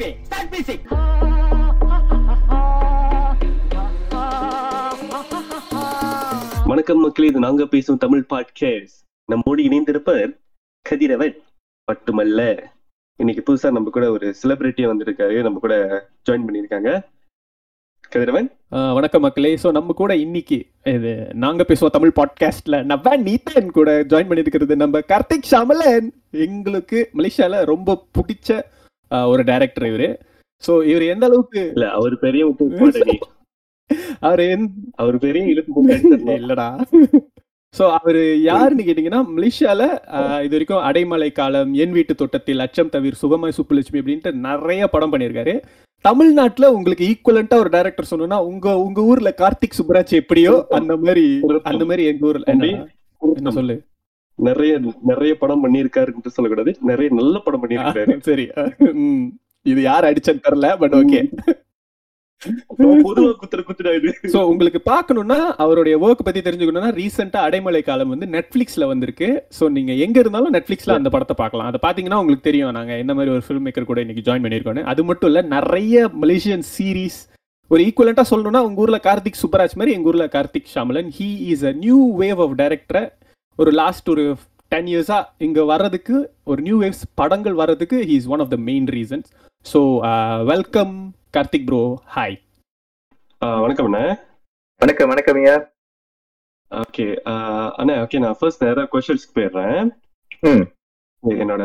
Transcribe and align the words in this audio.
happy. 0.00 0.14
Start 0.30 0.48
music. 0.50 0.78
வணக்கம் 6.64 7.00
மக்களே 7.00 7.28
இது 7.28 7.38
நாங்க 7.38 7.66
பேசும் 7.66 7.96
தமிழ் 7.96 8.24
பாட்காஸ்ட் 8.30 9.02
நம்மோடு 9.24 9.62
இணைந்திருப்பவர் 9.62 10.40
கதிரவன். 10.82 11.36
மட்டுமல்ல 11.84 12.72
இன்னைக்கு 13.16 13.54
புதுசா 13.54 13.70
நம்ம 13.70 13.90
கூட 13.90 14.10
ஒரு 14.10 14.34
செலிபிரிட்டியா 14.42 14.90
வந்திருக்காரு. 14.92 15.42
நம்ம 15.42 15.58
கூட 15.58 16.04
ஜாயின் 16.30 16.44
பண்ணிருக்காங்க 16.46 17.02
கதிரவன்? 18.08 18.50
ஆஹ் 18.70 18.94
வணக்கம் 18.94 19.20
மக்களே. 19.20 19.58
ஸோ 19.62 19.70
நம்ம 19.70 19.92
கூட 19.92 20.16
இன்னைக்கு 20.16 20.66
இது 20.84 21.28
நாங்க 21.32 21.64
பேசுவோம் 21.68 21.90
தமிழ் 21.90 22.12
பாட்காஸ்ட்ல 22.16 22.82
நவ்வா 22.84 23.20
நீத்தன் 23.20 23.70
கூட 23.70 24.02
ஜாயின் 24.02 24.28
பண்ணியிருக்கிறது 24.28 24.74
நம்ம 24.74 24.98
கார்த்திக் 24.98 25.48
ஷாமலன். 25.50 26.10
எங்களுக்கு 26.30 27.10
மலேசியால 27.14 27.64
ரொம்ப 27.64 28.06
பிடிச்ச 28.18 28.62
ஒரு 29.28 29.42
டைரக்டர் 29.44 29.86
இவரு. 29.86 30.08
ஸோ 30.62 30.72
இவர் 30.84 31.04
எந்த 31.06 31.24
அளவுக்கு 31.26 31.60
இல்ல 31.70 31.86
அவர் 31.98 32.14
பெரிய 32.18 32.44
போடாடி 32.58 33.16
அவர் 34.22 34.42
அவர் 34.96 35.16
பெரிய 35.18 35.42
அடிச்சிடணும். 35.44 35.88
இல்லடா. 36.40 36.68
ஸோ 37.74 37.84
அவர் 37.96 38.18
யாருன்னு 38.42 38.84
கேட்டிங்கன்னா 38.84 39.20
மலேசியால 39.30 39.82
ஆஹ் 40.16 40.40
இது 40.42 40.54
வரைக்கும் 40.56 40.84
அடைமலை 40.84 41.28
காலம் 41.32 41.70
என் 41.74 41.92
வீட்டு 41.92 42.14
தோட்டத்தில் 42.14 42.64
அச்சம் 42.64 42.90
தவிர 42.90 43.18
சுகமாய் 43.20 43.56
சுப்புலட்சுமி 43.58 44.00
அப்படின்ட்டு 44.00 44.32
நிறைய 44.46 44.88
படம் 44.88 45.12
பண்ணியிருக்காரு. 45.12 45.54
தமிழ்நாட்டுல 46.04 46.66
உங்களுக்கு 46.72 47.08
ஈக்குவலண்டா 47.08 47.56
ஒரு 47.56 47.70
டைரக்டர் 47.70 48.10
சொன்னோம்னா 48.10 48.38
உங்க 48.46 48.76
உங்க 48.78 49.00
ஊர்ல 49.02 49.30
கார்த்திக் 49.38 49.78
சுப்ராஜ் 49.78 50.14
எப்படியோ 50.20 50.52
அந்த 50.70 50.94
மாதிரி 50.96 51.24
அந்த 51.64 51.84
மாதிரி 51.84 52.04
எங்க 52.06 52.24
ஊர்ல. 52.26 52.46
என்ன 53.22 53.50
சொல்லு? 53.50 53.74
நிறைய 54.40 54.80
நிறைய 55.02 55.32
படம் 55.38 55.62
பண்ணியிருக்காருன்னு 55.64 56.34
சொல்லக்கூடாது. 56.36 56.76
நிறைய 56.80 57.08
நல்ல 57.14 57.38
படம் 57.38 57.62
பண்ணியிருக்காரு. 57.62 58.18
சரி. 58.28 58.46
இது 59.62 59.82
யார் 59.82 60.04
அடிச்சன்னு 60.04 60.44
தெரியல 60.48 60.78
பட் 60.78 60.94
ஓகே. 60.94 61.20
சோ 64.32 64.36
உங்களுக்கு 64.52 64.80
பார்க்கணும்னா 64.90 65.38
அவருடைய 65.56 65.98
ஒர்க் 65.98 66.26
பத்தி 66.26 66.40
தெரிஞ்சுக்கணும்னா 66.40 66.92
ரீசெண்டா 67.00 67.40
அடைமலை 67.46 67.82
காலம் 67.82 68.08
வந்து 68.08 68.26
நெட்ஃபிளிக்ஸ்ல 68.26 68.86
வந்திருக்கு. 68.86 69.28
சோ 69.60 69.68
நீங்க 69.68 69.92
எங்க 69.92 70.18
இருந்தாலும் 70.20 70.54
நெட்ஃபிளிக்ஸ்ல 70.54 70.92
அந்த 70.92 71.08
படத்தை 71.08 71.36
பார்க்கலாம். 71.38 71.66
அதை 71.66 71.80
பாத்தீங்கன்னா 71.86 72.14
உங்களுக்கு 72.14 72.48
தெரியும். 72.50 72.72
நாங்க 72.72 72.96
என்ன 72.96 73.14
மாதிரி 73.14 73.34
ஒரு 73.34 73.44
ஃபில்ம் 73.48 73.66
மேக்கர் 73.66 73.84
கூட 73.84 74.00
இன்னைக்கு 74.00 74.24
ஜாயின் 74.28 74.44
பண்ணிருக்கோம் 74.46 74.82
அது 74.82 75.04
மட்டும் 75.04 75.30
இல்ல 75.30 75.42
நிறைய 75.56 76.08
மலேசியன் 76.22 76.66
சீரிஸ் 76.78 77.20
ஒரு 77.68 77.82
ஈக்குவலண்டா 77.84 78.24
சொல்லணும்னா 78.30 78.58
உங்க 78.58 78.80
ஊர்ல 78.80 79.00
கார்த்திக் 79.02 79.42
சுப்பராஜ் 79.42 79.78
மாதிரி 79.78 79.92
எங்க 79.92 80.08
ஊர்ல 80.08 80.24
Karthik 80.26 80.72
Shyamalan. 80.74 81.10
He 81.18 81.28
is 81.52 81.64
a 81.64 81.72
new 81.72 81.98
wave 82.18 82.40
of 82.46 82.54
director 82.54 83.06
ஒரு 83.58 83.70
லாஸ்ட் 83.80 84.08
ஒரு 84.08 84.24
டென் 84.72 84.88
இயர்ஸா 84.90 85.16
இங்க 85.38 85.60
வர்றதுக்கு 85.64 86.16
ஒரு 86.46 86.60
நியூ 86.62 86.76
வேவ்ஸ் 86.82 87.04
படங்கள் 87.14 87.56
வர்றதுக்கு 87.60 87.98
he 88.02 88.14
is 88.20 88.28
one 88.28 88.42
of 88.44 88.52
the 88.52 88.58
main 88.68 88.86
reasons 88.94 89.28
so 89.66 89.80
welcome 90.50 90.94
Karthik 91.36 91.66
bro 91.66 91.82
hi 92.12 92.36
வணக்கம் 93.62 93.86
அண்ணா. 93.88 94.04
வணக்கம் 94.80 95.10
வணக்கம் 95.12 95.38
ஐயா. 95.40 95.54
ஓகே 96.70 97.06
அண்ணா 97.78 97.94
ஓகே 98.02 98.18
நான் 98.18 98.38
ஃபர்ஸ்ட் 98.40 98.64
நேரா 98.64 98.82
கொஸ்டின்ஸ்க்கு 98.92 99.36
போயிடுறேன். 99.38 99.88
ம். 100.42 100.64
என்னோட 101.22 101.64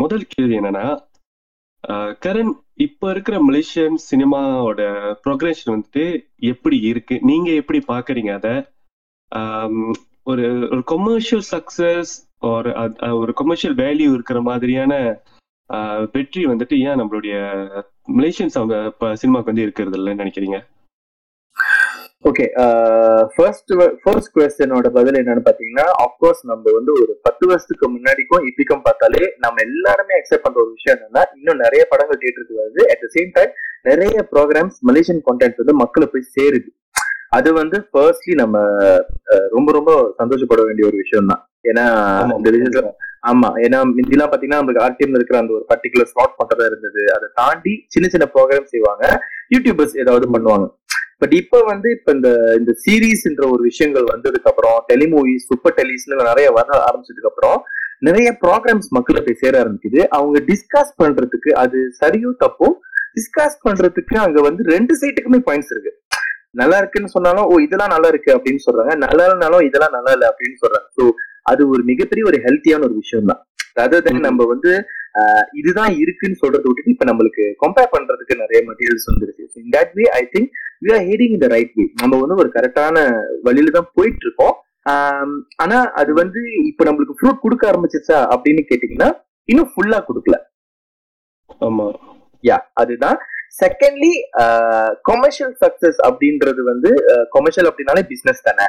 முதல் 0.00 0.28
கேள்வி 0.32 0.54
என்னன்னா 0.58 0.84
கரண் 2.22 2.52
இப்ப 2.86 3.10
இருக்கிற 3.10 3.36
மலேசியன் 3.42 3.96
சினிமாவோட 4.08 4.82
ப்ரோக்ரஷன் 5.24 5.72
வந்துட்டு 5.74 6.04
எப்படி 6.52 6.76
இருக்கு? 6.90 7.16
நீங்க 7.22 7.48
எப்படி 7.60 7.80
பாக்குறீங்க 7.88 8.32
அத? 8.34 8.48
ஒரு 10.26 10.42
ஒரு 10.68 10.82
கொமர்ஷியல் 10.90 11.44
சக்சஸ் 11.50 12.12
ஒரு 12.48 12.70
ஒரு 13.18 13.32
கொமர்ஷியல் 13.38 13.76
வேல்யூ 13.80 14.10
இருக்கிற 14.14 14.40
மாதிரியான 14.42 14.92
ஆஹ், 15.70 16.04
வெற்றி 16.14 16.40
வந்துட்டு 16.46 16.76
ஏன் 16.86 16.98
நம்மளுடைய 17.00 17.34
மலேசியன்ஸ் 18.16 18.56
அவங்க 18.58 18.76
சினிமாக்கு 19.20 19.50
வந்து 19.50 19.64
இருக்கிறது 19.64 19.96
இல்லைன்னு 19.98 20.22
நினைக்கிறீங்க? 20.22 20.58
ஓகே 22.24 22.44
ஃபர்ஸ்ட் 23.34 23.72
ஃபர்ஸ்ட் 24.02 24.32
கொஸ்டினோட 24.34 24.88
பதில் 24.96 25.18
என்னன்னு 25.20 25.44
பாத்தீங்கன்னா 25.46 25.86
அப்கோர்ஸ் 26.04 26.42
நம்ம 26.50 26.74
வந்து 26.76 26.92
ஒரு 26.96 27.12
பத்து 27.24 27.44
வருஷத்துக்கு 27.48 27.86
முன்னாடிக்கும் 27.88 28.44
இப்படிக்கும் 28.48 28.84
பார்த்தாலே 28.84 29.22
நம்ம 29.38 29.64
எல்லாருமே 29.66 30.16
அக்செப்ட் 30.18 30.44
பண்ற 30.44 30.60
ஒரு 30.62 30.72
விஷயம் 30.76 30.96
என்னன்னா 30.98 31.24
இன்னும் 31.36 31.62
நிறைய 31.64 31.84
படங்கள் 31.90 32.20
தியேட்டருக்கு 32.22 32.60
வருது. 32.60 32.82
அட் 32.92 33.02
த 33.04 33.10
சேம் 33.16 33.32
டைம் 33.36 33.52
நிறைய 33.84 34.16
ப்ரோக்ராம்ஸ் 34.32 34.78
மலேசியன் 34.88 35.24
கான்டென்ட் 35.26 35.60
வந்து 35.62 35.76
மக்களை 35.82 36.08
போய் 36.08 36.30
சேருது. 36.34 36.70
அது 37.32 37.48
வந்து 37.60 37.76
ஃபர்ஸ்ட்லி 37.90 38.34
நம்ம 38.42 38.56
ரொம்ப 39.56 39.68
ரொம்ப 39.78 39.90
சந்தோஷப்பட 40.20 40.60
வேண்டிய 40.68 40.86
ஒரு 40.90 40.96
விஷயம் 41.02 41.30
தான் 41.32 41.42
ஏன்னா. 41.70 41.84
இந்த 42.38 42.48
விஷயத்துல 42.54 42.90
ஆமா. 43.30 43.48
ஏன்னா 43.64 43.78
முந்திலாம் 43.88 44.30
பாத்தீங்கன்னா 44.30 44.60
நம்மளுக்கு 44.60 44.84
ஆர்டிஎம்ல 44.86 45.18
இருக்கிற 45.18 45.38
அந்த 45.40 45.52
ஒரு 45.58 45.64
பர்டிகுலர் 45.72 46.10
ஸ்லாட் 46.12 46.38
பண்றதா 46.38 46.64
இருந்தது. 46.70 47.02
அதை 47.16 47.26
தாண்டி 47.40 47.72
சின்ன 47.94 48.06
சின்ன 48.14 48.26
ப்ரோக்ராம் 48.34 48.72
செய்வாங்க. 48.72 49.04
யூடியூபர்ஸ் 49.54 49.94
ஏதாவது 50.04 50.26
பண்ணுவாங்க. 50.34 50.66
பட் 51.22 51.34
இப்ப 51.40 51.60
வந்து 51.62 51.88
இப்ப 51.96 52.12
இந்த 52.12 52.28
இந்த 52.60 52.72
சீரீஸ்ன்ற 52.84 53.44
ஒரு 53.54 53.62
விஷயங்கள் 53.62 54.06
வந்ததுக்கு 54.12 54.50
அப்புறம் 54.52 54.78
டெலிமூவிஸ் 54.90 55.46
சூப்பர் 55.50 55.76
டெலிஸ்னு 55.78 56.18
நிறைய 56.30 56.48
வர 56.58 56.68
ஆரம்பிச்சதுக்கு 56.88 57.30
அப்புறம் 57.32 57.58
நிறைய 58.08 58.28
ப்ரோக்ராம்ஸ் 58.44 58.88
மக்களை 58.96 59.20
போய் 59.26 59.40
சேர 59.42 59.54
ஆரம்பிக்குது. 59.62 60.00
அவங்க 60.16 60.38
டிஸ்கஸ் 60.50 60.92
பண்றதுக்கு 61.02 61.50
அது 61.64 61.78
சரியோ 62.00 62.32
தப்போ 62.44 62.68
டிஸ்கஸ் 63.18 63.56
பண்றதுக்கு 63.66 64.14
அங்க 64.26 64.40
வந்து 64.40 64.62
ரெண்டு 64.74 64.94
சைட்டுக்குமே 65.00 65.40
பாயிண்ட்ஸ் 65.48 65.72
இருக்கு. 65.74 65.92
நல்லா 66.54 66.76
இருக்குன்னு 66.80 67.14
சொன்னாலும் 67.14 67.46
ஓ 67.50 67.54
இதெல்லாம் 67.66 67.92
நல்லா 67.94 68.08
இருக்கு 68.12 68.30
அப்படின்னு 68.36 68.64
சொல்றாங்க. 68.64 68.94
நல்லா 69.04 69.22
இல்லைனாலும் 69.26 69.66
இதெல்லாம் 69.68 69.94
நல்லா 69.96 70.12
இல்லை 70.16 70.26
அப்படின்னு 70.30 70.58
சொல்றாங்க. 70.62 70.88
ஸோ 70.98 71.04
அது 71.50 71.62
ஒரு 71.72 71.82
மிகப்பெரிய 71.90 72.24
ஒரு 72.30 72.38
ஹெல்த்தியான 72.46 72.84
ஒரு 72.88 72.96
விஷயம் 73.02 73.30
தான். 73.30 73.40
ம். 74.12 74.24
நம்ம 74.26 74.44
வந்து 74.50 74.70
இதுதான் 75.60 75.92
இருக்குன்னு 76.02 76.40
சொல்றதை 76.40 76.66
விட்டுட்டு 76.66 76.92
இப்ப 76.94 77.04
நம்மளுக்கு 77.08 77.44
கம்பேர் 77.62 77.92
பண்றதுக்கு 77.94 78.34
நிறைய 78.40 78.58
மெட்டீரியல்ஸ் 78.68 79.08
வந்துருக்கு 79.10 79.44
in 79.60 79.72
that 79.74 79.92
way 79.98 80.04
I 80.18 80.22
think 80.34 80.50
we 80.84 80.90
are 80.96 81.04
heading 81.08 81.34
இந்த 81.36 81.48
ரைட் 81.54 81.72
வே 81.78 81.84
நம்ம 82.02 82.18
வந்து 82.22 82.36
ஒரு 82.42 82.50
கரெக்டான 82.56 82.96
வழியில 83.46 83.74
தான் 83.78 83.90
போயிட்டு 83.96 84.24
இருக்கோம் 84.26 84.54
ஆனா 85.62 85.78
அது 86.00 86.12
வந்து 86.20 86.40
இப்ப 86.70 86.84
நம்மளுக்கு 86.88 87.16
ஃப்ரூட் 87.18 87.42
கொடுக்க 87.44 87.64
ஆரம்பிச்சிச்சா 87.70 88.18
அப்படின்னு 88.34 88.62
கேட்டீங்கன்னா 88.70 89.10
இன்னும் 89.48 89.70
ஃபுல்லா 89.72 90.00
கொடுக்கல. 90.08 90.36
ஆமா. 91.60 91.86
யா 92.44 92.58
அதுதான் 92.74 93.18
செகண்ட்லி 93.60 94.12
கொமர்ஷியல் 95.10 95.66
சக்சஸ் 95.66 95.98
அப்படின்றது 96.08 96.60
வந்து 96.60 96.94
கொமர்ஷியல் 97.34 97.68
அப்படின்னாலே 97.70 98.02
பிசினஸ் 98.02 98.42
தானே. 98.42 98.68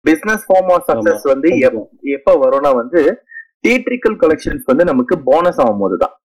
பிசினஸ் 0.00 0.44
ஃபார்ம் 0.48 0.72
ஆஃப் 0.72 0.88
சக்சஸ் 0.88 1.20
வந்து 1.22 1.48
எப்- 1.48 1.88
எப்ப 2.00 2.34
வரும்னா 2.34 2.74
வந்து 2.74 3.22
தியேட்ரிக்கல் 3.68 4.16
கலெக்ஷன்ஸ் 4.20 4.62
வந்து 4.64 4.84
நமக்கு 4.84 5.18
போனஸ் 5.24 5.60
ஆகும் 5.60 5.78
போதுதான். 5.78 6.22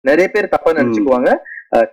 நிறைய 0.00 0.30
பேர் 0.30 0.48
தப்பா 0.48 0.70
நினைச்சுக்குவாங்க. 0.72 1.34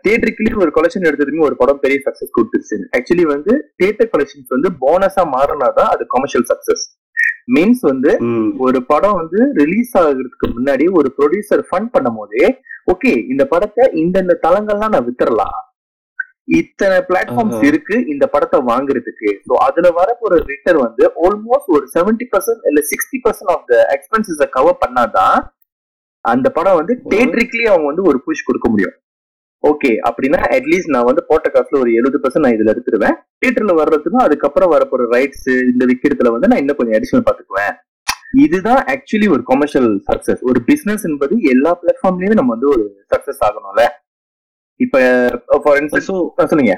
தியேட்ரிக்கலி 0.07 0.59
ஒரு 0.59 0.71
கலெக்ஷன் 0.75 1.03
எடுத்ததுமே 1.03 1.41
ஒரு 1.41 1.55
படம் 1.55 1.79
பெரிய 1.79 1.99
சக்சஸ் 2.05 2.39
கொடுத்துருச்சு 2.39 2.99
ஆக்சுவலி 2.99 3.21
வந்து 3.21 3.73
தியேட்டர் 3.75 4.09
கலெக்ஷன்ஸ் 4.17 4.47
வந்து 4.47 4.69
போனஸா 4.81 5.23
மாறினாதான் 5.23 5.89
அது 5.93 6.05
கமர்ஷியல் 6.07 6.45
சக்சஸ் 6.49 6.98
மீன்ஸ் 7.55 7.81
வந்து 7.81 8.11
ஒரு 8.57 8.79
படம் 8.83 9.17
வந்து 9.21 9.39
ரிலீஸ் 9.61 9.93
ஆகுறதுக்கு 10.01 10.47
முன்னாடி 10.57 10.85
ஒரு 10.99 11.09
ப்ரொடியூசர் 11.17 11.63
ஃபண்ட் 11.69 11.91
பண்ணும் 11.91 12.19
போதே 12.19 12.45
ஓகே 12.91 13.11
இந்த 13.31 13.43
படத்தை 13.45 13.85
இந்தந்த 14.03 14.35
தளங்கள்லாம் 14.45 14.93
நான் 14.95 15.07
வித்துறலாம் 15.07 15.57
இத்தனை 16.59 16.95
பிளாட்ஃபார்ம்ஸ். 17.09 17.59
இருக்கு 17.69 17.95
இந்த 18.13 18.25
படத்தை 18.25 18.59
வாங்குறதுக்கு. 18.69 19.29
ஸோ 19.47 19.53
அதுல 19.65 19.87
வரப்போற 19.97 20.33
ரிட்டர்ன் 20.51 20.81
வந்து 20.85 21.03
ஆல்மோஸ்ட் 21.25 21.73
ஒரு 21.75 21.85
செவன்டி 21.95 22.25
பர்சன்ட் 22.31 22.65
இல்ல 22.69 22.81
sixty 22.91 23.17
percent 23.25 23.51
of 23.55 23.67
the 23.71 23.75
expenses 23.95 24.47
cover 24.57 24.81
பண்ணாதான் 24.83 25.37
அந்த 26.25 26.47
படம் 26.49 26.79
வந்து 26.79 26.93
தேட்டரிக்லி 27.11 27.63
அவங்க 27.67 27.87
வந்து 27.87 28.07
ஒரு 28.09 28.19
புஷ் 28.25 28.47
கொடுக்க 28.47 28.67
முடியும். 28.69 28.95
ஓகே 29.63 29.91
அப்படின்னா 30.07 30.39
அட்லீஸ்ட் 30.55 30.93
நான் 30.95 31.07
வந்து 31.07 31.23
போட்ட 31.29 31.47
காசுல 31.55 31.79
ஒரு 31.83 31.91
எழுபது 31.99 32.19
பர்சன்ட் 32.23 32.45
நான் 32.45 32.55
இதுல 32.57 32.73
எடுத்துருவேன். 32.73 33.15
தியேட்டர்ல 33.41 33.73
வர்றதுக்கும் 33.79 34.25
அதுக்கப்புறம் 34.25 34.71
வரப்போற 34.75 35.05
ரைட்ஸ் 35.15 35.47
இந்த 35.71 35.85
விக்கிறதுல 35.91 36.31
வந்து 36.35 36.49
நான் 36.51 36.61
இன்னும் 36.63 36.79
கொஞ்சம் 36.79 36.97
அடிஷனல் 36.99 37.27
பாத்துக்குவேன். 37.29 37.73
இதுதான் 38.43 38.81
ஆக்சுவலி 38.93 39.27
ஒரு 39.35 39.43
கமர்ஷியல் 39.51 39.89
சக்சஸ் 40.09 40.41
ஒரு 40.49 40.59
பிசினஸ் 40.69 41.05
என்பது 41.09 41.35
எல்லா 41.53 41.71
பிளாட்ஃபார்ம்லயுமே 41.81 42.37
நம்ம 42.39 42.53
வந்து 42.55 42.69
ஒரு 42.75 42.83
சக்சஸ் 43.13 43.41
ஆகணும்ல. 43.47 43.83
இப்ப 44.79 44.97
ஃபார் 45.63 45.79
இன்ஸ்டன்ஸ் 45.81 46.09
சொல்லுங்க. 46.51 46.75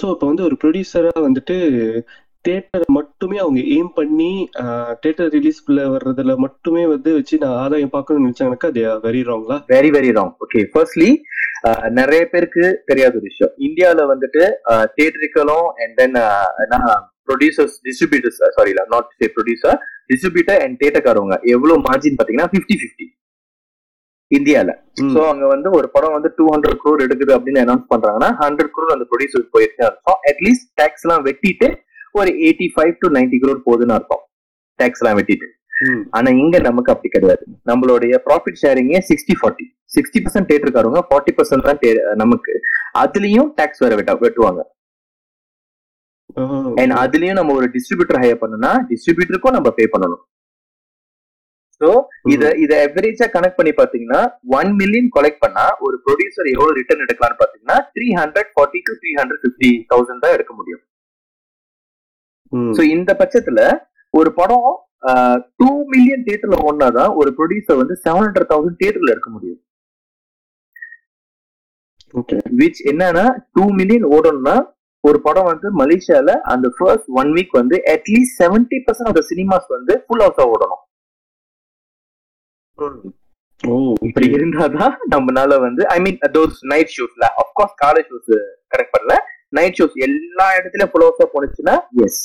ஸோ 0.00 0.06
இப்போ 0.14 0.26
வந்து 0.30 0.44
ஒரு 0.48 0.56
ப்ரொடியூசரா 0.62 1.12
வந்துட்டு 1.26 1.56
தேட்டரை 2.44 2.86
மட்டுமே 2.90 3.36
அவங்க 3.38 3.60
எய்ம் 3.74 3.90
பண்ணி 3.94 4.28
தேட்டர் 5.02 5.32
ரிலீஸ்க்குள்ள 5.36 5.82
வர்றதுல 5.94 6.34
மட்டுமே 6.36 6.86
வந்து 6.86 7.10
வச்சு 7.14 7.34
நான் 7.38 7.58
ஆதாயம் 7.62 7.92
பார்க்கணும்னு 7.94 8.26
நினைச்சாங்கனாக்கா 8.26 8.70
அது 8.72 8.82
very 9.06 9.22
ராங்லா 9.28 9.56
very 9.68 9.90
very 9.96 10.10
wrong 10.18 10.32
okay 10.44 10.60
firstly 10.72 11.10
நிறைய 11.98 12.22
பேருக்கு 12.24 12.64
தெரியாத 12.86 13.14
ஒரு 13.16 13.26
விஷயம். 13.30 13.52
இந்தியால 13.66 14.04
வந்துட்டு 14.12 14.42
தியேட்டரிக்கலும் 14.96 15.66
and 15.82 15.94
then 16.00 16.16
producers 17.28 17.76
distributors 17.86 18.40
sorry 18.56 18.72
not 18.94 19.10
say 19.18 19.28
producer 19.36 19.76
distributor 20.12 20.62
and 20.64 20.78
தேட்டர்காரவங்க 20.82 21.36
எவ்வளவு 21.54 21.78
மார்ஜின் 21.88 22.18
பாத்தீங்கன்னா 22.20 22.50
ஃபிஃப்டி 22.54 22.76
ஃபிஃப்டி 22.80 23.06
இந்தியால 24.30 24.70
சோ 25.12 25.20
அங்க 25.30 25.44
வந்து 25.52 25.68
ஒரு 25.78 25.86
படம் 25.94 26.16
வந்து 26.16 26.30
டூ 26.36 26.44
ஹண்ட்ரட் 26.52 26.80
க்ரோர் 26.82 27.04
எடுக்குது 27.06 27.32
அப்படின்னு 27.36 27.62
அனௌன்ஸ் 27.62 27.86
பண்றாங்கன்னா 27.92 28.28
ஹண்ட்ரட் 28.42 28.72
க்ரோர் 28.74 28.92
அந்த 28.94 29.06
ப்ரொடியூசர் 29.10 29.46
போயிருக்கு 29.54 29.86
அர்த்தம். 29.88 30.18
அட்லீஸ்ட் 30.30 30.68
டேக்ஸ் 30.80 31.04
எல்லாம் 31.06 31.24
வெட்டிட்டு 31.28 31.68
ஒரு 32.18 32.30
eighty 32.46 32.66
five 32.74 32.94
to 33.02 33.08
ninety 33.16 33.38
crore 33.42 33.66
போகுதுன்னு 33.66 33.96
அர்த்தம். 33.96 34.22
டேக்ஸ் 34.78 35.02
எல்லாம் 35.02 35.18
வெட்டிட்டு. 35.20 35.48
ஆனா 36.16 36.28
இங்க 36.42 36.56
நமக்கு 36.68 36.92
அப்படி 36.92 37.10
கிடையாது. 37.14 37.44
நம்மளுடைய 37.70 38.14
ப்ராஃபிட் 38.26 38.58
ஷேரிங்கே 38.62 38.98
சிக்ஸ்டி 39.10 39.34
ஃபார்ட்டி 39.40 39.66
சிக்ஸ்டி 39.94 40.18
பர்சன்ட் 40.24 40.48
தேட்டருக்காரவங்க 40.50 41.02
ஃபார்ட்டி 41.10 41.32
பர்சன்ட் 41.38 41.68
தான் 41.68 41.80
நமக்கு. 42.22 42.52
அதுலயும் 43.02 43.48
டாக்ஸ் 43.60 43.82
வேற 43.84 43.94
வெட்ட 44.00 44.14
வெட்டுவாங்க. 44.24 44.62
அண்ட் 46.80 46.94
அதுலயும் 47.04 47.38
நம்ம 47.38 47.54
ஒரு 47.60 47.68
டிஸ்ட்ரிபியூட்டர் 47.76 48.20
ஹையர் 48.24 48.42
பண்ணணும்னா 48.42 48.72
டிஸ்ட்ரிபியூட்டருக்கும் 48.90 49.56
நம்ம 49.58 49.70
பே 49.78 49.86
பண்ணணும். 49.94 50.22
சோ 51.80 51.90
இத 52.34 52.44
இத 52.62 52.72
எவரேஜா 52.86 53.26
கனெக்ட் 53.34 53.58
பண்ணி 53.58 53.72
பாத்தீங்கன்னா 53.78 54.20
ஒன் 54.58 54.70
மில்லியன் 54.80 55.10
கலெக்ட் 55.16 55.42
பண்ணா 55.44 55.64
ஒரு 55.86 55.96
ப்ரொடியூசர் 56.06 56.48
எவ்வளவு 56.54 56.76
ரிட்டர்ன் 56.78 57.04
எடுக்கலாம்னு 57.04 57.40
பாத்தீங்கன்னா 57.42 57.76
three 57.94 58.08
hundred 58.20 58.50
forty 58.54 58.80
to 58.88 58.94
three 59.00 59.12
hundred 59.20 59.42
fifty 59.46 59.70
thousand 59.92 60.24
தான் 60.24 60.36
எடுக்க 60.36 60.52
முடியும். 60.58 60.82
சோ 62.76 62.82
இந்த 62.96 63.10
பட்சத்துல 63.20 63.60
ஒரு 64.14 64.30
படம் 64.38 64.68
டூ 65.60 65.68
மில்லியன் 65.92 66.24
தியேட்டர்ல 66.26 66.56
ஓடினாதான் 66.66 67.12
ஒரு 67.20 67.30
ப்ரொடியூசர் 67.38 67.80
வந்து 67.82 67.96
செவன் 68.04 68.24
ஹண்ட்ரட் 68.26 68.50
தௌசண்ட் 68.52 68.78
தியேட்டர்ல 68.80 69.14
எடுக்க 69.14 69.30
முடியும். 69.36 69.60
விச் 72.60 72.80
என்னன்னா 72.90 73.24
டூ 73.56 73.64
மில்லியன் 73.78 74.06
ஓடணும்னா 74.16 74.56
ஒரு 75.04 75.18
படம் 75.26 75.48
வந்து 75.50 75.68
மலேசியால 75.80 76.30
அந்த 76.52 76.66
ஃபர்ஸ்ட் 76.76 77.10
ஒன் 77.20 77.30
வீக் 77.36 77.54
வந்து 77.60 77.76
at least 77.92 78.36
seventy 78.42 78.78
percent 78.86 79.10
of 79.10 79.28
cinemas 79.30 79.68
வந்து 79.76 79.94
ஃபுல் 80.04 80.24
ஹவுஸா 80.24 80.44
ஓடணும். 80.54 80.82
இப்படி 84.08 84.26
இருந்தாதான் 84.36 84.94
நம்மனால 85.14 85.60
வந்து 85.66 85.82
I 85.94 85.96
mean 86.04 86.18
those 86.36 86.58
night 86.72 86.92
ஷோஸ்ல 86.96 87.24
of course 87.42 87.74
college 87.84 88.10
shows 88.12 88.30
correct 88.72 88.94
பண்ணல. 88.96 89.16
நைட் 89.58 89.76
ஷோஸ் 89.78 89.96
எல்லா 90.06 90.46
இடத்துலயும் 90.58 90.92
ஃபுல் 90.92 91.06
ஹவுஸா 91.06 91.26
போனுச்சுன்னா 91.34 91.76
எஸ் 92.06 92.20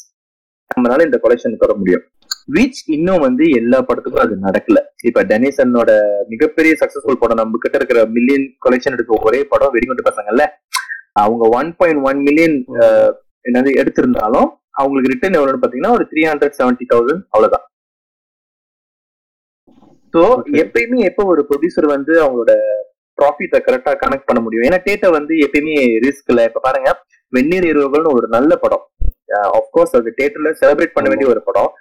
நம்மளால 0.71 1.05
இந்த 1.07 1.17
கொலெக்ஷன் 1.23 1.61
தர 1.63 1.73
முடியும். 1.81 2.03
விச் 2.55 2.81
இன்னும் 2.95 3.23
வந்து 3.25 3.45
எல்லா 3.59 3.77
படத்துக்கும் 3.89 4.25
அது 4.25 4.35
நடக்கல. 4.47 4.79
இப்ப 5.09 5.23
டெனிசனோட 5.31 5.91
மிகப்பெரிய 6.31 6.73
சக்சஸ்ஃபுல் 6.81 7.21
படம் 7.21 7.41
நம்ம 7.41 7.61
கிட்ட 7.63 7.75
இருக்கிற 7.79 8.01
மில்லியன் 8.17 8.45
கொலெக்ஷன் 8.65 8.95
எடுத்த 8.97 9.19
ஒரே 9.29 9.39
படம் 9.53 9.73
வெடிகுண்டு 9.75 10.07
பசங்கல்ல 10.09 10.45
அவங்க 11.23 11.43
ஒன் 11.59 11.69
பாயிண்ட் 11.79 12.01
ஒன் 12.09 12.19
மில்லியன் 12.27 12.57
என்னது 13.49 13.71
எடுத்திருந்தாலும் 13.81 14.49
அவங்களுக்கு 14.81 15.11
ரிட்டர்ன் 15.13 15.37
எவ்வளவுன்னு 15.39 15.63
பாத்தீங்கன்னா 15.63 15.95
ஒரு 15.97 16.05
த்ரீ 16.11 16.21
ஹண்ட்ரட் 16.31 16.57
செவன்டி 16.59 16.85
தௌசண்ட் 16.93 17.23
அவ்வளவுதான். 17.33 17.65
Okay. 20.13 20.59
எப்பயுமே 20.61 20.97
எப்ப 21.07 21.21
ஒரு 21.31 21.41
ப்ரொடியூசர் 21.47 21.87
வந்து 21.93 22.13
அவங்களோட 22.23 22.51
ப்ராஃபிட்ட 23.17 23.57
கரெக்டா 23.65 23.91
கனெக்ட் 24.03 24.27
பண்ண 24.27 24.39
முடியும்? 24.43 24.65
ஏன்னா 24.67 24.79
டேட்டா 24.85 25.07
வந்து 25.15 25.33
எப்பயுமே 25.45 25.73
ரிஸ்க்ல 26.05 26.43
இப்ப 26.49 26.61
பாருங்க 26.67 26.89
வெந்நீர் 27.33 27.67
இரவுகள்னு 27.71 28.15
ஒரு 28.17 28.27
நல்ல 28.27 28.55
படம். 28.55 28.83
ஆஃப்கோர்ஸ் 29.59 29.95
அது 29.99 30.09
தேட்டர்ல 30.19 30.51
செலிப்ரேட் 30.61 30.95
பண்ண 30.95 31.09
வேண்டிய 31.09 31.29
ஒரு 31.29 31.41
படம். 31.43 31.71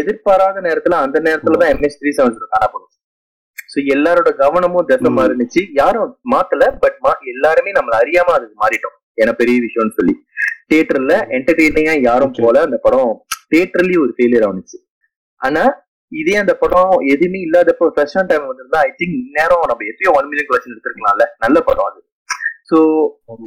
எதிர்பாராத 0.00 0.60
நேரத்துல 0.60 0.98
அந்த 1.06 1.18
நேரத்துல 1.20 1.58
தான் 1.62 1.72
எம்எஸ் 1.74 1.98
த்ரீ 2.00 2.10
செவன் 2.18 2.38
காணப்படும். 2.54 2.90
சோ 3.72 3.78
எல்லாரோட 3.94 4.30
கவனமும் 4.42 4.88
திசமா. 4.90 5.22
இருந்துச்சு 5.28 5.62
யாரும் 5.80 6.10
மாத்தல 6.32 6.64
பட் 6.82 6.98
எல்லாருமே 7.34 7.72
நம்மள 7.72 7.94
அறியாம 8.02 8.34
அதுக்கு 8.38 8.56
மாறிட்டோம். 8.64 8.96
ஏன்னா 9.22 9.32
பெரிய 9.40 9.56
விஷயம்னு 9.66 9.96
சொல்லி. 9.98 10.14
தியேட்டர்ல 10.70 11.14
என்டர்டெய்னிங்கா 11.36 11.94
யாரும். 12.08 12.34
போல 12.42 12.60
அந்த 12.66 12.76
படம் 12.76 13.10
தியேட்டர்லயும் 13.52 14.04
ஒரு 14.04 14.12
ஃபெயிலியர் 14.18 14.46
ஆனிச்சு. 14.48 14.78
ஆனா 15.40 15.64
இதே 16.12 16.34
அந்த 16.40 16.54
படம் 16.54 16.92
எதுவுமே 17.12 17.38
இல்லாதப்போ 17.46 17.84
ஃப்ரெஷ்ஷான 17.94 18.28
டைம் 18.30 18.48
வந்திருந்தா 18.50 18.80
ஐ 18.88 18.90
திங்க் 19.00 19.16
இந்நேரம் 19.22 19.64
நம்ம 19.70 19.84
எப்பயோ 19.90 20.10
ஒன் 20.18 20.28
மில்லியன் 20.30 20.48
கலெக்ஷன் 20.50 20.74
எடுத்திருக்கலாம்ல. 20.74 21.24
நல்ல 21.44 21.60
படம் 21.60 21.88
அது. 21.90 22.00
So 22.70 22.78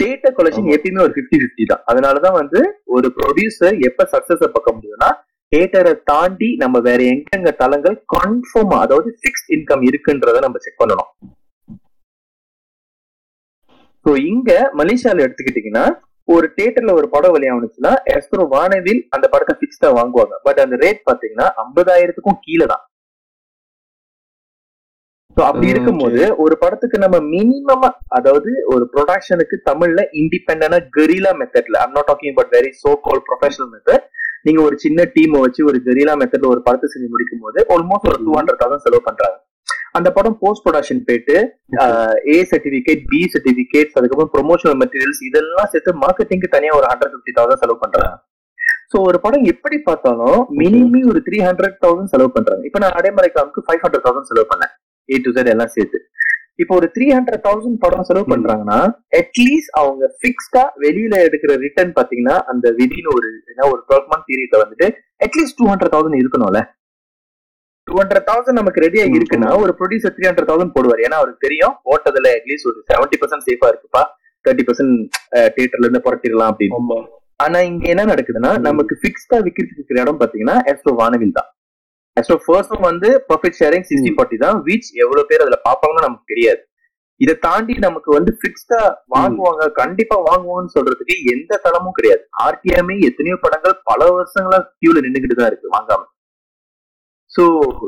data 0.02 0.30
collection. 0.40 0.68
எப்பயுமே 0.76 1.02
ஒரு 1.06 1.14
50 1.20 1.38
50 1.46 1.66
தான். 1.72 1.82
அதனாலதான் 1.92 2.36
வந்து 2.42 2.60
ஒரு 2.96 3.08
ப்ரொடியூசர் 3.18 3.78
எப்ப 3.90 4.06
சக்சஸ் 4.14 4.44
பார்க்க 4.56 4.76
முடியும்னா 4.76 5.10
தேட்டரை 5.52 5.94
தாண்டி 6.10 6.50
நம்ம 6.64 6.80
வேற 6.88 7.02
எங்கெங்க 7.14 7.52
தளங்கள் 7.62 7.96
கன்ஃபார்மா 8.16 8.78
அதாவது 8.86 9.10
ஃபிக்ஸ்ட் 9.20 9.52
இன்கம் 9.58 9.84
இருக்குன்றத 9.90 10.42
நம்ம 10.46 10.60
செக் 10.66 10.82
பண்ணணும். 10.82 11.10
சோ 14.06 14.12
இங்க 14.32 14.52
மலேசியால 14.82 15.24
எடுத்துக்கிட்டீங்கன்னா 15.26 15.86
ஒரு 16.28 16.48
தியேட்டர்ல 16.56 16.94
ஒரு 17.00 17.08
படம் 17.14 17.34
வெளியானுச்சுன்னா 17.36 17.94
எஸ்ப்ரோ 18.16 18.46
வானவில் 18.56 19.02
அந்த 19.16 19.26
படத்தை 19.34 19.54
பிக்ஸ்டா 19.62 19.90
வாங்குவாங்க. 20.00 20.36
பட் 20.48 20.60
அந்த 20.64 20.76
ரேட் 20.84 21.02
பாத்தீங்கன்னா 21.10 21.48
ஐம்பதாயிரத்துக்கும் 21.64 22.40
கீழே 22.46 22.66
தான் 22.74 22.84
So 25.38 25.44
அப்படி 25.48 25.68
இருக்கும்போது 25.72 26.22
ஒரு 26.44 26.56
படத்துக்கு 26.62 26.98
நம்ம 27.04 27.18
மினிமமா 27.34 27.90
அதாவது 28.18 28.52
ஒரு 28.74 28.84
ப்ரொடக்ஷனுக்கு 28.94 29.56
தமிழ்ல 29.68 30.04
இண்டிபெண்டா 30.20 30.78
கெரிலா 30.96 31.32
மெத்தட்ல 31.42 31.82
I'm 31.84 31.94
not 31.98 32.08
talking 32.10 32.38
but 32.40 32.50
very 32.56 32.72
so 32.84 32.92
call 33.08 33.22
professional 33.28 33.70
method 33.74 34.06
நீங்க 34.48 34.60
ஒரு 34.68 34.76
சின்ன 34.84 35.06
டீம் 35.16 35.36
வச்சு 35.44 35.62
ஒரு 35.72 35.80
கெரிலா 35.88 36.14
மெத்தட்ல 36.22 36.50
ஒரு 36.54 36.62
படத்தை 36.68 36.88
செஞ்சு 36.94 37.10
முடிக்கும் 37.14 37.44
போது 37.46 37.60
ஆல்மோஸ்ட் 37.76 38.08
ஒரு 38.12 38.20
டூ 38.24 38.34
ஹண்ட்ரட் 38.38 38.60
தௌசண்ட் 38.64 38.86
செலவு 38.86 39.04
பண்றாங்க. 39.10 39.38
அந்த 39.98 40.10
படம் 40.18 40.38
போஸ்ட் 40.42 40.64
ப்ரொடக்ஷன் 40.66 41.04
போயிட்டு 41.10 41.36
ஏ 42.34 42.40
சர்டிபிகேட் 42.54 43.04
பி 43.12 43.22
சர்டிபிகேட் 43.36 43.94
அதுக்கப்புறம் 44.00 44.32
ப்ரொமோஷனல் 44.38 44.80
மெட்டீரியல்ஸ் 44.82 45.22
இதெல்லாம் 45.30 45.70
சேர்த்து 45.76 45.94
மார்க்கெட்டிங்க்கு 46.06 46.50
தனியா 46.56 46.74
ஒரு 46.80 46.90
ஹண்ட்ரட் 46.94 47.14
பிப்டி 47.18 47.36
தௌசண்ட் 47.38 47.64
செலவு 47.66 47.80
பண்றாங்க. 47.84 48.12
சோ 48.92 48.98
ஒரு 49.12 49.20
படம் 49.28 49.48
எப்படி 49.54 49.80
பார்த்தாலும் 49.88 50.42
மினிமி 50.64 51.00
ஒரு 51.14 51.22
த்ரீ 51.30 51.40
ஹண்ட்ரட் 51.48 51.80
தௌசண்ட் 51.86 52.14
செலவு 52.16 52.36
பண்றாங்க. 52.36 52.64
இப்ப 52.72 52.82
நான் 52.86 52.98
அடைமலை 53.00 53.32
காமுக்கு 53.38 53.66
ஃபைவ் 53.68 53.82
ஹண்ட்ரட் 53.86 54.06
தௌசண்ட் 54.08 54.32
செலவு 54.34 54.50
பண்ணேன். 54.54 54.74
ஏ 55.14 55.18
டு 55.26 55.32
Z 55.38 55.50
எல்லாம் 55.56 55.74
சேர்த்து. 55.76 56.00
இப்போ 56.62 56.74
ஒரு 56.80 56.88
த்ரீ 56.96 57.08
ஹண்ட்ரட் 57.16 57.44
தௌசண்ட் 57.48 57.78
படம் 57.84 58.06
செலவு. 58.08 58.26
பண்றாங்கன்னா 58.34 58.78
அட்லீஸ்ட் 59.20 59.74
அவங்க 59.82 60.04
பிக்ஸ்டா 60.24 60.64
வெளியில 60.84 61.16
எடுக்கிற 61.28 61.52
ரிட்டர்ன் 61.66 61.92
பாத்தீங்கன்னா 61.98 62.38
அந்த 62.52 62.68
விதின்னு 62.80 63.12
ஒரு 63.18 63.28
ஒரு 63.74 63.82
டுவெல் 63.90 64.08
மந்த் 64.12 64.28
பீரியட்ல 64.30 64.62
வந்துட்டு 64.64 64.88
at least 65.26 65.58
two 65.60 65.68
hundred 65.72 65.94
thousand 65.96 66.20
இருக்கணும்ல. 66.22 66.62
டூ 67.88 67.96
ஹண்ட்ரட் 68.02 68.28
தௌசண்ட் 68.30 68.60
நமக்கு 68.62 68.84
ரெடியா 68.86 69.04
இருக்குன்னா 69.18 69.50
ஒரு 69.64 69.74
ப்ரொடியூசர் 69.82 70.16
த்ரீ 70.16 70.26
ஹண்ட்ரட் 70.30 70.50
தௌசண்ட் 70.52 70.74
போடுவார். 70.78 71.04
ஏன்னா 71.06 71.20
அவருக்கு 71.22 71.46
தெரியும் 71.48 71.76
போட்டதுல 71.90 72.32
அட்லீஸ்ட் 72.40 72.70
ஒரு 72.72 72.80
செவன்டி 72.92 73.20
பர்சன்ட் 73.22 73.46
சேஃபா 73.50 73.70
இருக்குப்பா. 73.74 74.04
தேர்ட்டி 74.46 74.66
பர்சன்ட் 74.70 74.98
தியேட்டர்ல 75.56 75.88
இருந்து 75.88 76.04
புரட்டிடலாம் 76.08 76.52
அப்படின்னு. 76.54 77.00
ஆனா 77.46 77.58
இங்க 77.70 77.86
என்ன 77.94 78.04
நடக்குதுன்னா. 78.14 78.52
நமக்கு 78.68 78.94
பிக்ஸ்டா 79.06 79.38
விக்கிறதுக்கு 79.46 80.02
இடம் 80.04 80.20
பாத்தீங்கன்னா 80.24 80.58
எஸ்டோ 80.72 80.94
வானவில் 81.02 81.38
தான் 81.40 81.50
எஸ்டோ 82.18 82.36
ஃபர்ஸ்டும் 82.46 82.88
வந்து 82.90 83.10
ப்ராஃபிட் 83.28 83.60
ஷேரிங் 83.60 83.86
சிக்ஸ்டி. 83.90 84.12
ஃபார்ட்டி 84.16 84.38
தான். 84.38 84.58
வீச் 84.68 84.90
எவ்வளவு 85.04 85.30
பேர் 85.30 85.44
அதுல 85.46 85.60
பாப்பாங்கன்னு 85.68 86.08
நமக்கு 86.08 86.32
தெரியாது. 86.34 86.62
இதை 87.22 87.34
தாண்டி 87.46 87.74
நமக்கு 87.86 88.10
வந்து 88.14 88.32
பிக்ஸ்டா 88.42 88.80
வாங்குவாங்க. 89.16 89.64
கண்டிப்பா 89.80 90.16
வாங்குவாங்கன்னு 90.28 90.76
சொல்றதுக்கு 90.76 91.16
எந்த 91.34 91.60
தளமும் 91.64 91.96
கிடையாது. 91.96 92.24
ஆர்டிஎம்ஏ 92.46 92.98
எத்தனையோ 93.10 93.38
படங்கள் 93.46 93.82
பல 93.84 94.10
வருஷங்களா 94.12 94.60
கியூல 94.80 95.04
நின்னுகிட்டு 95.06 95.40
தான் 95.40 95.50
இருக்கு 95.52 95.74
வாங்காம. 95.76 96.04
சோ 97.32 97.44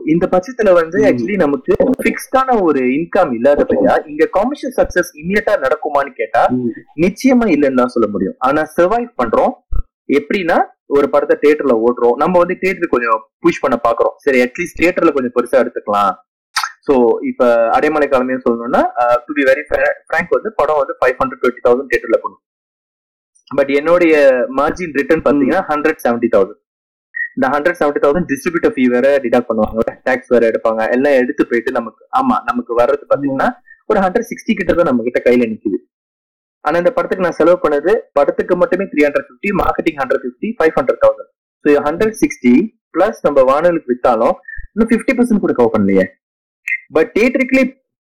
இந்த 0.06 0.26
பட்சத்துல 0.32 0.70
வந்து. 0.74 0.98
ஆக்சுவலி 1.10 1.36
நமக்கு 1.38 1.74
பிக்ஸ்டான 2.02 2.56
ஒரு 2.62 2.82
இன்கம் 2.98 3.32
இல்லாதபடியா 3.38 3.94
இங்க 4.12 4.26
கமர்ஷியல் 4.34 4.76
சக்சஸ் 4.80 5.12
இம்மிடியா 5.22 5.56
நடக்குமான்னு 5.66 6.12
கேட்டா 6.14 6.42
ம். 6.56 6.68
நிச்சயமா 6.98 7.48
இல்லைன்னு 7.56 7.82
தான் 7.82 7.94
சொல்ல 7.96 8.08
முடியும். 8.08 8.38
ஆனா 8.40 8.64
சர்வைவ் 8.78 9.10
பண்றோம். 9.22 9.54
எப்படின்னா 10.18 10.58
ஒரு 10.98 11.08
படத்தை 11.14 11.36
தியேட்டர்ல 11.44 11.74
ஓட்டுறோம் 11.88 12.16
நம்ம 12.22 12.36
வந்து 12.44 12.56
தியேட்டர் 12.62 12.94
கொஞ்சம் 12.94 13.20
புஷ் 13.44 13.62
பண்ண 13.64 13.76
பாக்குறோம் 13.88 14.16
சரி 14.26 14.40
அட்லீஸ்ட் 14.46 14.80
தியேட்டர்ல 14.80 15.12
கொஞ்சம் 15.18 15.36
பெருசா 15.36 15.58
எடுத்துக்கலாம். 15.64 16.14
ஸோ 16.88 16.94
இப்ப 17.30 17.48
அடைமலை 17.78 18.08
காலமே 18.14 18.38
சொல்லணும்னா 18.46 18.82
டு 19.26 19.34
பி 19.40 19.44
வெரி 19.50 19.64
ஃப்ரேங்க் 19.68 20.32
வந்து 20.38 20.52
படம் 20.62 20.80
வந்து 20.82 20.96
ஃபைவ் 21.02 21.18
ஹண்ட்ரட் 21.22 21.42
டுவெண்ட்டி 21.44 21.66
தௌசண்ட் 21.68 21.92
தியேட்டர்ல 21.92 22.20
பண்ணும் 22.24 22.44
பட் 23.60 23.72
என்னுடைய 23.80 24.16
மார்ஜின் 24.60 24.96
ரிட்டர்ன் 25.00 25.24
பாத்தீங்கன்னா 25.28 25.62
ஹண்ட்ரட் 25.70 26.02
செவன்டி 26.06 26.30
தௌசண்ட் 26.36 26.62
இந்த 27.38 27.48
hundred 27.54 27.80
seventy 27.82 28.02
thousand 28.04 28.28
distributor 28.32 28.74
fee 28.76 28.84
வேற 28.94 29.08
டிடாக்ட் 29.24 29.50
பண்ணுவாங்க. 29.50 29.82
டேக்ஸ் 30.08 30.32
வேற 30.34 30.44
எடுப்பாங்க. 30.52 30.82
எல்லாம் 30.96 31.18
எடுத்து 31.22 31.44
போயிட்டு 31.50 31.72
நமக்கு 31.78 32.02
ஆமா 32.20 32.36
நமக்கு 32.50 32.72
வர்றது 32.82 33.06
பாத்தீங்கன்னா 33.12 33.48
ஒரு 33.90 34.00
ஹண்ட்ரட் 34.06 34.28
சிக்ஸ்டி 34.32 34.54
கிட்ட 34.60 34.72
தான் 34.80 34.90
நம்ம 34.90 35.04
கிட்ட 35.08 35.20
கையில 35.28 35.46
நிக்குது. 35.52 35.78
ஆனா 36.66 36.76
இந்த 36.82 36.92
படத்துக்கு 36.96 37.26
நான் 37.28 37.40
செலவு 37.40 37.58
பண்ணது 37.66 37.92
படத்துக்கு 38.18 38.56
மட்டுமே 38.62 38.86
three 38.92 39.02
hundred 39.08 39.28
fifty 39.30 39.52
marketing 39.62 40.00
hundred 40.02 40.24
fifty 40.26 40.50
five 40.58 40.74
hundred 40.80 41.02
thousand 41.06 41.30
so 41.66 41.76
hundred 41.88 42.16
sixty 42.22 42.54
plus 42.96 43.20
நம்ம 43.28 43.40
வானொலிக்கு 43.50 43.92
வித்தாலும் 43.94 44.36
இன்னும் 44.74 44.90
ஃபிஃப்டி 44.92 45.14
பர்சன்ட் 45.18 45.44
கூட 45.44 45.54
கவர் 45.60 45.74
பண்ணலையே. 45.76 46.06
பட் 46.96 47.10
தியேட்டரிக்கலி 47.16 47.64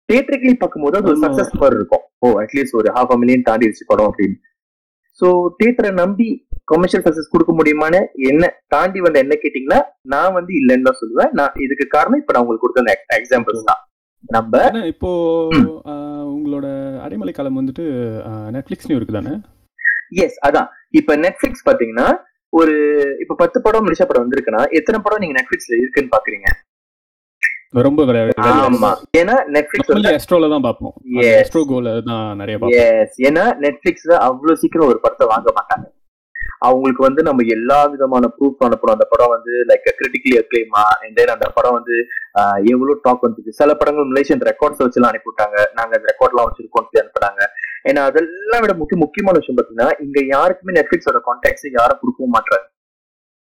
தியேட்டரிக்கலி 0.08 0.54
பார்க்கும்போது 0.62 0.96
அது 0.99 1.08
ஒரு. 1.12 1.20
சக்சஸ் 1.25 1.52
மாதிரி 1.61 1.76
இருக்கும். 1.80 2.04
ஓ 2.23 2.32
அட்லீஸ்ட் 2.42 2.76
ஒரு 2.80 2.88
ஹாஃப் 2.96 3.12
அ 3.14 3.16
மில்லியன் 3.20 3.46
தாண்டிடுச்சு 3.49 3.84
படம் 3.90 4.08
அப்படின்னு. 4.11 4.37
ஸோ 5.20 5.26
தியேட்டரை 5.58 5.90
நம்பி 6.02 6.28
கமர்ஷியல் 6.73 7.04
சக்சஸ் 7.06 7.32
கொடுக்க 7.32 7.52
முடியுமான்னு 7.58 8.00
என்ன 8.30 8.44
தாண்டி 8.75 9.00
வந்து 9.06 9.23
என்ன 9.25 9.34
கேட்டீங்கன்னா 9.42 9.80
நான் 10.14 10.37
வந்து 10.38 10.52
இல்லைன்னு 10.61 10.87
தான் 10.88 11.00
சொல்லுவேன். 11.02 11.32
நான் 11.40 11.58
இதுக்கு 11.64 11.87
காரணம் 11.96 12.20
இப்ப 12.23 12.32
நான் 12.34 12.44
உங்களுக்கு 12.44 12.66
கொடுத்த 12.66 12.96
எக்ஸாம்பிள்ஸ் 13.18 13.68
தான். 13.70 13.80
நம்ம 14.28 14.60
இப்போ 14.92 15.10
உங்களோட 16.34 16.66
அடைமலை 17.04 17.32
காலம் 17.34 17.58
வந்துட்டு 17.60 17.84
நெட்ஃபிளிக்ஸ்லயும் 18.54 18.98
இருக்கு 18.98 19.18
தானே 19.18 19.34
எஸ் 20.24 20.38
அதான். 20.46 20.68
இப்ப 20.98 21.16
நெட்ஃபிளிக்ஸ் 21.16 21.66
பாத்தீங்கன்னா 21.68 22.06
ஒரு 22.52 22.74
இப்ப 23.22 23.36
பத்து 23.40 23.58
படம் 23.60 23.84
மலேசியா 23.86 24.06
படம் 24.08 24.24
வந்திருக்குன்னா 24.24 24.62
எத்தனை 24.78 24.98
படம் 25.00 25.22
நீங்க 25.22 25.36
நெட்ஃபிளிக்ஸ்ல 25.38 25.74
இருக்குன்னு 25.80 26.14
பாக்குறீங்க? 26.14 26.48
ரொம்ப 27.74 28.00
ஆமா. 28.48 28.90
ஏன்னா 29.20 29.36
நெட்ஃபிளிக்ஸ் 29.54 30.10
எஸ்ட்ரோல 30.18 30.50
தான் 30.52 30.66
பார்ப்போம். 30.66 30.94
Yes. 31.16 31.32
எஸ்ட்ரோ 31.40 31.62
கோல 31.70 31.94
தான் 32.10 32.24
நிறைய 32.40 32.74
எஸ் 32.82 33.16
ஏன்னா 33.28 33.44
நெட்ஃபிளிக்ஸ்ல 33.64 34.14
அவ்வளவு 34.28 34.60
சீக்கிரம் 34.62 34.90
ஒரு 34.92 35.00
படத்தை 35.04 35.26
வாங்க 35.32 35.48
மாட்டாங்க. 35.58 35.86
அவங்களுக்கு 36.66 37.02
வந்து 37.06 37.23
நம்ம 37.28 37.44
எல்லா 37.56 37.78
விதமான 37.92 38.30
ப்ரூஃப் 38.37 38.64
அனுப்பணும் 38.66 38.97
அந்த 38.97 39.06
படம் 39.12 39.33
வந்து 39.35 39.52
like 39.71 39.88
critically 40.00 40.37
acclaimed 40.40 40.85
and 41.02 41.16
then 41.18 41.35
அந்த 41.37 41.49
படம் 41.56 41.76
வந்து 41.78 41.97
எவ்வளவு 42.73 42.94
டாக் 43.06 43.25
வந்துச்சு? 43.26 43.56
சில 43.61 43.71
படங்கள் 43.80 44.11
மலேசியன் 44.11 44.44
ரெக்கார்ட்ஸ் 44.50 44.85
வச்சுலாம் 44.85 45.11
அனுப்பிவிட்டாங்க. 45.12 45.56
நாங்க 45.78 45.92
அந்த 45.99 46.06
ரெக்கார்ட்லாம் 46.12 46.49
வச்சிருக்கோம் 46.50 46.87
சொல்லி 46.88 47.02
அனுப்புனாங்க. 47.04 47.42
ஏன்னா 47.90 48.02
அதெல்லாம் 48.11 48.62
விட 48.64 48.75
முக்கிய 48.83 48.99
முக்கியமான 49.04 49.38
விஷயம் 49.40 49.59
பாத்தீங்கன்னா 49.59 49.90
இங்க 50.06 50.18
யாருக்குமே 50.35 50.76
நெட்ஃபிளிக்ஸோட 50.78 51.21
கான்டாக்ட்ஸ் 51.28 51.66
யாரும் 51.80 52.00
கொடுக்கவும் 52.02 52.37
மாட்டாங்க 52.37 52.66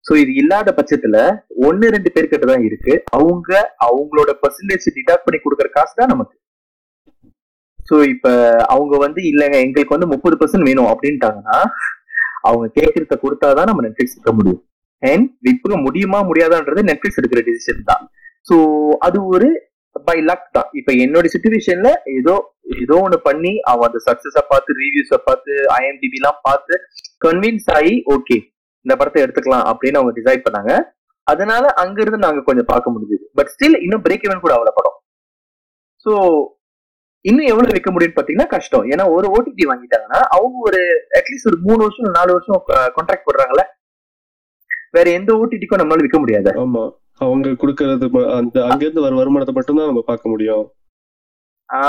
சோ 0.05 0.13
இது 0.22 0.32
இல்லாத 0.41 0.70
பட்சத்துல 0.77 1.17
ஒன்னு 1.67 1.91
ரெண்டு 1.96 2.10
பேர்கிட்ட 2.13 2.48
தான் 2.50 2.65
இருக்கு. 2.67 2.93
அவங்க 3.17 3.51
அவங்களோட 3.88 4.32
பர்சன்டேஜ் 4.41 4.88
டிடாக்ட் 4.96 5.25
பண்ணி 5.25 5.39
கொடுக்குற 5.43 5.70
காசு 5.75 5.93
தான் 6.00 6.12
நமக்கு. 6.13 6.36
சோ 7.89 7.96
இப்ப 8.13 8.27
அவங்க 8.74 8.93
வந்து 9.05 9.22
இல்லைங்க 9.29 9.58
எங்களுக்கு 9.65 9.96
வந்து 9.96 10.10
முப்பது 10.13 10.36
பர்சன்ட் 10.41 10.67
வேணும் 10.70 10.89
அப்படின்ட்டாங்கன்னா 10.91 11.58
அவங்க 12.50 12.65
கேட்கறத 12.79 13.17
கொடுத்தாதான் 13.23 13.69
நம்ம 13.69 13.83
நெட்ஃபிளிக்ஸ் 13.85 14.15
எடுக்க 14.15 14.33
முடியும். 14.39 14.62
அண்ட் 15.12 15.27
விற்க 15.45 15.77
முடியுமா 15.85 16.19
முடியாதான்றது 16.29 16.81
நெட்ஃபிளிக்ஸ் 16.89 17.19
எடுக்கிற 17.21 17.41
டிசிஷன் 17.50 17.88
தான். 17.91 18.03
சோ 18.50 18.55
அது 19.07 19.17
ஒரு 19.33 19.50
பை 20.07 20.17
லக் 20.29 20.47
தான். 20.57 20.69
இப்ப 20.79 20.91
என்னோட 21.03 21.25
சுச்சுவேஷன்ல 21.33 21.89
ஏதோ 22.19 22.35
ஏதோ 22.83 22.95
ஒண்ணு 23.05 23.17
பண்ணி 23.27 23.51
அவன் 23.71 23.88
அந்த 23.89 24.00
சக்சஸ 24.07 24.41
பார்த்து 24.51 24.77
ரிவ்யூஸ 24.81 25.17
பார்த்து 25.27 25.53
ஐஎம்டிபி 25.79 26.19
எல்லாம் 26.21 26.39
பார்த்து 26.47 26.73
கன்வின்ஸ் 27.25 27.69
ஆகி 27.77 27.95
ஓகே 28.15 28.38
இந்த 28.85 28.93
படத்தை 29.00 29.19
எடுத்துக்கலாம் 29.23 29.65
அப்படின்னு 29.71 30.00
அவங்க 30.00 30.13
டிசைட் 30.19 30.45
பண்ணாங்க. 30.45 30.71
அதனால 31.27 31.65
அங்க 31.81 31.97
இருந்து 32.03 32.25
நாங்க 32.25 32.41
கொஞ்சம் 32.47 32.69
பார்க்க 32.71 32.93
முடிஞ்சது. 32.93 33.25
பட் 33.38 33.51
ஸ்டில் 33.53 33.77
இன்னும் 33.85 34.03
பிரேக் 34.05 34.25
இவன் 34.27 34.43
கூட 34.45 34.53
அவ்வளவு 34.55 34.77
படம். 34.79 34.97
சோ 36.05 36.13
இன்னும் 37.25 37.49
எவ்வளவு 37.51 37.73
வைக்க 37.75 37.89
முடியும்னு 37.91 38.17
பாத்தீங்கன்னா 38.17 38.49
கஷ்டம். 38.55 38.85
ஏன்னா 38.93 39.03
ஒரு 39.15 39.27
ஓடிடி 39.35 39.65
வாங்கிட்டாங்கன்னா 39.69 40.19
அவங்க 40.37 40.55
ஒரு 40.69 40.81
அட்லீஸ்ட் 41.19 41.49
ஒரு 41.51 41.57
மூணு 41.67 41.79
வருஷம் 41.85 42.17
நாலு 42.19 42.31
வருஷம் 42.35 42.61
கான்ட்ராக்ட் 42.97 43.27
போடுறாங்கல்ல? 43.27 43.63
வேற 44.97 45.07
எந்த 45.19 45.31
ஓடிடிக்கும் 45.41 45.79
நம்மளால 45.81 46.05
விற்க 46.05 46.19
முடியாது. 46.23 46.49
ஆமா. 46.63 46.83
அவங்க 47.25 47.49
கொடுக்கறது 47.61 48.05
அந்த 48.39 48.57
அங்கிருந்து 48.69 49.03
வர 49.05 49.13
வருமானத்தை 49.19 49.53
மட்டும்தான் 49.57 49.89
நம்ம 49.91 50.01
பார்க்க 50.09 50.33
முடியும். 50.33 50.65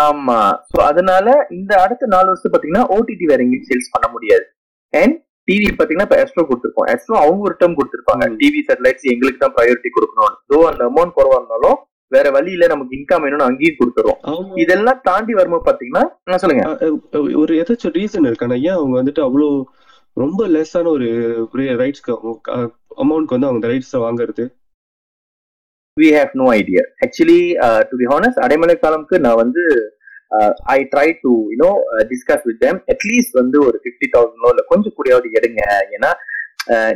ஆமா. 0.03 0.41
சோ 0.71 0.77
அதனால 0.91 1.27
இந்த 1.59 1.73
அடுத்த 1.85 2.07
நாலு 2.15 2.29
வருஷம் 2.33 2.53
பாத்தீங்கன்னா 2.55 2.85
ஓடிடி 2.97 3.25
வேற 3.31 3.43
எங்கேயும் 3.45 3.69
சேல்ஸ் 3.71 3.95
பண்ண 3.95 4.07
முடியாது. 4.15 4.45
அண்ட் 4.93 5.17
டிவி 5.49 5.71
பாத்தீங்கன்னா 5.79 6.07
இப்ப 6.09 6.19
எஸ்ட்ரோ 6.25 6.45
கொடுத்துருக்கோம். 6.51 6.89
எஸ்ட்ரோ 6.93 7.17
அவங்க 7.23 7.41
ஒரு 7.49 7.57
டேர்ம் 7.61 7.77
கொடுத்துருப்பாங்க. 7.79 8.27
டிவி 8.41 8.61
சேட்டலைட்ஸ் 8.69 9.11
எங்களுக்கு 9.15 9.43
தான் 9.43 9.57
ப்ரையாரிட்டி 9.57 9.91
கொடுக்கணும் 9.97 10.37
தோ 10.53 10.59
அந்த 10.71 10.83
அமௌண்ட் 10.91 11.17
குறவா 11.19 11.39
இருந்தாலும் 11.41 11.77
வேற 12.17 12.27
வழியில 12.37 12.67
நமக்கு 12.73 12.97
இன்கம் 12.99 13.25
வேணும்னு 13.25 13.49
அங்கேயும் 13.49 14.11
அவங்க 14.31 14.61
இதெல்லாம் 14.65 15.01
தாண்டி 15.09 15.33
வரும்போது 15.39 15.67
பாத்தீங்கன்னா 15.69 16.39
சொல்லுங்க. 16.43 16.67
ஒரு 17.43 17.53
ஏதாச்சும் 17.61 17.97
ரீசன் 17.99 18.29
இருக்கானா 18.31 18.59
ஏன் 18.69 18.77
அவங்க 18.79 18.95
வந்துட்டு 19.01 19.25
அவ்வளோ 19.27 19.49
ரொம்ப 20.17 20.41
லெஸ்ஸான 20.57 20.91
ஒரு 20.97 21.09
ரைட்ஸ்க்கு 21.83 22.13
அமௌண்ட்க்கு 23.03 23.37
வந்து 23.37 23.51
அவங்க 23.51 23.67
ரைட்ஸ் 23.73 23.97
வாங்குறது? 24.05 24.45
We 25.97 26.09
have 26.17 26.33
no 26.41 26.47
idea 26.61 26.83
actually 27.07 27.41
to 27.91 27.97
be 28.01 28.07
honest 28.13 28.41
அடைமலை 28.45 28.77
காலம்க்கு 28.85 29.19
நான் 29.27 29.41
வந்து 29.43 29.65
I 30.75 30.79
try 30.93 31.09
to 31.25 31.33
you know 31.53 31.73
discuss 32.13 32.47
with 32.49 32.61
them 32.63 32.79
at least 32.93 33.37
வந்து 33.41 33.59
ஒரு 33.67 33.77
ஃபிஃப்டி 33.83 34.07
தௌசண்டோ 34.15 34.49
இல்ல 34.55 34.63
கொஞ்சம் 34.73 34.95
கூடயாவது 34.97 35.29
எடுங்க. 35.39 35.61
ஏன்னா 35.97 36.11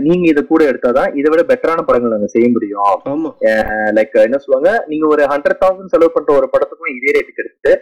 நீங்க 0.06 0.24
இதை 0.32 0.42
கூட 0.50 0.62
எடுத்தாதான் 0.70 1.10
இதை 1.18 1.28
விட 1.32 1.42
பெட்டரான 1.50 1.82
படங்கள் 1.88 2.14
நாங்க 2.14 2.28
செய்ய 2.34 2.46
முடியும். 2.54 2.82
லைக் 3.96 4.16
என்ன 4.26 4.40
சொல்லுவாங்க? 4.44 4.70
நீங்க 4.90 5.06
ஒரு 5.14 5.22
ஹண்ட்ரட் 5.32 5.62
தௌசண்ட் 5.64 5.92
செலவு 5.94 6.14
பண்ற 6.16 6.32
ஒரு 6.40 6.48
படத்துக்கும் 6.54 6.92
இதே 6.96 7.14
ரேட்டுக்கு 7.16 7.42
எடுத்துட்டு 7.44 7.72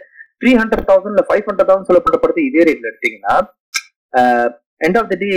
த்ரீ 0.41 0.51
ஹண்ட்ரட் 0.61 0.87
தௌசண்ட் 0.89 1.13
இல்ல 1.15 1.25
ஃபைவ் 1.29 1.45
ஹண்ட்ரட் 1.49 1.69
தௌசண்ட் 1.69 1.89
செலவு 1.91 2.05
பண்ற 2.05 2.19
படத்தை 2.23 2.43
இதே 2.49 2.63
ரேட்ல 2.69 2.89
எடுத்தீங்கன்னா 2.91 3.35
எண்ட் 4.81 4.97
ஆஃப் 4.99 5.09
த 5.11 5.15
டே 5.21 5.29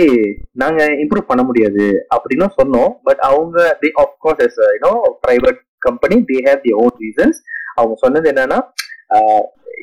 நாங்க 0.63 0.81
இம்ப்ரூவ் 1.03 1.29
பண்ண 1.29 1.43
முடியாது 1.49 1.85
அப்படின்னு 2.15 2.47
சொன்னோம். 2.59 2.91
பட் 3.07 3.21
அவங்க 3.29 3.57
they 3.83 3.89
of 4.03 4.13
course 4.25 4.43
yes 4.47 4.59
you know 4.75 4.93
private 5.25 5.59
company 5.87 6.17
they 6.31 6.37
have 6.47 6.61
the 6.67 6.73
own 6.81 6.93
reasons 7.05 7.39
அவங்க 7.79 7.95
சொன்னது 8.03 8.27
என்னன்னா 8.33 8.59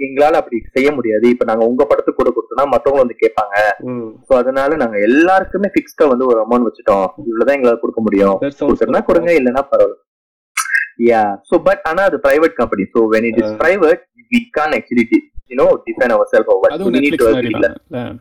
எங்களால 0.06 0.38
அப்படி 0.40 0.56
செய்ய 0.74 0.88
முடியாது. 0.96 1.26
இப்ப 1.34 1.44
நாங்க 1.48 1.62
உங்க 1.70 1.82
படத்துக்கு 1.90 2.20
கூட 2.20 2.30
கொடுத்தோம்னா 2.34 2.66
மத்தவங்க 2.72 3.02
வந்து 3.04 3.16
கேட்பாங்க. 3.22 3.56
சோ 4.26 4.32
அதனால 4.40 4.76
நாங்க 4.82 4.98
எல்லாருக்குமே 5.08 5.68
பிக்ஸ்டா 5.76 6.06
வந்து 6.12 6.28
ஒரு 6.32 6.38
அமௌண்ட் 6.44 6.68
வச்சுட்டோம். 6.68 7.08
இவ்வளவுதான் 7.28 7.56
எங்களால 7.58 7.80
கொடுக்க 7.84 8.02
முடியும். 8.08 8.36
கொடுக்கறதுனா 8.60 9.02
கொடுங்க 9.08 9.32
இல்லைன்னா 9.38 9.64
பரவாயில்ல. 9.72 9.98
யா 11.08 11.24
சோ 11.48 11.56
பட் 11.66 11.82
ஆனா 11.90 12.04
அது 12.10 12.16
private 12.28 12.54
company 12.60 12.86
so 12.94 13.02
when 13.14 13.26
it 13.30 13.40
is. 13.42 13.52
Private 13.64 14.02
we 14.32 14.40
can 14.58 14.74
actually 14.78 15.04
you 15.50 15.58
know 15.62 15.68
define 15.88 16.14
our 16.16 16.30
self 16.32 16.54
தான். 17.66 18.16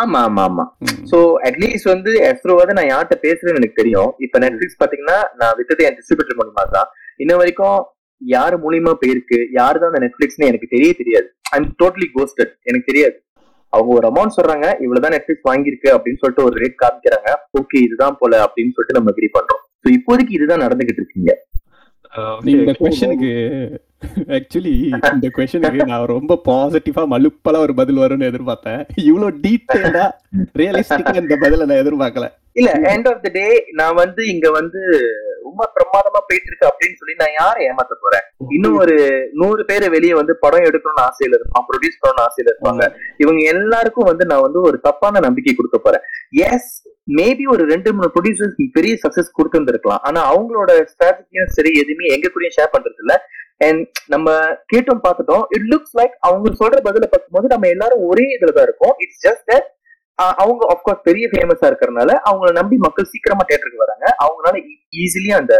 ஆமா 0.00 0.18
ஆமா 0.26 0.42
ஆமா. 0.48 0.64
சோ 1.10 1.18
அட்லீஸ்ட் 1.48 1.88
வந்து 1.94 2.10
எஸ்ரோ 2.28 2.52
வந்து 2.60 2.76
நான் 2.78 2.90
யார்கிட்ட 2.90 3.16
பேசுறேன்னு 3.24 3.60
எனக்கு 3.60 3.80
தெரியும். 3.80 4.10
இப்ப 4.26 4.38
நெட்ஃபிளிக்ஸ் 4.44 4.78
பாத்தீங்கன்னா 4.82 5.18
நான் 5.40 5.56
வித்தது 5.58 5.84
என் 5.88 5.96
டிஸ்ட்ரிபியூட்டர் 5.98 6.38
மூலியமா 6.38 6.64
தான் 6.76 6.88
இன்ன 7.24 7.32
வரைக்கும் 7.40 7.80
யாரு 8.36 8.56
மூலியமா 8.64 8.92
போயிருக்கு 9.02 9.38
யாரு 9.58 9.76
தான் 9.78 9.90
அந்த 9.92 10.00
நெட்ஃபிளிக்ஸ்னு 10.04 10.48
எனக்கு 10.50 10.72
தெரிய 10.74 10.90
தெரியாது. 11.00 11.28
ஐம் 11.56 11.68
டோட்டலி 11.82 12.08
கோஸ்டட் 12.16 12.52
எனக்கு 12.70 12.90
தெரியாது. 12.90 13.16
அவங்க 13.72 13.92
ஒரு 13.98 14.06
அமௌண்ட் 14.10 14.36
சொல்றாங்க 14.38 14.66
இவ்வளவுதான் 14.84 15.14
நெட்ஃபிளிக்ஸ் 15.16 15.48
வாங்கியிருக்கு 15.50 15.88
அப்படின்னு 15.94 16.20
சொல்லிட்டு 16.22 16.46
ஒரு 16.48 16.56
ரேட் 16.62 16.82
காமிக்கிறாங்க. 16.82 17.30
ஓகே 17.60 17.78
இதுதான் 17.86 18.18
போல 18.20 18.42
அப்படின்னு 18.46 18.74
சொல்லிட்டு 18.74 18.98
நம்ம 18.98 19.14
அக்ரி 19.14 19.30
பண்றோம். 19.38 19.62
சோ 19.82 19.88
இப்போதைக்கு 19.98 20.36
இதுதான் 20.38 20.64
நடந்துகிட்டு 20.66 21.02
இருக்கீங்க. 21.02 21.32
இந்த 22.52 22.72
actually, 22.72 22.80
கொஸ்டினுக்கு 22.80 23.30
ஆக்சுவலி 24.36 24.72
இந்த 25.14 25.28
கொஸ்டினுக்கு 25.36 25.86
நான் 25.90 26.10
ரொம்ப 26.12 26.32
பாசிட்டிவா 26.48 27.02
மலுப்பலா 27.12 27.58
ஒரு 27.66 27.74
பதில் 27.78 28.00
வரும்னு 28.02 28.28
எதிர்பார்த்தேன். 28.30 28.80
இவ்வளவு 29.10 29.38
டீட்டெயிலா 29.44 30.04
ரியலிஸ்டிக்கா 30.60 31.14
இந்த 31.22 31.36
பதில 31.44 31.66
நான் 31.68 31.82
எதிர்பார்க்கல. 31.84 32.28
இல்ல 32.58 32.72
எண்ட் 32.92 33.08
ஆஃப் 33.10 33.22
த 33.26 33.30
டே 33.38 33.46
நான் 33.80 33.96
வந்து 34.02 34.22
இங்க 34.32 34.50
வந்து 34.58 34.82
ரொம்ப 35.52 35.64
பிரமாதமா 35.76 36.20
போயிட்டு 36.28 36.48
இருக்கு 36.50 36.66
அப்படின்னு 36.70 36.98
சொல்லி 37.00 37.14
நான் 37.22 37.34
யாரை 37.40 37.60
ஏமாத்த 37.70 37.94
போறேன்? 38.04 38.24
இன்னும் 38.56 38.76
ஒரு 38.82 38.94
நூறு 39.40 39.62
பேரை 39.70 39.88
வெளியே 39.94 40.14
வந்து 40.18 40.34
படம் 40.44 40.66
எடுக்கணும்னு 40.68 41.02
ஆசையில 41.08 41.36
இருப்பான் 41.38 41.66
ப்ரொடியூஸ் 41.70 41.98
பண்ணணும்னு 42.02 42.24
ஆசையில 42.28 42.52
இருப்பாங்க. 42.52 42.84
இவங்க 43.22 43.40
எல்லாருக்கும் 43.54 44.08
வந்து 44.10 44.24
நான் 44.30 44.44
வந்து 44.46 44.60
ஒரு 44.68 44.78
தப்பான 44.86 45.20
நம்பிக்கை 45.26 45.54
கொடுக்க 45.58 45.78
போறேன். 45.78 46.06
எஸ் 46.48 46.70
மேபி 47.18 47.44
ஒரு 47.54 47.62
ரெண்டு 47.72 47.92
மூணு 47.96 48.08
ப்ரொடியூசர்ஸ் 48.14 48.56
பெரிய 48.78 48.94
சக்சஸ் 49.04 49.36
கொடுத்துருந்துருக்கலாம். 49.38 50.02
ஆனா 50.08 50.20
அவங்களோட 50.32 50.70
ஸ்ட்ராட்டஜியும் 50.92 51.52
சரி 51.58 51.72
எதுவுமே 51.82 52.12
எங்க 52.16 52.26
கூடயும் 52.34 52.56
ஷேர் 52.58 52.74
பண்றது 52.74 53.02
இல்ல 53.04 53.14
அண்ட் 53.68 54.00
நம்ம 54.14 54.28
கேட்டோம் 54.72 55.04
பார்த்துட்டோம். 55.06 55.44
இட் 55.56 55.68
லுக்ஸ் 55.72 55.96
லைக் 56.00 56.16
அவங்க 56.28 56.54
சொல்ற 56.62 56.78
பதில 56.88 57.06
பார்க்கும்போது 57.12 57.52
நம்ம 57.54 57.68
எல்லாரும் 57.74 58.04
ஒரே 58.10 58.26
இதுல 58.36 58.54
தான் 58.58 58.68
இருக்கும் 58.70 58.94
இட்ஸ் 59.04 59.22
ஜஸ்ட் 59.28 59.52
அவங்க 60.42 60.62
அப்கோர்ஸ் 60.72 61.06
பெரிய 61.08 61.26
ஃபேமஸா 61.32 61.66
இருக்கிறதுனால 61.70 62.10
அவங்கள 62.28 62.50
நம்பி 62.52 62.76
மக்கள் 62.76 63.10
சீக்கிரமா 63.12 63.44
தேட்டருக்கு 63.50 63.84
வராங்க. 63.84 64.04
அவங்களால 64.24 64.56
e-, 64.62 64.78
ஈஸிலி 65.02 65.32
அந்த 65.40 65.54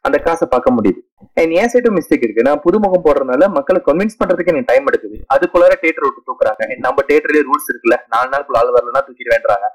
அந்த 0.00 0.18
காசை 0.18 0.46
பார்க்க 0.50 0.76
முடியுது. 0.76 1.00
என் 1.34 1.50
ஏன் 1.50 1.70
சைட்டும் 1.72 1.96
மிஸ்டேக் 1.98 2.24
இருக்கு? 2.26 2.42
நான் 2.42 2.62
புதுமுகம் 2.66 3.04
போடுறதுனால 3.06 3.48
மக்களை 3.48 3.80
கன்வின்ஸ் 3.88 4.18
பண்றதுக்கு 4.20 4.52
எனக்கு 4.52 4.70
டைம் 4.72 4.88
எடுக்குது. 4.90 5.16
அதுக்குள்ளார 5.34 5.74
தேட்டர் 5.84 6.06
விட்டு 6.06 6.26
தூக்குறாங்க. 6.28 6.76
நம்ம 6.76 7.02
தேட்டர்லயே 7.08 7.46
ரூல்ஸ் 7.48 7.70
இருக்குல்ல. 7.72 7.98
நாலு 8.14 8.28
நாளுக்குள்ள 8.34 8.60
ஆள் 8.62 8.76
வரலன்னா 8.76 9.02
தூக்கிட்டு 9.06 9.34
வேண்டாங்க 9.36 9.68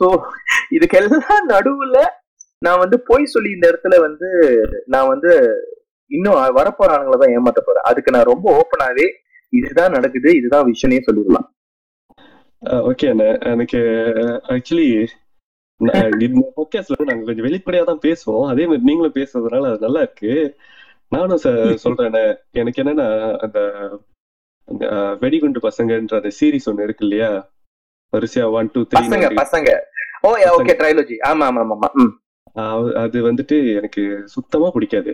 சோ 0.00 0.06
இதுக்கெல்லாம் 0.70 1.46
நடுவுல 1.54 1.98
நான் 2.58 2.78
வந்து 2.78 2.96
போய் 3.00 3.24
சொல்லி 3.24 3.50
இந்த 3.50 3.66
இடத்துல 3.72 3.94
வந்து 4.00 4.28
நான் 4.86 5.08
வந்து 5.08 5.30
இன்னும் 6.10 6.38
வரப்போற 6.58 6.88
ஆளுங்களை 6.94 7.18
தான் 7.18 7.34
ஏமாத்த 7.36 7.60
போறேன். 7.64 7.86
அதுக்கு 7.90 8.10
நான் 8.10 8.30
ரொம்ப 8.32 8.46
ஓப்பனாவே 8.60 9.06
இதுதான் 9.48 9.90
நடக்குது 9.90 10.36
இதுதான் 10.36 10.64
விஷயமே 10.64 10.98
சொல்லிடலாம். 11.06 11.46
ஓகே 12.86 13.06
எனக்கு 13.52 13.80
ஆக்சுவலி 14.54 14.88
இந்த 16.26 16.42
பாட்காஸ்ட்ல 16.56 17.06
நாங்க 17.08 17.24
கொஞ்சம் 17.24 17.46
வெளிப்படையா 17.46 17.84
தான் 17.84 18.02
பேசுவோம். 18.04 18.44
அதே 18.50 18.64
மாதிரி 18.66 18.86
நீங்களும் 18.88 19.16
பேசுறதுனால 19.16 19.70
அது 19.70 19.84
நல்லா 19.86 20.02
இருக்கு. 20.02 20.32
நானும் 21.12 21.40
சொல்றேன் 21.84 22.18
எனக்கு 22.54 22.82
என்னன்னா 22.82 23.06
அந்த 23.42 23.58
வெடிகுண்டு 25.22 25.60
பசங்கன்ற 25.60 26.20
அந்த 26.20 26.30
சீரிஸ் 26.38 26.68
ஒண்ணு 26.70 26.86
இருக்கு 26.86 27.04
இல்லையா? 27.04 27.30
வரிசையா 28.12 28.46
ஒன் 28.52 28.70
டூ 28.74 28.82
த்ரீ 28.84 29.02
பசங்க 29.40 29.70
ஓ 30.24 30.30
ஓகே 30.52 30.74
ட்ரைலோஜி 30.80 31.16
ஆமா 31.28 31.46
ஆமா 31.50 31.62
ஆமா 31.66 31.88
அது 33.02 33.18
வந்துட்டு 33.28 33.56
எனக்கு 33.72 34.02
சுத்தமா 34.26 34.68
பிடிக்காது. 34.70 35.12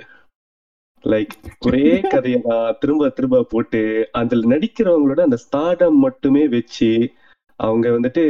லைக் 1.04 1.34
ஒரே 1.66 1.82
கதையை 2.14 2.40
நான் 2.46 2.78
திரும்ப 2.80 3.08
திரும்ப 3.10 3.42
போட்டு 3.50 3.80
அதுல 4.12 4.50
நடிக்கிறவங்களோட 4.54 5.20
அந்த 5.20 5.38
ஸ்டார்டம் 5.44 5.98
மட்டுமே 5.98 6.44
வச்சு 6.48 6.90
அவங்க 7.60 7.88
வந்துட்டு 7.88 8.22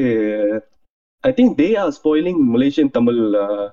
I 1.25 1.33
think 1.33 1.55
they 1.59 1.79
are 1.79 1.93
spoiling 1.99 2.41
Malaysian 2.55 2.91
Tamil 2.91 3.21
uh. 3.41 3.67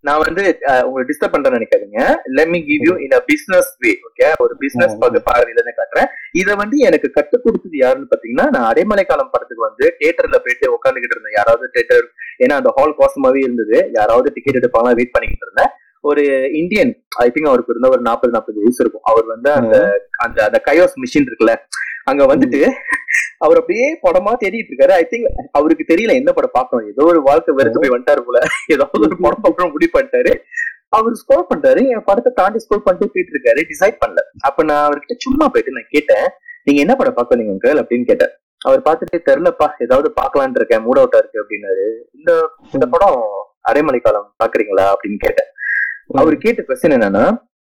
நான் 0.00 0.20
வந்து 0.26 0.42
அஹ், 0.68 0.82
உங்களை 0.82 1.04
டிஸ்டர்ப் 1.06 1.32
பண்றேன்னு 1.34 1.58
நினைக்காதீங்க. 1.58 2.00
Let 2.26 2.48
me 2.48 2.60
give 2.60 2.82
you 2.86 2.94
in 2.96 3.14
business 3.26 3.70
way 3.78 3.90
okay 4.08 4.28
ஒரு 4.38 4.54
பிசினஸ் 4.56 4.94
பார்வையில 5.26 5.58
இருந்து 5.58 5.74
காட்டுறேன். 5.76 6.08
இதை 6.32 6.54
வந்து 6.54 6.78
எனக்கு 6.78 7.10
கற்றுக் 7.10 7.42
கொடுத்தது 7.42 7.76
யாருன்னு 7.76 8.10
பாத்தீங்கன்னா 8.10 8.46
நான் 8.50 8.68
அடைமலை 8.72 9.06
காலம் 9.06 9.30
படத்துக்கு 9.30 9.66
வந்து 9.68 9.96
தியேட்டர்ல 10.00 10.38
போயிட்டு 10.38 10.78
உட்காந்துக்கிட்டு 10.78 11.16
இருந்தேன். 11.16 11.36
யாராவது 11.36 11.70
தியேட்டர் 11.70 12.06
ஏன்னா 12.38 12.52
அந்த 12.52 12.72
ஹால் 12.76 12.96
கோசமாவே 12.98 13.42
இருந்தது. 13.42 13.90
யாராவது 13.92 14.30
டிக்கெட் 14.32 14.60
எடுப்பாங்க 14.62 14.92
வெயிட் 14.94 15.10
பண்ணிக்கிட்டு 15.10 15.48
இருந்தேன். 15.48 15.72
ஒரு 16.10 16.22
இந்தியன் 16.60 16.92
ஐ 17.24 17.26
திங்க் 17.34 17.50
அவருக்கு 17.50 17.72
இருந்த 17.74 17.88
ஒரு 17.94 18.02
நாற்பது 18.08 18.34
நாற்பது 18.36 18.62
வயசு 18.62 18.80
இருக்கும். 18.84 19.06
அவர் 19.10 19.26
வந்து 19.32 19.50
அந்த 19.60 19.76
அந்த 20.26 20.38
அந்த 20.48 20.58
கயோஸ் 20.68 20.96
மிஷின் 21.02 21.28
இருக்குல்ல 21.28 21.54
அங்க 22.10 22.24
வந்துட்டு 22.32 22.60
அவர் 23.44 23.58
அப்படியே 23.60 23.86
படமா 24.04 24.32
தேடிட்டு 24.42 24.70
இருக்காரு. 24.72 24.92
ஐ 25.00 25.04
திங்க் 25.10 25.26
அவருக்கு 25.58 25.84
தெரியல 25.92 26.12
என்ன 26.20 26.30
படம் 26.36 26.56
பார்க்கணும். 26.58 26.88
ஏதோ 26.92 27.04
ஒரு 27.12 27.20
வாழ்க்கை 27.28 27.54
வெறுத்து 27.58 27.82
போய் 27.82 27.94
வந்துட்டாரு 27.94 28.22
போல. 28.28 28.40
ஏதாவது 28.74 29.04
ஒரு 29.08 29.18
படம் 29.24 29.44
பார்க்கணும் 29.46 29.74
முடிவு 29.76 29.92
பண்ணிட்டாரு. 29.96 30.32
அவர் 30.96 31.20
ஸ்கோர் 31.20 31.50
பண்றாரு. 31.50 31.80
என் 31.94 32.06
படத்தை 32.08 32.30
தாண்டி 32.40 32.58
ஸ்கோர் 32.64 32.84
பண்ணிட்டு 32.84 33.12
போயிட்டு 33.14 33.34
இருக்காரு. 33.34 33.62
டிசைட் 33.72 34.00
பண்ணல. 34.02 34.22
அப்ப 34.48 34.64
நான் 34.70 34.84
அவர்கிட்ட 34.88 35.16
சும்மா 35.26 35.46
போயிட்டு 35.54 35.76
நான் 35.78 35.92
கேட்டேன் 35.96 36.26
நீங்க 36.68 36.80
என்ன 36.84 36.94
படம் 37.00 37.18
பார்க்கறீங்க 37.18 37.52
அங்கிள் 37.54 37.80
அப்படின்னு 37.82 38.08
கேட்டேன். 38.10 38.32
அவர் 38.68 38.80
பார்த்துட்டு 38.86 39.18
தெரிலப்பா 39.28 39.66
ஏதாவது 39.84 40.08
பார்க்கலான்னு 40.20 40.58
இருக்கேன். 40.60 40.82
மூட் 40.86 41.00
அவுட்டா 41.00 41.18
இருக்கு 41.22 41.42
அப்படின்னாரு. 41.42 41.84
இந்த 42.18 42.30
இந்த 42.76 42.86
படம் 42.94 43.18
அரைமலை 43.70 44.00
காலம் 44.06 44.28
பாக்குறீங்களா 44.42 44.86
அப்படின்னு 44.94 45.20
கேட்டேன். 45.26 45.50
அவர் 46.10 46.36
கேட்ட 46.36 46.60
கொஸ்டின் 46.62 46.96
என்னன்னா 46.96 47.24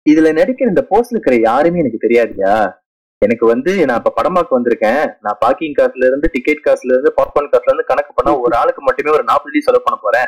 இதுல 0.05 0.31
நடிக்கிற 0.39 0.73
இந்த 0.73 0.83
போஸ்ட்ல 0.89 1.15
இருக்கிற 1.15 1.35
யாருமே 1.49 1.81
எனக்கு 1.83 2.05
தெரியாதுயா? 2.05 2.55
எனக்கு 3.21 3.45
வந்து 3.45 3.71
நான் 3.87 3.99
இப்ப 4.01 4.13
படம் 4.15 4.35
பார்க்க 4.37 4.57
வந்திருக்கேன். 4.57 5.03
நான் 5.21 5.39
பார்க்கிங் 5.39 5.77
காசுல 5.77 6.07
இருந்து 6.09 6.27
டிக்கெட் 6.33 6.65
காசுல 6.65 6.93
இருந்து 6.93 7.11
பாப்கார்ன் 7.19 7.51
காசுல 7.53 7.71
இருந்து 7.71 7.89
கணக்கு 7.91 8.11
பண்ணா 8.13 8.31
ஒரு 8.39 8.55
ஆளுக்கு 8.55 8.81
மட்டுமே 8.81 9.13
ஒரு 9.17 9.23
நாற்பது 9.23 9.65
செலவு 9.67 9.85
பண்ண 9.85 9.97
போறேன். 10.01 10.27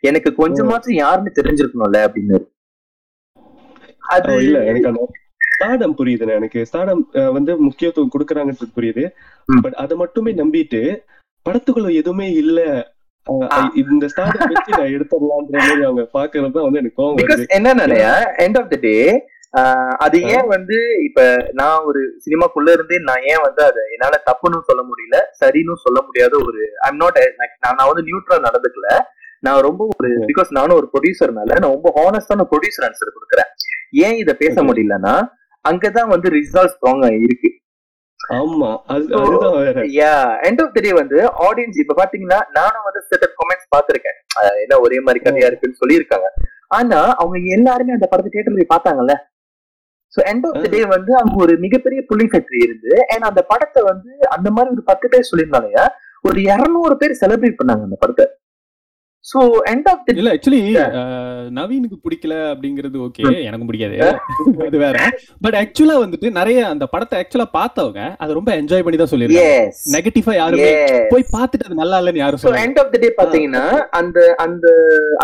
எனக்கு 0.00 0.30
கொஞ்சமாச்சும் 0.42 1.00
யாருன்னு 1.02 1.38
தெரிஞ்சிருக்கணும்ல 1.38 2.00
அப்படின்னு. 2.06 2.38
அது 4.14 4.34
இல்ல 4.42 4.58
எனக்கு 4.64 4.90
ஸ்டாடம் 5.48 5.96
புரியுதுண்ணே. 5.98 6.34
எனக்கு 6.40 6.60
ஸ்டாடம் 6.68 7.02
வந்து 7.32 7.52
முக்கியத்துவம் 7.58 8.12
கொடுக்கறாங்கன்றது 8.14 8.76
புரியுது. 8.78 9.04
பட் 9.64 9.76
அதை 9.82 9.96
மட்டுமே 9.96 10.32
நம்பிட்டு 10.32 10.80
படத்துக்குள்ள 11.46 11.90
எதுவுமே 11.94 12.28
இல்ல. 12.42 12.60
இந்த 13.74 14.06
ஸ்டாடம் 14.06 14.50
வச்சு 14.52 14.76
நான் 14.78 14.92
எடுத்துடலான்ற 14.96 15.56
மாதிரி 15.58 15.82
அவங்க 15.82 16.04
பாக்குறது 16.18 16.64
வந்து 16.66 16.78
எனக்கு 16.78 17.00
கோவம் 17.02 17.48
என்னன்னா 17.58 18.12
எண்ட் 18.44 18.58
ஆஃப் 18.60 18.70
த 18.70 18.78
டே 18.80 18.94
அது 19.96 20.22
ஏன் 20.22 20.46
வந்து 20.46 20.76
இப்ப 21.04 21.20
நான் 21.52 21.84
ஒரு 21.84 22.00
சினிமாக்குள்ள 22.24 22.70
இருந்தே 22.72 22.96
நான் 22.98 23.22
ஏன் 23.22 23.42
வந்து 23.42 23.62
அதை 23.64 23.82
என்னால 23.92 24.22
தப்புன்னு 24.26 24.58
சொல்ல 24.68 24.82
முடியல 24.82 25.18
சரின்னு 25.40 25.76
சொல்ல 25.84 25.98
முடியாத 26.02 26.36
ஒரு 26.46 26.62
ஐம் 26.78 26.96
நாட் 26.96 27.20
நான் 27.60 27.88
வந்து 27.90 28.06
நியூட்ரா 28.08 28.38
நடந்துக்கல. 28.48 28.88
நான் 29.40 29.60
ரொம்ப 29.60 29.88
ஒரு. 29.98 30.10
பிகாஸ் 30.28 30.50
நானும் 30.50 30.76
ஒரு 30.76 30.88
ப்ரொடியூசர்னால 30.92 31.58
நான் 31.62 31.74
ரொம்ப 31.76 31.92
ஹானஸ்டான 31.96 32.46
ப்ரொடியூசர் 32.52 32.86
ஆன்சர் 32.88 33.16
கொடுக்குறேன். 33.16 33.50
ஏன் 33.90 34.16
இதை 34.16 34.34
பேச. 34.34 34.62
முடியலன்னா 34.62 35.14
அங்கதான் 35.64 36.08
வந்து 36.08 36.30
ரிசல்ட் 36.30 36.72
ஸ்ட்ராங்கா 36.74 37.22
இருக்கு. 37.22 37.48
ஆமா 38.34 38.68
எண்ட் 40.48 40.62
ஆஃப் 40.64 40.72
த 40.76 40.80
டே 40.80 40.92
வந்து 40.92 41.18
ஆடியன்ஸ் 41.48 41.78
இப்ப 41.82 41.96
பாத்தீங்கன்னா 42.00 42.38
நானும் 42.58 42.86
வந்து 42.88 43.02
certain 43.10 43.32
கமெண்ட்ஸ் 43.40 43.72
பாத்திருக்கேன் 43.74 44.16
என்ன 44.64 44.78
ஒரே 44.86 44.98
மாதிரி 45.06 45.20
கதையா 45.26 45.48
இருக்குன்னு 45.50 45.80
சொல்லியிருக்காங்க. 45.82 46.28
ஆனா 46.68 47.00
அவங்க 47.22 47.36
எல்லாருமே 47.56 47.96
அந்த 47.96 48.06
படத்தை 48.10 48.30
தியேட்டர்ல 48.30 48.60
போய் 48.60 48.74
பார்த்தாங்கல்ல? 48.74 49.14
So 50.14 50.20
end 50.32 50.46
of 50.48 50.58
the 50.64 50.68
day 50.74 50.80
வந்து 50.96 51.12
அங்க 51.20 51.36
ஒரு 51.44 51.54
மிகப்பெரிய 51.64 52.00
புள்ளி 52.10 52.26
ஃபேக்டரி 52.32 52.60
இருந்து 52.66 52.92
ஏன்னா 53.14 53.26
அந்த 53.32 53.42
படத்தை 53.52 53.82
வந்து 53.92 54.12
அந்த 54.36 54.48
மாதிரி 54.50 54.74
ஒரு 54.76 54.84
பத்து 54.90 55.06
பேர் 55.12 55.30
சொல்லியிருந்தாங்க 55.30 55.86
ஒரு 56.24 56.38
இருநூறு 56.52 56.94
பேர் 57.02 57.20
செலிப்ரேட் 57.22 57.58
பண்ணாங்க 57.58 57.82
அந்த 57.88 57.98
படத்தை. 58.02 58.24
சோ 59.26 59.38
எண்ட் 59.70 59.88
ஆஃப் 59.90 60.02
த 60.06 60.12
இல்ல 60.14 60.32
ஆக்சுவலி 60.34 60.60
நவீனுக்கு 61.56 61.96
பிடிக்கல 62.02 62.34
அப்படிங்கிறது 62.50 62.98
ஓகே 63.06 63.22
எனக்கும் 63.46 63.68
பிடிக்காது. 63.70 63.96
அது 64.66 64.76
வேற. 64.82 64.96
பட் 65.44 65.56
ஆக்சுவலா 65.60 65.96
வந்துட்டு 66.02 66.28
நிறைய 66.36 66.58
அந்த 66.68 66.84
படத்தை 66.92 67.16
ஆக்சுவலா 67.20 67.46
பார்த்தவங்க 67.56 68.02
அதை 68.22 68.30
ரொம்ப 68.38 68.50
என்ஜாய் 68.60 68.84
பண்ணி 68.84 68.98
தான் 68.98 69.12
சொல்லிருக்காங்க 69.12 69.64
நெகட்டிவா 69.94 70.34
யாருமே 70.36 70.70
போய் 71.12 71.26
பார்த்துட்டு 71.32 71.68
அது 71.68 71.80
நல்லா 71.80 71.98
இல்லைன்னு 72.00 72.22
யாரும் 72.22 72.42
சொல்ல 72.42 72.62
எண்ட் 72.66 72.80
ஆஃப் 72.82 72.92
த 72.92 73.00
டே 73.04 73.10
பாத்தீங்கன்னா 73.18 73.64
அந்த 74.00 74.18
அந்த 74.46 74.66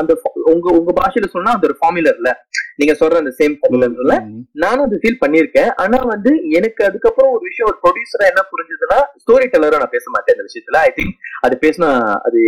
அந்த 0.01 0.13
உங்க 0.53 0.67
உங்க 0.79 0.95
பாஷையில 0.99 1.31
சொன்னா 1.33 1.55
அந்த 1.57 1.69
ஒரு 1.71 1.79
ஃபார்முலர்ல 1.81 2.33
நீங்க 2.79 2.93
சொல்ற 2.99 3.23
அந்த 3.23 3.33
சேம் 3.39 3.57
ஃபார்முலர்ல 3.59 4.15
நானும் 4.63 4.85
அது 4.85 5.01
ஃபீல் 5.01 5.23
பண்ணிருக்கேன் 5.23 5.71
ஆனா 5.83 6.01
வந்து 6.13 6.31
எனக்கு 6.59 6.83
அதுக்கப்புறம் 6.89 7.33
ஒரு 7.35 7.45
விஷயம் 7.49 7.71
ஒரு 7.71 7.79
ப்ரொடியூசரா 7.83 8.27
என்ன 8.31 8.45
புரிஞ்சதுன்னா 8.51 8.99
ஸ்டோரி 9.23 9.49
டெல்லரா 9.53 9.81
நான் 9.83 9.95
பேச 9.95 10.07
மாட்டேன் 10.11 10.37
இந்த 10.37 10.47
விஷயத்துல. 10.49 10.79
ஐ 10.83 10.93
திங்க் 10.97 11.17
அது 11.43 11.55
பேசினா 11.65 11.91
அது 12.29 12.41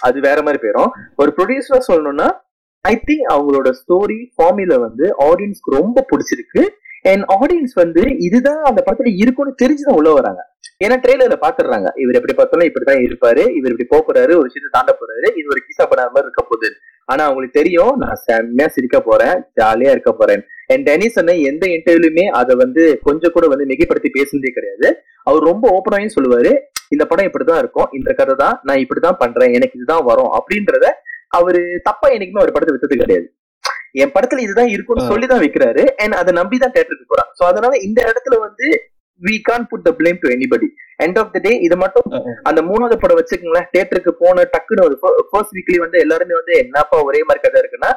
அது 0.00 0.20
வேற 0.20 0.42
மாதிரி 0.42 0.62
போயிடும் 0.62 0.88
ஒரு 1.16 1.34
ப்ரொடியூசரா 1.36 1.78
சொல்லணும்னா 1.92 2.30
ஐ 2.80 3.00
திங்க் 3.06 3.32
அவங்களோட 3.32 3.70
ஸ்டோரி 3.70 4.26
ஃபார்முலா 4.34 4.76
வந்து 4.76 5.14
ஆடியன்ஸ்க்கு 5.18 5.76
ரொம்ப 5.78 6.06
பிடிச்சிருக்கு. 6.10 6.68
அண்ட் 7.02 7.24
ஆடியன்ஸ் 7.28 7.74
வந்து 7.74 8.18
இதுதான் 8.18 8.62
அந்த 8.62 8.82
படத்துல 8.86 9.12
இருக்கும்னு 9.14 9.54
தெரிஞ்சுதான் 9.62 9.92
உள்ள 9.92 10.12
வராங்க. 10.12 10.48
ஏன்னா 10.84 10.88
ட்ரெய்லர்ல 10.88 11.36
பாத்துடுறாங்க. 11.40 11.88
இவர் 11.98 12.14
எப்படி 12.14 12.34
பார்த்தாலும் 12.34 12.68
இப்படிதான் 12.68 13.02
இருப்பாரு. 13.02 13.56
இவர் 13.56 13.70
இப்படி 13.70 13.84
போக 13.88 14.02
போறாரு. 14.02 14.30
ஒரு 14.30 14.48
விஷயத்தை 14.50 14.68
தாண்ட 14.70 14.98
போறாரு. 15.00 15.26
இது 15.38 15.46
ஒரு 15.48 15.60
கிசா 15.60 15.88
படம் 15.88 16.04
மாதிரி 16.04 16.22
இருக்க 16.22 16.42
போகுது. 16.42 16.72
ஆனா 17.04 17.24
அவங்களுக்கு 17.24 17.62
தெரியும் 17.62 17.96
நான் 17.96 18.14
செம்மையா 18.14 18.70
சிரிக்க 18.70 19.00
போறேன். 19.00 19.42
ஜாலியா 19.60 19.90
இருக்க 19.90 20.12
போறேன். 20.12 20.44
அண்ட் 20.66 20.88
டெனிஸ் 20.88 21.18
அண்ணன் 21.18 21.42
எந்த 21.42 21.66
இன்டர்வியூலுமே 21.66 22.24
அதை 22.24 22.54
வந்து 22.56 22.98
கொஞ்சம் 23.02 23.30
கூட 23.34 23.46
வந்து 23.46 23.64
மிகைப்படுத்தி 23.64 24.08
பேசுனதே 24.18 24.50
கிடையாது. 24.50 24.96
அவர் 25.22 25.42
ரொம்ப 25.42 25.80
ஓப்பனாயும் 25.80 26.10
சொல்லுவாரு. 26.20 26.58
இந்த 26.94 27.04
படம் 27.10 27.28
இப்படிதான் 27.28 27.60
இருக்கும். 27.62 27.88
இந்த 27.98 28.10
கதை 28.20 28.34
தான் 28.44 28.56
நான் 28.68 28.82
இப்படிதான் 28.84 29.18
பண்றேன். 29.22 29.54
எனக்கு 29.58 29.76
இதுதான் 29.78 30.06
வரும் 30.10 30.30
அப்படின்றத 30.38 30.86
அவரு 31.38 31.60
தப்பா 31.88 32.06
என்னைக்குமே 32.14 32.44
ஒரு 32.46 32.54
படத்தை 32.54 32.74
வித்தது 32.74 33.00
கிடையாது. 33.02 33.26
என் 34.02 34.14
படத்துல 34.14 34.42
இதுதான் 34.46 34.70
இருக்கும்னு. 34.74 35.10
சொல்லிதான் 35.12 35.42
வைக்கிறாரு. 35.42 35.82
அண்ட் 36.02 36.14
அதை 36.20 36.30
நம்பிதான் 36.40 36.74
தேட்டருக்கு 36.76 37.10
போறான் 37.12 37.30
சோ 37.38 37.42
அதனால 37.50 37.72
இந்த 37.88 38.00
இடத்துல 38.10 38.38
வந்து 38.46 38.66
we 39.22 39.34
can 39.48 39.66
put 39.70 39.86
the 39.86 39.90
blame 39.98 40.20
to 40.20 40.28
anybody 40.34 40.68
end 41.04 41.18
of 41.20 41.32
the 41.34 41.40
day 41.46 41.50
இது 41.66 41.76
மட்டும் 41.82 42.06
அந்த 42.48 42.60
மூணாவது 42.68 42.96
படம் 43.02 43.18
வச்சுக்கோங்களேன். 43.18 43.66
தேட்டருக்கு 43.74 44.12
போன 44.22 44.44
டக்குன்னு 44.54 44.86
ஒரு 44.88 44.96
ஃபர்ஸ்ட் 45.30 45.54
வீக்லி 45.56 45.78
வந்து 45.84 45.98
எல்லாருமே 46.04 46.34
வந்து 46.40 46.54
என்னப்பா 46.62 46.98
ஒரே 47.08 47.20
மாதிரி 47.28 47.42
கதை 47.44 47.60
இருக்குன்னா 47.62 47.90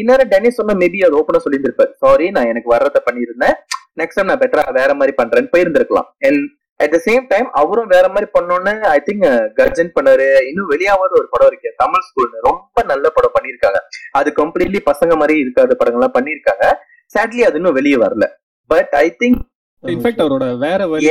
இன்னொரு 0.00 0.24
டென்னிஸ் 0.32 0.58
சொன்னா 0.60 0.74
மேபி 0.82 0.98
அது 1.06 1.18
ஓப்பனா 1.20 1.42
சொல்லியிருந்திருப்பாரு. 1.44 1.92
சாரி 2.04 2.26
நான் 2.36 2.50
எனக்கு 2.52 2.72
வர்றதை 2.74 3.02
பண்ணியிருந்தேன். 3.08 3.56
நெக்ஸ்ட் 4.00 4.18
டைம் 4.18 4.30
நான் 4.30 4.42
பெட்டரா 4.42 4.64
வேற 4.80 4.90
மாதிரி 5.00 5.14
பண்றேன்னு 5.20 5.52
போயிருந்திருக்கலாம். 5.54 6.08
And 6.28 6.42
at 6.80 6.94
the 6.94 6.98
same 7.06 7.24
time 7.28 7.48
அவரும் 7.60 7.90
வேற 7.94 8.04
மாதிரி 8.08 8.26
பண்ணோன்னு 8.38 8.72
ஐ 8.94 8.98
திங்க் 9.06 9.26
கர்ஜன் 9.58 9.90
பண்ணாரு. 9.96 10.26
இன்னும் 10.48 10.70
வெளியாவது 10.70 11.14
ஒரு 11.20 11.28
படம் 11.30 11.50
இருக்கு. 11.52 11.70
தமிழ் 11.76 12.06
ஸ்கூல்னு 12.08 12.44
ரொம்ப 12.48 12.82
நல்ல 12.92 13.06
படம் 13.16 13.36
பண்ணியிருக்காங்க. 13.36 13.80
அது 14.12 14.32
கம்ப்ளீட்லி 14.36 14.80
பசங்க 14.90 15.16
மாதிரி 15.16 15.36
இருக்காத 15.44 15.76
படங்கள்லாம் 15.80 16.16
பண்ணியிருக்காங்க. 16.18 16.66
சேட்லி 17.14 17.42
அது 17.48 17.58
இன்னும் 17.60 17.78
வெளியே 17.78 17.96
வரல. 17.96 18.26
பட் 18.70 18.92
ஐ 19.04 19.06
திங்க் 19.24 19.40
இன்ஃபேக்ட் 19.84 20.22
அவரோட 20.22 20.46
வேற 20.58 20.86
வழி. 20.86 21.06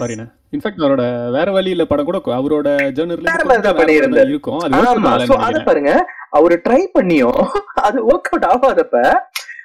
சாரிண்ணா 0.00 0.26
இன்ஃபேக்ட் 0.54 0.84
அவரோட 0.84 1.04
வேற 1.30 1.48
வழியில 1.52 1.84
படம் 1.84 2.08
கூட 2.08 2.18
அவரோட 2.38 2.68
ஜேர்னல். 2.96 4.28
இருக்கும். 4.28 4.60
அது. 5.48 5.62
பாருங்க. 5.68 5.92
அவரு 6.30 6.54
ட்ரை 6.68 6.82
பண்ணியும் 6.98 7.40
அது 7.88 7.98
ஒர்க் 8.08 8.30
அவுட் 8.30 8.46
ஆகாதப்ப 8.52 8.96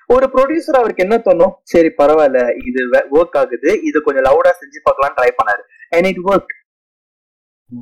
ஒரு 0.09 0.25
ப்ரொடியூசர் 0.33 0.79
அவருக்கு 0.79 1.03
என்ன 1.05 1.15
தோணும்? 1.27 1.53
சரி 1.71 1.89
பரவாயில்ல 1.99 2.39
இது 2.69 2.81
ஒர்க் 3.17 3.37
ஆகுது 3.41 3.71
இது 3.89 3.97
கொஞ்சம் 4.07 4.25
லவுடா 4.27 4.51
செஞ்சு 4.61 4.79
பார்க்கலாம் 4.87 5.15
ட்ரை 5.17 5.29
பண்ணாரு. 5.39 5.63
அண்ட் 5.95 6.09
இட் 6.11 6.23
ஒர்க் 6.31 6.53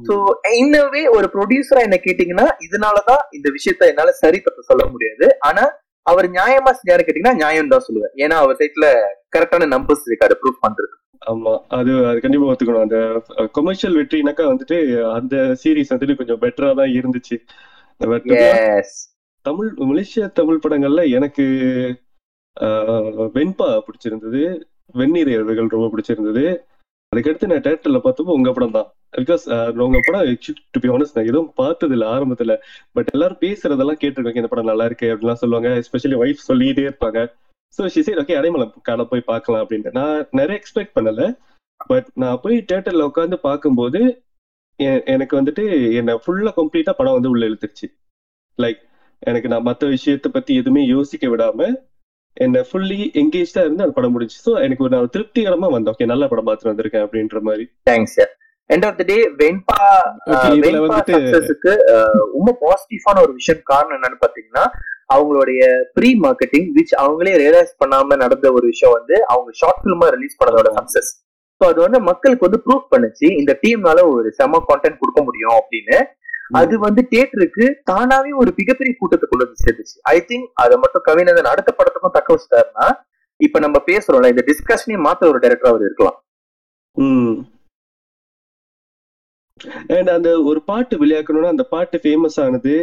சோ 0.08 0.16
இன்னவே 0.62 1.02
ஒரு 1.18 1.28
ப்ரொடியூசரா 1.34 1.82
என்ன 1.88 1.98
கேட்டீங்கன்னா 2.06 2.48
இதனாலதான் 2.66 3.22
இந்த 3.38 3.48
விஷயத்த 3.58 3.92
என்னால 3.92 4.13
சரி 4.22 4.40
தப்பு 4.48 4.70
சொல்ல 4.70 4.86
முடியாது. 4.94 5.28
ஆனா 5.50 5.63
அவர் 6.06 6.28
நியாயமா 6.38 6.72
செஞ்சாரு 6.80 7.04
கேட்டீங்கன்னா 7.06 7.40
நியாயம் 7.42 7.72
தான் 7.74 7.86
சொல்லுவேன். 7.86 8.13
ஏன்னா 8.24 8.36
அவர் 8.44 8.60
சைட்ல 8.62 8.88
கரெக்டான 9.36 9.68
நம்பர்ஸ் 9.76 10.06
இருக்கு 10.08 10.28
அதை 10.28 10.38
ப்ரூவ் 10.42 10.63
பண்றது 10.66 10.96
ஆமா 11.32 11.54
அது 11.78 11.92
அது 12.10 12.20
கண்டிப்பா 12.24 12.50
ஒத்துக்கணும். 12.52 12.86
அந்த 12.88 12.98
கொமர்ஷியல் 13.58 13.96
வெற்றினாக்கா 14.00 14.44
வந்துட்டு 14.52 14.78
அந்த 15.18 15.36
சீரிஸ் 15.62 15.94
வந்துட்டு 15.94 16.18
கொஞ்சம் 16.20 16.42
பெட்டரா 16.44 16.70
தான் 16.82 16.94
இருந்துச்சு. 17.00 17.38
தமிழ் 19.46 19.70
மலேசிய 19.90 20.28
தமிழ் 20.40 20.62
படங்கள்ல 20.66 21.04
எனக்கு 21.18 21.46
வெண்பா 23.36 23.67
பிடிச்சிருந்தது. 23.88 24.41
வெந்நீர் 25.00 25.32
இரவுகள் 25.36 25.74
ரொம்ப 25.76 25.88
பிடிச்சிருந்தது. 25.93 26.43
அதுக்கடுத்து 27.12 27.50
நான் 27.52 27.65
தேட்டர்ல 27.65 28.00
பார்த்தப்போ 28.06 28.34
உங்க 28.38 28.52
படம் 28.56 28.76
தான். 28.78 28.88
பிகாஸ் 29.17 29.43
உங்க 29.88 30.00
படம் 30.08 30.32
டு 30.74 30.80
பி 30.84 30.89
ஆனஸ்ட் 30.96 31.17
நான் 31.17 31.30
எதுவும் 31.32 31.52
பார்த்தது 31.62 31.93
இல்லை 31.96 32.08
ஆரம்பத்துல. 32.15 32.54
பட் 32.96 33.12
எல்லாரும் 33.15 33.41
பேசுறதெல்லாம் 33.43 34.00
கேட்டிருக்காங்க 34.02 34.41
இந்த 34.41 34.52
படம் 34.54 34.70
நல்லா 34.72 34.88
இருக்கு 34.89 35.10
அப்படிலாம் 35.13 35.41
சொல்லுவாங்க. 35.43 35.70
எஸ்பெஷலி 35.82 36.17
ஒய்ஃப் 36.24 36.48
சொல்லிட்டே 36.50 36.86
இருப்பாங்க. 36.88 37.22
ஸோ 37.78 37.88
ஷி 37.93 38.02
சைட் 38.08 38.22
ஓகே 38.24 38.38
அடைமலம் 38.39 38.74
காலை 38.89 39.06
போய் 39.12 39.30
பார்க்கலாம் 39.32 39.63
அப்படின்ட்டு. 39.63 39.96
நான் 40.00 40.17
நிறைய 40.39 40.56
எக்ஸ்பெக்ட் 40.62 40.96
பண்ணல. 40.98 41.24
பட் 41.91 42.08
நான் 42.22 42.39
போய் 42.43 42.58
தேட்டர்ல 42.72 43.08
உட்காந்து 43.10 43.38
பார்க்கும்போது 43.50 44.02
எனக்கு 45.13 45.34
வந்துட்டு 45.39 45.63
என்னை 46.00 46.13
ஃபுல்லா 46.24 46.52
கம்ப்ளீட்டா 46.58 46.93
படம் 46.98 47.17
வந்து 47.17 47.32
உள்ள 47.34 47.43
இழுத்துருச்சு. 47.50 47.88
லைக் 48.60 48.82
எனக்கு 49.30 49.48
நான் 49.54 49.67
மற்ற 49.67 49.84
விஷயத்தை 49.96 50.30
பத்தி 50.32 50.52
எதுவுமே 50.62 50.82
யோசிக்க 50.96 51.28
விடாம 51.34 51.70
என்ன 52.45 52.63
ஃபுல்லி 52.69 53.00
எங்கேஜ்டா 53.21 53.62
இருந்து 53.65 53.84
அந்த 53.86 53.93
படம் 53.95 54.13
முடிஞ்சு 54.15 54.38
ஸோ 54.45 54.52
எனக்கு 54.65 54.84
ஒரு 54.86 54.93
நான் 54.95 55.13
திருப்திகரமா 55.15 55.67
வந்தேன். 55.76 55.93
ஓகே 55.95 56.10
நல்ல 56.12 56.23
படம் 56.32 56.47
பார்த்துட்டு 56.47 56.71
வந்திருக்கேன் 56.71 57.06
அப்படின்ற 57.06 57.39
மாதிரி. 57.47 57.65
Thanks 57.89 58.17
end 58.69 58.86
of 58.88 58.97
the 59.00 59.04
day 59.12 59.17
Venba 59.41 59.80
இதுல 60.32 60.56
வெண்பா 60.65 60.82
வந்துட்டு 60.86 61.13
சக்சஸுக்கு 61.17 61.73
ரொம்ப 62.36 62.50
பாசிட்டிவான 62.63 63.21
ஒரு 63.26 63.34
விஷயம் 63.39 63.62
காரணம் 63.71 63.97
என்னன்னு 63.97 64.19
பாத்தீங்கன்னா 64.26 64.65
அவங்களுடைய 65.15 65.62
ப்ரீ 65.97 66.10
மார்க்கெட்டிங் 66.26 66.67
விச் 66.78 66.93
அவங்களே 67.04 67.36
ரியலைஸ் 67.43 67.73
பண்ணாம 67.82 68.17
நடந்த 68.23 68.47
ஒரு 68.58 68.65
விஷயம் 68.73 68.95
வந்து 68.97 69.15
அவங்க 69.34 69.52
ஷார்ட் 69.62 69.82
ஃபிலிமா 69.84 70.10
ரிலீஸ் 70.15 70.39
பண்ணதோட 70.41 70.71
சக்சஸ் 70.80 71.12
ஸோ 71.62 71.65
அது 71.71 71.80
வந்து 71.84 72.00
மக்களுக்கு 72.08 72.47
வந்து 72.47 72.60
ப்ரூவ் 72.65 72.84
பண்ணுச்சு. 72.93 73.28
இந்த 73.41 73.52
டீம்னால 73.62 74.00
ஒரு 74.15 74.30
செம 74.39 74.60
கான்டென்ட் 74.67 75.00
கொடுக்க 75.02 75.21
முடியும் 75.28 75.56
அப்படின்னு. 75.60 75.97
அது 76.52 76.74
வந்து 76.80 77.02
தியேட்டருக்கு 77.12 77.66
தானாவே 77.92 78.32
ஒரு 78.42 78.52
மிகப்பெரிய 78.60 78.94
கூட்டத்துக்குள்ள 79.00 79.46
சேர்ந்துச்சு. 79.64 79.96
ஐ 80.14 80.18
திங்க் 80.30 80.48
அதை 80.64 80.76
மட்டும் 80.84 81.06
கவிநந்தன் 81.08 81.52
அடுத்த 81.52 81.72
படத்துக்கும் 81.80 82.16
தக்க 82.18 82.36
வச்சுட்டாருன்னா 82.36 82.88
இப்ப 83.40 83.60
நம்ம 83.60 83.78
பேசுறோம்ல 83.90 84.32
இந்த 84.34 84.44
டிஸ்கஷனே 84.50 84.98
மாத்த 85.06 85.30
ஒரு 85.32 85.40
டைரக்டர் 85.44 85.72
அவர் 85.72 85.86
இருக்கலாம். 85.88 86.18
அண்ட் 89.96 90.10
அந்த 90.16 90.30
ஒரு 90.50 90.60
பாட்டு 90.70 90.96
வெளியாக்கணும்னா 91.04 91.54
அந்த 91.56 91.66
பாட்டு 91.74 91.98
ஃபேமஸ் 92.04 92.40
ஆனது 92.46 92.76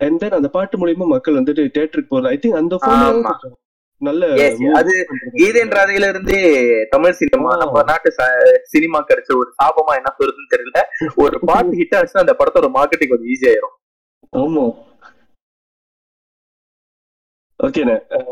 அண்ட் 0.00 0.18
தென் 0.22 0.38
அந்த 0.38 0.48
பாட்டு 0.56 0.78
மூலியமா 0.80 1.06
மக்கள் 1.14 1.38
வந்துட்டு 1.38 1.64
தியேட்டருக்கு 1.74 2.12
போறது 2.14 2.32
ஐ 2.34 2.38
திங்க் 2.42 2.60
அந்த 2.62 2.76
நல்ல 3.98 4.50
அது 4.74 5.06
பண்றது. 5.08 5.36
கீதேன்றாதையில 5.36 6.08
இருந்தே 6.08 6.86
தமிழ் 6.90 7.12
சினிமா. 7.12 7.56
நம்ம 7.56 7.82
நாட்டு 7.82 8.12
சினிமா 8.62 9.04
கிடைச்ச 9.04 9.36
ஒரு 9.36 9.54
சாபமா 9.64 9.94
என்ன 9.94 10.14
சொல்றதுன்னு 10.18 10.56
தெரியல. 10.56 10.80
ஒரு 11.16 11.40
பாட்டு 11.40 11.76
ஹிட் 11.76 11.94
ஆச்சுன்னா 11.94 12.18
அந்த 12.18 12.36
படத்தோட 12.38 12.66
மார்க்கெட்டிங் 12.66 13.08
கொஞ்சம் 13.08 13.26
ஈஸி 13.26 13.54
ஆயிரும். 13.54 13.74
ஆமா. 14.36 14.84
ஓகேண்ணே 17.62 18.24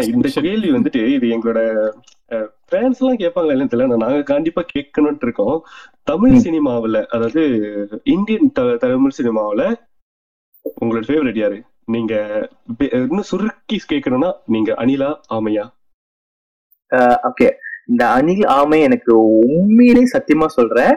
இந்த. 0.00 0.28
கேள்வி 0.40 0.70
வந்துட்டு 0.70 1.14
இது 1.14 1.26
எங்களோட 1.26 1.90
ஃபேன்ஸ் 2.70 2.98
எல்லாம் 2.98 3.16
கேட்பாங்களா 3.16 3.52
இல்லைன்னு 3.52 3.68
தெரியல. 3.68 3.96
நாங்க 3.96 4.22
கண்டிப்பா 4.22 4.64
கேட்கணும்னு 4.74 5.18
இருக்கோம். 5.22 5.64
தமிழ். 6.02 6.30
சினிமாவுல 6.30 7.06
அதாவது 7.06 8.02
இந்தியன் 8.04 8.52
த- 8.52 8.76
தமிழ் 8.76 9.10
சினிமாவுல 9.18 9.74
உங்களோட 10.80 11.02
ஃபேவரட் 11.02 11.38
யாரு? 11.38 11.62
நீங்க 11.88 12.14
இன்னும் 13.06 13.30
சுருக்கி 13.30 13.76
கேட்கணும்னா 13.92 14.30
நீங்க 14.54 14.70
அனிலா 14.82 15.10
ஆமையா? 15.36 15.64
ஓகே 17.28 17.48
இந்த 17.90 18.02
அணில் 18.16 18.44
ஆமை 18.58 18.76
எனக்கு 18.86 19.12
உண்மையிலே 19.54 20.02
சத்தியமா 20.12 20.46
சொல்றேன். 20.56 20.94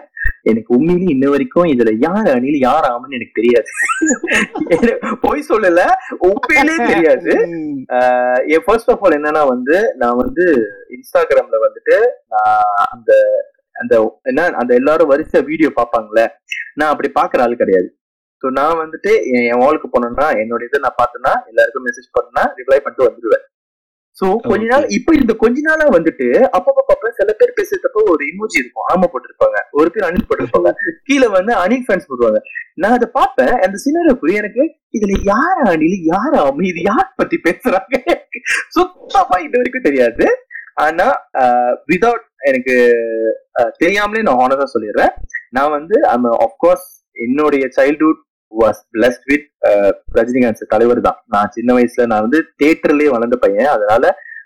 எனக்கு 0.50 0.70
உண்மையிலே 0.76 1.08
இன்ன 1.14 1.26
வரைக்கும் 1.34 1.70
இதுல 1.72 1.92
யார் 2.06 2.30
அணில் 2.36 2.58
யார் 2.66 2.86
ஆமைன்னு 2.92 3.18
எனக்கு 3.18 3.38
தெரியாது. 3.40 3.70
பொய் 5.26 5.48
சொல்லல. 5.50 5.82
உண்மையிலே 6.30 6.76
தெரியாது. 6.92 7.34
ஃபர்ஸ்ட் 8.68 8.92
ஆஃப் 8.94 9.04
ஆல் 9.06 9.18
என்னன்னா 9.20 9.44
வந்து 9.54 9.76
நான் 10.02 10.22
வந்து 10.24 10.46
இன்ஸ்டாகிராம்ல 10.98 11.60
வந்துட்டு 11.66 11.98
அந்த 12.94 13.12
அந்த 13.76 13.96
என்ன 14.32 14.48
அந்த 14.62 14.72
எல்லாரும் 14.82 15.12
வரிசை 15.14 15.42
வீடியோ 15.50 15.72
பார்ப்பாங்கல்ல 15.76 16.24
நான் 16.80 16.92
அப்படி 16.94 17.10
பாக்குற 17.20 17.46
ஆள் 17.46 17.62
கிடையாது. 17.64 17.90
ஸோ 18.44 18.48
நான் 18.60 18.82
வந்துட்டு 18.82 19.12
என் 19.52 19.62
வாலுக்கு 19.64 19.88
போனேன்னா 19.94 20.28
என்னோட 20.42 20.62
இதை 20.68 20.80
நான் 20.84 21.00
பார்த்தேன்னா 21.00 21.34
எல்லாருக்கும் 21.52 21.88
மெசேஜ் 21.88 22.10
பண்ணா 22.18 22.44
ரிப்ளை 22.60 22.80
பண்ணிட்டு 22.82 23.08
வந்துடுவேன் 23.08 23.46
சோ 24.18 24.28
கொஞ்ச 24.50 24.64
நாள் 24.72 24.86
இப்ப 24.98 25.14
இந்த 25.16 25.34
கொஞ்ச 25.42 25.58
நாளா 25.66 25.88
வந்துட்டு 25.96 26.28
அப்பப்ப 26.58 26.84
பாப்பேன் 26.88 27.16
சில 27.18 27.34
பேர் 27.40 27.58
பேசுறப்ப 27.58 28.04
ஒரு 28.14 28.24
இமோஜி 28.32 28.58
இருக்கும் 28.62 28.88
ஆமா 28.94 29.08
போட்டிருப்பாங்க. 29.12 29.58
ஒரு 29.80 29.90
பேர் 29.94 30.08
அணில் 30.08 30.26
போட்டிருப்பாங்க. 30.30 30.70
கீழே 31.08 31.28
வந்து 31.36 31.54
அணில் 31.64 31.84
ஃபேன்ஸ் 31.88 32.10
போடுவாங்க. 32.10 32.40
நான் 32.76 32.96
அதை 32.98 33.08
பார்ப்பேன் 33.20 33.54
அந்த 33.66 33.76
சினிமா 33.84 34.16
புரிய 34.22 34.42
எனக்கு 34.44 34.64
இதுல 34.98 35.18
யார் 35.32 35.62
அணில் 35.74 35.98
யார் 36.14 36.36
ஆமை 36.46 36.66
இது 36.72 36.82
யார் 36.90 37.08
பத்தி 37.22 37.38
பேசுறாங்க? 37.48 37.96
சுத்தமா 38.78 39.38
இது 39.46 39.56
வரைக்கும் 39.60 39.88
தெரியாது. 39.90 40.26
ஆனா 40.78 41.08
விதவுட் 41.92 42.26
எனக்கு 42.50 42.76
தெரியாமலே 43.84 44.26
நான் 44.28 44.42
ஹானரா 44.42 44.68
சொல்லிடுறேன். 44.76 45.14
நான் 45.58 45.76
வந்து 45.78 45.96
ஆஃப்கோர்ஸ் 46.48 46.88
என்னுடைய 47.18 47.66
childhood 47.78 48.24
was 48.52 48.82
blessed 48.94 49.26
with 49.32 49.48
Rajinikanth 50.18 50.72
தலைவர் 50.74 51.02
தான். 51.08 51.20
நான் 51.36 51.54
சின்ன 51.58 51.70
வயசுல 51.78 52.08
நான் 52.12 52.26
வந்து 52.28 52.40
தேட்டர்லயே 52.62 53.10
வளர்ந்த 53.16 53.38
பையன். 53.44 53.72
அதனால 53.76 54.04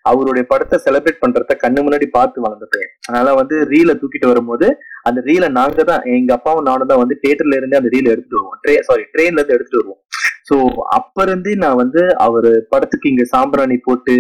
அவருடைய 0.10 0.44
படத்தை 0.52 0.78
செலிப்ரேட் 0.86 1.24
பண்றத 1.24 1.56
கண்ணு 1.64 1.80
முன்னாடி 1.86 2.08
பார்த்து 2.16 2.46
வளர்ந்த 2.46 2.68
பையன். 2.72 2.92
அதனால 3.08 3.34
வந்து 3.42 3.56
ரீலை 3.74 3.94
தூக்கிட்டு 4.02 4.32
வரும்போது 4.32 4.68
அந்த 5.10 5.20
ரீலை 5.28 5.50
நாங்க 5.60 5.84
தான் 5.92 6.06
எங்க 6.18 6.32
அப்பாவும் 6.38 6.68
நானும் 6.70 6.90
தான் 6.92 7.02
வந்து 7.04 7.18
தேட்டர்ல 7.26 7.60
இருந்து 7.60 7.80
அந்த 7.80 7.92
ரீலை 7.96 8.10
எடுத்துட்டு 8.14 8.40
வருவோம். 8.40 8.58
ட்ரே 8.64 8.76
சாரி 8.90 9.06
ட்ரெயின்ல 9.14 9.40
இருந்து 9.40 9.56
எடுத்துட்டு 9.58 9.82
வருவோம். 9.82 10.02
ஸோ 10.50 10.56
அப்ப 10.98 11.24
இருந்தே 11.28 11.54
நான் 11.66 11.82
வந்து 11.84 12.02
அவர் 12.26 12.50
படத்துக்கு 12.74 13.12
இங்க 13.14 13.26
சாம்பிராணி 13.36 13.78
போட்டு 13.88 14.16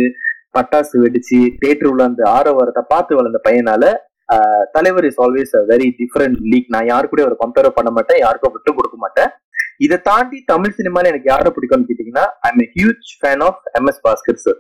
பட்டாசு 0.57 0.95
வெடிச்சு 1.03 1.39
தேட்டர் 1.61 1.89
உள்ள 1.91 2.03
அந்த 2.09 2.23
ஆரவாரத்தை 2.37 2.83
பார்த்து 2.93 3.19
வளர்ந்த 3.19 3.39
பையனால 3.47 3.83
uh, 4.29 4.61
தலைவர் 4.75 5.05
is 5.09 5.21
always 5.23 5.53
a 5.59 5.61
very 5.71 5.87
different 5.99 6.37
league 6.51 6.69
நான் 6.75 6.89
யாரு 6.91 7.05
கூட 7.11 7.21
அவரை 7.25 7.37
கம்பேர் 7.41 7.77
பண்ண 7.77 7.89
மாட்டேன் 7.97 8.19
யாருக்கும் 8.23 8.53
விட்டு 8.55 8.71
கொடுக்க 8.77 8.97
மாட்டேன். 9.05 9.29
இதை 9.81 9.97
தாண்டி 10.01 10.43
தமிழ் 10.45 10.75
சினிமால 10.77 11.09
எனக்கு 11.11 11.29
யாரை 11.29 11.51
பிடிக்கும்னு 11.51 11.89
கேட்டீங்கன்னா 11.89 12.25
I'm 12.41 12.71
huge 12.75 13.09
fan 13.21 13.43
of 13.43 13.61
M 13.73 13.85
S 13.85 14.01
Bhaskar 14.07 14.41
sir 14.45 14.59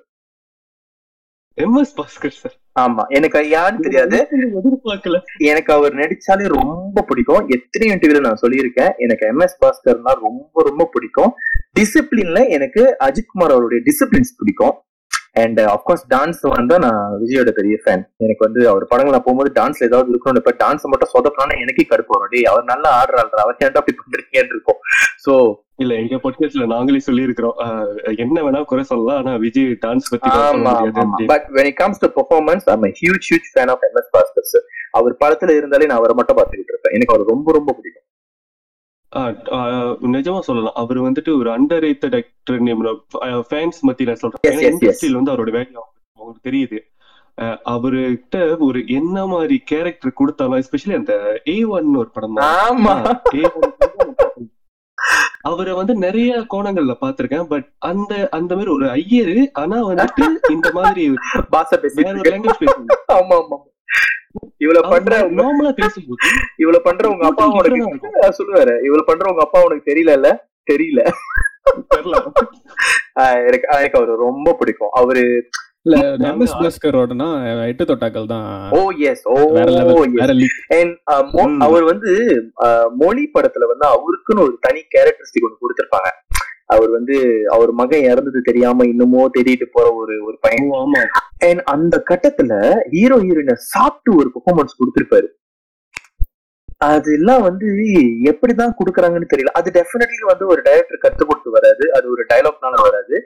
M 1.57 1.75
S 1.75 1.95
Bhaskar 1.99 2.39
sir 2.41 2.55
ஆமா. 2.79 3.03
எனக்கு 3.07 3.49
யாருன்னு 3.49 3.81
தெரியாது. 3.81 4.17
எதிர்பார்க்கல? 4.31 5.17
எனக்கு 5.37 5.73
அவர் 5.73 5.95
நடிச்சாலே 5.95 6.47
ரொம்ப 6.47 7.01
பிடிக்கும். 7.01 7.47
எத்தனை 7.47 7.87
இன்டர்வியூல 7.89 8.19
நான் 8.19 8.41
சொல்லியிருக்கேன். 8.41 8.91
எனக்கு 8.97 9.27
எம் 9.27 9.39
எஸ் 9.39 9.57
பாஸ்கர்னா 9.63 10.13
ரொம்ப 10.19 10.63
ரொம்ப 10.63 10.89
பிடிக்கும். 10.91 11.31
டிசிப்ளின்ல 11.79 12.49
எனக்கு 12.49 12.83
அஜித்குமார் 12.99 13.53
அவருடைய 13.55 13.83
டிசிப்ளின்ஸ் 13.87 14.33
பிடிக்கும். 14.37 14.75
அண்ட் 15.35 15.59
அப்கோர்ஸ் 15.73 16.05
டான்ஸ் 16.13 16.41
வந்து 16.55 16.75
நான் 16.85 17.01
விஜயோட 17.21 17.49
பெரிய 17.59 17.75
ஃபேன் 17.83 18.03
எனக்கு 18.23 18.45
வந்து 18.47 18.61
அவர் 18.71 18.83
படங்கள் 18.91 19.15
நான் 19.15 19.25
போகும்போது 19.27 19.51
டான்ஸ்ல 19.59 19.87
ஏதாவது 19.89 20.11
இருக்கணும் 20.13 20.39
இப்ப 20.41 20.53
டான்ஸ் 20.63 20.89
மட்டும் 20.91 21.11
சொதப்பினா 21.13 21.57
எனக்கே 21.63 21.85
கடுப்பு 21.91 22.13
வரும். 22.15 22.31
டேய் 22.33 22.49
அவர் 22.51 22.65
நல்லா 22.71 22.89
ஆடுறாள் 22.99 23.43
அவர் 23.43 23.61
ஏன்டா 23.65 23.81
அப்படி 23.81 23.95
பண்றீங்கன்னு 24.01 24.53
இருக்கும். 24.55 24.79
சோ 25.25 25.33
இல்ல 25.83 25.93
எங்க 26.01 26.15
பாட்காஸ்ட்ல 26.23 26.65
நாங்களே 26.73 27.01
சொல்லி 27.07 27.27
இருக்கிறோம் 27.27 27.55
என்ன 28.23 28.37
வேணா 28.45 28.59
குறை 28.71 28.83
சொல்லலாம். 28.91 29.19
ஆனா 29.21 29.31
விஜய் 29.45 29.71
டான்ஸ் 29.85 30.11
பத்தி. 30.13 30.29
But 31.33 31.47
when 31.57 31.67
it 31.71 31.77
comes 31.81 31.97
to 32.03 32.09
performance 32.19 32.65
I'm 32.73 32.85
a 32.89 32.93
huge 33.01 33.25
huge 33.31 33.49
fan 33.55 33.71
of 33.75 33.89
MS 33.93 34.07
Bhaskar 34.15 34.45
sir 34.53 34.63
அவர் 34.99 35.13
படத்துல 35.23 35.55
இருந்தாலே 35.59 35.87
நான் 35.89 35.99
அவரை 36.01 36.15
மட்டும் 36.19 36.37
பார்த்துக்கிட்டு 36.39 36.73
இருப்பேன். 36.73 36.95
எனக்கு 36.97 37.13
அவர் 37.15 37.31
ரொம்ப 37.33 37.51
ரொம்ப 37.57 37.69
பிடிக்கும். 37.77 38.05
நிஜமா 40.15 40.39
சொல்லலாம். 40.39 40.75
அவர் 40.75 40.99
வந்துட்டு 41.07 41.31
ஒரு 41.39 41.49
அண்டர் 41.55 41.83
ரேட்டட் 41.85 42.15
ஆக்டர் 42.19 42.59
ஃபேன்ஸ் 43.49 43.79
சொல்றேன். 44.23 44.43
ஏன்னா 44.43 44.59
yes, 44.59 44.65
yes. 44.65 44.73
இண்டஸ்ட்ரியில் 44.73 45.19
வந்து 45.19 45.33
அவரோட 45.33 45.51
வேல்யூ 45.57 45.81
அவங்களுக்கு 46.17 46.47
தெரியுது. 46.49 46.79
அவர்கிட்ட 47.73 48.37
ஒரு 48.59 48.79
என்ன 48.89 49.17
மாதிரி 49.25 49.55
கேரக்டர் 49.71 50.17
கொடுத்தாலும் 50.19 50.59
எஸ்பெஷலி 50.61 50.95
அந்த 50.97 51.13
ஏ 51.47 51.55
ஒன் 51.75 51.89
ஒரு 51.95 52.09
படம் 52.15 52.37
தான் 52.37 52.57
ஆமா 52.65 52.95
அவரை 55.49 55.73
வந்து 55.73 55.93
நிறைய 55.97 56.31
கோணங்கள்ல 56.53 56.93
பாத்திருக்கேன் 57.01 57.47
பட் 57.47 57.67
அந்த 57.89 58.13
அந்த 58.31 58.51
மாதிரி 58.55 58.71
ஒரு 58.71 58.87
ஐயரு 58.97 59.37
ஆனா 59.53 59.77
வந்துட்டு 59.87 60.25
இந்த 60.49 60.69
மாதிரி 60.71 61.03
பாச 61.53 61.69
வேற 61.97 62.13
ஒரு 62.13 62.21
பேசி 62.21 62.31
லாங்குவேஜ் 62.31 62.61
பேசுவாங்க 62.63 62.97
ஆமா 63.17 63.37
ஆமா. 63.41 63.57
இவ்வளவு 64.57 64.91
பண்ற 64.91 65.13
நார்மலா 65.37 65.71
பேசும்போது 65.77 66.19
இவ்வளவு 66.57 66.83
பண்ற 66.83 67.03
உங்க 67.09 67.25
அப்பா 67.27 67.45
உனக்கு 67.51 67.81
சொல்லுவாரு. 68.39 68.75
இவ்வளவு 68.83 69.05
பண்ற 69.05 69.25
உங்க 69.31 69.41
அப்பா 69.41 69.61
உனக்கு 69.63 69.89
தெரியல. 69.91 70.29
தெரியல. 70.67 71.01
எனக்கு 73.47 73.65
எனக்கு 73.77 73.97
அவரு 73.97 74.13
ரொம்ப 74.21 74.53
பிடிக்கும். 74.53 74.93
அவரு 74.93 75.23
இல்ல 75.85 75.95
எம் 76.29 76.41
எஸ் 76.41 76.57
பாஸ்கரோடனா 76.59 77.27
எட்டு 77.67 77.83
தொட்டாக்கள் 77.85 78.27
தான். 78.27 78.47
ஓ 78.71 78.79
எஸ் 79.03 79.23
ஓ. 79.27 79.37
அவர் 81.65 81.85
வந்து 81.85 82.11
மொழி 82.95 83.23
படத்துல 83.35 83.69
வந்து 83.71 83.85
அவருக்குன்னு 83.87 84.45
ஒரு 84.47 84.55
தனி 84.61 84.81
கேரக்டரிஸ்டிக் 84.95 85.47
ஒன்று 85.47 85.61
கொடுத்திருப்பாங்க. 85.63 86.09
அவர் 86.73 86.89
வந்து 86.89 87.15
அவர் 87.55 87.71
மகன் 87.71 88.07
இறந்தது 88.11 88.39
தெரியாம 88.41 88.85
இன்னுமோ 88.85 89.21
தேடிட்டு 89.35 89.65
போற 89.71 89.85
ஒரு 90.01 90.13
ஒரு 90.27 90.37
பையன். 90.39 91.61
அந்த 91.65 91.95
கட்டத்துல 92.09 92.53
ஹீரோ 92.95 93.17
ஹீரோயினை 93.25 93.55
சாப்பிட்டு 93.73 94.11
ஒரு 94.19 94.29
பெர்ஃபார்மன்ஸ் 94.35 94.79
கொடுத்திருப்பாரு. 94.79 95.29
அதெல்லாம் 96.89 97.41
வந்து 97.41 97.67
எப்படிதான் 98.31 98.77
கொடுக்குறாங்கன்னு 98.77 99.31
தெரியல. 99.33 99.51
அது 99.59 99.69
டெஃபினெட்லி 99.71 100.23
வந்து 100.31 100.45
ஒரு 100.47 100.61
டைரக்டர் 100.61 101.03
கத்து 101.03 101.23
கொடுத்து 101.25 101.49
வராது. 101.51 101.85
அது 101.97 102.05
ஒரு 102.13 102.23
டைலாக்னால 102.31 102.81
வராது. 102.87 103.17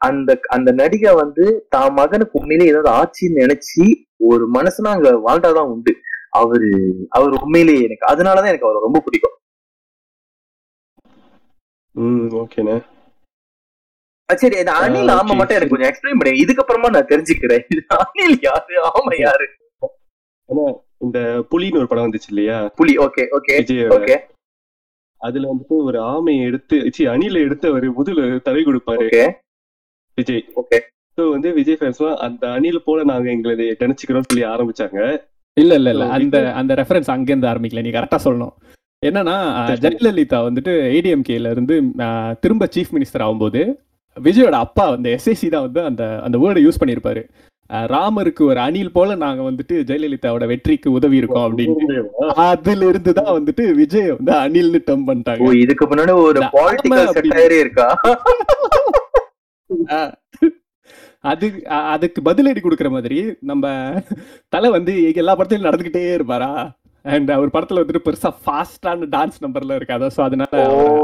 அந்த 0.00 0.30
அந்த 0.48 0.70
நடிகை 0.72 1.12
வந்து 1.14 1.44
தான் 1.68 1.92
மகனுக்கு 1.92 2.38
உண்மையிலே 2.40 2.70
ஏதாவது 2.72 2.90
ஆட்சின்னு 3.00 3.42
நினைச்சு 3.42 3.84
ஒரு 4.30 4.44
மனசுனா 4.54 4.90
அங்க 4.96 5.10
வாழ்ந்தாதான் 5.26 5.70
உண்டு. 5.74 5.92
அவரு 6.40 6.70
அவர் 7.08 7.38
உண்மையிலேயே 7.42 7.82
எனக்கு. 7.86 8.06
அதனாலதான் 8.12 8.52
எனக்கு 8.52 8.68
அவரை 8.68 8.80
ரொம்ப 8.82 9.00
பிடிக்கும். 9.04 9.36
ம் 11.94 12.28
ஓகேண்ணே 12.42 12.76
சரி 14.28 14.56
இந்த 14.60 14.72
அணில் 14.78 15.10
ஆ, 15.10 15.14
ஆமா 15.14 15.24
okay, 15.24 15.38
மட்டும் 15.38 15.56
எனக்கு 15.56 15.72
கொஞ்சம் 15.72 15.90
எக்ஸ்பிளைன் 15.90 16.18
பண்ணுங்க 16.18 16.42
இதுக்கப்புறமா 16.44 16.88
நான் 16.94 17.10
தெரிஞ்சுக்கிறேன். 17.10 17.64
இது 17.72 17.82
அணில் 17.98 18.36
யாரு 18.46 18.76
ஆமா 18.90 19.12
யாரு? 19.18 19.46
இந்த 21.04 21.18
புலின்னு 21.50 21.80
ஒரு 21.80 21.88
படம் 21.90 22.06
வந்துச்சு 22.06 22.30
இல்லையா? 22.32 22.56
புலி 22.78 22.94
ஓகே 23.06 23.24
ஓகே 23.38 23.56
ஓகே 23.96 24.16
அதுல 25.20 25.44
வந்துட்டு 25.50 25.76
ஒரு 25.88 25.98
ஆமையை 26.12 26.40
எடுத்து 26.48 26.76
சி 26.96 27.02
அணில 27.12 27.42
எடுத்து 27.46 27.66
அவரு 27.70 27.88
முதுல 27.98 28.24
தலை 28.48 28.62
கொடுப்பாரு. 28.64 29.06
ஓகே 29.06 29.24
விஜய். 30.18 30.42
ஓகே 30.56 30.78
ஸோ 31.18 31.22
வந்து 31.30 31.48
விஜய் 31.52 31.78
ஃபேன்ஸ் 31.80 32.02
அந்த 32.26 32.44
அணில் 32.56 32.84
போல 32.86 33.04
நாங்க 33.04 33.28
எங்களை 33.30 33.54
நினைச்சுக்கிறோம்னு 33.82 34.30
சொல்லி 34.30 34.44
ஆரம்பிச்சாங்க. 34.54 34.98
இல்ல 35.56 35.72
இல்ல 35.74 35.90
இல்ல. 35.94 36.04
So, 36.04 36.14
அந்த 36.16 36.36
அந்த 36.60 36.72
ரெஃபரன்ஸ் 36.80 37.10
அங்க 37.14 37.30
இருந்து 37.32 37.50
ஆரம்பிக்கல. 37.50 37.82
நீ 37.82 37.92
கரெக்டா 37.92 38.18
சொல்லணும். 38.24 38.54
என்னன்னா 39.04 39.36
ஜெயலலிதா 39.84 40.38
வந்துட்டு 40.46 40.72
ஏடிஎம்கேல 40.90 41.50
இருந்து 41.50 41.74
திரும்ப 42.40 42.68
சீஃப் 42.74 42.94
மினிஸ்டர் 42.94 43.24
ஆகும்போது 43.24 43.62
விஜயோட 44.16 44.56
அப்பா 44.64 44.84
வந்து 44.90 45.08
எஸ்ஏசி 45.16 45.48
தான் 45.48 45.66
வந்து 45.66 45.80
அந்த 45.84 46.02
அந்த 46.22 46.36
வேர்டை 46.38 46.62
யூஸ் 46.64 46.80
பண்ணியிருப்பாரு 46.80 47.22
ராமருக்கு 47.90 48.42
ஒரு 48.44 48.60
அணில் 48.60 48.92
போல 48.92 49.14
நாங்க 49.16 49.42
வந்துட்டு 49.42 49.74
ஜெயலலிதாவோட 49.88 50.44
வெற்றிக்கு 50.46 50.88
உதவி 50.90 51.16
இருக்கோம் 51.16 51.46
அப்படின்னு 51.46 51.96
அதுல 52.46 52.88
இருந்து 52.88 53.12
தான் 53.12 53.34
வந்துட்டு 53.38 53.64
விஜய் 53.78 54.10
வந்து 54.10 54.32
அணில்னு 54.42 54.80
டம் 54.86 55.06
பண்ணிட்டாங்க. 55.08 55.48
இதுக்கு 55.62 55.86
முன்னாடி 55.86 56.14
ஒரு 56.20 56.40
இருக்கா? 57.58 57.88
அது 61.24 61.46
அதுக்கு 61.92 62.20
பதிலடி 62.22 62.60
கொடுக்குற 62.60 62.88
மாதிரி 62.90 63.18
நம்ம 63.42 63.66
தலை 64.52 64.70
வந்து 64.70 64.94
எல்லா 65.22 65.34
படத்திலும் 65.34 65.68
நடந்துகிட்டே 65.68 66.02
இருப்பாரா? 66.14 66.50
அண்ட் 67.06 67.30
அவர் 67.30 67.48
படத்துல 67.48 67.80
வந்துட்டு 67.80 68.00
பெருசா 68.04 68.30
ஃபாஸ்டான 68.46 69.06
டான்ஸ் 69.16 69.38
நம்பர்ல 69.40 69.74
இருக்காது? 69.74 70.06
ஸோ 70.06 70.20
அதனால 70.20 70.52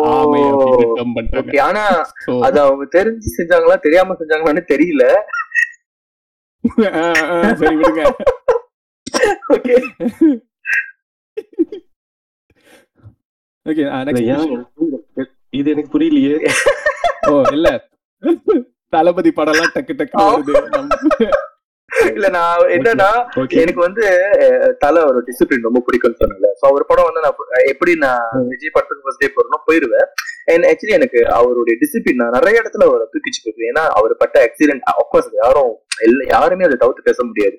ஆமை 0.04 0.40
அப்படின்னு 0.42 1.14
பண்றாங்க 1.14 1.62
ஆனா 1.62 1.84
அது 2.40 2.60
அவங்க 2.60 2.84
தெரிஞ்சு 2.92 3.28
செஞ்சாங்களா 3.38 3.76
தெரியாம 3.78 4.16
செஞ்சாங்களான்னு 4.20 4.62
தெரியல. 4.68 5.04
சரி 7.54 7.76
விடுங்க. 7.76 8.02
ஓகே 9.48 9.74
புரியல. 14.12 14.64
இது 15.50 15.70
எனக்கு 15.70 15.98
புரியலையே. 15.98 16.50
ஓ 17.28 17.42
இல்ல. 17.52 17.68
தளபதி 18.88 19.30
படம்லாம் 19.36 19.72
டக்கு 19.74 19.94
டக்கு 20.00 20.18
வருது. 20.20 20.68
நம்ம- 20.68 21.30
இல்ல 22.16 22.26
நான் 22.28 22.64
என்னன்னா 22.68 23.08
எனக்கு 23.60 23.80
வந்து 23.80 24.02
தலை 24.78 25.00
ஒரு 25.02 25.20
டிசிப்ளின் 25.28 25.66
ரொம்ப 25.68 25.80
பிடிக்கும்னு 25.86 26.20
சொன்னல 26.20 26.50
சோ 26.52 26.64
அவர் 26.68 26.86
படம் 26.86 27.08
வந்து 27.08 27.24
நான் 27.24 27.68
எப்படி 27.68 27.92
நான் 27.98 28.24
விஜய் 28.50 28.74
படத்துக்கு 28.74 29.04
ஃபர்ஸ்ட் 29.04 29.22
டே 29.24 29.30
போறேனோ 29.36 29.58
போயிருவேன். 29.68 30.06
அண்ட் 30.52 30.66
ஆக்சுவலி 30.66 30.96
எனக்கு 30.98 31.20
அவருடைய 31.38 31.74
டிசிப்ளின் 31.82 32.20
நான் 32.22 32.36
நிறைய 32.38 32.62
இடத்துல 32.62 32.86
அவரை 32.88 33.06
தூக்கிச்சு 33.06 33.68
ஏன்னா 33.70 33.84
அவர் 33.90 34.14
பட்ட 34.16 34.36
ஆக்சிடென்ட் 34.46 34.84
அப்கோர்ஸ் 34.92 35.30
யாரும் 35.42 35.72
யாருமே 36.28 36.66
அதை 36.68 36.76
தவிர்த்து 36.76 37.08
பேச 37.08 37.20
முடியாது. 37.24 37.56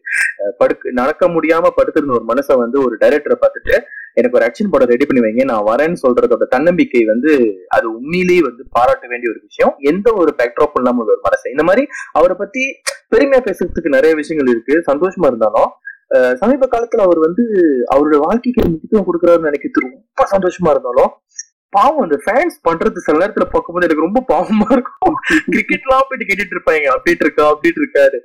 படுக்க 0.59 0.91
நடக்க 0.91 1.23
முடியாம 1.27 1.71
படுத்திருந்த 1.77 2.13
ஒரு 2.13 2.25
மனுஷன் 2.29 2.63
வந்து 2.63 2.77
ஒரு 2.85 2.95
டைரக்டரை 3.01 3.37
பார்த்துட்டு 3.41 3.75
எனக்கு 4.13 4.37
ஒரு 4.37 4.45
ஆக்ஷன் 4.47 4.71
படம் 4.71 4.87
ரெடி 4.87 5.05
பண்ணி 5.05 5.21
வைங்க 5.27 5.43
நான் 5.43 5.65
வரேன்னு 5.65 5.95
சொல்றதோட 6.03 6.43
தன்னம்பிக்கை 6.43 7.03
வந்து 7.05 7.31
அது 7.67 7.95
உண்மையிலேயே 7.95 8.41
வந்து 8.41 8.63
பாராட்ட 8.69 9.07
வேண்டிய 9.07 9.31
ஒரு 9.31 9.41
விஷயம். 9.41 9.75
எந்த 9.77 10.13
ஒரு 10.13 10.35
பேக்ட்ராப் 10.37 10.75
இல்லாம 10.75 11.03
ஒரு 11.03 11.19
மனசை. 11.23 11.49
இந்த 11.49 11.63
மாதிரி 11.63 11.87
அவரை 12.11 12.35
பத்தி 12.39 12.63
பெருமையா 13.11 13.39
பேசுறதுக்கு 13.47 13.89
நிறைய 13.89 14.15
விஷயங்கள் 14.15 14.53
இருக்கு. 14.53 14.75
சந்தோஷமா 14.91 15.25
இருந்தாலும் 15.25 15.71
சமீப 16.35 16.67
காலத்துல 16.71 17.01
அவர் 17.07 17.19
வந்து 17.19 17.43
அவருடைய 17.85 18.23
வாழ்க்கைக்கு 18.25 18.69
முக்கியத்துவம் 18.69 19.07
கொடுக்குறாருன்னு 19.07 19.49
நினைக்கிறது 19.49 19.83
ரொம்ப 19.85 20.21
சந்தோஷமா 20.31 20.69
இருந்தாலும் 20.69 21.11
பாவம் 21.69 21.99
அந்த 21.99 22.17
ஃபேன்ஸ் 22.25 22.57
பண்றது 22.69 22.95
சில 22.95 23.17
நேரத்துல 23.17 23.45
பார்க்கும்போது 23.51 23.87
எனக்கு 23.87 24.05
ரொம்ப 24.07 24.19
பாவமா 24.27 24.65
இருக்கும். 24.71 25.15
கிரிக்கெட்லாம் 25.51 26.05
போயிட்டு 26.07 26.27
கேட்டுட்டு 26.29 26.55
இருப்பாங்க. 26.55 26.87
அப்படிட்டு 26.95 27.23
இருக்கா 27.27 27.45
அப்படிட்டு 27.51 27.79
இருக்காரு. 27.81 28.19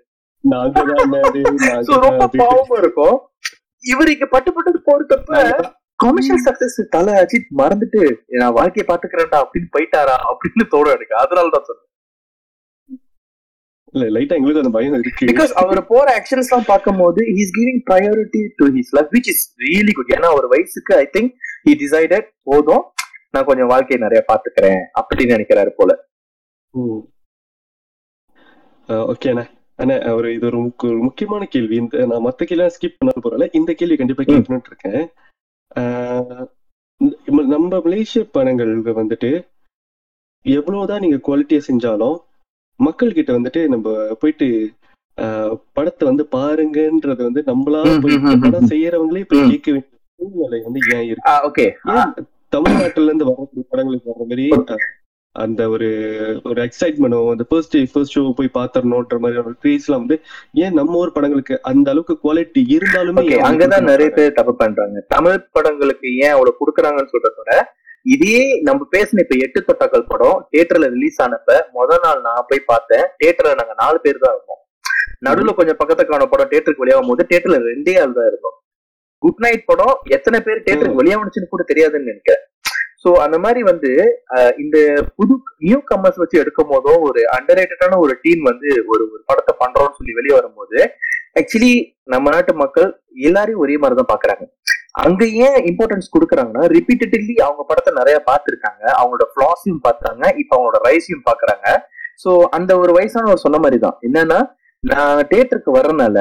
ரொம்ப. 2.07 2.31
பாவமா 2.37 2.79
இருக்கும். 2.79 3.17
இவர் 3.87 4.13
இங்க 4.13 4.27
பட்டு 4.27 4.51
பட்டு 4.57 4.81
போறதப்ப 4.89 5.41
கமர்ஷியல் 6.01 6.43
சக்சஸ் 6.47 6.79
தலை 6.95 7.13
அஜித் 7.21 7.51
மறந்துட்டு 7.61 8.01
நான் 8.41 8.57
வாழ்க்கையை 8.57 8.87
பாத்துக்கிறேன்டா 8.89 9.39
அப்படின்னு 9.45 9.69
போயிட்டாரா 9.77 10.17
அப்படின்னு 10.31 10.65
தோணும் 10.73 10.97
எனக்கு. 10.97 11.15
அதனால 11.23 11.53
தான் 11.55 11.67
சொல்றேன் 11.69 11.85
இல்ல 13.95 14.07
லைட்டா 14.15 14.37
எங்களுக்கு 14.39 14.63
அந்த 14.63 14.73
பயம் 14.75 14.95
இருக்கு. 14.97 15.27
பிகாஸ் 15.31 15.53
அவர் 15.61 15.81
போற 15.91 16.07
ஆக்ஷன்ஸ் 16.19 16.49
எல்லாம் 16.51 16.69
பார்க்கும்போது 16.71 17.21
is 17.43 17.55
giving 17.57 17.81
priority 17.89 18.43
to 18.59 18.67
his 18.77 18.93
life 18.97 19.13
which 19.17 19.31
is 19.33 19.45
really 19.65 19.93
good 19.99 20.13
ஏன்னா 20.17 20.31
அவர் 20.35 20.49
வயசுக்கு 20.55 20.95
ஐ 20.97 21.07
திங்க் 21.17 21.31
ஹி 21.67 21.75
டிசைடட் 21.85 22.29
போதும் 22.51 22.85
நான் 23.35 23.49
கொஞ்சம் 23.49 23.71
வாழ்க்கையை 23.73 24.01
நிறைய 24.03 24.21
பாத்துக்கிறேன் 24.29 24.83
அப்படின்னு 24.99 25.35
நினைக்கிறாரு 25.37 25.73
போல. 25.79 25.93
ஓகேண்ணா 29.09 29.45
அண்ணா 29.77 30.15
ஒரு 30.15 30.35
இது 30.35 30.47
ஒரு 30.47 30.59
முக்கு- 30.59 30.87
ஒரு 30.87 30.99
முக்கியமான 30.99 31.45
கேள்வி. 31.45 31.77
இந்த 31.77 31.99
நான் 31.99 32.25
மத்த 32.25 32.45
கேள்வி 32.45 32.65
ஸ்கிப் 32.65 32.97
பண்ண 32.99 33.15
போறல 33.23 33.49
இந்த 33.53 33.73
கேள்வி 33.73 33.97
கண்டிப்பா 33.97 34.23
கேட்கணும்னு 34.23 34.63
இருக்கேன். 34.67 35.09
நம்ம 37.47 37.81
மலேசிய 37.81 38.25
படங்கள் 38.33 38.83
வந்துட்டு 38.83 39.47
எவ்வளவுதான் 40.45 41.01
நீங்க 41.01 41.17
குவாலிட்டியா 41.17 41.61
செஞ்சாலும் 41.69 42.19
மக்கள் 42.77 43.13
கிட்ட 43.13 43.33
வந்துட்டு 43.33 43.69
நம்ம 43.69 44.15
போயிட்டு 44.21 44.71
ஆஹ் 45.17 45.61
படத்தை 45.73 46.09
வந்து 46.09 46.29
பாருங்கன்றது 46.33 47.23
வந்து 47.23 47.43
நம்மளா 47.47 48.01
படம். 48.41 48.69
செய்யறவங்களே 48.69 49.29
ம். 49.29 49.49
கேட்க 49.49 49.73
வேண்டிய 49.73 49.87
சூழ்நிலை 50.15 50.61
வந்து 50.63 50.81
ஏன் 50.95 51.05
இருக்கு? 51.05 51.79
தமிழ்நாட்டுல 52.49 53.05
இருந்து 53.05 53.25
வரக்கூடிய 53.25 53.65
படங்களுக்கு 53.69 54.13
வர 54.13 54.25
மாதிரி 54.25 54.49
அந்த 55.37 55.63
ஒரு 55.69 55.89
ஒரு 56.45 56.61
எக்ஸைட்மெண்ட்டும் 56.63 57.31
அந்த 57.31 57.45
ஃபர்ஸ்ட் 57.49 57.73
டே 57.73 57.81
ஃபர்ஸ்ட் 57.93 58.15
ஷோ 58.15 58.23
போய் 58.37 58.51
பாத்திரணும்ன்ற 58.55 59.17
மாதிரி 59.19 59.41
ஒரு 59.43 59.57
கிரேஸ்லாம் 59.63 60.03
வந்து 60.03 60.17
ஏன் 60.63 60.77
நம்ம 60.79 60.99
ஊர் 60.99 61.13
படங்களுக்கு 61.13 61.57
அந்த 61.63 61.87
அளவுக்கு 61.91 62.15
குவாலிட்டி 62.23 62.63
இருந்தாலுமே 62.75 63.25
அங்கதான் 63.49 63.89
நிறைய? 63.91 64.11
பேர் 64.11 64.37
தப்பு 64.39 64.55
பண்றாங்க. 64.57 65.03
தமிழ் 65.09 65.39
படங்களுக்கு 65.53 66.09
ஏன் 66.25 66.35
அவ்வளவு 66.37 66.59
கொடுக்குறாங்கன்னு 66.61 67.15
சொல்றத 67.15 67.59
இதே 68.07 68.37
நம்ம 68.63 68.87
பேசின 68.93 69.23
இப்ப 69.25 69.37
எட்டு 69.45 69.61
தொட்டாக்கள் 69.63 70.09
படம் 70.09 70.37
தியேட்டர்ல 70.51 70.89
ரிலீஸ் 70.93 71.23
ஆனப்ப 71.23 71.57
முத 71.77 71.99
நாள் 72.05 72.21
நான் 72.27 72.47
போய் 72.51 72.69
பார்த்தேன் 72.69 73.07
தியேட்டர்ல 73.19 73.55
நாங்க 73.61 73.75
நாலு 73.81 73.99
பேர் 74.05 74.23
தான் 74.25 74.35
இருந்தோம். 74.35 74.61
நடுவுல 75.27 75.53
கொஞ்சம் 75.55 75.79
பக்கத்துக்கான 75.81 76.27
படம் 76.27 76.51
தியேட்டருக்கு 76.53 76.85
வெளியாகும் 76.85 77.11
போது 77.11 77.27
தியேட்டர்ல 77.31 77.59
ரெண்டே 77.69 77.95
ஆள் 78.03 78.17
தான் 78.19 78.29
இருந்தோம். 78.31 78.57
குட் 79.23 79.43
நைட் 79.45 79.65
படம் 79.65 79.97
எத்தனை 80.17 80.39
பேர் 80.41 80.65
தியேட்டருக்கு 80.65 81.01
வெளியாகணுச்சுன்னு 81.01 81.53
கூட 81.53 81.63
தெரியாதுன்னு 81.69 82.11
நினைக்கிறேன். 82.11 82.43
சோ 83.07 83.11
அந்த 83.25 83.37
மாதிரி 83.43 83.61
வந்து 83.69 83.91
இந்த 84.63 84.77
புது 85.19 85.35
நியூ 85.67 85.77
கமர்ஸ் 85.91 86.21
வச்சு 86.21 86.37
எடுக்கும் 86.43 86.71
போதும் 86.71 87.03
ஒரு 87.09 87.21
அண்டரேட்டடான 87.35 87.99
ஒரு 88.05 88.15
டீம் 88.23 88.43
வந்து 88.49 88.71
ஒரு 88.93 89.03
ஒரு 89.13 89.21
படத்தை 89.31 89.53
பண்றோம்னு 89.61 89.99
சொல்லி 89.99 90.15
வெளியே 90.19 90.35
வரும்போது 90.39 90.79
ஆக்சுவலி 91.41 91.73
நம்ம 92.13 92.31
நாட்டு 92.35 92.53
மக்கள் 92.63 92.89
எல்லாரையும் 93.29 93.63
ஒரே 93.65 93.75
மாதிரி 93.83 93.97
தான் 93.99 94.11
பாக்குறாங்க. 94.13 94.45
அங்க 95.05 95.23
ஏன் 95.47 95.59
இம்பார்ட்டன்ஸ் 95.71 96.13
கொடுக்குறாங்கன்னா 96.15 96.65
ரிப்பீட்டட்லி 96.77 97.35
அவங்க 97.47 97.63
படத்தை 97.71 97.93
நிறைய 97.99 98.17
பார்த்துருக்காங்க. 98.31 98.83
அவங்களோட 99.01 99.27
ஃபிளாஸையும் 99.33 99.83
பார்த்தாங்க 99.87 100.23
இப்ப 100.43 100.51
அவங்களோட 100.57 100.81
ரைஸையும் 100.89 101.27
பாக்குறாங்க 101.29 101.67
சோ 102.25 102.33
அந்த 102.59 102.73
ஒரு 102.83 102.93
வயசானவர் 102.99 103.45
சொன்ன 103.45 103.61
மாதிரி 103.65 103.81
தான். 103.87 103.97
என்னன்னா 104.09 104.41
நான் 104.85 105.29
தேட்டருக்கு 105.33 105.77
வர்றதுனால 105.79 106.19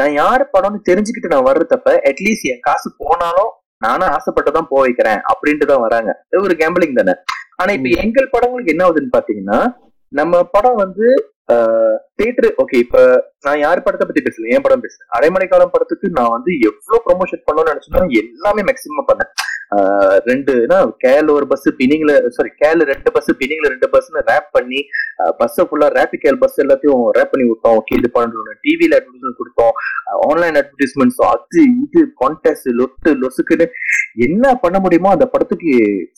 நான் 0.00 0.14
யார் 0.22 0.42
படம்னு 0.56 0.80
தெரிஞ்சுக்கிட்டு 0.88 1.32
நான் 1.34 1.48
வர்றதப்ப 1.50 1.94
அட்லீஸ்ட் 2.10 2.50
என் 2.52 2.66
காசு 2.68 2.88
போனாலும் 3.04 3.52
நானும் 3.82 4.12
ஆசைப்பட்டு 4.16 4.50
தான் 4.56 4.68
போக 4.70 4.80
வைக்கிறேன் 4.84 5.20
அப்படின்ட்டு 5.32 5.70
தான் 5.70 5.84
வராங்க. 5.86 6.10
இது 6.30 6.46
ஒரு 6.48 6.54
கேம்பிளிங் 6.62 6.98
தானே? 7.00 7.14
ஆனா 7.60 7.70
இப்ப 7.76 7.88
எங்கள் 8.04 8.32
படங்களுக்கு 8.34 8.72
என்ன 8.74 8.84
ஆகுதுன்னு 8.86 9.16
பாத்தீங்கன்னா 9.16 9.58
நம்ம 10.12 10.42
படம் 10.56 10.78
வந்து 10.84 11.06
தியேட்டர் 12.18 12.48
ஓகே 12.62 12.78
இப்ப 12.84 12.98
நான் 13.44 13.60
யார் 13.64 13.84
படத்தை 13.84 14.04
பத்தி 14.06 14.22
பேசல? 14.24 14.48
என் 14.54 14.64
படம் 14.64 14.82
பேசுறேன் 14.84 15.10
அரைமணி 15.16 15.46
காலம் 15.48 15.72
படத்துக்கு 15.74 16.06
நான் 16.18 16.34
வந்து 16.36 16.50
எவ்வளவு 16.68 17.04
ப்ரொமோஷன் 17.06 17.44
பண்ணணும்னு 17.46 17.72
நினைச்சேன்னா 17.72 18.02
எல்லாமே 18.22 18.64
மேக்சிமம் 18.68 19.08
பண்ணேன். 19.10 19.30
ரெண்டு 20.28 20.52
கேல 21.04 21.26
ஒரு 21.36 21.46
பஸ் 21.50 21.66
பினிங்ல 21.80 22.12
சாரி 22.36 22.50
கேல 22.62 22.84
ரெண்டு 22.90 23.10
பஸ் 23.16 23.30
பினிங்ல 23.40 23.66
ரெண்டு 23.74 23.88
பஸ்னு 23.94 24.22
ரேப் 24.30 24.48
பண்ணி 24.56 24.80
பஸ் 25.40 25.58
ஃபுல்லா 25.68 25.88
ரேப்பி 25.98 26.18
கேல் 26.24 26.40
பஸ் 26.42 26.58
எல்லாத்தையும் 26.64 27.02
ரேப் 27.16 27.32
பண்ணி 27.32 27.46
விட்டோம். 27.50 27.76
ஓகே 27.80 27.98
இது 28.00 28.10
பண்ணணும் 28.16 28.60
டிவில 28.66 28.98
அட்வர்டைஸ்மெண்ட் 28.98 29.40
கொடுத்தோம். 29.40 29.74
ஆன்லைன் 30.28 30.58
அட்வர்டைஸ்மெண்ட்ஸ் 30.62 31.20
அது 31.32 31.62
இது 31.84 32.02
கான்டெஸ்ட் 32.22 32.70
லொட்டு 32.80 33.12
லொசுக்குன்னு 33.22 33.68
என்ன 34.28 34.54
பண்ண 34.64 34.78
முடியுமோ 34.86 35.10
அந்த 35.16 35.28
படத்துக்கு 35.34 35.72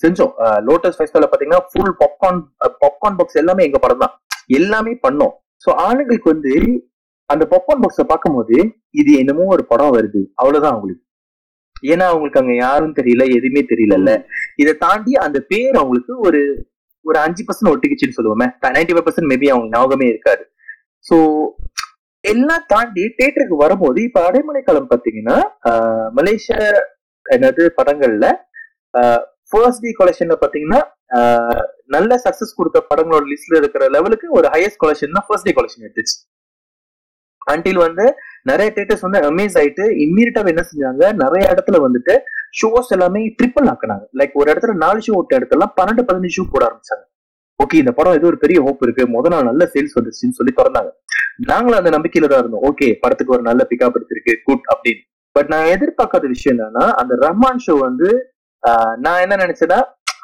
செஞ்சோம். 0.05 0.33
லோட்டஸ் 0.69 0.99
ஃபெஸ்டிவல 1.01 1.31
பாத்தீங்கன்னா 1.33 1.63
ஃபுல் 1.73 1.95
பாப்கார்ன் 2.05 2.41
பாப்கார்ன் 2.85 3.19
பாக்ஸ் 3.21 3.43
எல்லாமே 3.45 3.67
எங்க 3.71 3.81
படம் 3.87 4.05
தான். 4.05 4.15
எல்லாமே 4.61 4.95
பண்ணோம். 5.07 5.35
ஸோ 5.65 5.71
ஆளுங்களுக்கு 5.87 6.35
வந்து 6.35 6.55
அந்த 7.31 7.45
பாப்கார்ன் 7.53 7.83
பாக்ஸை 7.85 8.05
பார்க்கும்போது 8.13 8.57
இது 9.01 9.11
என்னமோ 9.23 9.45
ஒரு 9.57 9.65
படம் 9.73 9.95
வருது. 9.97 10.21
அவ்வளவுதான் 10.41 10.75
அவங்களுக்கு. 10.75 11.05
ஏன்னா 11.93 12.05
அவங்களுக்கு 12.13 12.41
அங்க 12.43 12.55
யாரும் 12.65 12.97
தெரியல 12.99 13.25
எதுவுமே 13.37 13.63
தெரியல 13.73 14.15
இதை 14.63 14.73
தாண்டி 14.87 15.13
அந்த 15.27 15.39
பேர் 15.53 15.81
அவங்களுக்கு 15.81 16.15
ஒரு 16.29 16.43
ஒரு 17.05 17.19
அஞ்சு 17.25 17.43
பர்சன்ட் 17.49 17.73
ஒட்டிக்கிச்சுன்னு 17.73 18.17
சொல்லுவோமே. 18.17 18.47
நைன்டி 18.77 18.95
ஃபைவ் 18.95 19.07
பர்சன்ட் 19.07 19.31
மேபி 19.33 19.47
அவங்க 19.53 19.69
ஞாபகமே 19.77 20.07
இருக்காது. 20.13 20.43
சோ 21.07 21.17
எல்லாம் 22.25 22.65
தாண்டி 22.73 23.03
தேட்டருக்கு 23.19 23.57
வரும்போது 23.65 23.99
இப்ப 24.09 24.21
அடைமலை 24.29 24.63
காலம் 24.65 24.91
பாத்தீங்கன்னா 24.91 25.37
மலேசியா 26.19 26.59
என்னது 27.27 27.65
படங்கள்ல 27.79 28.27
ஃபர்ஸ்ட் 29.51 29.85
டே 29.85 29.91
கொலெக்ஷன்ல 30.01 30.37
பாத்தீங்கன்னா 30.43 30.81
நல்ல 31.95 32.19
சக்சஸ் 32.27 32.59
கொடுத்த 32.59 32.79
படங்களோட 32.91 33.25
லிஸ்ட்ல 33.33 33.61
இருக்கிற 33.63 33.85
லெவலுக்கு 33.97 34.27
ஒரு 34.39 34.47
ஹையஸ்ட் 34.55 34.81
கொலெக்ஷன் 34.83 35.17
தான் 35.19 35.27
ஃபர்ஸ்ட் 35.29 35.49
டே 35.49 35.55
கொலெக்ஷன் 35.59 35.87
எடுத்துச்சு. 35.87 36.17
அன்டில் 37.53 37.81
வந்து 37.87 38.05
நிறைய 38.51 38.69
தேட்டர்ஸ் 38.77 39.05
வந்து 39.07 39.21
அமேஸ் 39.29 39.57
ஆயிட்டு 39.61 39.85
இம்மீடியட்டா 40.05 40.43
என்ன 40.53 40.65
செஞ்சாங்க? 40.71 41.03
நிறைய 41.23 41.45
இடத்துல 41.55 41.79
வந்துட்டு 41.87 42.15
ஷோஸ் 42.61 42.93
எல்லாமே 42.97 43.21
ட்ரிப்பிள் 43.39 43.69
ஆக்குனாங்க. 43.73 44.05
லைக் 44.21 44.35
ஒரு 44.41 44.49
இடத்துல 44.53 44.75
நாலு 44.85 45.01
ஷோ 45.07 45.15
விட்ட 45.19 45.35
இடத்துல 45.41 45.69
பன்னெண்டு 45.79 46.05
பதினஞ்சு 46.09 46.37
ஷோ 46.39 46.45
போட 46.55 46.63
ஆரம்பிச்சாங்க. 46.69 47.05
ஓகே 47.61 47.79
இந்த 47.83 47.93
படம் 47.99 48.17
ஏதோ 48.19 48.29
ஒரு 48.33 48.39
பெரிய 48.45 48.59
ஹோப் 48.67 48.83
இருக்கு. 48.87 49.05
முத 49.15 49.29
நாள் 49.33 49.49
நல்ல 49.51 49.63
சேல்ஸ் 49.75 49.97
வந்துச்சுன்னு 49.99 50.37
சொல்லி 50.39 50.53
திறந்தாங்க. 50.59 50.91
நாங்களும் 51.51 51.81
அந்த 51.81 51.91
நம்பிக்கையில 51.97 52.29
தான் 52.33 52.43
இருந்தோம். 52.43 52.65
ஓகே 52.71 52.87
படத்துக்கு 53.03 53.35
ஒரு 53.37 53.45
நல்ல 53.49 53.63
பிக்கப் 53.71 53.97
எடுத்திருக்கு 53.99 54.35
குட் 54.49 54.67
அப்படின்னு. 54.73 55.03
பட் 55.37 55.51
நான் 55.53 55.71
எதிர்பார்க்காத 55.75 56.29
விஷயம் 56.35 56.55
என்னன்னா 56.57 56.87
அந்த 57.01 57.15
ரஹ்மான் 57.27 57.65
ஷோ 57.67 57.75
வந்து 57.87 58.11
நான் 59.05 59.23
என்ன 59.25 59.35
நினைச்சேன்னா 59.45 59.81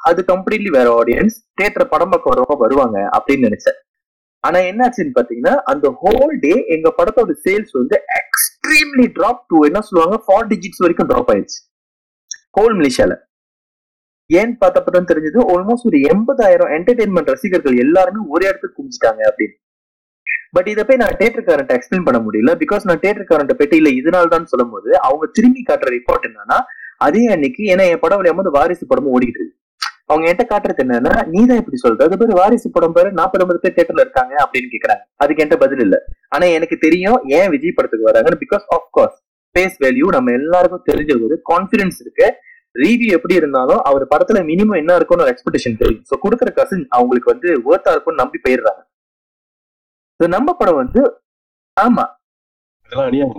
அது 0.08 0.20
கம்ப்ளீட்லி 0.30 0.70
வேற 0.78 0.88
ஆடியன்ஸ் 1.00 1.36
தேட்டர் 1.60 1.92
படம் 1.92 2.12
பார்க்க 2.12 2.32
வரவங்க 2.32 2.56
வருவாங்க 2.64 2.96
அப்படின்னு 3.16 3.46
நினைச்சேன். 3.48 3.78
ஆனா 4.46 4.58
என்னாச்சுன்னு 4.70 5.16
பாத்தீங்கன்னா 5.18 5.54
அந்த 5.72 5.86
ஹோல் 6.02 6.34
டே 6.44 6.54
எங்க 6.74 6.88
படத்தோட 6.98 7.34
சேல்ஸ் 7.44 7.72
வந்து 7.80 7.96
எக்ஸ்ட்ரீம்லி 8.20 9.06
டிராப் 9.18 9.44
டு 9.50 9.58
என்ன 9.68 9.80
சொல்லுவாங்க? 9.88 10.16
ஃபோர் 10.26 10.48
டிஜிட்ஸ் 10.52 10.82
வரைக்கும் 10.84 11.10
டிராப் 11.12 11.30
ஆயிடுச்சு 11.34 11.60
ஹோல் 12.58 12.74
மலேசியால. 12.80 13.14
ஏன்னு 14.30 14.54
பார்த்தப்பதான் 14.62 15.08
தெரிஞ்சது 15.10 15.40
ஆல்மோஸ்ட் 15.54 15.88
ஒரு 15.90 15.98
எண்பதாயிரம் 16.12 16.70
என்டர்டைன்மெண்ட் 16.76 17.32
ரசிகர்கள் 17.34 17.76
எல்லாருமே 17.84 18.22
ஒரே 18.34 18.46
இடத்துக்கு 18.50 18.78
குமிச்சிட்டாங்க 18.78 19.20
அப்படின்னு. 19.30 19.56
பட் 20.56 20.68
இதை 20.72 20.82
போய் 20.84 21.00
நான் 21.02 21.18
தேட்டருக்காரன்ட்ட 21.20 21.74
எக்ஸ்பிளைன் 21.76 22.06
பண்ண 22.06 22.18
முடியல 22.26 22.52
பிகாஸ் 22.62 22.86
நான் 22.88 23.02
தேட்டருக்காரன்ட்ட 23.04 23.54
போயிட்டு 23.58 23.78
இல்ல 23.80 23.90
இதனால 24.00 24.30
தான் 24.34 24.50
சொல்லும் 24.52 24.70
போது 24.70 24.90
அவங்க 25.00 25.24
திரும்பி 25.32 25.62
காட்டுற 25.68 25.90
ரிப்போர்ட் 25.96 26.26
என்னன்னா 26.28 26.58
அதே 27.06 27.22
அன்னைக்கு 27.34 27.62
ஏன்னா 27.72 27.84
என் 27.92 28.02
படம் 28.04 28.20
விளையாடும் 28.20 28.56
வாரிசு 28.58 28.84
படமும் 28.86 29.14
ஓடிக்கிட்டு 29.14 29.40
இருக்கு. 29.42 29.55
அவங்க 30.10 30.24
என்கிட்ட 30.28 30.44
காட்டுறது 30.50 30.82
என்னன்னா 30.84 31.12
நீ 31.32 31.40
தான் 31.50 31.60
இப்படி 31.60 31.78
சொல்ற. 31.84 32.00
அது 32.08 32.16
பேர் 32.20 32.38
வாரிசு 32.40 32.68
படம் 32.74 32.96
பேரு 32.96 33.08
நாற்பது 33.18 33.42
ஐம்பது 33.44 33.60
பேர் 33.62 33.76
தேட்டர்ல 33.78 34.04
இருக்காங்க 34.06 34.34
அப்படின்னு 34.44 34.68
கேக்குறாங்க. 34.74 35.02
அதுக்கு 35.22 35.42
என்கிட்ட 35.42 35.58
பதில் 35.64 35.82
இல்ல. 35.86 35.96
ஆனா 36.34 36.46
எனக்கு 36.58 36.76
தெரியும் 36.86 37.18
ஏன் 37.38 37.50
விஜய் 37.54 37.76
படத்துக்கு 37.78 38.08
வராங்கன்னு 38.10 38.42
because 38.44 38.66
of 38.76 38.88
course 38.96 39.16
face 39.54 39.76
value 39.84 40.06
நம்ம 40.16 40.32
எல்லாருக்கும் 40.40 40.86
தெரிஞ்சது 40.90 41.38
கான்பிடன்ஸ் 41.50 42.00
இருக்கு. 42.04 42.26
ரிவ்யூ 42.74 43.10
எப்படி 43.18 43.34
இருந்தாலும் 43.40 43.80
அவர் 43.88 44.04
படத்துல 44.12 44.38
மினிமம் 44.48 44.80
என்ன 44.80 44.96
இருக்கும்னு 44.98 45.24
ஒரு 45.24 45.32
எக்ஸ்பெக்டேஷன் 45.34 45.78
தெரியும். 45.82 46.04
ஸோ 46.10 46.14
கொடுக்குற 46.24 46.50
கசின் 46.58 46.84
அவங்களுக்கு 46.96 47.32
வந்து 47.32 47.48
ஒர்த்தா 47.70 47.92
இருக்கும்னு 47.94 48.22
நம்பி 48.22 48.38
போயிடுறாங்க. 48.44 48.82
So 50.20 50.26
நம்ம 50.34 50.50
படம் 50.60 50.80
வந்து 50.82 51.00
ஆமா. 51.76 52.04
இதெல்லாம் 52.86 53.08
அநியாயம் 53.08 53.32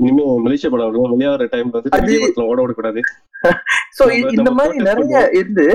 இனிமே 0.00 0.24
மலேசிய 0.44 0.70
படம் 0.72 1.12
விளையாடுற 1.12 1.46
டைம் 1.52 1.70
வந்து 1.76 2.48
ஓட 2.50 2.58
விடக்கூடாது. 2.62 3.00
சோ 3.98 4.04
இந்த 4.36 4.50
மாதிரி 4.58 4.76
நிறைய 4.88 5.22
இருந்து 5.38 5.66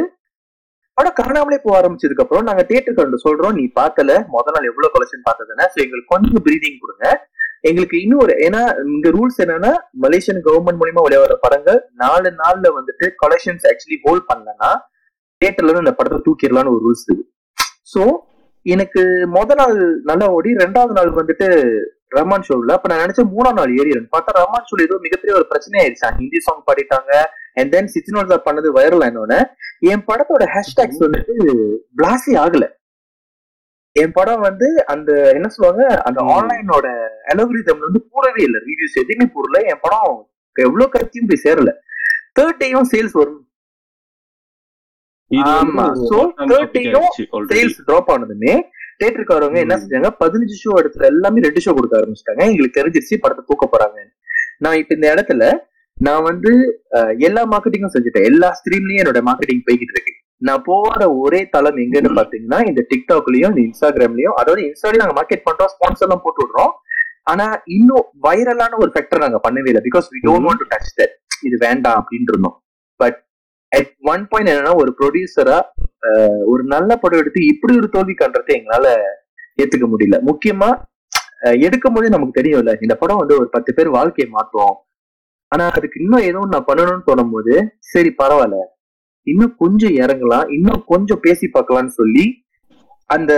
படம் 0.98 1.16
காணாமலே 1.20 1.58
போக 1.64 1.74
ஆரம்பிச்சதுக்கு 1.80 2.24
அப்புறம் 2.24 2.46
நாங்க 2.50 2.64
தியேட்டருக்கு 2.68 3.26
சொல்றோம் 3.28 3.56
நீ 3.60 3.64
பாக்கல 3.80 4.12
முத 4.34 4.52
நாள் 4.56 4.68
எவ்வளவு 4.70 4.94
கலெக்ஷன் 4.94 5.26
பார்த்ததுன்னா. 5.28 5.66
சோ 5.74 5.78
எங்களுக்கு 5.86 6.12
கொஞ்சம் 6.14 6.44
பிரீதிங் 6.46 6.78
கொடுங்க. 6.84 7.06
எங்களுக்கு 7.70 7.98
இன்னும் 8.04 8.22
ஒரு 8.26 8.34
ஏன்னா 8.46 8.62
இங்க 8.94 9.10
ரூல்ஸ் 9.18 9.40
என்னன்னா 9.44 9.72
மலேசியன் 10.04 10.42
கவர்மெண்ட் 10.48 10.80
மூலியமா 10.82 11.04
விளையாடுற 11.06 11.36
படங்கள் 11.46 11.80
நாலு 12.04 12.30
நாள்ல 12.42 12.72
வந்துட்டு 12.78 13.06
கலெக்ஷன்ஸ் 13.24 13.66
ஆக்சுவலி 13.72 13.98
ஹோல்ட் 14.06 14.28
பண்ணலன்னா 14.30 14.70
தியேட்டர்ல 15.42 15.70
இருந்து 15.70 15.84
அந்த 15.86 15.96
படத்தை 16.00 16.20
தூக்கிடலாம்னு 16.28 16.74
ஒரு 16.76 16.84
ரூல்ஸ் 16.86 17.06
இருக்கு 17.08 17.26
சோ 17.94 18.04
எனக்கு 18.66 19.02
முத 19.36 19.56
நாள் 19.62 19.76
நல்லா 20.10 20.28
ஓடி 20.36 20.52
ரெண்டாவது 20.64 20.94
நாள் 21.00 21.12
வந்துட்டு 21.20 21.48
ரஹ்மான் 22.16 22.46
ஷோல 22.48 22.76
அப்ப 22.78 22.90
நான் 22.92 23.04
நினைச்சேன் 23.04 23.32
மூணாம் 23.34 23.58
நாள் 23.60 23.74
ஏறிடும் 23.80 24.12
பார்த்தா 24.16 24.38
ரஹ்மான் 24.40 24.68
ஷோல் 24.70 24.86
ஏதோ 24.86 24.98
மிகப்பெரிய 25.06 25.34
ஒரு 25.40 25.46
பிரச்சனை 25.52 25.76
ஆயிடுச்சு. 25.82 26.10
ஹிந்தி 26.20 26.40
சாங் 26.48 26.64
பாடிட்டாங்க 26.70 27.12
அண்ட் 27.58 27.72
தென் 27.74 27.90
சார் 27.94 28.46
பண்ணது 28.48 28.70
வைரல் 28.78 29.06
ஆனோன்னு 29.08 29.40
என் 29.92 30.06
படத்தோட 30.10 30.44
ஹேஷ்டேக்ஸ் 30.56 31.04
வந்துட்டு 31.06 31.36
பிளாசி 31.98 32.34
ஆகல 32.44 32.66
என் 33.96 34.14
படம் 34.16 34.42
வந்து 34.42 34.68
அந்த 34.94 35.10
என்ன 35.36 35.48
சொல்லுவாங்க 35.52 35.84
அந்த. 36.08 36.20
ஆன்லைனோட 36.34 36.88
அலோகிரிதம் 37.32 37.84
வந்து 37.86 38.00
கூடவே 38.10 38.42
இல்லை 38.48 38.60
ரிவ்யூஸ் 38.66 38.98
எதுவுமே 39.04 39.26
கூடல 39.36 39.60
என் 39.72 39.82
படம் 39.84 40.18
எவ்வளவு 40.56 40.94
கட்சியும் 40.96 41.30
போய் 41.30 41.44
சேரல 41.46 41.72
தேர்ட் 42.38 42.60
டேயும் 42.62 42.90
சேல்ஸ் 42.92 43.18
வரும் 43.20 43.42
ஆமா. 45.52 45.86
30 46.02 46.82
ஆயிடுச்சு 46.82 47.24
already. 47.30 47.52
சேல்ஸ் 47.52 47.80
டிராப் 47.88 48.10
ஆனதுமே 48.14 48.54
தேட்டருக்காரவங்க 49.00 49.60
என்ன. 49.64 49.76
செஞ்சாங்க 49.82 50.10
பதினஞ்சு 50.20 50.58
ஷோ 50.60 50.74
இடத்துல 50.82 51.08
எல்லாமே 51.12 51.44
ரெண்டு 51.46 51.64
ஷோ 51.66 51.72
கொடுக்க 51.74 51.96
ஆரம்பிச்சிட்டாங்க 52.00 52.44
எங்களுக்கு 52.50 52.78
தெரிஞ்சிருச்சு 52.80 53.18
படத்தை 53.24 53.44
தூக்க 53.48 53.66
போறாங்க 53.68 53.98
நான் 54.64 54.78
இப்ப 54.82 54.94
இந்த 54.98 55.08
இடத்துல 55.14 55.46
நான் 56.06 56.26
வந்து 56.30 56.52
எல்லா 57.28 57.42
மார்க்கெட்டிங்கும் 57.52 57.94
செஞ்சுட்டேன். 57.96 58.28
எல்லா 58.30 58.48
ஸ்ட்ரீம்லயும் 58.60 59.02
என்னோட 59.02 59.20
மார்க்கெட்டிங் 59.28 59.66
போய்கிட்டு 59.68 59.94
இருக்கு 59.96 60.14
நான் 60.48 60.64
போற 60.70 61.06
ஒரே 61.24 61.40
தளம் 61.54 61.78
எங்கன்னு 61.84 62.18
பாத்தீங்கன்னா 62.18 62.60
இந்த 62.70 62.82
டிக்டாக்லயும் 62.90 63.52
இந்த 63.54 63.62
இன்ஸ்டாகிராம்லயும் 63.68 64.36
அதாவது 64.40 64.62
இன்ஸ்டாலயும் 64.70 65.04
நாங்க 65.04 65.16
மார்க்கெட் 65.20 65.46
பண்றோம் 65.48 65.72
ஸ்பான்சர் 65.74 66.08
எல்லாம் 66.08 66.24
போட்டு 66.26 66.42
விடுறோம். 66.44 66.74
ஆனா 67.32 67.46
இன்னும் 67.76 68.08
வைரலான 68.26 68.78
ஒரு 68.84 68.92
ஃபேக்டர் 68.94 69.24
நாங்க 69.26 69.40
பண்ணவே 69.46 69.70
இல்லை. 69.72 69.84
Because 69.88 70.08
we 70.14 70.20
don't. 70.26 70.46
Want 70.48 70.62
to 70.64 70.68
touch 70.74 70.92
that 71.00 71.16
இது 71.48 71.56
வேண்டாம் 71.68 72.00
அப்படின்னு 72.02 72.32
இருந்தோம். 72.34 72.58
பட் 73.00 73.18
அட் 73.72 73.94
ஒன் 74.14 74.26
பாயிண்ட் 74.32 74.52
என்னன்னா 74.54 74.74
ஒரு 74.82 74.92
ப்ரொடியூசரா 75.00 75.60
ஒரு 76.52 76.64
நல்ல 76.74 76.92
படம் 77.04 77.22
எடுத்து 77.22 77.40
இப்படி 77.54 77.74
ஒரு 77.82 77.88
தோல்வி 77.96 78.16
காண்றதை 78.20 78.54
எங்களால 78.60 78.88
ஏத்துக்க 79.62 79.88
முடியல. 79.94 80.18
முக்கியமா 80.30 80.70
எடுக்கும் 81.66 81.96
போதே 81.96 82.10
நமக்கு 82.16 82.40
தெரியும்ல 82.40 82.74
இந்த 82.86 82.96
படம் 83.02 83.22
வந்து 83.22 83.36
ஒரு 83.42 83.50
பத்து 83.56 83.72
பேர் 83.78 83.90
வாழ்க்கையை 83.98 84.28
மாத்தும் 84.36 84.76
ஆனா 85.56 85.66
அதுக்கு 85.78 85.98
இன்னும் 86.04 86.26
ஏதோ 86.30 86.40
நான் 86.52 86.70
பண்ணணும்னு 86.70 87.06
தோணும்போது 87.08 87.54
சரி 87.92 88.12
பரவாயில்ல. 88.20 88.58
இன்னும் 89.28 89.54
கொஞ்சம் 89.62 89.94
இறங்கலாம் 90.02 90.48
இன்னும் 90.56 90.82
கொஞ்சம் 90.90 91.22
பேசி 91.24 91.46
பார்க்கலாம்னு 91.50 91.94
சொல்லி 92.00 92.26
அந்த 93.10 93.34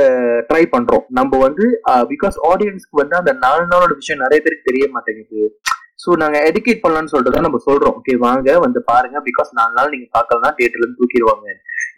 ட்ரை 0.49 0.61
பண்றோம். 0.73 1.05
நம்ம 1.17 1.37
வந்து 1.45 1.65
பிகாஸ் 2.11 2.37
ஆடியன்ஸ்க்கு 2.49 3.01
வந்து 3.01 3.15
அந்த 3.19 3.31
நாலு 3.43 3.63
நாளோட 3.71 3.93
விஷயம் 3.99 4.23
நிறைய 4.23 4.39
பேருக்கு 4.43 4.69
தெரிய 4.69 4.85
மாட்டேங்குது. 4.93 5.41
ஸோ 6.03 6.09
நாங்க 6.21 6.37
எடுக்கேட் 6.47 6.81
பண்ணலாம்னு 6.81 7.11
சொல்லிட்டு 7.11 7.35
தான் 7.35 7.47
நம்ம 7.47 7.59
சொல்றோம். 7.65 7.95
ஓகே 7.99 8.13
வாங்க 8.25 8.49
வந்து 8.65 8.79
பாருங்க 8.89 9.17
பிகாஸ் 9.27 9.49
நாலு 9.59 9.73
நாள் 9.77 9.93
நீங்க 9.93 10.07
பார்க்கலாம் 10.11 10.55
தியேட்டர்ல 10.57 10.85
இருந்து 10.85 11.01
தூக்கிடுவாங்க. 11.01 11.47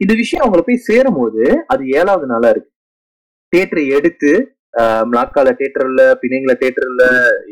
இந்த 0.04 0.14
விஷயம் 0.22 0.44
அவங்களை 0.44 0.64
போய் 0.68 0.86
சேரும் 0.88 1.20
போது 1.20 1.44
அது 1.74 1.84
ஏழாவது 1.98 2.28
நாளா 2.32 2.50
இருக்கு. 2.54 2.72
தேட்டரை 3.54 3.86
எடுத்து 3.98 4.32
ஆஹ், 4.80 5.04
மலாக்கால 5.10 5.52
பிணைங்கள 6.22 6.54
தேட்டர்ல 6.62 7.04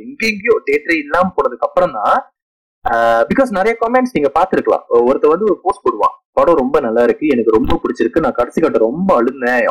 எங்கெங்கயோ 0.04 0.56
தியேட்டரே 0.66 0.98
இல்லாம 1.04 1.32
போனதுக்கு 1.38 1.68
அப்புறம் 1.68 1.96
தான் 1.98 2.18
பிகாஸ் 3.30 3.50
நிறைய 3.58 3.74
கமெண்ட்ஸ் 3.84 4.16
நீங்க 4.16 4.30
பாத்துருக்கலாம் 4.38 4.84
ஒருத்தர் 5.08 5.34
வந்து 5.34 5.48
ஒரு 5.50 5.58
போஸ்ட் 5.64 5.84
போடுவான். 5.86 6.16
படம் 6.38 6.60
ரொம்ப 6.62 6.78
நல்லா 6.86 7.02
இருக்கு 7.08 7.26
எனக்கு 7.34 7.56
ரொம்ப 7.56 7.76
பிடிச்சிருக்கு 7.84 8.24
நான் 8.26 8.38
கடைசி 8.40 8.60
கட்ட 8.64 8.80
ரொம்ப 8.90 9.10
அழுந்தேன். 9.20 9.64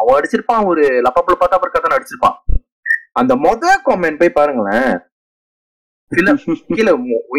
அவன் 0.00 0.16
அடிச்சிருப்பான் 0.18 0.68
ஒரு 0.70 0.84
லப்பாப்புல 1.06 1.36
பார்த்தா 1.40 1.58
அப்புறம் 1.58 1.74
கதை 1.74 1.96
அடிச்சிருப்பான். 1.98 2.38
அந்த 3.20 3.32
மொத 3.44 3.74
காமெண்ட் 3.88 4.20
போய் 4.22 4.38
பாருங்களேன். 4.38 4.90
சில 6.12 6.34
கீழே 6.76 6.92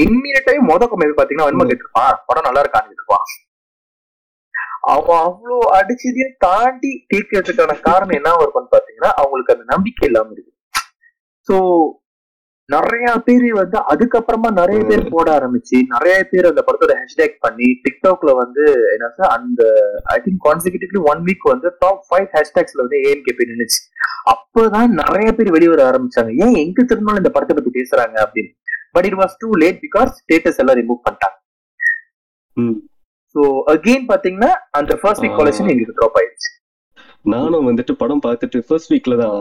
இம்மீடியட்டாவே 0.06 0.62
மொத 0.70 0.86
கமெண்ட் 0.94 1.20
பாத்தீங்கன்னா 1.20 1.50
வன்ம 1.50 1.68
கேட்டிருப்பான். 1.70 2.16
படம் 2.30 2.48
நல்லா 2.48 2.64
இருக்கான்னு 2.64 2.90
கேட்டிருப்பான். 2.90 3.28
அவன் 4.94 5.22
அவ்வளோ 5.28 5.58
அடிச்சதையும் 5.78 6.36
தாண்டி 6.46 6.92
கேட்கறதுக்கான 7.12 7.74
காரணம் 7.88 8.18
என்ன 8.20 8.36
இருக்கும்னு 8.44 8.76
பாத்தீங்கன்னா 8.76 9.12
அவங்களுக்கு 9.22 9.56
அந்த 9.56 9.66
நம்பிக்கை 9.74 10.06
இல்லாம 10.10 10.32
இருக்கு. 10.36 10.54
சோ 11.48 11.56
நிறைய 12.72 13.22
பேர் 13.26 13.54
வந்து 13.54 13.78
அதுக்கப்புறமா 13.78 14.52
நிறைய 14.52 14.84
பேர் 14.84 15.10
போட 15.10 15.40
ஆரம்பிச்சு 15.40 15.78
நிறைய 15.88 16.24
பேர் 16.24 16.46
அந்த 16.46 16.64
படத்தோட 16.68 16.94
ஹேஷ்டேக் 17.02 17.36
பண்ணி 17.40 17.82
டிக்டாக்ல 17.84 18.36
வந்து 18.36 18.64
என்ன 18.92 19.10
சார் 19.18 19.40
அந்த 19.40 19.64
I 20.04 20.22
think 20.26 20.48
consecutively 20.48 21.02
one 21.04 21.24
week 21.24 21.44
வந்து 21.44 21.76
டாப் 21.80 22.06
ஃபைவ் 22.10 22.28
ஹேஷ்டேக்ஸ்ல 22.34 22.78
வந்து 22.78 22.98
ஏஎம்கேபி 22.98 23.48
நின்னுச்சு. 23.52 23.80
அப்பதான் 24.34 24.88
நிறைய 24.88 25.32
பேர் 25.32 25.52
வெளிய 25.52 25.70
வர 25.70 25.90
ஆரம்பிச்சாங்க. 25.90 26.34
ஏன் 26.46 26.56
எங்க 26.56 26.84
திரும்பினாலும் 26.84 27.18
இந்த 27.18 27.30
படத்தை 27.30 27.58
பத்தி 27.58 27.72
பேசுறாங்க 27.80 28.28
அப்படின்னு? 28.28 28.52
But 28.92 29.06
it 29.06 29.14
was 29.14 29.38
too 29.38 29.50
late 29.52 29.80
because 29.86 30.12
status 30.20 30.58
எல்லாம் 30.58 30.78
ரிமூவ் 30.78 31.08
பண்ணிட்டாங்க. 31.10 31.36
ம். 32.54 32.78
சோ 33.34 33.62
அகெயின் 33.68 34.06
பாத்தீங்கன்னா 34.08 34.52
அந்த 34.72 34.96
ஃபர்ஸ்ட் 34.96 35.24
வீக். 35.24 35.38
கலெக்ஷன் 35.40 35.70
எங்களுக்கு 35.70 35.98
ட்ராப் 35.98 36.18
ஆயிடுச்சு. 36.20 36.27
நானும் 37.34 37.68
வந்துட்டு 37.70 37.94
படம் 38.02 38.24
பார்த்துட்டு 38.26 38.60
ஃபர்ஸ்ட் 38.68 38.92
வீக்ல 38.94 39.16
தான் 39.22 39.38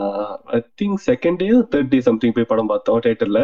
I 0.56 0.58
think 0.80 1.00
second 1.08 1.40
day 1.42 1.48
third 1.72 1.90
day 1.94 1.98
something 2.08 2.36
போய் 2.36 2.50
படம் 2.52 2.70
பார்த்தோம் 2.72 3.02
தியேட்டர்ல 3.04 3.40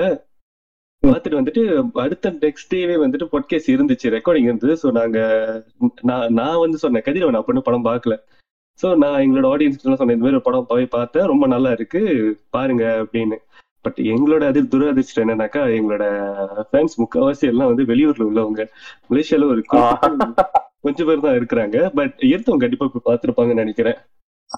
பார்த்துட்டு 1.02 1.38
வந்துட்டு 1.38 1.62
அடுத்த 2.02 2.30
நெக்ஸ்ட் 2.42 2.70
டேவே 2.72 2.96
வந்துட்டு 3.04 3.26
பொட்கேஸ் 3.32 3.68
இருந்துச்சு 3.74 4.12
ரெக்கார்டிங் 4.16 4.48
இருந்தது. 4.48 4.74
ஸோ 4.82 4.88
நாங்க 4.98 5.18
நான் 6.08 6.26
நான் 6.40 6.60
வந்து 6.64 6.78
சொன்னேன் 6.84 7.04
கதிரவன் 7.06 7.38
அப்படின்னு 7.40 7.66
படம் 7.68 7.88
பார்க்கல. 7.88 8.16
ஸோ 8.80 8.88
நான் 9.02 9.22
எங்களோட 9.24 9.46
ஆடியன்ஸ் 9.54 9.82
சொன்னேன் 9.82 10.14
இந்த 10.16 10.24
மாதிரி 10.26 10.38
ஒரு 10.40 10.46
படம் 10.48 10.68
போய் 10.72 10.86
பார்த்தேன் 10.98 11.30
ரொம்ப 11.32 11.46
நல்லா 11.54 11.70
இருக்கு 11.78 12.02
பாருங்க 12.56 12.84
அப்படின்னு. 13.02 13.38
பட் 13.84 13.98
எங்களோட 14.12 14.42
அது 14.50 14.60
துரதிர்ஷ்டம் 14.72 15.24
என்னன்னாக்கா 15.24 15.62
எங்களோட 15.78 16.04
ஃபேன்ஸ் 16.70 16.96
முக்கால்வாசி 17.02 17.46
எல்லாம் 17.52 17.70
வந்து 17.72 17.84
வெளியூர்ல 17.92 18.26
உள்ளவங்க. 18.30 18.64
மலேசியால 19.10 19.48
ஒரு 19.54 19.62
குறிப்பிட்ட 19.72 20.44
கொஞ்சம் 20.86 21.08
பேர் 21.08 21.26
தான் 21.26 21.38
இருக்கிறாங்க. 21.40 21.78
பட் 21.98 22.16
எடுத்தவங்க 22.32 22.64
கண்டிப்பா 22.64 22.86
போய் 22.94 23.08
பார்த்திருப்பாங்கன்னு 23.10 23.64
நினைக்கிறேன். 23.64 23.98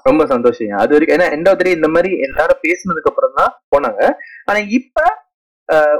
ரொம்ப 0.08 0.22
சந்தோஷம் 0.32 0.80
அது 0.84 0.94
வரைக்கும் 0.94 1.18
ஏன்னா 1.18 1.28
எண்ட் 1.36 1.50
ஆஃப் 1.50 1.66
இந்த 1.78 1.88
மாதிரி 1.96 2.10
எல்லாரும் 2.28 2.64
பேசினதுக்கு 2.66 3.10
அப்புறம் 3.12 3.36
தான் 3.40 3.52
போனாங்க. 3.74 4.00
ஆனா 4.48 4.60
இப்ப 4.78 4.98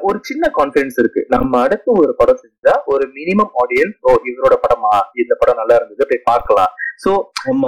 ஒரு 0.07 0.19
சின்ன 0.29 0.49
கான்பிடன்ஸ் 0.57 0.99
இருக்கு. 1.03 1.21
நம்ம 1.35 1.61
அடுத்து 1.67 1.89
ஒரு 2.01 2.13
படம் 2.19 2.41
செஞ்சா 2.41 2.73
ஒரு 2.93 3.05
மினிமம் 3.19 3.53
ஆடியன்ஸ் 3.63 3.97
ஓ 4.09 4.11
இவரோட 4.31 4.55
படமா? 4.65 4.91
இந்த 5.23 5.33
படம் 5.41 5.59
நல்லா 5.61 5.77
இருந்தது 5.79 6.09
போய் 6.11 6.27
பார்க்கலாம். 6.31 6.73
சோ 7.05 7.11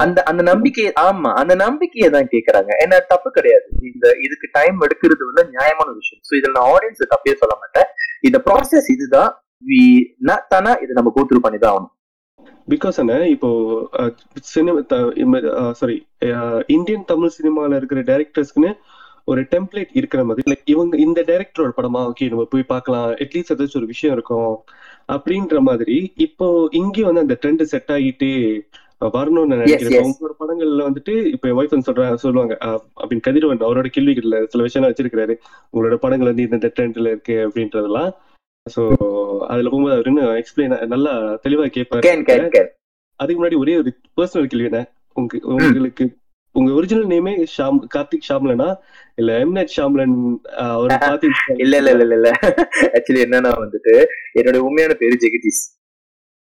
அந்த 0.05 0.19
அந்த 0.31 0.43
நம்பிக்கை 0.51 0.85
ஆமா 1.05 1.31
அந்த 1.43 1.55
நம்பிக்கையை 1.63 2.11
தான் 2.17 2.31
கேக்குறாங்க. 2.35 2.71
ஏன்னா 2.85 2.99
தப்பு 3.13 3.31
கிடையாது. 3.39 3.67
இந்த 3.93 4.07
இதுக்கு 4.27 4.49
டைம் 4.59 4.85
எடுக்கிறது 4.87 5.23
வந்து 5.31 5.45
நியாயமான 5.55 5.89
விஷயம். 6.01 6.23
சோ 6.29 6.35
இதுல 6.41 6.55
நான் 6.59 6.71
ஆடியன்ஸ் 6.75 7.13
தப்பே 7.15 7.35
சொல்ல 7.43 7.57
மாட்டேன். 7.63 7.89
இந்த 8.29 8.41
ப்ராசஸ் 8.49 8.91
இதுதான். 8.97 9.33
வி 9.71 9.83
தானா 10.53 10.73
இது 10.85 10.93
நம்ம 10.99 11.13
கோத்ரூ 11.19 11.41
பண்ணி 11.47 11.59
தான் 11.61 11.73
ஆகணும். 11.75 11.93
பிகாஸ் 12.73 12.97
என்ன 13.03 13.15
இப்போ 13.29 13.49
சினிமா 14.55 14.81
சாரி 15.81 15.97
இந்தியன் 16.77 17.09
தமிழ் 17.13 17.37
சினிமால 17.39 17.77
இருக்கிற 17.77 18.01
டைரக்டர்ஸ்க்குன்னு 18.03 18.73
ஒரு 19.25 19.41
டெம்ப்ளேட் 19.53 19.93
இருக்கிற 19.93 20.21
மாதிரி 20.25 20.51
லைக் 20.51 20.73
இவங்க 20.73 20.97
இந்த 20.97 21.21
டைரக்டரோட 21.31 21.71
படமா 21.77 22.01
ஓகே 22.11 22.29
நம்ம 22.33 22.45
போய் 22.51 22.73
பார்க்கலாம் 22.75 23.09
அட்லீஸ்ட் 23.25 23.53
ஏதாச்சும் 23.55 23.81
ஒரு 23.81 23.93
விஷயம் 23.93 24.15
இருக்கும் 24.17 24.53
அப்படின்ற 25.15 25.61
மாதிரி 25.61 25.97
இப்போ 26.27 26.47
இங்கேயும் 26.81 27.09
வந்து 27.11 27.25
அந்த 27.27 27.37
ட்ரெண்ட் 27.43 27.65
செட் 27.73 27.93
ஆகிட்டே 27.97 28.33
வரணும்னு 29.17 29.55
நினைக்கிறேன். 29.55 30.07
உங்களோட 30.09 30.35
படங்கள்ல 30.43 30.87
வந்துட்டு 30.89 31.15
இப்ப 31.35 31.49
ஒய்ஃப் 31.59 31.75
சொல்றாங்க 31.89 32.21
சொல்லுவாங்க 32.25 32.55
அப்படின்னு 33.01 33.27
கதிரவன் 33.27 33.67
அவரோட 33.69 33.89
கேள்விகள்ல 33.97 34.39
சில 34.53 34.63
விஷயம் 34.69 34.87
வச்சிருக்காரு 34.89 35.35
உங்களோட 35.73 35.97
படங்கள் 36.05 36.31
வந்து 36.31 36.47
இந்த 36.51 36.71
ட்ரெண்ட்ல 36.77 37.13
இருக்கு 37.15 37.37
அப்படின்றதெல்லாம். 37.47 38.11
சோ 38.67 38.83
அதுல 39.49 39.71
போகும்போது 39.71 39.97
அவரு 39.97 40.11
இன்னும் 40.13 40.37
எக்ஸ்பிளைன் 40.41 40.75
நல்லா 40.95 41.13
தெளிவா 41.45 41.67
கேட்பாரு 41.77 42.63
அதுக்கு 43.21 43.39
முன்னாடி 43.39 43.59
ஒரே 43.61 43.75
ஒரு 43.81 43.91
பர்சனல் 44.17 44.49
கேள்வி 44.51 44.71
என்ன? 44.71 44.81
உங்க 45.17 45.35
உங்களுக்கு 45.53 46.05
உங்க 46.55 46.71
ஒரிஜினல் 46.73 47.11
நேமே 47.13 47.33
ஷாம் 47.55 47.79
கார்த்திக் 47.95 48.27
ஷாம்லனா? 48.29 48.69
இல்ல 49.19 49.31
எம்நெட் 49.45 49.73
ஷாம்லன் 49.75 50.15
அவர் 50.67 50.93
பாத்து 51.05 51.29
இல்ல 51.65 51.75
இல்ல 51.81 51.91
இல்ல 51.95 52.05
இல்ல 52.07 52.17
இல்ல. 52.21 52.31
ஆக்சுவலி 52.97 53.23
என்னன்னா 53.27 53.51
வந்துட்டு 53.63 53.95
என்னோட 54.39 54.61
உண்மையான 54.67 54.95
பேரு 55.03 55.17
ஜெகதீஷ். 55.25 55.63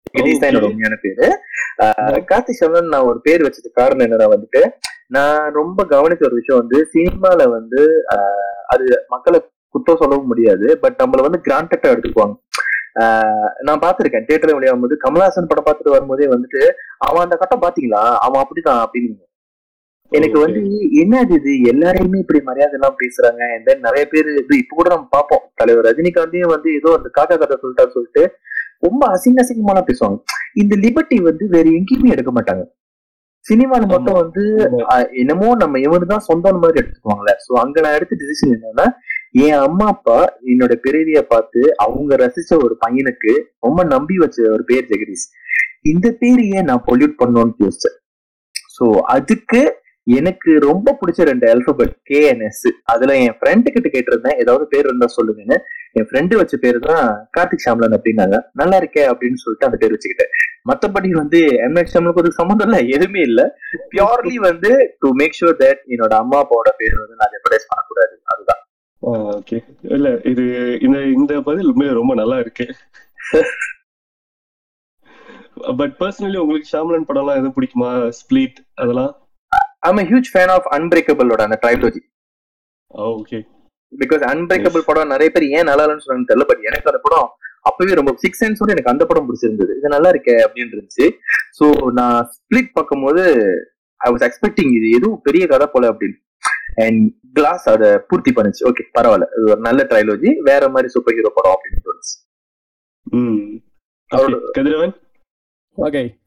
ஜெகதீஷ் 0.07 0.41
தான் 0.43 0.51
என்னோட. 0.51 0.69
உண்மையான 0.73 0.99
பேரு. 1.05 1.27
கார்த்திக் 2.31 2.61
சவன் 2.61 2.93
நான் 2.93 3.09
ஒரு 3.11 3.21
பேர் 3.27 3.45
வச்சதுக்கு 3.47 3.81
காரணம் 3.81 4.07
என்னன்னா 4.07 4.29
வந்துட்டு 4.35 4.63
நான் 5.11 5.55
ரொம்ப 5.55 5.85
கவனிச்ச 5.91 6.23
ஒரு 6.29 6.39
விஷயம் 6.41 6.61
வந்து 6.63 6.79
சினிமால 6.93 7.49
வந்து 7.57 7.81
அது 8.69 8.85
மக்களை 9.09 9.39
குத்தம் 9.75 10.01
சொல்லவும் 10.01 10.31
முடியாது. 10.31 10.67
பட் 10.83 10.97
நம்மள 11.03 11.23
வந்து 11.27 11.41
கிராண்டட்டா 11.47 11.91
எடுத்துக்குவாங்க. 11.93 12.35
நான் 13.67 13.83
பார்த்திருக்கேன். 13.85 14.25
தியேட்டர்ல 14.29 14.57
வெளியாகும் 14.57 14.85
போது 14.85 14.97
கமலஹாசன் 15.05 15.51
படம் 15.51 15.67
பார்த்துட்டு 15.67 15.95
வரும்போதே 15.95 16.27
வந்துட்டு 16.33 16.63
அவன் 17.09 17.25
அந்த 17.27 17.37
கட்டம் 17.43 17.65
பாத்தீங்களா 17.67 18.03
அவன் 18.27 18.43
அப்படிதான் 18.43 18.83
அப்படின்னு. 18.85 19.23
எனக்கு. 20.13 20.39
வந்து 20.45 20.61
என்னது 21.03 21.35
இது? 21.39 21.53
எல்லாரையுமே 21.73 22.19
இப்படி 22.23 22.41
மரியாதை 22.49 22.75
எல்லாம் 22.79 22.99
பேசுறாங்க 23.03 23.43
then 23.67 23.79
நிறைய 23.87 24.03
பேர் 24.13 24.29
இது 24.43 24.55
இப்ப 24.63 24.75
கூட 24.79 24.89
நம்ம 24.95 25.09
பார்ப்போம். 25.15 25.45
தலைவர் 25.61 25.89
ரஜினிகாந்தையும் 25.89 26.53
வந்து 26.55 26.69
ஏதோ 26.81 26.91
அந்த 26.99 27.09
காக்கா 27.19 27.37
கதை 27.43 27.57
சொல்லிட்டாரு 27.63 27.95
சொல்லிட்டு 27.97 28.25
ரொம்ப 28.87 29.03
அசிங்க 29.15 29.43
அசிங்கமாலாம் 29.43 29.89
பேசுவாங்க. 29.89 30.19
இந்த 30.63 30.75
லிபர்ட்டி 30.85 31.19
வந்து 31.31 31.45
வேற 31.55 31.67
எங்கேயுமே 31.79 32.15
எடுக்க 32.17 32.31
மாட்டாங்க. 32.39 32.65
சினிமால 33.45 33.87
மட்டும் 33.93 34.19
வந்து 34.23 34.43
என்னமோ 35.21 35.49
நம்ம 35.63 35.79
இவனு 35.87 36.13
தான் 36.13 36.27
சொந்தம் 36.29 36.61
மாதிரி 36.65 36.81
எடுத்துக்குவாங்கல்ல. 36.81 37.33
சோ 37.47 37.53
அங்க 37.63 37.77
நான் 37.85 37.97
எடுத்த 37.99 38.19
டிசிஷன் 38.21 38.55
என்னன்னா 38.57 38.87
என் 39.35 39.61
அம்மா 39.67 39.87
அப்பா 39.87 40.17
என்னோட 40.53 40.73
பிறவிய 40.85 41.21
பார்த்து 41.33 41.61
அவங்க 41.85 42.17
ரசிச்ச 42.17 42.57
ஒரு 42.65 42.75
பையனுக்கு 42.85 43.33
ரொம்ப 43.67 43.85
நம்பி 43.85 44.17
வச்ச 44.17 44.39
ஒரு 44.57 44.65
பேர் 44.65 44.89
ஜெகதீஷ். 44.91 45.29
இந்த 45.93 46.09
பேர் 46.23 46.43
ஏன் 46.57 46.69
நான் 46.71 46.87
பொல்யூட் 46.89 47.21
பண்ணோன்னு 47.23 47.63
யோசிச்சேன். 47.65 47.97
சோ 48.77 48.87
அதுக்கு 49.15 49.63
எனக்கு 50.19 50.53
ரொம்ப 50.69 50.95
பிடிச்ச 51.01 51.25
ரெண்டு 51.29 51.47
அல்பபெட் 51.53 51.93
கேஎன்எஸ் 52.11 52.63
அதுல 52.93 53.17
என் 53.25 53.37
ஃப்ரெண்டு 53.39 53.69
கிட்ட 53.75 53.89
கேட்டிருந்தேன். 53.89 54.39
ஏதாவது 54.43 54.65
பேர் 54.73 54.87
இருந்தா 54.89 55.09
சொல்லுங்கன்னு. 55.17 55.57
என் 55.99 56.07
ஃப்ரெண்டு 56.09 56.35
வச்ச 56.41 56.55
பேரு 56.65 56.79
தான் 56.89 57.05
கார்த்திக் 57.37 57.65
ஷாம்லன் 57.65 57.97
அப்படின்னாங்க. 57.97 58.37
நல்லா 58.61 58.77
இருக்கே 58.83 59.05
அப்படின்னு 59.13 59.41
சொல்லிட்டு 59.43 59.69
அந்த 59.69 59.79
பேர் 59.83 59.95
வச்சுக்கிட்டேன். 59.95 60.33
மத்தபடி 60.71 61.11
வந்து 61.21 61.41
எம்எஸ் 61.67 61.93
ஷாம்லுக்கு 61.95 62.23
ஒரு 62.25 62.33
சம்மந்தம் 62.41 62.69
இல்லை 62.69 62.81
எதுவுமே 62.97 63.23
இல்ல. 63.29 63.41
பியூர்லி 63.93 64.37
வந்து 64.49 64.73
டு 65.05 65.11
மேக் 65.21 65.39
ஷுர் 65.41 65.57
தட் 65.63 65.83
என்னோட 65.95 66.15
அம்மா 66.23 66.39
அப்பாவோட 66.43 66.73
பேர் 66.81 67.01
வந்து 67.03 67.19
நான் 67.21 67.33
ஜெப்படைஸ் 67.37 67.69
பண்ணக்கூடாது. 67.71 68.02
ஓகே 69.03 69.57
இல்ல 69.97 70.09
இது 70.33 70.45
இந்த 70.87 70.99
இந்த 71.19 71.33
பதில் 71.49 71.71
உண்மையில 71.73 71.99
ரொம்ப 72.01 72.15
நல்லா 72.21 72.37
இருக்கு. 72.43 72.65
பட் 75.81 75.95
பர்சனலி 76.01 76.39
உங்களுக்கு 76.43 76.71
ஷாம்லன் 76.75 77.09
படம்லாம் 77.09 77.39
எதுவும் 77.41 77.57
பிடிக்குமா? 77.57 77.91
ஸ்பிளிட் 78.21 78.59
அதெல்லாம்? 78.83 79.13
ஐம் 79.89 80.07
ஹியூஜ் 80.11 80.31
ஃபேன் 80.35 80.53
ஆஃப் 80.57 80.69
அன்பிரேக்கபிளோட 80.77 81.43
அந்த 81.47 81.59
ட்ரைலோஜி 81.65 82.03
ஓகே 82.91 83.39
பிகாஸ் 83.93 84.23
அன்பிரேக்கபிள் 84.33 84.89
படம் 84.89 85.13
நிறைய 85.15 85.29
பேர் 85.35 85.47
ஏன் 85.59 85.69
நல்லா 85.71 85.85
இல்லைன்னு 85.85 86.05
சொன்னாங்க 86.05 86.29
தெரியல 86.31 86.47
பட் 86.51 86.63
எனக்கு 86.69 86.91
அந்த 86.93 87.01
படம் 87.07 87.29
அப்பவே 87.69 87.97
ரொம்ப 87.99 88.13
சிக்ஸ் 88.23 88.41
சென்ஸோட 88.43 88.71
எனக்கு 88.75 88.93
அந்த 88.93 89.05
படம் 89.09 89.27
பிடிச்சிருந்தது. 89.27 89.73
இது 89.79 89.95
நல்லா 89.95 90.09
இருக்கே 90.15 90.35
அப்படின்னு 90.47 90.73
இருந்துச்சு. 90.75 91.07
ஸோ 91.59 91.65
நான் 91.99 92.17
ஸ்பிளிட் 92.37 92.71
பார்க்கும்போது 92.77 93.23
ஐ 94.01 94.11
வாஸ் 94.15 94.25
எக்ஸ்பெக்டிங் 94.29 94.73
இது 94.79 94.87
எதுவும் 94.99 95.21
பெரிய 95.27 95.45
கதை 95.53 95.67
போல 95.75 95.91
அப்படின்னு. 95.93 96.17
அண்ட் 96.77 97.13
கிளாஸ் 97.33 97.69
அதை 97.69 97.99
பூர்த்தி 98.09 98.33
பண்ணுச்சு. 98.33 98.65
ஓகே 98.65 98.83
பரவாயில்ல. 98.99 99.27
இது 99.37 99.43
ஒரு 99.47 99.61
நல்ல 99.61 99.85
ட்ரைலோஜி 99.85 100.37
வேற 100.37 100.69
மாதிரி 100.69 100.89
சூப்பர் 100.89 101.15
ஹீரோ 101.15 101.33
படம் 101.35 101.57
அப்படின்னு 101.57 101.89
தோணுச்சு. 101.89 102.21
கதிரவன்? 104.51 104.95
ஓகே 105.77 106.21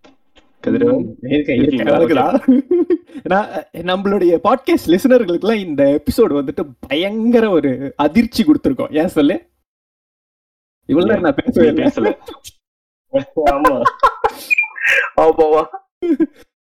நம்மளுடைய 3.73 4.39
பாட்காஸ்ட் 4.43 4.87
லிசனர்களுக்குலாம் 4.87 5.53
இந்த 5.53 6.01
எபிசோடு 6.01 6.33
வந்துட்டு 6.35 6.73
பயங்கர 6.87 7.49
ஒரு 7.49 7.93
அதிர்ச்சி 7.95 8.43
கொடுத்துருக்கோம். 8.43 8.97
ஏன் 8.97 9.07
சொல்லு? 9.07 9.49
இவ்வளவு 10.85 11.19
நான் 11.19 11.35
பேசவே 11.35 11.69
பேசல? 11.69 12.17
ஆமா. 13.51 13.81
ஆமாவா 15.15 15.65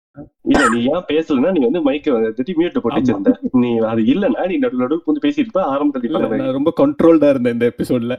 இல்ல 0.51 0.63
நீ 0.75 0.81
ஏன் 0.95 1.07
பேசலன்னா 1.11 1.51
நீ 1.55 1.61
வந்து 1.67 1.81
மைக்க 1.87 2.33
திட்டி 2.39 2.53
மியூட்ல 2.59 2.81
போட்டு 2.83 3.01
வச்சிருந்த. 3.01 3.31
நீ 3.63 3.71
அது 3.93 4.03
இல்லன்னா 4.13 4.43
நீ 4.51 4.57
நடு 4.65 4.83
நடுவு 4.83 5.09
வந்து 5.11 5.25
பேசிட்டு 5.25 5.47
இருப்ப 5.47 5.63
ஆரம்பத்துல 5.75 6.51
ரொம்ப 6.59 6.73
கண்ட்ரோல்டா 6.83 7.31
இருந்தேன் 7.35 7.57
இந்த 7.57 7.69
எபிசோட்ல 7.73 8.17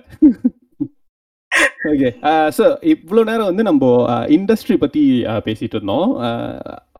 ஓகே 1.92 2.10
ஸோ 2.58 2.64
இவ்வளவு 2.94 3.28
நேரம் 3.30 3.50
வந்து 3.50 3.64
நம்ம 3.68 3.86
இண்டஸ்ட்ரி 4.38 4.76
பத்தி 4.84 5.02
பேசிட்டு 5.48 5.76
இருந்தோம். 5.78 6.08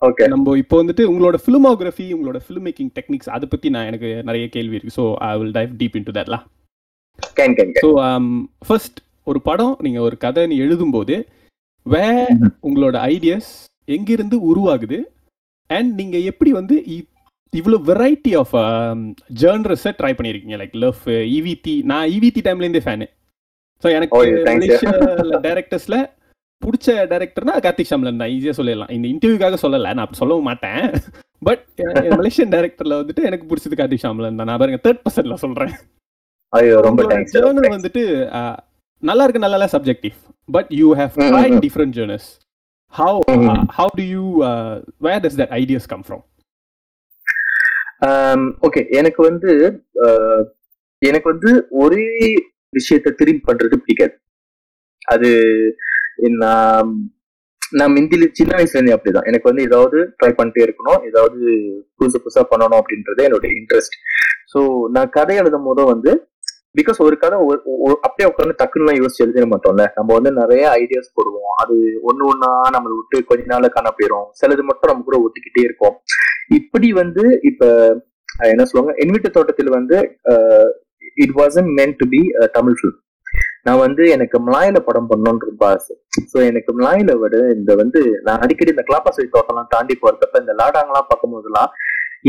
ஓகே 0.08 0.26
நம்ம 0.34 0.56
இப்போ 0.62 0.76
வந்துட்டு 0.82 1.04
உங்களோட 1.12 1.38
ஃபிலிமோகிராஃபி 1.44 2.06
உங்களோட 2.16 2.40
ஃபிலிம் 2.46 2.66
மேக்கிங் 2.68 2.92
டெக்னிக்ஸ் 2.98 3.32
அதை 3.36 3.46
பத்தி 3.54 3.68
நான் 3.76 3.90
எனக்கு 3.92 4.10
நிறைய 4.30 4.46
கேள்வி 4.56 4.78
இருக்கு. 4.78 4.96
So 5.00 5.06
I 5.30 5.32
will 5.40 5.56
dive 5.58 5.72
deep 5.82 5.98
into 6.10 6.16
தட்லாம் 6.20 6.46
so 7.84 7.90
first 8.68 9.00
ஒரு 9.28 9.40
படம் 9.50 9.76
நீங்க 9.82 10.00
ஒரு 10.08 10.18
கதை 10.26 10.44
நீ 10.52 10.58
எழுதும்போது 10.66 11.16
வே. 11.86 12.06
உங்களோட 12.68 12.96
ஐடியாஸ் 13.14 13.52
எங்கிருந்து 13.86 14.38
உருவாகுது? 14.52 15.04
அண்ட் 15.68 15.94
நீங்க 15.94 16.18
எப்படி 16.18 16.52
வந்து 16.52 16.76
இ- 16.76 17.08
இவ்வளவு 17.50 17.94
வெரைட்டி 17.94 18.38
ஆஃப் 18.38 18.56
ஜேர்னரஸை 19.42 19.92
ட்ரை 20.00 20.14
பண்ணியிருக்கீங்க 20.18 20.58
லைக் 20.62 20.76
லவ் 20.76 20.98
இவிடி 21.08 21.84
நான் 21.84 22.08
இவிடி 22.08 22.42
டைம்லேருந்தே 22.48 22.84
ஃபேனு 22.86 23.08
ஸோ 23.84 23.92
எனக்கு 23.92 24.20
டேரக்டர்ஸ்ல 25.48 26.14
பிடிச்ச 26.62 26.92
டேரக்டர்னா 27.12 27.54
கார்த்திக் 27.66 27.90
ஷாம்லன் 27.90 28.18
தான். 28.18 28.30
ஈஸியாக 28.30 28.56
சொல்லிடலாம். 28.58 28.92
இந்த 28.92 29.08
இன்டர்வியூக்காக 29.08 29.58
சொல்லலை. 29.62 29.90
நான் 29.94 29.98
அப்படி 29.98 30.18
சொல்லவும் 30.18 30.44
மாட்டேன். 30.44 30.92
பட் 31.40 31.66
மலேசியன் 31.94 32.54
டேரக்டர்ல 32.54 32.96
வந்துட்டு 33.02 33.24
எனக்கு 33.24 33.46
பிடிச்சது 33.46 33.78
கார்த்திக் 33.78 34.04
ஷாம்லன் 34.04 34.36
தான். 34.36 34.46
நான் 34.46 34.58
பாருங்க 34.58 34.80
தேர்ட் 34.84 35.04
பர்சன்ட்ல 35.06 35.34
சொல்றேன். 35.34 35.74
ஐயோ 36.50 36.82
ரொம்ப 36.82 37.04
தேங்க்ஸ் 37.04 37.36
ஜேர்னல் 37.36 37.76
வந்துட்டு 37.76 38.02
நல்லா 39.00 39.24
இருக்கு 39.24 39.40
நல்லா 39.40 39.66
subjective 39.66 40.16
but 40.52 40.68
you 40.70 40.96
have 40.96 41.14
mm. 41.16 41.60
Different 41.60 41.96
genres 41.98 42.30
how 42.94 43.20
Mm. 43.30 43.48
How 43.76 43.92
do 43.96 44.04
you 44.10 44.24
where 45.02 45.22
does 45.24 45.40
that 45.40 45.54
ideas 45.58 45.88
come 45.90 46.04
from 46.06 46.24
okay 48.66 48.82
எனக்கு 49.00 49.22
வந்து 49.28 49.52
அஹ், 50.06 50.44
எனக்கு 51.02 51.28
வந்து 51.34 51.52
ஒரே 51.82 52.06
விஷயத்த 52.74 53.16
திரும்பி 53.20 53.44
பண்றது 53.46 53.76
பிடிக்காது. 53.80 54.16
அது 55.08 55.30
நான் 56.40 56.90
நான் 57.72 57.94
மிந்தில 57.94 58.26
சின்ன 58.32 58.52
வயசுல 58.56 58.78
இருந்தே 58.78 58.96
அப்படிதான். 58.96 59.28
எனக்கு 59.30 59.50
வந்து 59.50 59.64
ஏதாவது 59.64 59.98
ட்ரை 60.18 60.32
பண்ணிட்டே 60.34 60.66
இருக்கணும் 60.66 61.02
ஏதாவது 61.10 61.38
புதுசு 61.98 62.18
புதுசா 62.18 62.44
பண்ணணும் 62.52 62.80
அப்படின்றது 62.82 63.26
என்னோட 63.28 63.48
இன்ட்ரெஸ்ட் 63.56 63.96
ஸோ 64.54 64.60
நான் 64.92 65.14
கதை 65.16 65.36
எழுதும் 65.38 65.68
போதும் 65.68 65.92
வந்து 65.94 66.12
பிகாஸ் 66.78 67.00
ஒரு 67.06 67.16
கதை 67.24 67.36
அப்படியே 68.06 68.28
உட்காந்து 68.32 68.56
டக்குன்னு 68.62 68.96
யோசிச்சு 69.00 69.24
எழுதிட 69.26 69.46
மாட்டோம்ல. 69.54 69.84
நம்ம 69.98 70.10
வந்து 70.18 70.32
நிறைய 70.42 70.64
ஐடியாஸ் 70.82 71.16
போடுவோம். 71.18 71.54
அது 71.64 71.76
ஒண்ணு 72.10 72.24
ஒன்னா 72.32 72.50
நம்மளை 72.76 72.94
விட்டு 73.00 73.18
கொஞ்ச 73.30 73.44
நாள்ல 73.52 73.70
காண 73.76 73.90
போயிடும் 73.98 74.28
சிலது 74.40 74.66
மட்டும் 74.70 74.92
நம்ம 74.92 75.06
கூட 75.10 75.18
ஒட்டிக்கிட்டே 75.26 75.64
இருக்கும் 75.68 75.96
இப்படி 76.60 76.90
வந்து 77.02 77.24
இப்ப 77.50 77.64
என்ன 78.52 78.66
சொல்லுவாங்க? 78.70 78.94
என்விட்டு 79.04 79.30
தோட்டத்தில் 79.38 79.76
வந்து 79.78 79.98
it 81.24 81.36
wasn't 81.40 81.70
meant 81.80 82.00
to 82.02 82.08
be 82.14 82.22
Tamil 82.58 82.78
film 82.80 83.00
நான் 83.68 83.84
வந்து 83.86 84.04
எனக்கு 84.16 84.38
மலாயில 84.48 84.78
படம் 84.88 85.08
பண்ணணும்னு 85.12 85.48
ரொம்ப 85.50 85.64
ஆசை 85.76 85.94
ஸோ 86.32 86.38
எனக்கு 86.50 86.72
மலாயில 86.80 87.14
விட 87.22 87.36
இந்த 87.58 87.72
வந்து 87.82 88.02
நான் 88.26 88.42
அடிக்கடி 88.44 88.74
இந்த 88.74 88.84
கிளாப்பாசி 88.90 89.24
தோட்டம்லாம் 89.36 89.72
தாண்டி 89.74 89.96
போறப்ப 90.04 90.42
இந்த 90.44 90.56
லாடாங்கெல்லாம் 90.62 91.10
பார்க்கும் 91.12 91.34
போதெல்லாம் 91.36 91.72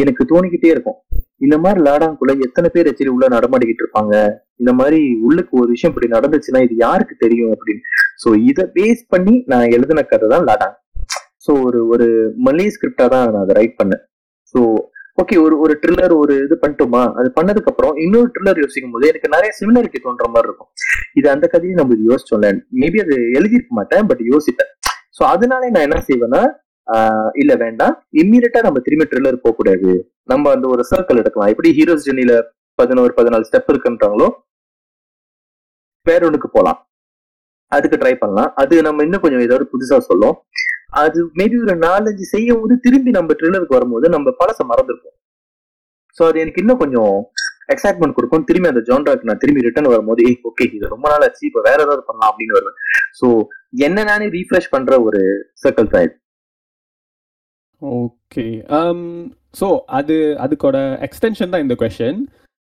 எனக்கு 0.02 0.22
தோணிக்கிட்டே 0.32 0.70
இருக்கும். 0.74 0.98
இந்த 1.40 1.56
மாதிரி 1.64 1.80
லாடாங்குள்ள 1.86 2.32
எத்தனை 2.46 2.68
பேர் 2.74 2.88
எச்சரி 2.90 3.10
உள்ள 3.14 3.26
நடமாடிக்கிட்டு 3.36 3.82
இருப்பாங்க? 3.84 4.14
இந்த 4.62 4.72
மாதிரி 4.78 5.00
உள்ளுக்கு 5.26 5.54
ஒரு 5.62 5.68
விஷயம் 5.74 5.92
இப்படி 5.92 6.08
நடந்துச்சுன்னா 6.16 6.60
இது 6.66 6.74
யாருக்கு 6.86 7.14
தெரியும் 7.24 7.52
அப்படின்னு? 7.54 7.82
ஸோ 8.22 8.28
இதை 8.50 8.64
பேஸ் 8.76 9.02
பண்ணி 9.14 9.34
நான் 9.52 9.72
எழுதின 9.76 10.04
கதை 10.12 10.28
தான் 10.34 10.46
லாடாங். 10.50 10.76
ஸோ 11.46 11.52
ஒரு 11.66 11.80
ஒரு 11.94 12.06
மலே 12.46 12.66
ஸ்கிரிப்டா 12.76 13.06
தான் 13.14 13.26
நான் 13.32 13.44
அதை 13.46 13.56
ரைட் 13.60 13.76
பண்ணேன். 13.80 14.02
ஸோ 14.54 14.60
ஓகே 15.22 15.36
ஒரு 15.44 15.54
ஒரு 15.64 15.74
ட்ரில்லர் 15.82 16.14
ஒரு 16.22 16.34
இது 16.46 16.56
பண்ணிட்டோமா? 16.62 17.02
அது 17.18 17.28
பண்ணதுக்கு 17.36 17.70
அப்புறம் 17.72 17.94
இன்னொரு 18.04 18.28
ட்ரில்லர் 18.34 18.62
யோசிக்கும் 18.64 18.94
போது 18.94 19.10
எனக்கு 19.12 19.28
நிறைய 19.36 19.50
சிமிலாரிட்டி 19.60 19.98
தோன்ற 20.06 20.26
மாதிரி 20.34 20.48
இருக்கும். 20.50 20.70
இது 21.18 21.26
அந்த 21.34 21.46
கதையை 21.54 21.74
நம்ம 21.78 21.94
இது 21.96 22.10
யோசிச்சோம்ல 22.10 22.50
மேபி 22.82 23.00
அது 23.04 23.16
எழுதியிருக்க 23.38 23.72
மாட்டேன் 23.80 24.08
பட் 24.10 24.22
யோசிப்பேன். 24.32 24.70
ஸோ 25.18 25.22
அதனாலே 25.34 25.70
நான் 25.74 25.86
என்ன 25.88 26.00
செய்வேன்னா 26.10 26.42
ஆஹ் 26.88 27.30
இல்ல 27.42 27.52
வேண்டாம். 27.62 27.94
இம்மீடியட்டா 28.22 28.60
நம்ம 28.66 28.80
திரும்பி 28.86 29.06
ட்ரில்லர் 29.12 29.42
போக 29.44 29.54
கூடாது 29.60 29.92
நம்ம 30.32 30.50
அந்த 30.54 30.66
ஒரு 30.74 30.82
சர்க்கிள் 30.90 31.20
எடுக்கலாம். 31.22 31.50
எப்படி 31.52 31.70
ஹீரோஸ் 31.78 32.06
ஜெர்னில 32.08 32.34
பதினோரு 32.80 33.12
பதினாலு 33.18 33.46
ஸ்டெப் 33.48 33.70
இருக்குன்றாங்களோ 33.72 34.28
வேறொன்னுக்கு 36.06 36.48
போகலாம் 36.56 36.80
அதுக்கு 37.76 37.96
ட்ரை 38.02 38.14
பண்ணலாம். 38.22 38.50
அது 38.62 38.74
நம்ம 38.86 39.04
இன்னும் 39.06 39.22
கொஞ்சம் 39.22 39.44
ஏதாவது 39.46 39.64
புதுசா 39.72 39.96
சொல்லும். 40.10 40.36
அது 41.02 41.18
மேபி 41.38 41.56
ஒரு 41.64 41.74
நாலஞ்சு 41.86 42.24
செய்யும் 42.34 42.60
போது 42.60 42.74
திரும்பி 42.84 43.10
நம்ம 43.16 43.34
ட்ரில்லருக்கு 43.38 43.76
வரும்போது 43.78 44.06
நம்ம 44.14 44.34
பழச 44.40 44.58
மறந்துருப்போம். 44.72 45.16
ஸோ 46.18 46.22
அது 46.28 46.38
எனக்கு 46.42 46.62
இன்னும் 46.62 46.80
கொஞ்சம் 46.82 47.14
எக்ஸைட்மெண்ட் 47.74 48.16
கொடுக்கும். 48.16 48.44
திரும்பி 48.48 48.70
அந்த 48.72 48.82
ஜான்ராக்கு 48.88 49.28
நான் 49.30 49.40
திரும்பி 49.42 49.64
ரிட்டர்ன் 49.66 49.90
வரும்போது 49.92 50.20
ஏய் 50.28 50.38
ஓகே 50.50 50.66
இது 50.76 50.92
ரொம்ப 50.94 51.06
நாள் 51.12 51.24
ஆச்சு 51.26 51.42
இப்போ 51.48 51.62
வேற 51.68 51.78
ஏதாவது 51.86 52.04
பண்ணலாம் 52.08 52.30
அப்படின்னு 52.32 52.56
வருவேன். 52.58 52.78
ஸோ 53.20 53.26
என்ன 53.86 54.04
நானே 54.10 54.28
ரீஃப்ரெஷ் 54.36 54.72
பண்ற 54.74 55.00
ஒரு 55.06 55.20
சர்க்கிள் 55.62 55.92
தான் 55.94 56.06
இது. 56.06 56.14
ஓகே 57.82 58.44
ஸோ 59.60 59.66
அது 59.98 60.14
அதுக்கோட 60.44 60.78
எக்ஸ்டென்ஷன் 61.06 61.52
தான் 61.52 61.64
இந்த 61.64 61.76
கொஷன் 61.82 62.18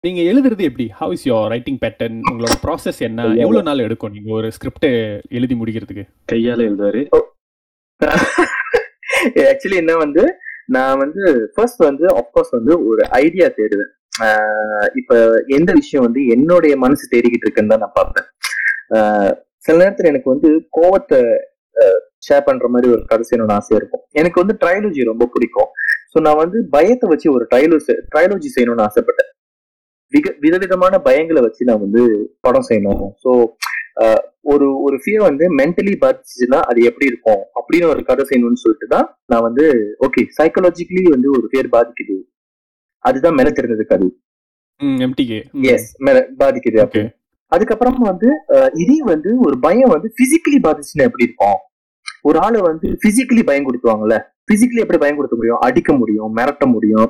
நீங்க 0.05 0.21
எழுதுறது 0.31 0.63
எப்படி? 0.69 0.87
How 1.01 1.13
is 1.17 1.27
your 1.29 1.45
writing 1.53 1.79
pattern 1.83 2.17
உங்களோட 2.31 2.55
ப்ராசஸ் 2.63 3.01
என்ன? 3.09 3.27
எவ்வளவு 3.43 3.67
நாள் 3.69 3.85
எடுக்கும்? 3.87 4.15
நீங்க 4.17 4.31
ஒரு 4.39 4.49
ஸ்கிரிப்ட் 4.57 4.87
எழுதி 5.39 5.55
முடிக்கிறதுக்கு. 5.61 6.05
கையால 6.33 6.67
எழுதுவாரு. 6.69 7.03
ஆக்சுவலி 9.51 9.79
என்ன 9.83 9.93
வந்து 10.05 10.23
நான் 10.77 11.01
வந்து 11.03 11.23
ஃபர்ஸ்ட் 11.55 11.83
வந்து 11.89 12.07
அப்கோர்ஸ் 12.21 12.53
வந்து 12.59 12.73
ஒரு 12.91 13.03
ஐடியா 13.21 13.47
தேடுவேன். 13.59 13.93
இப்ப 15.01 15.21
எந்த 15.59 15.71
விஷயம் 15.81 16.07
வந்து 16.07 16.23
என்னுடைய 16.37 16.75
மனசு 16.85 17.05
தேடிக்கிட்டு 17.15 17.47
இருக்குன்னு 17.47 17.73
தான் 17.75 17.85
நான் 17.85 17.99
பார்ப்பேன். 18.01 18.29
சில 19.65 19.77
நேரத்துல 19.83 20.11
எனக்கு 20.13 20.29
வந்து 20.35 20.51
கோவத்தை 20.79 21.21
ஷேர் 22.27 22.47
பண்ற 22.49 22.69
மாதிரி 22.75 22.89
ஒரு 22.95 23.03
கதை 23.11 23.25
செய்யணும்னு 23.29 23.57
ஆசையா 23.59 23.79
இருக்கும். 23.81 24.03
எனக்கு 24.21 24.39
வந்து 24.43 24.55
ட்ரையாலஜி 24.63 25.09
ரொம்ப 25.11 25.25
பிடிக்கும். 25.35 25.71
ஸோ 26.13 26.21
நான் 26.27 26.41
வந்து 26.43 26.59
பயத்தை 26.75 27.07
வச்சு 27.13 27.29
ஒரு 27.37 27.45
ட்ரையலோ 27.51 27.77
ட்ரையாலஜி 28.13 28.51
செய்யணும்னு 28.57 28.87
ஆசைப்பட்டேன். 28.89 29.31
விக 30.13 30.35
விதவிதமான 30.45 30.95
பயங்களை 31.09 31.41
வச்சு 31.45 31.69
நான் 31.71 31.85
வந்து 31.85 32.03
படம் 32.47 32.67
செய்யணும். 32.71 33.05
ஸோ 33.23 33.31
ஒரு 34.53 34.67
ஒரு 34.87 34.97
ஃபியர் 35.03 35.23
வந்து 35.29 35.45
மென்டலி 35.61 35.93
பாதிச்சுன்னா 36.03 36.59
அது 36.71 36.81
எப்படி 36.91 37.07
இருக்கும்? 37.11 37.43
அப்படின்னு 37.59 37.87
ஒரு 37.95 38.03
கதை 38.11 38.23
செய்யணும்னு 38.31 38.63
சொல்லிட்டு 38.63 38.87
தான் 38.95 39.07
நான் 39.33 39.45
வந்து 39.49 39.65
ஓகே 40.07 40.23
சைக்காலஜிக்கலி 40.39 41.03
வந்து 41.15 41.29
ஒரு 41.39 41.47
ஃபியர் 41.51 41.69
பாதிக்குது. 41.77 42.17
அதுதான் 43.05 43.37
மேல 43.39 43.51
தெரிஞ்சது 43.59 43.85
கதை. 43.93 44.09
எஸ் 45.75 45.91
மேல 46.07 46.21
பாதிக்குது. 46.41 46.79
அப்படி 46.85 47.03
அதுக்கப்புறம் 47.53 47.99
வந்து 48.11 48.29
இதே 48.83 48.99
வந்து 49.13 49.31
ஒரு 49.47 49.57
பயம் 49.67 49.95
வந்து 49.95 50.09
பிசிக்கலி 50.21 50.59
பாதிச்சுன்னா 50.67 51.07
எப்படி 51.09 51.27
இருக்கும்? 51.29 51.59
ஒரு 52.25 52.39
ஆளை 52.39 52.61
வந்து 52.69 52.89
பிசிக்கலி 53.05 53.43
பயம் 53.49 53.67
கொடுத்துவாங்கல்ல 53.69 54.17
பிசிக்கலி 54.51 54.83
எப்படி 54.85 55.01
பயம் 55.03 55.19
கொடுக்க 55.19 55.37
முடியும்? 55.39 55.61
அடிக்க 55.67 55.91
முடியும் 56.01 56.31
மிரட்ட 56.39 56.65
முடியும். 56.75 57.09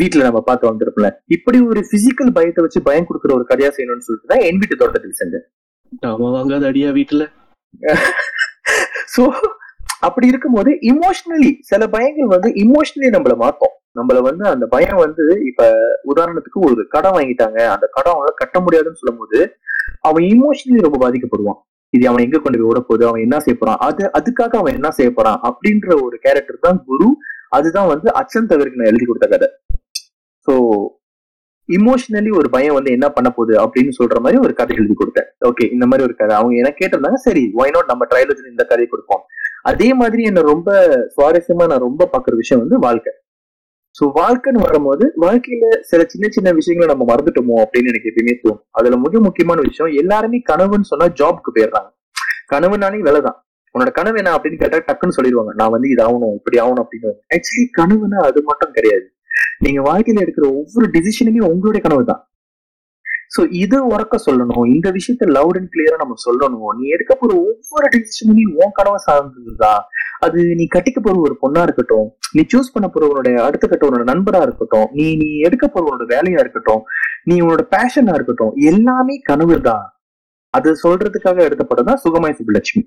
வீட்டுல 0.00 0.26
நம்ம 0.26 0.40
பார்த்து 0.48 0.70
வந்திருப்போம்ல 0.70 1.08
இப்படி 1.36 1.58
ஒரு 1.70 1.80
பிசிக்கல் 1.92 2.34
பயத்தை 2.36 2.62
வச்சு 2.64 2.80
பயம் 2.88 3.08
கொடுக்குற 3.08 3.32
ஒரு 3.38 3.46
கதையா 3.50 3.70
செய்யணும்னு 3.76 4.06
சொல்லிட்டு 4.08 4.30
தான் 4.32 4.44
என் 4.48 4.60
வீட்டு 4.62 4.80
தோட்டத்தில் 4.82 5.18
செஞ்சேன். 5.20 5.46
நாம 6.04 6.28
வாங்காத 6.34 6.66
அடியா 6.70 6.90
வீட்டுல. 6.98 7.24
சோ 9.14 9.22
அப்படி 10.06 10.26
இருக்கும்போது 10.32 10.70
இமோஷனலி 10.90 11.50
சில 11.70 11.82
பயங்கள் 11.94 12.32
வந்து 12.34 12.48
இமோஷனலி 12.64 13.08
நம்மள 13.16 13.34
மாத்தும். 13.44 13.74
நம்மள 13.98 14.18
வந்து 14.28 14.44
அந்த 14.52 14.64
பயம் 14.74 15.00
வந்து 15.04 15.24
இப்ப 15.50 15.62
உதாரணத்துக்கு 16.12 16.60
ஒரு 16.68 16.82
கடன் 16.94 17.16
வாங்கிட்டாங்க. 17.16 17.58
அந்த 17.74 17.86
கடன் 17.96 18.14
அவனால 18.14 18.34
கட்ட 18.42 18.58
முடியாதுன்னு 18.66 19.00
சொல்லும்போது 19.02 19.38
அவன் 20.08 20.26
இமோஷனலி 20.34 20.86
ரொம்ப 20.86 21.00
பாதிக்கப்படுவான். 21.04 21.58
இது 21.96 22.04
அவன் 22.08 22.24
எங்க 22.26 22.38
கொண்டு 22.38 22.58
போய் 22.58 22.70
விட 22.70 22.80
போகுது 22.80 23.04
அவன் 23.08 23.24
என்ன 23.26 23.36
செய்ய 23.44 23.56
போறான்? 23.58 23.80
அது 23.86 24.02
அதுக்காக 24.18 24.54
அவன் 24.60 24.76
என்ன 24.78 24.88
செய்ய 24.98 25.10
போறான்? 25.18 25.38
அப்படின்ற 25.48 25.88
ஒரு 26.06 26.16
கேரக்டர் 26.24 26.64
தான் 26.66 26.80
குரு. 26.88 27.08
அதுதான் 27.56 27.90
வந்து 27.92 28.08
அச்சன் 28.20 28.50
தவிர்க்கு 28.52 28.80
நான் 28.80 28.90
எழுதி 28.92 29.06
கொடுத்த 29.06 29.28
கதை. 29.34 29.48
சோ 30.46 30.54
இமோஷனலி 31.68 32.30
ஒரு 32.40 32.48
பயம் 32.52 32.76
வந்து 32.76 32.90
என்ன 32.96 33.06
பண்ண 33.16 33.28
போகுது 33.30 33.54
அப்படின்னு 33.62 33.92
சொல்ற 33.98 34.18
மாதிரி 34.24 34.38
ஒரு 34.44 34.52
கதை 34.60 34.74
எழுதி 34.80 34.94
கொடுத்தேன். 35.00 35.28
ஓகே 35.48 35.64
இந்த 35.74 35.84
மாதிரி 35.86 36.06
ஒரு 36.08 36.14
கதை. 36.20 36.34
அவங்க 36.36 36.54
என்ன 36.60 36.70
கேட்டிருந்தாங்க? 36.78 37.18
சரி 37.26 37.42
ஒய் 37.60 37.72
நாட் 37.74 37.90
நம்ம 37.92 38.06
ட்ரைலஜி 38.12 38.44
இந்த 38.52 38.64
கதையை 38.70 38.88
கொடுப்போம். 38.90 39.22
அதே 39.62 39.88
மாதிரி 40.00 40.22
என்ன 40.30 40.40
ரொம்ப 40.52 40.70
சுவாரஸ்யமா 41.16 41.64
நான் 41.72 41.86
ரொம்ப 41.88 42.08
பாக்குற 42.12 42.34
விஷயம் 42.42 42.62
வந்து 42.64 42.78
வாழ்க்கை. 42.86 43.12
சோ 43.98 44.06
வாழ்க்கைன்னு 44.18 44.60
வரும்போது 44.66 45.04
வாழ்க்கையில 45.22 45.66
சில 45.90 46.00
சின்ன 46.12 46.26
சின்ன 46.36 46.48
விஷயங்களை 46.58 46.88
நம்ம 46.92 47.04
மறந்துட்டோமோ 47.12 47.54
அப்படின்னு 47.62 47.90
எனக்கு 47.92 48.10
எப்பயுமே 48.10 48.34
தோணும். 48.42 48.60
அதுல 48.70 48.96
மிக 49.04 49.20
முக்கியமான 49.26 49.60
விஷயம் 49.68 49.92
எல்லாருமே 50.02 50.38
கனவுன்னு 50.50 50.90
சொன்னா 50.92 51.06
ஜாப்க்கு 51.20 51.52
போயிடுறாங்க. 51.56 51.88
கனவுனாலே 52.52 53.00
வேலை 53.08 53.20
தான். 53.20 53.38
உன்னோட 53.74 53.90
கனவு 53.98 54.18
என்ன 54.18 54.30
அப்படின்னு 54.36 54.60
கேட்டா 54.60 54.78
டக்குன்னு 54.88 55.16
சொல்லிடுவாங்க. 55.16 55.52
நான் 55.60 55.72
வந்து 55.74 55.88
இது 55.94 56.02
ஆகணும் 56.06 56.36
இப்படி 56.38 56.58
ஆகணும் 56.64 56.84
அப்படின்னு. 56.84 57.10
ஆக்சுவலி 57.36 57.64
கனவுன்னா 57.78 58.20
அது 58.28 58.42
மட்டும் 58.50 58.74
கிடையாது. 58.76 59.06
நீங்க 59.64 59.80
வாழ்க்கையில 59.90 60.22
எடுக்கிற 60.24 60.46
ஒவ்வொரு 60.60 60.86
டிசிஷனுமே 60.94 61.42
உங்களுடைய 61.52 61.82
கனவு 61.86 62.04
தான் 62.04 62.22
சோ 63.30 63.40
இது 63.62 63.76
உறக்க 63.92 64.16
சொல்லணும். 64.26 64.64
இந்த 64.74 64.88
விஷயத்த 64.96 65.24
லவுட் 65.36 65.58
அண்ட் 65.60 65.70
கிளியரா 65.74 65.96
நம்ம 66.02 66.14
சொல்லணும். 66.26 66.68
நீ 66.78 66.84
எடுக்க 66.96 67.12
போற 67.14 67.32
ஒவ்வொரு 67.48 67.88
டிசிஷனையும் 67.94 68.54
உன் 68.60 68.76
கனவை 68.78 69.00
சார்ந்ததுதான் 69.08 69.82
அது 70.26 70.38
நீ 70.60 70.64
கட்டிக்க 70.74 70.98
போற 71.00 71.16
ஒரு 71.26 71.34
பொண்ணா 71.42 71.62
இருக்கட்டும் 71.66 72.06
நீ 72.36 72.42
சூஸ் 72.52 72.72
பண்ண 72.74 72.86
போற 72.94 73.04
உன்னோட 73.10 73.30
அடுத்த 73.48 73.64
கட்ட 73.66 73.88
உன்னோட 73.88 74.06
நண்பரா 74.12 74.40
இருக்கட்டும் 74.46 74.88
நீ 74.98 75.06
நீ 75.22 75.28
எடுக்க 75.48 75.64
போற 75.68 75.82
உன்னோட 75.88 76.06
வேலையா 76.14 76.40
இருக்கட்டும் 76.44 76.82
நீ 77.30 77.34
உன்னோட 77.44 77.64
பேஷனா 77.74 78.14
இருக்கட்டும் 78.18 78.54
எல்லாமே 78.70 79.16
கனவு 79.30 79.58
தான் 79.68 79.86
அது 80.54 80.70
சொல்றதுக்காக 80.84 81.44
எடுத்த 81.48 81.64
படம் 81.70 81.88
தான் 81.90 82.02
சுகமாய் 82.04 82.36
சுப்புலட்சுமி. 82.38 82.82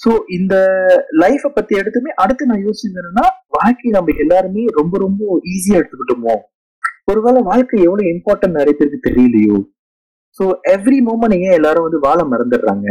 சோ 0.00 0.10
இந்த 0.38 0.54
லைஃப 1.22 1.50
பத்தி 1.56 1.74
எடுத்துமே 1.80 2.10
அடுத்து 2.22 2.50
நான் 2.50 2.64
யோசிச்சேன்னா 2.66 3.24
வாழ்க்கை 3.56 3.90
நம்ம 3.96 4.14
எல்லாருமே 4.24 4.64
ரொம்ப 4.78 4.98
ரொம்ப 5.04 5.38
ஈஸியா 5.54 5.78
எடுத்துக்கிட்டோமோ? 5.80 6.34
ஒருவேளை 7.10 7.40
வாழ்க்கை 7.42 7.78
எவ்வளவு 7.82 8.10
இம்பார்ட்டன்ட் 8.12 8.58
நிறைய 8.58 8.74
பேருக்கு 8.78 8.98
தெரியலையோ? 9.08 9.58
சோ 10.38 10.44
எவ்ரி 10.74 10.98
மூமெண்ட் 11.08 11.36
ஏன் 11.38 11.56
எல்லாரும் 11.58 11.86
வந்து 11.86 11.98
வாழ 11.98 12.18
மறந்துடுறாங்க? 12.32 12.88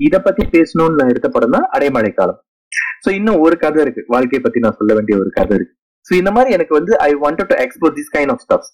இத 0.00 0.16
பத்தி 0.20 0.42
பேசணும்னு 0.56 0.98
நான் 0.98 1.08
எடுத்த 1.08 1.28
படம் 1.28 1.50
தான் 1.50 1.66
அடைமழை 1.72 2.10
காலம். 2.14 2.40
சோ 3.04 3.08
இன்னும் 3.18 3.40
ஒரு 3.40 3.56
கதை 3.56 3.80
இருக்கு. 3.82 4.02
வாழ்க்கையை 4.06 4.42
பத்தி 4.44 4.58
நான் 4.60 4.76
சொல்ல 4.78 4.94
வேண்டிய 4.94 5.18
ஒரு 5.18 5.30
கதை 5.30 5.54
இருக்கு. 5.56 5.74
சோ 6.06 6.12
இந்த 6.14 6.30
மாதிரி 6.30 6.50
எனக்கு 6.56 6.74
வந்து 6.78 6.92
I 6.98 7.10
wanted 7.24 7.50
to 7.52 7.56
explore 7.64 7.96
this 7.98 8.12
kind 8.16 8.32
of 8.34 8.42
stuffs 8.44 8.70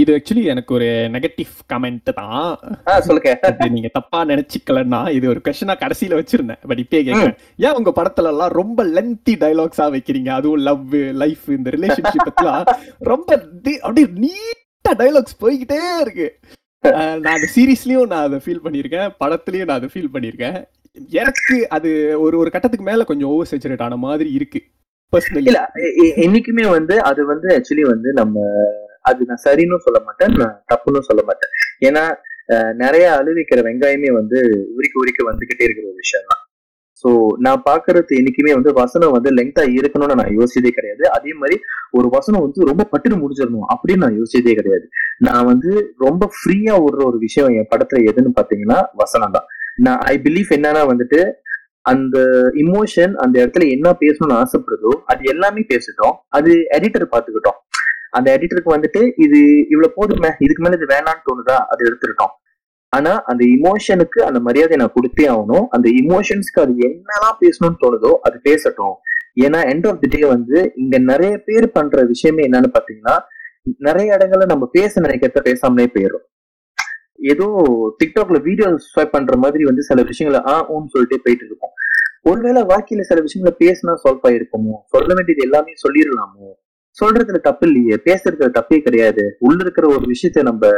இது 0.00 0.10
ஆக்சுவலி 0.16 0.42
எனக்கு 0.52 0.72
ஒரு 0.74 0.88
நெகட்டிவ் 1.14 1.54
கமெண்ட் 1.72 2.10
தான். 2.18 2.58
சொல்லுங்க. 3.06 3.30
அது 3.48 3.70
நீங்க 3.76 3.90
தப்பா 3.96 4.18
நினைச்சுக்கலன்னா 4.30 5.00
இது 5.16 5.26
ஒரு 5.32 5.40
கொஸ்டினா 5.46 5.74
கடைசியில 5.82 6.18
வச்சிருந்தேன். 6.20 6.60
பட் 6.70 6.82
இப்பயே 6.84 7.02
கேட்கிறேன் 7.08 7.36
ஏன் 7.66 7.76
உங்க 7.78 7.92
படத்துல 7.96 8.32
எல்லாம் 8.34 8.54
ரொம்ப 8.60 8.84
லென்த்தி 8.96 9.34
டயலாக்ஸா 9.42 9.88
வைக்கிறீங்க? 9.96 10.30
அதுவும் 10.38 10.64
லவ் 10.68 10.94
லைஃப் 11.24 11.44
இந்த 11.58 11.70
ரிலேஷன்ஷிப் 11.76 12.30
எல்லாம் 12.34 12.64
ரொம்ப 13.10 13.28
அப்படியே 13.82 14.08
நீட்டா 14.24 14.94
டயலாக்ஸ் 15.02 15.40
போய்கிட்டே 15.44 15.82
இருக்கு. 16.04 16.28
நான் 17.22 17.34
அந்த 17.36 17.50
சீரீஸ்லயும் 17.56 18.10
நான் 18.14 18.26
அதை 18.26 18.40
ஃபீல் 18.46 18.64
பண்ணியிருக்கேன். 18.64 19.08
படத்துலயும் 19.22 19.68
நான் 19.70 19.80
அதை 19.80 19.90
ஃபீல் 19.94 20.12
பண்ணியிருக்கேன். 20.16 20.58
எனக்கு 21.22 21.56
அது 21.76 21.90
ஒரு 22.24 22.36
ஒரு 22.42 22.50
கட்டத்துக்கு 22.50 22.90
மேல 22.90 23.04
கொஞ்சம் 23.04 23.30
ஓவர் 23.34 23.50
சேச்சுரேட் 23.50 23.86
ஆன 23.86 23.96
மாதிரி 24.08 24.30
இருக்கு. 24.38 24.60
பர்சனலி 25.12 25.48
இல்ல 25.50 25.60
என்னைக்குமே 26.24 26.64
வந்து 26.76 26.94
அது 27.10 27.20
வந்து 27.32 27.48
ஆக்சுவலி 27.56 27.84
வந்து 27.94 28.08
நம்ம 28.12 28.46
அது 29.10 29.28
நான் 29.30 29.44
சரின்னு 29.46 29.84
சொல்ல 29.86 30.00
மாட்டேன் 30.08 30.34
நான் 30.42 30.58
தப்புன்னு 30.72 31.08
சொல்ல 31.10 31.22
மாட்டேன். 31.30 31.52
ஏன்னா 31.88 32.04
நிறைய 32.82 33.06
அழுவிக்கிற 33.20 33.60
வெங்காயமே 33.66 34.10
வந்து 34.20 34.38
உரிக்க 34.76 34.94
உரிக்க 35.02 35.30
வந்துகிட்டே 35.30 35.66
இருக்கிற 35.66 35.88
ஒரு 35.90 35.98
விஷயம் 36.04 36.28
தான். 36.30 36.42
சோ 37.02 37.10
நான் 37.44 37.60
பாக்குறது 37.66 38.12
என்னைக்குமே 38.20 38.52
வந்து 38.58 38.70
வசனம் 38.78 39.12
வந்து 39.16 39.30
லெங்தா 39.38 39.64
இருக்கணும்னு 39.80 40.16
நான் 40.20 40.32
யோசிச்சதே 40.38 40.70
கிடையாது. 40.78 41.04
அதே 41.16 41.32
மாதிரி 41.40 41.56
ஒரு 41.98 42.08
வசனம் 42.14 42.44
வந்து 42.44 42.68
ரொம்ப 42.70 42.86
பட்டுன்னு 42.92 43.20
முடிச்சிடணும் 43.20 43.68
அப்படின்னு 43.74 44.04
நான் 44.04 44.16
யோசிச்சதே 44.20 44.54
கிடையாது. 44.60 44.86
நான் 45.26 45.48
வந்து 45.50 45.72
ரொம்ப 46.06 46.30
ஃப்ரீயா 46.36 46.76
விடுற 46.84 47.04
ஒரு 47.10 47.20
விஷயம் 47.26 47.52
என் 47.58 47.70
படத்துல 47.74 48.00
எதுன்னு 48.12 48.32
பாத்தீங்கன்னா 48.38 48.78
வசனம் 49.02 49.36
தான். 49.36 49.46
நான் 49.86 50.00
ஐ 50.12 50.14
பிலீவ் 50.26 50.50
என்னன்னா 50.58 50.82
வந்துட்டு 50.92 51.20
அந்த 51.92 52.18
இமோஷன் 52.62 53.12
அந்த 53.24 53.34
இடத்துல 53.42 53.66
என்ன 53.74 53.88
பேசணும்னு 54.02 54.38
ஆசைப்படுதோ 54.42 54.92
அது 55.10 55.22
எல்லாமே 55.32 55.62
பேசிட்டோம். 55.72 56.16
அது 56.38 56.50
எடிட்டர் 56.76 57.12
பாத்துக்கிட்டோம் 57.14 57.58
அந்த 58.10 58.28
எடிட்டருக்கு 58.36 58.74
வந்துட்டு 58.76 59.00
இது 59.16 59.40
இவ்வளவு 59.72 59.94
போதுமே 59.94 60.30
இதுக்கு 60.38 60.62
மேல 60.62 60.76
இது 60.76 60.86
வேணாம்னு 60.94 61.26
தோணுதா? 61.28 61.56
அது 61.70 61.80
எடுத்துருக்கோம் 61.88 62.34
ஆனா 62.92 63.12
அந்த 63.22 63.42
இமோஷனுக்கு 63.56 64.20
அந்த 64.20 64.40
மரியாதை 64.40 64.76
நான் 64.76 64.94
கொடுத்தே 64.94 65.24
ஆகணும். 65.34 65.66
அந்த 65.70 65.88
இமோஷன்ஸ்க்கு 66.02 66.60
அது 66.64 66.74
என்னெல்லாம் 66.88 67.38
பேசணும்னு 67.40 67.80
தோணுதோ 67.84 68.12
அது 68.22 68.40
பேசட்டும். 68.42 68.94
ஏன்னா 69.44 69.58
எண்ட் 69.72 69.88
ஆஃப் 69.88 70.00
தி 70.00 70.08
டே 70.08 70.20
வந்து 70.26 70.72
இங்க 70.76 70.98
நிறைய 70.98 71.34
பேர் 71.38 71.72
பண்ற 71.72 72.02
விஷயமே 72.02 72.44
என்னன்னு 72.48 72.70
பாத்தீங்கன்னா 72.76 73.16
நிறைய 73.78 74.16
இடங்கள்ல 74.16 74.46
நம்ம 74.46 74.66
பேச 74.66 75.00
நினைக்கிறத 75.00 75.40
பேசாமலே 75.48 75.86
போயிடும் 75.94 76.24
ஏதோ 77.32 77.46
டிக்டாக்ல 78.00 78.38
வீடியோ 78.42 78.66
ஸ்வைப் 78.86 79.10
பண்ற 79.10 79.36
மாதிரி 79.36 79.64
வந்து 79.64 79.82
சில 79.82 80.02
விஷயங்களை 80.02 80.40
ஆ 80.52 80.54
ஊன்னு 80.70 80.92
சொல்லிட்டு 80.92 81.22
போயிட்டு 81.22 81.46
இருக்கோம். 81.46 81.74
ஒருவேளை 82.22 82.62
வாழ்க்கையில 82.62 83.00
சில 83.00 83.20
விஷயங்களை 83.20 83.52
பேசினா 83.64 83.94
சால்வ் 84.04 84.26
ஆயிருக்குமோ? 84.28 84.74
சொல்ல 84.84 85.10
வேண்டியது 85.14 85.44
எல்லாமே 85.46 85.72
சொல்லிடலாமோ? 85.84 86.48
சொல்றதுல 86.98 87.38
தப்பு 87.42 87.64
இல்லையே 87.68 87.96
பேசுறதுல 88.06 88.50
தப்பே 88.56 88.78
கிடையாது. 88.84 89.24
உள்ள 89.40 89.58
இருக்கிற 89.64 89.86
ஒரு 89.94 90.04
விஷயத்த 90.12 90.44
நம்ம 90.48 90.70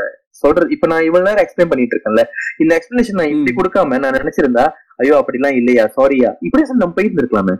சொல்றது 0.43 0.75
இப்ப 0.75 0.89
நான் 0.91 1.07
இவ்வளவு 1.07 1.29
நேரம் 1.29 1.45
எக்ஸ்பிளைன் 1.45 1.71
பண்ணிட்டு 1.71 1.95
இருக்கேன்ல. 1.95 2.23
இந்த 2.62 2.73
எக்ஸ்பிளேஷன் 2.79 3.18
நான் 3.21 3.33
இப்படி 3.33 3.53
ம். 3.53 3.59
கொடுக்காம 3.59 3.99
நான் 4.03 4.18
நினைச்சிருந்தா 4.18 4.64
ஐயோ 4.99 5.14
அப்படிலாம் 5.21 5.59
இல்லையா 5.61 5.85
சாரியா 5.97 6.31
இப்படி 6.47 6.64
சொல்லி 6.64 6.85
நம்ம 6.85 6.97
போயிட்டு 6.97 7.23
இருக்கலாமே 7.23 7.55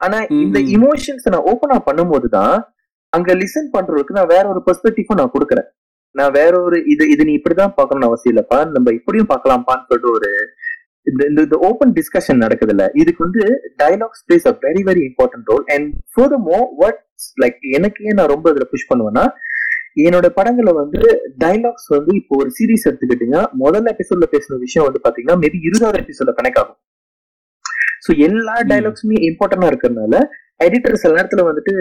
ஆனா 0.00 0.18
இந்த 0.38 0.58
ம். 0.60 0.68
இமோஷன்ஸ் 0.76 1.26
நான் 1.28 1.46
ஓபனா 1.50 1.78
பண்ணும்போது 1.88 2.28
தான் 2.36 2.54
அங்க 3.12 3.30
லிசன் 3.38 3.70
பண்றதுக்கு 3.72 4.16
நான் 4.16 4.32
வேற 4.32 4.44
ஒரு 4.50 4.60
பெர்ஸ்பெக்டிவும் 4.66 5.20
நான் 5.20 5.32
கொடுக்குறேன். 5.32 5.68
நான் 6.14 6.32
வேற 6.36 6.52
ஒரு 6.66 6.76
இது 6.92 7.04
இது 7.12 7.22
நீ 7.26 7.32
இப்படிதான் 7.38 7.74
பார்க்கணும்னு 7.74 8.08
அவசியம் 8.08 8.32
இல்லப்பா 8.32 8.58
நம்ம 8.72 8.92
இப்படியும் 8.98 9.30
பார்க்கலாம்ப்பான்னு 9.30 9.86
சொல்லிட்டு 9.88 10.12
ஒரு 10.12 10.28
இந்த 11.06 11.22
இந்த 11.30 11.56
ஓப்பன் 11.68 11.92
டிஸ்கஷன் 11.96 12.42
நடக்குதுல்ல 12.42 12.84
இதுக்கு 13.00 13.22
வந்து 13.26 13.42
dialogues 13.80 14.24
plays 14.26 14.48
a 14.48 14.54
very 14.64 14.82
very 14.88 15.02
important 15.08 15.48
role 15.50 15.64
and 15.74 15.86
furthermore 16.14 16.58
what 16.80 16.98
like 17.42 17.58
எனக்கு 17.78 18.00
ஏன் 18.08 18.18
நான் 18.20 18.32
ரொம்ப 18.34 18.46
இதுல 18.52 18.66
புஷ் 18.72 18.90
பண்ணுவேன்னா 18.90 19.24
என்னோட 20.04 20.26
படங்களை 20.38 20.72
வந்து 20.72 21.00
டயலாக்ஸ் 21.42 21.88
வந்து 21.96 22.12
இப்போ 22.20 22.34
ஒரு 22.42 22.50
சீரிஸ் 22.58 22.86
எடுத்துக்கிட்டீங்கன்னா 22.88 23.42
முதல்ல 23.62 23.92
எபிசோட்ல 23.94 24.26
பேசுற 24.34 24.58
விஷயம் 24.66 24.86
வந்து 24.88 25.00
பாத்தீங்கன்னா 25.06 25.36
மேபி 25.44 25.58
இருபதாவது 25.68 26.00
எபிசோட்ல 26.04 26.34
கனெக்ட் 26.38 26.60
ஆகும். 26.62 26.78
சோ 28.06 28.10
எல்லா 28.26 28.54
டைலாக்ஸுமே 28.70 29.16
இம்பார்ட்டன்டா 29.30 29.70
இருக்கிறதுனால 29.72 30.20
எடிட்டர் 30.66 31.00
சில 31.02 31.12
நேரத்துல 31.16 31.42
வந்துட்டு 31.48 31.72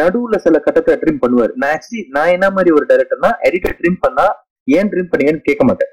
நடுவுல 0.00 0.36
சில 0.46 0.58
கட்டத்தை 0.66 0.94
ட்ரிம் 1.02 1.20
பண்ணுவாரு. 1.24 1.52
நான் 1.60 1.72
ஆக்சுவலி 1.74 2.02
நான் 2.16 2.32
என்ன 2.36 2.46
மாதிரி 2.56 2.70
ஒரு 2.78 2.86
டைரக்டர்னா 2.90 3.30
எடிட்டர் 3.48 3.76
ட்ரிம் 3.80 4.00
பண்ணா 4.04 4.26
ஏன் 4.78 4.90
ட்ரிம் 4.92 5.10
பண்ணீங்கன்னு 5.10 5.46
கேட்க 5.48 5.64
மாட்டேன். 5.64 5.92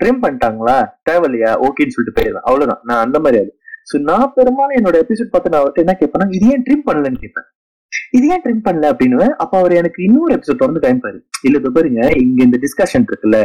ட்ரிம் 0.00 0.20
பண்ணிட்டாங்களா? 0.22 0.76
தேவையில்லையா? 1.08 1.50
ஓகேன்னு 1.66 1.94
சொல்லிட்டு 1.94 2.16
போயிடலாம் 2.18 2.46
அவ்வளவுதான். 2.48 2.82
நான் 2.90 3.02
அந்த 3.06 3.18
மாதிரி 3.24 3.40
ஆளு. 3.42 3.52
சோ 3.90 3.96
நான் 4.10 4.32
பெரும்பாலும் 4.36 4.76
என்னோட 4.78 4.96
எபிசோட் 5.04 5.32
பார்த்து 5.32 5.52
நான் 5.52 5.62
அவர்கிட்ட 5.62 5.84
என்ன 5.84 5.96
கேட்பேன்னா 6.00 6.28
இது 6.38 6.46
ஏன் 6.54 6.64
ட்ரிம் 6.66 6.86
பண்ணலன்னு 6.88 7.22
கேட்பேன். 7.24 7.46
இது 8.16 8.24
ஏன் 8.34 8.42
ட்ரிம் 8.44 8.64
பண்ணல 8.66 8.90
அப்படின்னு? 8.92 9.20
அப்ப 9.42 9.52
அவர் 9.60 9.72
எனக்கு 9.80 10.00
இன்னொரு 10.06 10.32
எபிசோட் 10.36 10.62
தொடர்ந்து 10.62 10.82
காமிப்பாரு. 10.84 11.18
இல்ல 11.46 11.58
இப்ப 11.60 11.72
பாருங்க 11.76 12.02
இங்க 12.24 12.40
இந்த 12.48 12.58
டிஸ்கஷன் 12.64 13.06
இருக்குல்ல 13.10 13.38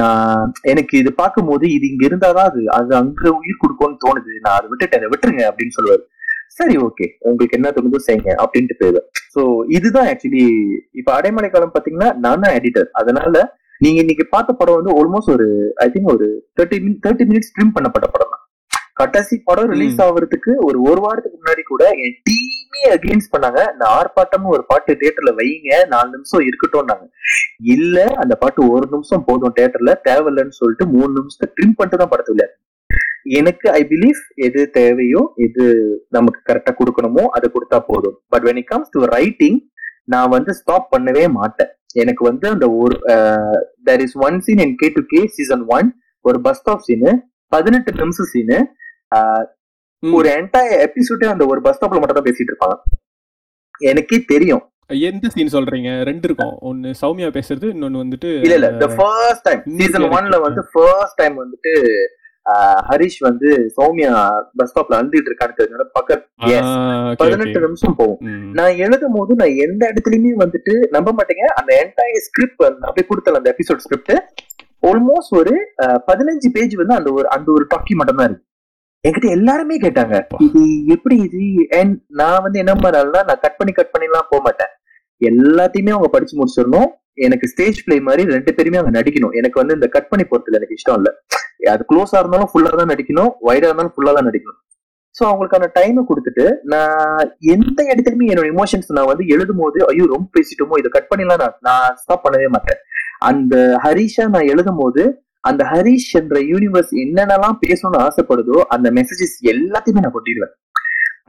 நான் 0.00 0.52
எனக்கு 0.72 0.94
இது 1.02 1.10
பார்க்கும்போது 1.22 1.66
இது 1.76 1.84
இங்க 1.92 2.04
இருந்தாதான் 2.08 2.48
அது 2.50 2.62
அது 2.78 2.90
அங்க 3.00 3.22
உயிர் 3.38 3.62
கொடுக்கும்னு 3.62 4.02
தோணுது. 4.04 4.32
நான் 4.44 4.56
அதை 4.58 4.66
விட்டுட்டேன் 4.72 5.12
விட்டுருங்க 5.12 5.44
அப்படின்னு 5.50 5.76
சொல்லுவாரு. 5.78 6.04
சரி 6.58 6.74
ஓகே 6.86 7.06
உங்களுக்கு 7.28 7.56
என்ன 7.58 7.70
தோணுதோ 7.76 7.98
செய்யுங்க 8.06 8.30
அப்படின்ட்டு 8.42 8.76
போயிடுவேன் 8.80 9.06
சோ 9.34 9.40
இதுதான் 9.76 10.08
ஆக்சுவலி 10.12 10.44
இப்ப 11.00 11.08
அடைமலை 11.18 11.48
காலம் 11.50 11.74
பாத்தீங்கன்னா 11.74 12.10
நான் 12.24 12.42
தான் 12.44 12.56
எடிட்டர் 12.58 12.88
அதனால 13.00 13.34
நீங்க 13.80 13.98
இன்னைக்கு 14.04 14.24
பார்த்த 14.34 14.56
படம் 14.60 14.78
வந்து 14.78 14.94
ஆல்மோஸ்ட் 15.00 15.32
ஒரு 15.34 15.46
ஐ 15.84 15.86
திங்க் 15.94 16.12
ஒரு 16.14 16.26
thirty 16.58 16.78
minute 16.84 17.02
thirty 17.04 17.26
minutes 17.30 17.52
trim 17.56 17.74
பண்ணப்பட்ட 17.76 18.06
படம் 18.14 18.32
தான். 18.32 18.37
கடைசி 19.00 19.36
படம் 19.48 19.70
ரிலீஸ் 19.72 19.98
ஆகுறதுக்கு 20.06 20.52
ஒரு 20.66 20.78
ஒரு 20.90 21.00
வாரத்துக்கு 21.04 21.38
முன்னாடி 21.40 21.62
கூட 21.70 21.84
என் 22.04 22.16
டீமே 22.28 22.82
அகெயின்ஸ்ட் 22.96 23.32
பண்ணாங்க. 23.34 23.60
இந்த 23.74 23.84
ஆர்ப்பாட்டமும் 23.98 24.54
ஒரு 24.56 24.64
பாட்டு 24.70 24.98
தியேட்டர்ல 25.00 25.32
வைங்க 25.40 25.80
நாலு 25.94 26.08
நிமிஷம் 26.16 26.46
இருக்கட்டும்னாங்க. 26.48 27.06
இல்ல 27.74 28.06
அந்த 28.22 28.34
பாட்டு 28.42 28.70
ஒரு 28.74 28.86
நிமிஷம் 28.94 29.26
போதும் 29.28 29.54
தியேட்டர்ல 29.58 29.94
தேவையில்லைன்னு 30.08 30.58
சொல்லிட்டு 30.60 30.86
மூணு 30.94 31.10
நிமிஷத்தை 31.18 31.48
ட்ரிம் 31.54 31.76
பண்ணிட்டு 31.78 32.00
தான் 32.02 32.12
படத்தை 32.14 32.32
விளையாடு 32.34 32.56
எனக்கு 33.38 33.66
ஐ 33.78 33.80
பிலீவ் 33.92 34.20
எது 34.46 34.60
தேவையோ 34.76 35.22
எது 35.46 35.64
நமக்கு 36.16 36.40
கரெக்டா 36.50 36.72
கொடுக்கணுமோ 36.78 37.24
அதை 37.36 37.46
கொடுத்தா 37.56 37.78
போதும். 37.90 38.16
But 38.32 38.44
when 38.48 38.60
it 38.60 38.70
comes 38.72 38.94
to 38.94 39.00
writing 39.16 39.58
நான் 40.12 40.32
வந்து 40.36 40.52
ஸ்டாப் 40.60 40.86
பண்ணவே 40.94 41.24
மாட்டேன். 41.38 41.72
எனக்கு 42.02 42.22
வந்து 42.28 42.46
அந்த 42.54 42.66
ஒரு 42.82 42.96
there 43.88 44.02
is 44.06 44.16
one 44.26 44.38
scene 44.46 44.62
in 44.64 44.74
K 44.82 44.88
two 44.96 45.02
K 45.12 45.20
season 45.36 45.64
one 45.76 45.88
ஒரு 46.24 46.38
பஸ் 46.46 46.60
ஸ்டாப் 46.62 46.86
சீனு 46.88 47.12
பதினெட்டு 47.54 47.92
நிமிஷம் 48.00 48.30
சீனு. 48.32 48.58
ஒரு 50.12 50.28
என்டையர் 50.28 50.86
எபிசோடே 50.86 51.26
அந்த 51.26 51.46
ஒரு 51.46 51.60
பஸ் 51.60 51.84
ஸ்டாப்ல 51.84 52.00
மட்டும் 52.00 52.22
தான் 52.22 52.24
பேசிட்டு 52.24 52.52
இருப்பாங்க. 52.52 52.76
எனக்கே 53.78 54.20
தெரியும். 54.26 54.70
எந்த 54.86 55.28
சீன் 55.28 55.48
சொல்றீங்க? 55.52 56.02
ரெண்டு 56.02 56.20
இருக்கும். 56.22 56.58
ஒன்னு 56.60 56.88
சௌமியா 56.88 57.30
பேசுறது 57.30 57.68
இன்னொன்னு 57.70 58.02
வந்துட்டு 58.02 58.40
இல்ல 58.40 58.54
இல்ல. 58.54 58.72
த 58.72 58.86
ஃபர்ஸ்ட் 58.86 59.42
டைம் 59.42 59.62
சீசன் 59.76 60.02
எனக்கு- 60.02 60.04
ஒன்ல 60.04 60.40
வந்து 60.40 60.64
ஃபர்ஸ்ட் 60.72 61.14
டைம் 61.14 61.36
வந்துட்டு 61.38 61.92
ஹரிஷ் 62.88 63.18
வந்து 63.18 63.72
சௌமியா 63.76 64.40
பஸ் 64.56 64.78
ஸ்டாப்ல 64.78 64.92
அழுதுட்டு 64.92 65.30
இருக்கான்னு 65.30 65.52
தெரிஞ்ச 65.56 65.80
பக்கத்து 65.92 66.28
ஆ, 66.42 66.46
yes, 66.46 67.10
okay, 67.10 67.14
பதினெட்டு. 67.16 67.60
நிமிஷம் 67.60 67.94
போகும். 67.96 68.18
நான் 68.52 68.76
எழுதும் 68.76 69.12
போது 69.12 69.34
நான் 69.34 69.54
எந்த 69.54 69.92
இடத்துலயுமே 69.92 70.32
வந்துட்டு 70.38 70.88
நம்ப 70.90 71.12
மாட்டேங்க. 71.12 71.44
அந்த 71.44 71.84
என்டையர் 71.84 72.18
ஸ்கிரிப்ட் 72.18 72.62
அப்படியே 72.62 73.06
கொடுத்தல 73.08 73.36
அந்த 73.36 73.56
எபிசோட் 73.58 73.76
ஸ்கிரிப்ட் 73.76 74.12
ஆல்மோஸ்ட் 74.86 75.38
ஒரு 75.38 75.72
பதினஞ்சு 75.80 76.50
பேஜ் 76.52 76.74
வந்து 76.74 76.94
அந்த 76.94 77.12
ஒரு 77.12 77.30
அந்த 77.30 77.52
ஒரு 77.52 77.66
டாக்குமெண்ட் 77.66 78.16
தான் 78.16 78.26
இருக்கு. 78.26 78.46
என்கிட்ட 79.04 79.28
எல்லாருமே 79.38 79.76
கேட்டாங்க. 79.84 80.14
இது 80.46 80.60
எப்படி 80.94 81.16
இது? 81.26 81.42
நான் 82.20 82.42
வந்து 82.44 82.58
என்ன 82.62 82.72
பண்ணாலும் 82.84 83.28
நான் 83.28 83.42
கட் 83.44 83.58
பண்ணி 83.58 83.72
கட் 83.76 83.92
பண்ணிலாம் 83.94 84.30
போக 84.30 84.40
மாட்டேன். 84.46 84.72
எல்லாத்தையுமே 85.20 85.92
அவங்க 85.96 86.08
படிச்சு 86.14 86.34
முடிச்சிடணும். 86.40 86.88
எனக்கு 87.26 87.46
ஸ்டேஜ் 87.52 87.78
பிளே 87.84 87.96
மாதிரி 88.08 88.22
ரெண்டு 88.34 88.50
பேருமே 88.56 88.78
அவங்க 88.80 88.92
நடிக்கணும். 88.98 89.34
எனக்கு 89.40 89.60
வந்து 89.60 89.76
இந்த 89.78 89.88
கட் 89.94 90.10
பண்ணி 90.10 90.24
போறதுல 90.30 90.58
எனக்கு 90.60 90.76
இஷ்டம் 90.78 90.98
இல்ல. 91.00 91.10
அது 91.74 91.84
க்ளோஸா 91.90 92.18
இருந்தாலும் 92.22 92.50
ஃபுல்லா 92.50 92.72
தான் 92.80 92.92
நடிக்கணும். 92.92 93.30
வைடா 93.48 93.68
இருந்தாலும் 93.68 93.94
ஃபுல்லா 93.94 94.12
தான் 94.18 94.28
நடிக்கணும். 94.28 94.60
ஸோ 95.16 95.22
அவங்களுக்கான 95.28 95.68
டைமை 95.76 96.02
கொடுத்துட்டு 96.08 96.44
நான் 96.72 97.30
எந்த 97.54 97.78
இடத்துலயுமே 97.92 98.28
என்னோட 98.32 98.48
இமோஷன்ஸ் 98.54 98.92
நான் 98.98 99.10
வந்து 99.12 99.24
எழுதும் 99.34 99.62
போது 99.62 99.78
ஐயோ 99.90 100.04
ரொம்ப 100.14 100.26
பேசிட்டோமோ 100.36 100.78
இதை 100.80 100.90
கட் 100.96 101.10
பண்ணிலாம் 101.12 101.40
நான் 101.44 101.56
நான் 101.68 101.96
ஸ்டாப் 102.02 102.24
பண்ணவே 102.26 102.48
மாட்டேன். 102.56 102.80
அந்த 103.30 103.54
ஹரிஷா 103.84 104.26
நான் 104.34 104.50
எழுதும் 104.52 104.80
போது 104.82 105.02
அந்த 105.40 105.62
ஹரிஷ் 105.72 106.12
என்ற 106.20 106.36
யூனிவர்ஸ் 106.52 106.92
என்னென்னலாம் 107.04 107.58
பேசணும்னு 107.64 108.00
ஆசைப்படுதோ 108.06 108.58
அந்த 108.74 108.90
மெசேஜஸ் 108.98 109.36
எல்லாத்தையுமே 109.54 110.02
நான் 110.04 110.16
கொட்டிடுவேன். 110.16 110.54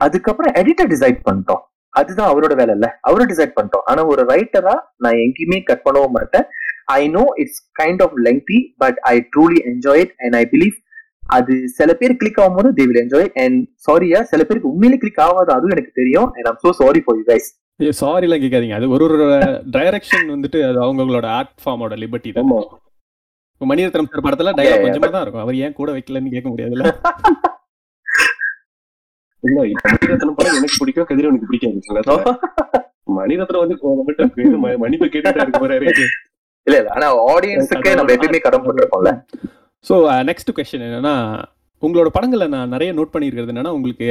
அதுக்கப்புறம் 0.04 0.54
எடிட்டர் 0.60 0.90
டிசைட் 0.94 1.20
பண்ணிட்டோம். 1.28 1.62
அதுதான் 2.00 2.30
அவரோட 2.32 2.54
வேலை 2.60 2.72
இல்ல. 2.76 2.88
அவரை 3.08 3.24
டிசைட் 3.30 3.54
பண்ணிட்டோம். 3.56 3.84
ஆனா 3.90 4.00
ஒரு 4.12 4.22
ரைட்டரா 4.32 4.74
நான் 5.04 5.20
எங்கேயுமே 5.24 5.58
கட் 5.70 5.84
பண்ணவும் 5.86 6.16
மாட்டேன். 6.18 6.46
I 6.98 7.00
know 7.16 7.24
it's 7.42 7.60
kind 7.80 8.02
of 8.06 8.14
lengthy 8.26 8.58
but 8.82 8.98
I 9.12 9.14
truly 9.34 9.58
enjoy 9.70 10.02
it 10.04 10.14
and 10.24 10.36
I 10.42 10.44
believe 10.54 10.76
அது 11.38 11.54
சில 11.78 11.90
பேர் 12.00 12.18
கிளிக் 12.20 12.40
ஆகும்போது 12.42 12.68
தே 12.78 12.84
வில் 12.90 13.02
என்ஜாய் 13.04 13.28
அண்ட் 13.42 13.58
சாரியா 13.86 14.20
சில 14.30 14.40
பேருக்கு 14.44 14.72
உண்மையிலே 14.74 15.00
கிளிக் 15.02 15.20
ஆகாது 15.26 15.52
அதுவும் 15.56 15.74
எனக்கு 15.76 15.98
தெரியும். 16.00 16.28
And 16.36 16.48
I'm 16.50 16.60
so 16.66 16.72
sorry 16.82 17.02
for 17.06 17.18
you 17.20 17.24
guys 17.32 17.48
sorry 18.02 18.26
எல்லாம் 18.26 18.42
கேட்காதீங்க. 18.44 18.78
அது 18.78 18.88
ஒரு 18.94 19.04
ஒரு 19.08 19.26
டைரக்ஷன் 19.76 20.26
வந்துட்டு 20.34 20.60
அது 20.68 20.78
அவங்களோட 20.86 21.28
ஆர்ட் 21.38 21.54
ஃபார்மோட 21.64 21.96
லிபர்ட்டி 22.04 22.32
தான். 22.38 22.50
மணிரத்னம் 23.60 24.10
சார் 24.10 24.24
படத்துல 24.24 24.52
டைலாக் 24.58 24.84
கொஞ்சமா 24.84 25.10
தான் 25.10 25.24
இருக்கும். 25.24 25.44
அவர் 25.44 25.60
ஏன் 25.60 25.74
கூட 25.74 25.90
வைக்கலன்னு 25.92 26.34
கேட்க 26.34 26.48
முடியாதுல்ல 26.48 26.86
இல்ல? 29.44 29.58
மணிரத்னம் 29.98 30.34
படம் 30.38 30.56
எனக்கு 30.56 30.78
பிடிக்கும் 30.80 31.08
கதிரவனுக்கு 31.10 31.48
பிடிக்காது. 31.50 31.78
நேரத்துல. 31.88 32.32
மணிரத்னம் 33.18 33.62
வந்து 33.62 33.76
மன்னிப்பு 34.82 35.06
கேட்டுட்டா 35.06 35.44
இருக்க 35.44 35.60
போறாரு. 35.60 35.86
இல்ல 36.66 36.76
இல்ல. 36.76 36.88
ஆனா 36.90 37.06
ஆடியன்ஸுக்கு 37.30 37.94
நம்ம 37.96 38.12
எப்பயுமே 38.16 38.40
கடன் 38.40 38.64
போட்டிருக்கோம்ல 38.64 39.12
ஸோ 39.84 39.94
நெக்ஸ்ட் 40.28 40.52
கொஸ்டின் 40.56 40.84
என்னன்னா 40.88 41.14
உங்களோட 41.82 42.08
படங்களை 42.08 42.46
நான் 42.48 42.72
நிறைய 42.74 42.90
நோட் 42.92 43.12
பண்ணியிருக்கிறது 43.12 43.52
என்னன்னா 43.52 43.72
உங்களுக்கு 43.76 44.08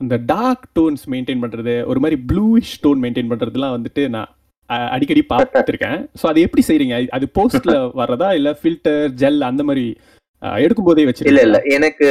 அந்த 0.00 0.14
டார்க் 0.30 0.64
டோன்ஸ் 0.78 1.04
மெயின்டைன் 1.12 1.42
பண்றது 1.44 1.74
ஒரு 1.86 2.00
மாதிரி 2.00 2.16
ப்ளூயிஷ் 2.30 2.74
டோன் 2.84 3.02
மெயின்டைன் 3.04 3.30
பண்றதுலாம் 3.32 3.74
வந்துட்டு 3.76 4.04
நான் 4.08 4.30
அடிக்கடி 4.70 5.22
பார்த்துருக்கேன். 5.28 5.98
ஸோ 6.20 6.26
அது 6.26 6.40
எப்படி 6.40 6.62
செய்றீங்க? 6.68 6.96
அது- 7.10 7.34
போஸ்ட்ல 7.38 7.76
வர்றதா? 8.00 8.28
இல்ல 8.32 8.50
ஃபில்டர் 8.60 9.04
ஜெல் 9.22 9.42
அந்த 9.42 9.62
மாதிரி 9.62 9.86
எடுக்கும் 10.42 10.86
போதே 10.86 11.04
வச்சு 11.04 11.26
இல்ல 11.30 11.40
இல்ல. 11.40 11.58
எனக்கு 11.68 12.06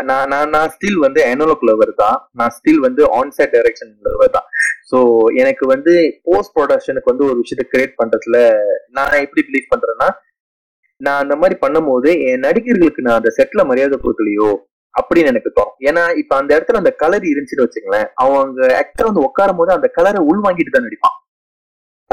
நான் 0.00 0.28
நான் 0.28 0.50
நான் 0.50 0.70
ஸ்டில் 0.74 0.98
வந்து 0.98 1.20
எனோலோக் 1.32 1.66
லவர் 1.68 1.92
தான். 1.94 2.18
நான் 2.32 2.54
ஸ்டில் 2.58 2.78
வந்து 2.78 3.02
ஆன்சைட் 3.18 3.52
டைரக்ஷன் 3.52 3.92
லவர் 4.06 4.32
தான். 4.32 4.46
ஸோ 4.90 4.98
எனக்கு 5.34 5.66
வந்து 5.66 5.92
போஸ்ட் 6.22 6.54
ப்ரொடக்ஷனுக்கு 6.56 7.12
வந்து 7.12 7.24
ஒரு 7.24 7.38
விஷயத்தை 7.38 7.66
கிரியேட் 7.72 7.94
பண்றதுல 8.00 8.38
நான் 8.90 9.20
எப்படி 9.20 9.42
பிலீவ் 9.48 9.70
பண்றேன்னா 9.74 10.08
நான் 11.00 11.22
அந்த 11.22 11.36
மாதிரி 11.36 11.56
பண்ணும்போது 11.60 12.10
என் 12.30 12.44
நடிகர்களுக்கு 12.46 13.02
நான் 13.02 13.18
அந்த 13.20 13.30
செட்ல 13.36 13.64
மரியாதை 13.64 13.98
கொடுக்கலையோ 13.98 14.50
அப்படின்னு 14.94 15.26
எனக்கு 15.26 15.50
தோணும். 15.50 15.76
ஏன்னா 15.88 16.02
இப்ப 16.16 16.36
அந்த 16.36 16.50
இடத்துல 16.56 16.80
அந்த 16.80 16.90
கலர் 17.02 17.24
இருந்துச்சுன்னு 17.24 17.66
வச்சுங்களேன் 17.66 18.08
அவங்க 18.14 18.76
ஆக்டர் 18.76 19.08
வந்து 19.10 19.26
உட்காரும் 19.28 19.56
போது 19.56 19.72
அந்த 19.72 19.88
கலரை 19.88 20.20
உள் 20.30 20.42
வாங்கிட்டு 20.46 20.70
தான் 20.70 20.86
நடிப்பான். 20.88 21.16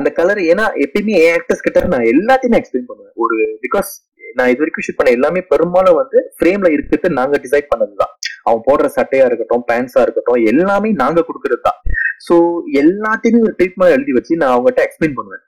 அந்த 0.08 0.16
கலர் 0.20 0.40
ஏன்னா 0.52 0.66
எப்பயுமே 0.84 1.14
ஏன் 1.22 1.34
ஆக்டர்ஸ் 1.38 1.64
கிட்ட 1.64 1.80
நான் 1.86 2.06
எல்லாத்தையுமே 2.10 2.58
எக்ஸ்பிளைன் 2.60 2.90
பண்ணுவேன். 2.90 3.16
ஒரு 3.16 3.36
பிகாஸ் 3.64 3.90
நான் 4.36 4.50
இது 4.50 4.58
வரைக்கும் 4.58 4.86
ஷூட் 4.86 4.98
பண்ண 4.98 5.12
எல்லாமே 5.12 5.42
பெரும்பாலும் 5.42 5.96
வந்து 5.96 6.18
ஃப்ரேம்ல 6.36 6.72
இருக்கிறது 6.72 7.10
நாங்க 7.14 7.36
டிசைட் 7.44 7.68
பண்ணதுதான். 7.72 8.12
அவன் 8.44 8.64
போடுற 8.68 8.88
சட்டையா 8.96 9.26
இருக்கட்டும் 9.26 9.64
பேண்ட்ஸா 9.68 10.02
இருக்கட்டும் 10.02 10.40
எல்லாமே 10.46 10.92
நாங்க 10.92 11.26
கொடுக்கறது 11.28 11.60
தான் 11.62 11.80
ஸோ 12.28 12.36
எல்லாத்தையுமே 12.82 13.42
ஒரு 13.42 13.56
ட்ரீட்மெண்ட் 13.58 13.96
எழுதி 13.98 14.12
வச்சு 14.12 14.38
நான் 14.38 14.54
அவங்ககிட்ட 14.54 14.84
எக்ஸ்பிளைன் 14.86 15.18
பண்ணுவேன். 15.20 15.44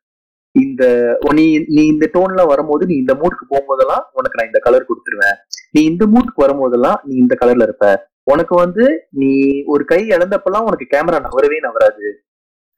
இந்த 0.55 0.83
உ- 1.19 1.33
நீ 1.33 1.45
நீ 1.67 1.81
இந்த 1.85 2.05
டோன்ல 2.13 2.45
வரும்போது 2.47 2.83
நீ 2.85 2.95
இந்த 2.95 3.13
மூடுக்கு 3.13 3.45
போகும்போதெல்லாம் 3.49 4.03
உனக்கு 4.11 4.37
நான் 4.37 4.49
இந்த 4.51 4.59
கலர் 4.59 4.89
கொடுத்துருவேன். 4.89 5.37
நீ 5.71 5.83
இந்த 5.83 6.05
மூடுக்கு 6.05 6.43
வரும்போதெல்லாம் 6.45 6.99
நீ 7.03 7.15
இந்த 7.15 7.35
கலர்ல 7.41 7.67
இருப்ப. 7.69 7.87
உனக்கு 8.23 8.55
வந்து 8.55 8.85
நீ 9.15 9.31
ஒரு 9.65 9.85
கை 9.85 10.01
இழந்தப்பெல்லாம் 10.07 10.67
உனக்கு 10.69 10.87
கேமரா 10.91 11.19
நவரவே 11.27 11.59
நவராது 11.67 12.07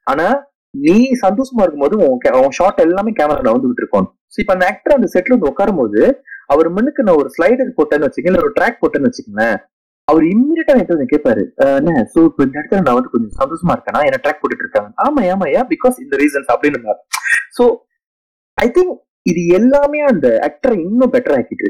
ஆனா 0.07 0.27
நீ 0.73 0.95
சந்தோஷமா 1.23 1.63
இருக்கும்போது 1.63 1.95
உன் 2.39 2.51
ஷாட் 2.51 2.79
எல்லாமே 2.79 3.11
கேமரா 3.11 3.41
நவந்துகிட்டு 3.47 3.83
இருக்கும் 3.83 4.07
இப்ப 4.35 4.53
அந்த 4.53 4.65
ஆக்டர் 4.65 4.95
அந்த 4.95 5.07
செட்ல 5.13 5.35
வந்து 5.35 5.49
உட்காரும் 5.49 5.79
போது 5.79 6.01
அவர் 6.47 6.67
முன்னுக்கு 6.69 7.03
நான் 7.03 7.19
ஒரு 7.21 7.29
ஸ்லைடர் 7.29 7.77
போட்டேன்னு 7.77 8.07
வச்சுக்கேன் 8.07 8.31
இல்ல 8.31 8.43
ஒரு 8.43 8.53
ட்ராக் 8.57 8.81
போட்டேன்னு 8.81 9.09
வச்சுக்கோங்களேன் 9.09 9.57
அவர் 10.07 10.23
இம்மிடியா 10.25 10.73
என்கிட்ட 10.73 11.05
கேட்பாரு 11.11 11.43
சோ 12.13 12.19
இப்போ 12.25 12.41
இந்த 12.43 12.55
இடத்துல 12.59 12.81
நான் 12.81 12.97
வந்து 12.97 13.11
கொஞ்சம் 13.13 13.35
சந்தோஷமா 13.41 13.73
இருக்கேனா? 13.75 14.01
என்ன 14.07 14.19
ட்ராக் 14.23 14.39
போட்டுட்டு 14.41 14.65
இருக்காங்க? 14.65 14.89
ஆமா 14.97 15.21
ஆமா 15.33 15.45
ஏன்? 15.51 15.67
பிகாஸ் 15.69 15.97
இந்த 15.99 16.15
ரீசன்ஸ் 16.17 16.49
அப்படின்னு 16.53 16.95
சோ 17.57 17.65
ஐ 18.57 18.67
திங்க் 18.69 18.93
இது 19.25 19.41
எல்லாமே 19.55 19.99
அந்த 20.03 20.27
ஆக்டரை 20.47 20.77
இன்னும் 20.81 21.13
பெட்டர் 21.13 21.37
ஆக்கிட்டு 21.37 21.69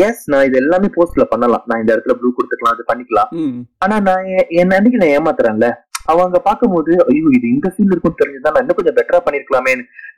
எஸ் 0.00 0.22
நான் 0.26 0.44
இது 0.44 0.56
எல்லாமே 0.56 0.88
போஸ்ட்ல 0.96 1.24
பண்ணலாம். 1.24 1.64
நான் 1.66 1.80
இந்த 1.80 1.90
இடத்துல 1.94 2.14
ப்ளூ 2.18 2.30
கொடுத்துக்கலாம் 2.30 2.74
அது 2.74 2.88
பண்ணிக்கலாம். 2.90 3.30
ஆனா 3.78 3.96
நான் 4.00 4.26
எ- 4.34 4.48
என் 4.58 4.74
அன்னைக்கு 4.76 4.98
நான் 4.98 5.14
ஏமாத்துறேன்ல. 5.16 5.68
அவங்க 6.12 6.36
பார்க்கும்போது 6.46 6.92
ஐயோ 7.10 7.26
இது 7.38 7.46
இந்த 7.54 7.68
சீன் 7.74 7.92
இருக்கும் 7.94 8.20
தெரிஞ்சுதான் 8.20 8.54
நான் 8.54 8.64
இன்னும் 8.64 8.78
கொஞ்சம் 8.78 8.96
பெட்டரா 8.98 9.20
பண்ணிருக்கலாமே 9.26 9.72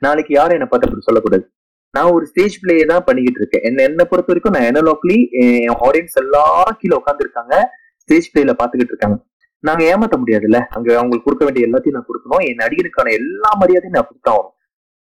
நாளைக்கு 0.05 0.31
யாரும் 0.37 0.57
என்ன 0.57 0.67
பார்த்து 0.69 0.87
அப்படி 0.87 1.07
சொல்லக்கூடாது. 1.07 1.43
நான் 1.95 2.13
ஒரு 2.17 2.25
ஸ்டேஜ் 2.29 2.55
பிளே 2.61 2.75
தான் 2.91 3.03
பண்ணிக்கிட்டு 3.07 3.39
இருக்கேன். 3.41 3.63
என்ன 3.69 3.83
என்ன 3.89 4.01
பொறுத்த 4.11 4.31
வரைக்கும் 4.31 4.55
நான் 4.55 4.67
எனலோக்லி 4.71 5.17
என் 5.41 5.79
ஆடியன்ஸ் 5.87 6.15
எல்லாரும் 6.23 6.77
கீழே 6.81 6.95
உட்காந்துருக்காங்க 7.01 7.55
ஸ்டேஜ் 8.03 8.29
பிளேல 8.33 8.53
பாத்துக்கிட்டு 8.61 8.93
இருக்காங்க. 8.93 9.17
நாங்க 9.67 9.81
ஏமாத்த 9.93 10.15
முடியாதுல்ல. 10.21 10.59
அங்க 10.75 10.89
அவங்களுக்கு 10.99 11.27
கொடுக்க 11.27 11.43
வேண்டிய 11.47 11.67
எல்லாத்தையும் 11.67 11.97
நான் 11.97 12.09
கொடுக்கணும். 12.09 12.43
என் 12.49 12.61
நடிகருக்கான 12.63 13.11
எல்லா 13.19 13.51
மரியாதையும் 13.61 13.97
நான் 13.97 14.09
கொடுத்தாவும் 14.09 14.49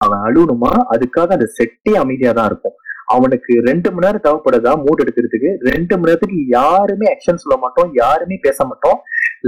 அவன் 0.00 0.22
அழுகணுமா 0.28 0.72
அதுக்காக 0.94 1.32
அந்த 1.36 1.46
செட்டே 1.58 1.92
அமைதியா 2.02 2.32
தான் 2.38 2.48
இருக்கும். 2.50 2.76
அவனுக்கு 3.16 3.52
ரெண்டு 3.68 3.88
மணி 3.92 4.04
நேரம் 4.06 4.24
தேவைப்படுதா? 4.26 4.72
மூட் 4.84 5.02
எடுக்கிறதுக்கு. 5.04 5.50
ரெண்டு 5.70 5.94
மணி 5.96 6.08
நேரத்துக்கு 6.08 6.40
யாருமே 6.58 7.06
ஆக்ஷன் 7.12 7.40
சொல்ல 7.42 7.56
மாட்டோம் 7.64 7.90
யாருமே 8.02 8.36
பேச 8.46 8.64
மாட்டோம். 8.70 8.98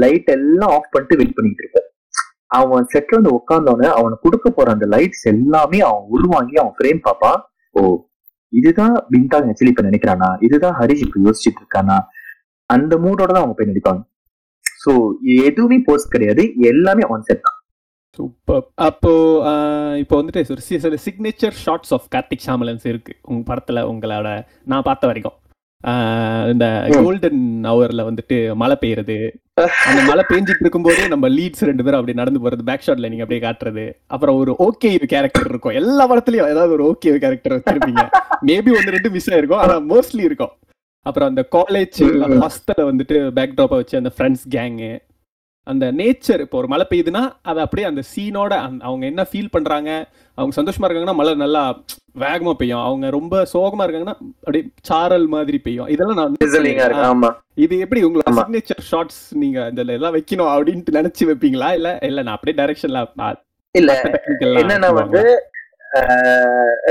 லைட் 0.02 0.30
எல்லாம் 0.36 0.72
ஆஃப் 0.76 0.92
பண்ணிட்டு 0.94 1.18
வெயிட் 1.20 1.36
பண்ணிட்டு 1.36 1.62
இருப்போம். 1.64 1.88
அவன் 2.58 2.88
செட்ல 2.92 3.18
வந்து 3.18 3.34
உட்கார்ந்தவன 3.38 3.90
அவனுக்கு 3.98 4.24
கொடுக்க 4.26 4.48
போற 4.50 4.70
அந்த 4.76 4.86
லைட்ஸ் 4.94 5.24
எல்லாமே 5.34 5.78
அவன் 5.88 6.04
உள்வாங்கி 6.16 6.56
அவன் 6.62 6.76
ஃப்ரேம் 6.78 7.00
பார்ப்பான். 7.06 7.38
ஓ 7.78 7.80
இதுதான் 8.52 8.94
பின்தாங் 9.12 9.46
ஆக்சுவலி 9.50 9.72
இப்ப 9.72 9.84
நினைக்கிறானா? 9.86 10.28
இதுதான் 10.46 10.76
ஹரிஷ் 10.80 11.04
இப்ப 11.06 11.20
யோசிச்சுட்டு 11.26 11.60
இருக்கானா? 11.62 11.96
அந்த 12.70 12.94
மூடோட 13.04 13.30
தான் 13.32 13.42
அவங்க 13.42 13.56
போய் 13.58 13.70
நடிப்பாங்க. 13.70 14.02
சோ 14.82 14.92
எதுவுமே 15.46 15.78
போஸ்ட் 15.88 16.12
கிடையாது. 16.14 16.42
எல்லாமே 16.72 17.04
ஆன் 17.14 17.26
செட் 17.28 17.44
தான். 17.46 17.53
சூப்பர் 18.14 18.66
அப்போ 18.74 19.12
இப்போ 19.98 20.22
வந்துட்டு 20.22 20.88
ஒரு 20.88 20.98
signature 21.04 21.56
shots 21.64 21.94
of 21.94 22.08
Karthik 22.14 22.44
Chamlan's 22.46 22.86
இருக்கு. 22.86 23.14
உங்க 23.22 23.54
படத்துல 23.54 23.80
உங்களோட 23.92 24.46
நான் 24.64 24.82
பார்த்த 24.82 25.06
வரைக்கும். 25.06 25.38
இந்த. 26.50 26.66
கோல்டன் 26.90 27.60
ஹவர்ல 27.62 28.02
வந்துட்டு 28.10 28.54
மழை 28.54 28.76
பெய்யுறது. 28.80 29.16
அந்த 29.86 30.02
மழை 30.06 30.24
பெஞ்சிட்டு 30.28 30.60
இருக்கும்போதே 30.60 31.08
நம்ம 31.08 31.28
லீட்ஸ் 31.28 31.64
ரெண்டு 31.64 31.84
பேரும் 31.84 32.00
அப்படி 32.00 32.16
நடந்து 32.16 32.40
போறது 32.40 32.62
பேக் 32.64 32.82
ஷாட்ல 32.86 33.08
நீங்க 33.08 33.22
அப்படியே 33.22 33.40
காட்டுறது. 33.48 33.92
அப்புறம் 34.06 34.36
ஒரு 34.36 34.54
ஓகே 34.58 34.96
கேரக்டர் 35.04 35.48
இருக்கும். 35.48 35.74
எல்லா 35.74 36.04
படத்துலயும் 36.10 36.48
ஏதாவது 36.52 36.72
ஒரு 36.72 36.84
ஓகே 36.90 37.16
கேரக்டர் 37.16 37.58
வச்சிருப்பீங்க. 37.58 38.08
மேபி 38.46 38.76
ஒன்னு 38.76 38.90
ரெண்டு 38.96 39.10
மிஸ் 39.10 39.30
ஆயிருக்கும். 39.30 39.62
ஆனா 39.64 39.80
மோஸ்ட்லி 39.80 40.22
இருக்கும். 40.30 40.50
அப்புறம் 41.02 41.28
அந்த 41.28 41.48
காலேஜ் 41.52 41.98
ம். 41.98 42.42
ஹாஸ்டல 42.42 42.82
வந்துட்டு 42.82 43.30
பேக் 43.30 43.52
ட்ராப்பை 43.56 43.68
வச்சு 43.68 43.96
அந்த 43.96 44.10
ஃப்ரெண்ட்ஸ் 44.16 44.46
கேங்கு 44.50 44.98
அந்த 45.66 45.84
நேச்சர் 45.98 46.42
இப்போ 46.44 46.56
ஒரு 46.60 46.68
மழை 46.72 46.84
பெய்யுதுன்னா 46.90 47.22
அது 47.50 47.60
அப்படியே 47.64 47.86
அந்த 47.90 48.02
சீனோட 48.12 48.54
அவங்க 48.88 49.04
என்ன 49.10 49.22
ஃபீல் 49.30 49.52
பண்றாங்க 49.54 49.90
அவங்க 50.38 50.52
சந்தோஷமா 50.56 50.86
இருக்காங்கன்னா 50.86 51.18
மழை 51.20 51.32
நல்லா 51.42 51.62
வேகமா 52.22 52.52
பெய்யும். 52.60 52.82
அவங்க 52.88 53.06
ரொம்ப 53.16 53.34
சோகமா 53.52 53.84
இருக்காங்கன்னா 53.84 54.16
அப்படியே 54.44 54.64
சாரல் 54.88 55.26
மாதிரி 55.34 55.58
பெய்யும். 55.66 55.88
இதெல்லாம் 55.94 56.20
நான் 56.20 56.36
இது 57.64 57.74
எப்படி 57.84 58.02
உங்களோட. 58.06 58.34
சிக்னேச்சர் 58.40 58.84
ஷார்ட்ஸ் 58.90 59.22
நீங்க 59.42 59.58
இதுல 59.72 59.96
எல்லாம் 59.98 60.14
வைக்கணும் 60.16 60.52
அப்படின்ட்டு 60.54 60.96
நினைச்சு 60.98 61.28
வைப்பீங்களா? 61.30 61.70
இல்ல 61.78 61.90
இல்ல 62.10 62.22
நான் 62.26 62.36
அப்படியே 62.36 62.58
டைரக்ஷன்ல 62.60 63.02
இல்ல. 63.74 63.92
என்னன்னா 64.62 64.90
வந்து 65.00 65.22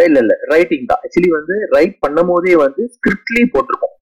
இல்ல 0.07 0.17
இல்ல 0.23 0.33
ரைட்டிங் 0.53 0.87
தான். 0.91 1.01
ஆக்சுவலி 1.05 1.31
வந்து 1.37 1.55
ரைட் 1.75 1.95
பண்ணும் 2.03 2.29
போதே 2.31 2.55
வந்து 2.65 2.83
ஸ்கிரிப்ட்லயே 2.95 3.47
போட்டிருக்கோம். 3.53 3.95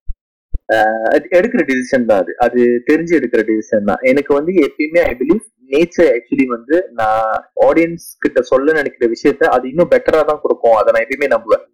எடுக்கிற 1.38 1.61
டிசிஷன் 1.69 2.07
தான் 2.09 2.22
அது. 2.24 2.32
அது 2.45 2.59
தெரிஞ்சு 2.89 3.13
எடுக்கிற 3.19 3.41
டிசிஷன் 3.49 3.89
தான். 3.89 4.01
எனக்கு 4.11 4.32
வந்து 4.38 4.51
எப்பயுமே 4.67 5.01
ஐ 5.09 5.13
பிலீவ் 5.22 5.41
நேச்சர் 5.74 6.09
ஆக்சுவலி 6.15 6.45
வந்து 6.55 6.76
நான் 6.99 7.28
ஆடியன்ஸ் 7.67 8.05
கிட்ட 8.24 8.39
சொல்ல 8.51 8.74
நினைக்கிற 8.80 9.07
விஷயத்த 9.13 9.49
அது 9.55 9.65
இன்னும் 9.72 9.91
பெட்டரா 9.93 10.22
தான் 10.32 10.41
கொடுக்கும். 10.45 10.78
அதை 10.80 10.89
நான் 10.93 11.05
எப்பயுமே 11.05 11.30
நம்புவேன். 11.36 11.65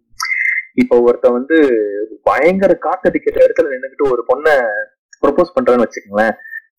இப்போ 0.82 0.96
ஒருத்தன் 1.06 1.36
வந்து 1.38 1.56
பயங்கர 2.28 2.72
காத்தடிக்கிற 2.86 3.36
இடத்துல 3.46 3.70
நின்றுக்கிட்டு 3.72 4.10
ஒரு 4.14 4.22
பொண்ணை 4.30 4.54
ப்ரொபோஸ் 5.22 5.54
பண்றான்னு 5.56 5.84
வச்சுக்கோங்களேன். 5.84 6.36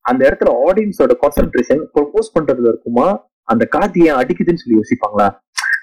அந்த 0.09 0.21
இடத்துல 0.27 0.51
ஆடியன்ஸோட 0.67 1.13
கான்சென்ட்ரேஷன் 1.23 1.81
ப்ரொபோஸ் 1.95 2.33
பண்றதுல 2.35 2.71
இருக்குமா? 2.73 3.07
அந்த 3.47 3.63
காத்து 3.75 4.05
ஏன் 4.09 4.19
அடிக்குதுன்னு 4.21 4.61
சொல்லி 4.61 4.79
யோசிப்பாங்களா? 4.79 5.27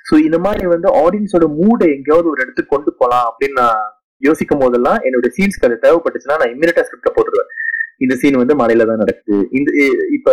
ஸோ 0.08 0.14
இந்த 0.26 0.38
மாதிரி 0.46 0.66
வந்து 0.74 0.88
ஆடியன்ஸோட 1.04 1.46
மூடை 1.58 1.86
எங்கேயாவது 1.96 2.28
ஒரு 2.32 2.40
இடத்துக்கு 2.44 2.74
கொண்டு 2.74 2.90
போகலாம் 3.00 3.26
அப்படின்னு 3.30 3.56
நான் 3.62 3.84
யோசிக்கும் 4.22 4.62
போதெல்லாம் 4.62 4.98
என்னோட 5.06 5.28
சீன்ஸ்க்கு 5.36 5.68
அது 5.68 5.76
தேவைப்பட்டுச்சுன்னா 5.84 6.38
நான் 6.42 6.52
இம்மிடியா 6.54 6.84
ஸ்கிரிப்ட 6.86 7.10
போட்டுருவேன். 7.16 7.50
இந்த 8.04 8.14
சீன் 8.20 8.40
வந்து 8.40 8.54
மலையில 8.60 8.86
தான் 8.90 9.02
நடக்குது. 9.02 9.36
இந்த 9.58 9.70
இப்ப 10.16 10.30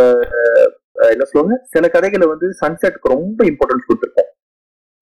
என்ன 1.14 1.26
சொல்லுவாங்க? 1.30 1.56
சில 1.74 1.88
கதைகளை 1.96 2.26
வந்து 2.34 2.48
சன்செட்க்கு 2.62 3.14
ரொம்ப 3.16 3.40
இம்பார்ட்டன்ஸ் 3.52 3.88
கொடுத்துருக்கோம் 3.88 4.30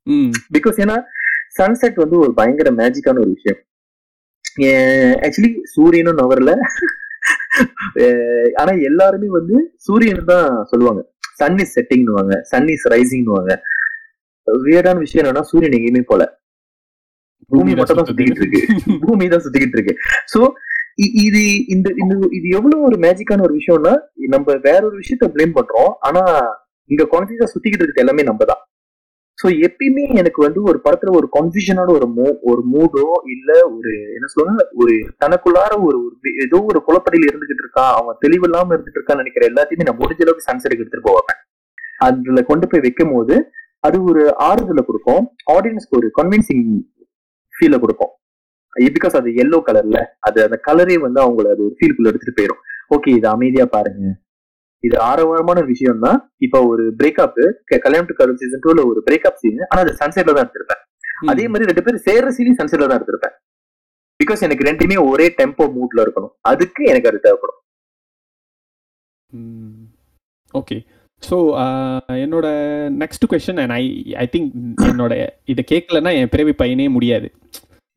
ம். 0.08 0.32
பிகாஸ் 0.56 0.78
ஏன்னா 0.84 0.98
சன்செட் 1.60 1.98
வந்து 2.04 2.18
ஒரு 2.24 2.32
பயங்கர 2.40 2.70
மேஜிக்கான 2.80 3.22
ஒரு 3.24 3.32
விஷயம். 3.38 3.60
ஆக்சுவலி 5.26 5.52
சூரியனும் 5.74 6.20
நவரல. 6.22 6.54
ஆனா 8.62 8.72
எல்லாருமே 8.90 9.30
வந்து 9.38 9.56
சூரியன் 9.88 10.30
தான் 10.32 10.48
சொல்லுவாங்க. 10.72 11.02
சன் 11.40 11.60
இஸ் 11.64 11.76
செட்டிங்னுவாங்க 11.78 12.34
சன் 12.52 12.70
இஸ் 12.74 12.88
ரைசிங்னுவாங்க 12.94 13.52
வியர்டான 14.48 15.02
விஷயம் 15.06 15.24
என்னன்னா 15.24 15.44
சூரியன் 15.52 15.76
எங்கேயுமே 15.78 16.04
போல. 16.12 16.24
பூமி 17.52 17.72
மட்டும் 17.78 17.98
தான் 18.00 18.10
சுத்திக்கிட்டு 18.10 18.42
இருக்கு. 18.44 18.62
பூமி 19.06 19.26
தான் 19.34 19.44
சுத்திக்கிட்டு 19.46 19.78
இருக்கு. 19.78 19.94
சோ 20.34 20.40
இது 21.28 21.42
இந்த 21.76 21.88
இது 22.38 22.48
எவ்வளவு 22.58 22.82
ஒரு 22.90 22.98
மேஜிக்கான 23.06 23.44
ஒரு 23.48 23.54
விஷயம்னா 23.60 23.94
நம்ம 24.34 24.56
வேற 24.68 24.82
ஒரு 24.90 24.98
விஷயத்த 25.02 25.28
பிளேம் 25.36 25.56
பண்றோம். 25.58 25.94
ஆனா 26.08 26.24
இங்க 26.90 27.04
கான்சியஸா 27.14 27.48
சுத்திக்கிட்டு 27.54 27.84
இருக்கிறது 27.84 28.06
எல்லாமே 28.06 28.26
நம்ம 28.30 28.46
தான் 28.52 28.62
சோ 29.40 29.50
எப்பயுமே 29.68 30.04
எனக்கு 30.22 30.40
வந்து 30.46 30.60
ஒரு 30.70 30.80
படத்துல 30.86 31.12
ஒரு 31.20 31.28
கன்ஃபியூஷனோட 31.36 31.92
ஒரு 31.98 32.08
மூ 32.18 32.26
ஒரு 32.52 32.62
மூடோ 32.74 33.06
இல்ல 33.36 33.52
ஒரு 33.76 33.92
என்ன 34.18 34.28
சொல்லுவாங்க 34.34 34.64
ஒரு 34.82 34.94
தனக்குள்ளார 35.24 35.72
ஒரு 35.88 36.00
ஏதோ 36.46 36.58
ஒரு 36.72 36.80
குழப்படியில் 36.88 37.30
இருந்துகிட்டு 37.30 37.64
இருக்கான் 37.66 37.94
அவன் 38.00 38.20
தெளிவு 38.26 38.46
இல்லாம 38.50 38.74
இருந்துட்டு 38.76 39.00
இருக்கான்னு 39.00 39.24
நினைக்கிற 39.24 39.46
எல்லாத்தையுமே 39.52 39.88
நான் 39.88 40.02
முடிஞ்ச 40.02 40.24
அளவுக்கு 40.26 40.48
சன்செட் 40.50 40.76
எடுத்துட்டு 40.76 41.08
போவேன். 41.10 41.40
அதுல 42.08 42.42
கொண்டு 42.52 42.68
போய் 42.70 42.86
வைக்கும் 42.86 43.14
போது 43.16 43.36
அது 43.84 43.98
ஒரு 44.12 44.24
ஆறுதலை 44.50 44.84
கொடுக்கும். 44.86 45.24
ஆடியன்ஸ்க்கு 45.56 46.00
ஒரு 46.02 46.10
கன்வின்சிங் 46.20 46.66
ஃபீலை 47.62 47.80
கொடுக்கும். 47.86 48.14
பிகாஸ் 48.96 49.16
அது 49.20 49.30
எல்லோ 49.44 49.58
கலர்ல 49.70 49.98
அது 50.28 50.40
அந்த 50.48 50.58
கலரே 50.68 50.96
வந்து 51.06 51.20
அவங்கள 51.24 51.48
அது 51.54 51.62
ஒரு 51.68 51.76
ஃபீல்குள்ள 51.80 52.12
எடுத்துட்டு 52.12 52.38
போயிடும் 52.38 52.62
ஓகே 52.96 53.10
இது 53.20 53.28
அமைதியா 53.36 53.66
பாருங்க. 53.74 54.12
இது 54.84 54.96
ஆரவாரமான 55.10 55.60
விஷயம் 55.72 56.00
தான் 56.06 56.20
இப்ப 56.46 56.60
ஒரு 56.70 56.84
பிரேக்கப் 57.00 57.40
கல்யாணம் 57.84 58.08
டு 58.12 58.16
கரு 58.20 58.38
சீசன் 58.42 58.64
டூல 58.64 58.86
ஒரு 58.92 59.00
பிரேக்கப் 59.08 59.40
சீன் 59.42 59.60
ஆனா 59.70 59.80
அது 59.86 59.94
சன்செட்ல 60.00 60.34
தான் 60.38 60.46
எடுத்திருப்பேன். 60.46 60.82
அதே 61.32 61.46
மாதிரி 61.52 61.68
ரெண்டு 61.70 61.84
பேரும் 61.86 62.06
சேர்ற 62.08 62.30
சீனி 62.38 62.54
சன்செட்ல 62.60 62.88
தான் 62.90 63.00
எடுத்திருப்பேன். 63.00 63.36
பிகாஸ் 64.20 64.46
எனக்கு 64.48 64.68
ரெண்டுமே 64.70 64.98
ஒரே 65.12 65.28
டெம்போ 65.40 65.66
மூட்ல 65.76 66.06
இருக்கணும். 66.06 66.34
அதுக்கு 66.52 66.82
எனக்கு 66.92 67.10
அது 67.12 67.20
தேவைப்படும். 67.28 67.60
ஓகே 70.62 70.78
ஸோ 71.30 71.34
என்னோட 72.12 72.48
next 73.00 73.30
question 73.30 73.60
and 73.60 73.72
I 73.72 74.14
I 74.16 74.30
think 74.32 74.52
என்னோட 74.82 75.28
இதை 75.46 75.64
கேட்கலன்னா 75.72 76.14
என் 76.14 76.30
பிறவி 76.30 76.54
பையனே 76.58 76.90
முடியாது. 76.90 77.32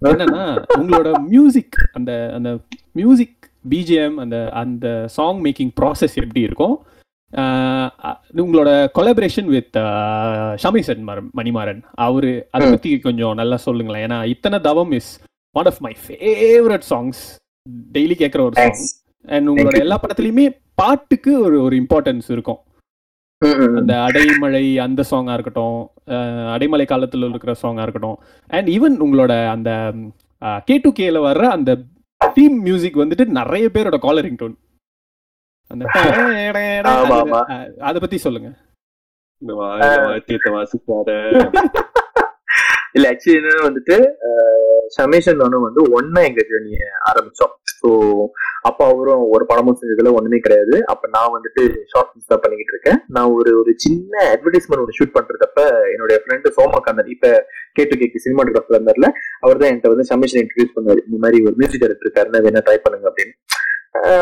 என்னன்னா 0.05 0.63
உங்களோட 0.79 1.19
மியூசிக் 1.27 1.89
அந்த 1.93 2.31
அந்த 2.35 2.59
மியூசிக் 2.93 3.51
பிஜிஎம் 3.71 4.15
அந்த 4.15 4.51
அந்த 4.51 5.05
சாங் 5.07 5.43
மேக்கிங் 5.43 5.71
ப்ராசஸ் 5.81 6.15
எப்படி 6.15 6.41
இருக்கும்? 6.41 6.87
அ- 7.37 7.91
உங்களோட 8.37 8.87
கொலாபரேஷன் 8.99 9.45
வித் 9.45 9.77
ஷமிசன் 10.63 11.27
மணிமாறன் 11.37 11.83
அவரு 11.95 12.49
அதை. 12.51 12.71
பத்தி 12.71 12.99
கொஞ்சம் 12.99 13.35
நல்லா 13.35 13.57
சொல்லுங்களேன். 13.57 14.11
ஏன்னா 14.11 14.27
இத்தனை 14.27 14.61
தவம் 14.61 14.93
is 14.93 15.21
one 15.53 15.65
of 15.65 15.79
my 15.79 15.97
favourite 16.07 16.83
songs 16.91 17.39
daily 17.93 18.13
கேட்குற 18.13 18.41
ஒரு 18.41 18.53
சாங் 18.55 18.71
அண்ட் 19.29 19.49
உங்களோட. 19.49 19.79
எல்லா 19.79 20.01
படத்துலயுமே 20.01 20.61
பாட்டுக்கு 20.75 21.41
ஒரு 21.41 21.63
ஒரு 21.63 21.77
இம்பார்ட்டன்ஸ் 21.77 22.23
இருக்கும். 22.29 22.59
அந்த 23.77 23.95
அடைமழை 23.95 24.79
அந்த 24.79 25.05
சாங்கா 25.11 25.33
இருக்கட்டும் 25.33 25.93
அஹ் 26.07 26.55
அடைமழை 26.55 26.85
காலத்துல 26.85 27.29
இருக்கிற 27.29 27.55
சாங்கா 27.63 27.83
இருக்கட்டும். 27.83 28.19
அண்ட் 28.51 28.69
ஈவன் 28.69 29.01
உங்களோட 29.01 29.49
அந்த 29.49 29.93
கே 30.65 30.79
டு 30.79 30.91
கேல 30.91 31.25
வர்ற 31.25 31.49
அந்த 31.49 31.79
தீம் 32.35 32.61
மியூசிக் 32.61 32.97
வந்துட்டு 32.97 33.27
நிறைய 33.27 33.71
பேரோட 33.75 33.99
காலரிங் 33.99 34.37
டோன் 34.37 34.57
அந்த 35.71 35.85
அத 37.81 37.99
பத்தி 37.99 38.17
சொல்லுங்க. 38.17 38.57
இல்ல 42.93 43.11
ஆக்சுவலி 43.11 43.25
என்ன 43.25 43.69
வந்துட்டு 43.69 44.15
சமேஷன் 45.01 45.37
வந்து 45.37 45.87
ஒன்னா 45.87 46.27
எங்க 46.27 46.43
ஜேர்னிய 46.43 46.77
ஆரம்பிச்சோம். 47.05 47.64
ஸோ 47.85 47.91
அப்பா 48.69 48.85
அவரும் 48.91 49.23
ஒரு 49.35 49.45
படமும் 49.49 49.77
செஞ்சதுல 49.79 50.11
ஒண்ணுமே 50.19 50.39
கிடையாது. 50.45 50.75
அப்ப 50.93 51.09
நான் 51.15 51.33
வந்துட்டு 51.35 51.63
ஷார்ட் 51.91 52.09
ஃபிலிம்ஸ் 52.09 52.31
தான் 52.33 52.43
பண்ணிக்கிட்டு 52.45 52.75
இருக்கேன். 52.75 52.99
நான் 53.17 53.33
ஒரு 53.37 53.51
ஒரு 53.61 53.73
சின்ன 53.85 54.15
அட்வர்டைஸ்மெண்ட் 54.35 54.83
ஒன்று 54.85 54.97
ஷூட் 54.99 55.15
பண்றதப்ப 55.17 55.59
என்னுடைய 55.95 56.17
ஃப்ரெண்டு 56.23 56.55
சோமகாந்தன் 56.59 57.11
இப்ப 57.15 57.33
கேட்டு 57.79 57.99
கேக்கு 58.03 58.25
சினிமாட்டோகிராஃபர் 58.27 58.77
இருந்தார்ல 58.79 59.11
அவர் 59.45 59.61
தான் 59.63 59.71
என்கிட்ட 59.71 59.93
வந்து 59.95 60.07
சமிஷன் 60.13 60.43
இன்ட்ரடியூஸ் 60.45 60.75
பண்ணாரு 60.79 61.03
இந்த 61.09 61.19
மாதிரி 61.25 61.41
ஒரு 61.49 61.55
மியூசிக் 61.63 61.85
டைரக்டர் 61.85 62.07
இருக்காருன்னா 62.09 62.43
வேணா 62.47 62.65
ட்ரை 62.69 62.79
பண்ணுங்க 62.87 63.09
அப்படின்னு. 63.11 63.35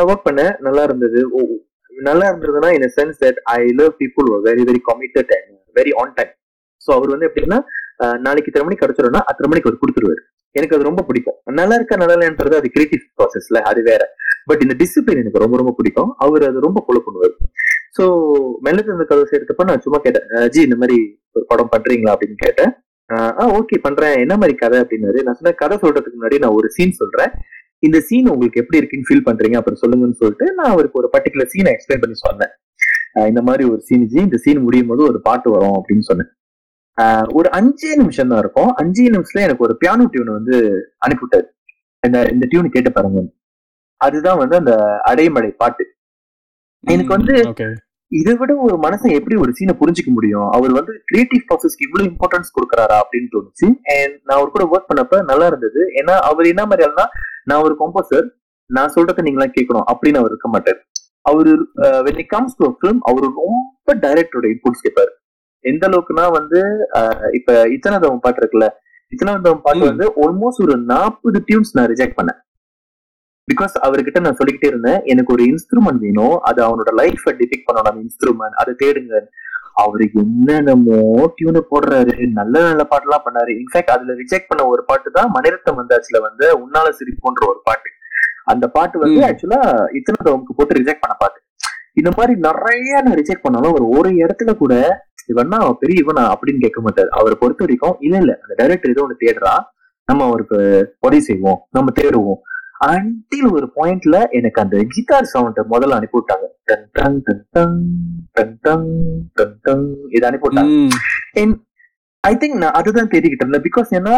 ஒர்க் 0.08 0.26
பண்ணேன். 0.28 0.52
நல்லா 0.66 0.82
இருந்தது. 0.88 1.20
ஓ, 1.36 1.40
நல்லா 1.90 2.26
இருந்ததுன்னா 2.32 2.70
in 2.78 2.88
sense 2.98 3.22
that 3.24 3.40
I 3.56 3.60
love 3.80 3.94
people 4.02 4.28
very 4.48 4.64
very 4.70 4.82
committed 4.90 5.32
and 5.38 5.50
very 5.76 5.94
on 6.02 6.14
time 6.18 6.32
so 6.82 6.90
அவர் 6.98 7.14
வந்து 7.14 7.28
எப்படின்னா 7.30 7.58
நாளைக்கு 8.26 8.48
இத்தனை 8.50 8.64
மணிக்கு 8.66 8.84
கிடைச்சிடும்னா 8.84 9.20
அத்தனை 9.30 9.48
மணிக்கு 9.50 9.68
அவர் 9.68 9.82
கொடுத்துருவாரு. 9.82 10.22
எனக்கு 10.58 10.74
அது 10.76 10.88
ரொம்ப 10.88 11.02
பிடிக்கும். 11.08 11.36
நல்லா 11.60 11.76
இருக்கா 11.78 11.96
நல்லா 12.02 12.14
இல்லைன்றது 12.18 12.56
அது 12.60 12.68
கிரியேட்டிவ் 12.74 13.02
ப்ராசஸ்ல 13.18 13.60
அது 13.70 13.80
வேற. 13.90 14.02
பட் 14.50 14.62
இந்த 14.64 14.74
டிசிப்ளின் 14.82 15.20
எனக்கு 15.22 15.42
ரொம்ப 15.44 15.56
ரொம்ப 15.60 15.72
பிடிக்கும். 15.78 16.10
அவர் 16.24 16.44
அது 16.50 16.66
ரொம்ப 16.66 16.80
ஃபாலோ 16.84 17.02
பண்ணுவார். 17.06 17.34
ஸோ 17.96 18.04
மெல்லத்து 18.66 18.94
அந்த 18.96 19.06
கதை 19.10 19.24
செய்யறதுப்ப 19.30 19.66
நான் 19.70 19.84
சும்மா 19.86 19.98
கேட்டேன். 20.06 20.26
ஜி 20.54 20.60
இந்த 20.68 20.76
மாதிரி 20.82 20.96
ஒரு 21.36 21.44
படம் 21.50 21.72
பண்றீங்களா? 21.74 22.14
அப்படின்னு 22.14 22.38
கேட்டேன். 22.44 22.72
ஆ 23.40 23.44
ஓகே 23.58 23.76
பண்றேன். 23.86 24.14
என்ன 24.24 24.34
மாதிரி 24.42 24.54
கதை? 24.62 24.78
அப்படின்னாரு. 24.84 25.18
நான் 25.26 25.38
சொன்ன 25.38 25.54
கதை 25.62 25.76
சொல்றதுக்கு 25.84 26.18
முன்னாடி 26.18 26.38
நான் 26.44 26.56
ஒரு 26.58 26.68
சீன் 26.76 26.98
சொல்றேன். 27.00 27.32
இந்த 27.86 27.98
சீன் 28.08 28.30
உங்களுக்கு 28.32 28.60
எப்படி 28.62 28.78
இருக்குன்னு 28.80 29.08
ஃபீல் 29.08 29.26
பண்றீங்க? 29.28 29.56
அப்புறம் 29.60 29.80
சொல்லுங்கன்னு 29.82 30.18
சொல்லிட்டு 30.20 30.46
நான் 30.58 30.72
அவருக்கு 30.74 31.00
ஒரு 31.02 31.08
பர்டிகுலர் 31.14 31.50
சீனை 31.54 31.72
எக்ஸ்பிளைன் 31.76 32.02
பண்ணி 32.04 32.18
சொன்னேன். 32.26 32.52
இந்த 33.30 33.40
மாதிரி 33.48 33.64
ஒரு 33.72 33.80
சீன் 33.88 34.06
ஜி 34.12 34.18
இந்த 34.26 34.38
சீன் 34.44 34.64
முடியும் 34.66 34.90
போது 34.90 35.02
ஒரு 35.10 35.18
பாட்டு 35.26 35.48
வரும் 35.54 35.76
அப்படின்னு 35.78 36.04
சொன்னேன். 36.10 36.30
ஒரு 37.38 37.48
அஞ்சே 37.58 37.90
நிமிஷம் 38.00 38.30
தான் 38.30 38.42
இருக்கும். 38.42 38.70
அஞ்சே 38.80 39.06
நிமிஷத்துல 39.14 39.44
எனக்கு 39.46 39.66
ஒரு 39.66 39.74
பியானோ 39.82 40.04
டியூன் 40.12 40.36
வந்து 40.38 40.56
அனுப்பிவிட்டாரு. 41.04 41.46
இந்த 42.02 42.18
இந்த 42.34 42.44
டியூன் 42.50 42.74
கேட்டு 42.74 42.90
பாருங்க. 42.96 43.20
அதுதான் 44.00 44.40
வந்து 44.42 44.56
அந்த 44.60 44.74
அடைமடை 45.10 45.50
பாட்டு. 45.62 45.84
எனக்கு 46.84 47.12
வந்து 47.16 47.34
இதை 48.12 48.32
விட 48.40 48.52
ஒரு 48.64 48.74
மனுஷன் 48.84 49.14
எப்படி 49.18 49.36
ஒரு 49.42 49.52
சீனை 49.58 49.74
புரிஞ்சுக்க 49.80 50.10
முடியும்? 50.16 50.48
அவர் 50.56 50.72
வந்து 50.78 50.92
கிரியேட்டிவ் 51.10 51.42
ப்ராசஸ்க்கு 51.48 51.86
இவ்வளவு 51.86 52.08
இம்பார்ட்டன்ஸ் 52.10 52.54
கொடுக்குறாரா 52.56 52.96
அப்படின்னு 53.02 53.28
தோணுச்சு. 53.34 53.66
அண்ட் 53.94 54.14
நான் 54.24 54.36
அவர் 54.38 54.54
கூட 54.56 54.64
ஒர்க் 54.72 54.90
பண்ணப்ப 54.90 55.20
நல்லா 55.30 55.46
இருந்தது. 55.52 55.80
ஏன்னா 56.00 56.14
அவர் 56.30 56.50
என்ன 56.52 56.64
மாதிரி 56.70 56.86
ஆளுனா 56.88 57.06
நான் 57.50 57.64
ஒரு 57.66 57.76
கம்போசர் 57.82 58.26
நான் 58.70 58.94
சொல்றதை 58.96 59.22
நீங்களாம் 59.26 59.56
கேட்கணும் 59.56 59.86
அப்படின்னு 59.92 60.20
அவர் 60.20 60.32
இருக்க 60.34 60.50
மாட்டார். 60.54 60.78
அவரு 61.30 61.52
when 62.06 62.20
it 62.22 62.32
comes 62.36 62.58
to 62.60 62.68
film 62.76 63.02
அவர் 63.10 63.26
ரொம்ப 63.40 63.94
டைரக்டரோட 64.04 64.46
இன்புட்ஸ் 64.54 64.84
கேட்பாரு 64.86 65.12
எந்த 65.64 65.84
அளவுக்குன்னா 65.88 66.24
வந்து 66.32 66.60
இப்ப 67.32 67.52
இத்தனதவன் 67.74 68.24
பாட்டு 68.24 68.40
இருக்குல்ல 68.42 68.68
இத்தனதவன் 69.12 69.64
பாட்டு 69.64 69.82
ம். 69.82 69.88
வந்து 69.88 70.06
ஆல்மோஸ்ட் 70.22 70.64
ஒரு 70.66 70.76
நாற்பது 70.86 71.38
டியூன்ஸ் 71.48 71.74
நான் 71.74 71.90
ரிஜெக்ட் 71.90 72.18
பண்ணேன். 72.18 72.38
பிகாஸ் 73.48 73.74
அவர்கிட்ட 73.84 74.18
நான் 74.20 74.36
சொல்லிக்கிட்டே 74.38 74.68
இருந்தேன் 74.68 75.00
எனக்கு 75.04 75.32
ஒரு 75.32 75.44
இன்ஸ்ட்ருமெண்ட் 75.44 76.02
வேணும் 76.04 76.36
அது 76.48 76.60
அவனோட 76.62 76.90
லைஃபை 77.00 77.32
டிபிக் 77.38 77.64
பண்ணணும் 77.66 77.90
அந்த 77.90 78.02
இன்ஸ்ட்ருமெண்ட் 78.04 78.58
அதை 78.60 78.72
தேடுங்க. 78.82 79.14
அவரு 79.76 80.04
என்னென்னமோ 80.22 80.98
டியூனை 81.36 81.60
போடுறாரு 81.70 82.14
நல்ல 82.32 82.54
நல்ல 82.66 82.82
பாட்டுலாம் 82.90 83.24
பண்ணாரு. 83.26 83.50
இன்ஃபேக்ட் 83.60 83.94
அதுல 83.94 84.16
ரிஜெக்ட் 84.18 84.50
பண்ண 84.50 84.64
ஒரு 84.72 84.82
பாட்டு 84.88 85.10
தான் 85.10 85.30
மணிரத்னம் 85.36 85.80
வந்தாச்சுல 85.80 86.20
வந்து 86.20 86.46
உன்னால 86.62 86.88
சிரிப்போன்ற 86.98 87.42
ஒரு 87.48 87.60
பாட்டு. 87.64 87.88
அந்த 88.46 88.66
பாட்டு 88.68 88.96
வந்து. 88.98 89.20
ஆக்சுவலா 89.28 89.60
இத்தனை 89.98 90.18
தவமுக்கு 90.20 90.56
போட்டு 90.56 90.78
ரிஜெக்ட் 90.78 91.04
பண்ண 91.04 91.16
பாட்டு. 91.16 91.38
இந்த 91.94 92.10
மாதிரி 92.16 92.34
நிறைய 92.40 93.00
நான் 93.00 93.18
ரிஜெக்ட் 93.20 93.44
பண்ணாலும் 93.46 93.74
ஒரு 93.74 93.86
ஒரு 93.96 94.10
இடத்துல 94.20 94.50
கூட 94.56 94.74
இவன்னா 95.28 95.54
அவன் 95.54 95.80
பெரிய 95.80 96.04
இவனா 96.04 96.22
அப்படின்னு 96.32 96.60
கேட்க 96.60 96.80
மாட்டாரு. 96.80 97.08
அவரை 97.08 97.36
பொறுத்த 97.40 97.64
வரைக்கும் 97.64 97.96
இல்ல 98.00 98.16
இல்ல. 98.18 98.38
அந்த 98.42 98.54
டைரக்டர் 98.54 98.90
ஏதோ 98.90 99.06
ஒண்ணு 99.06 99.22
தேடுறான் 99.24 99.62
நம்ம 100.08 100.24
அவருக்கு 100.24 100.58
உதவி 101.00 101.20
செய்வோம். 101.20 101.66
நம்ம 101.70 101.92
தேடுவோம். 102.00 102.40
அன்டில் 102.86 103.50
ஒரு 103.50 103.72
பாயிண்ட்ல 103.76 104.30
எனக்கு 104.30 104.60
அந்த 104.62 104.84
கிட்டார் 104.88 105.24
சவுண்ட் 105.24 105.58
முதல்ல 105.70 105.90
அனுப்பி 105.90 106.18
விட்டாங்க 106.18 106.46
டன் 106.64 106.88
டன் 106.92 107.22
டன் 107.22 107.44
டன் 107.50 107.76
டன் 108.32 108.56
டன் 108.62 108.88
டன் 109.34 109.58
டன். 109.62 109.96
இது 110.08 110.26
அனுப்பி 110.26 110.48
விட்டாங்க 110.48 110.72
ஐ 112.28 112.32
திங்க் 112.40 112.56
நான் 112.62 112.76
அதுதான் 112.78 113.08
தேடிக்கிட்டு 113.12 113.44
இருந்தேன். 113.44 113.64
பிகாஸ் 113.68 113.88
ஏன்னா 113.98 114.14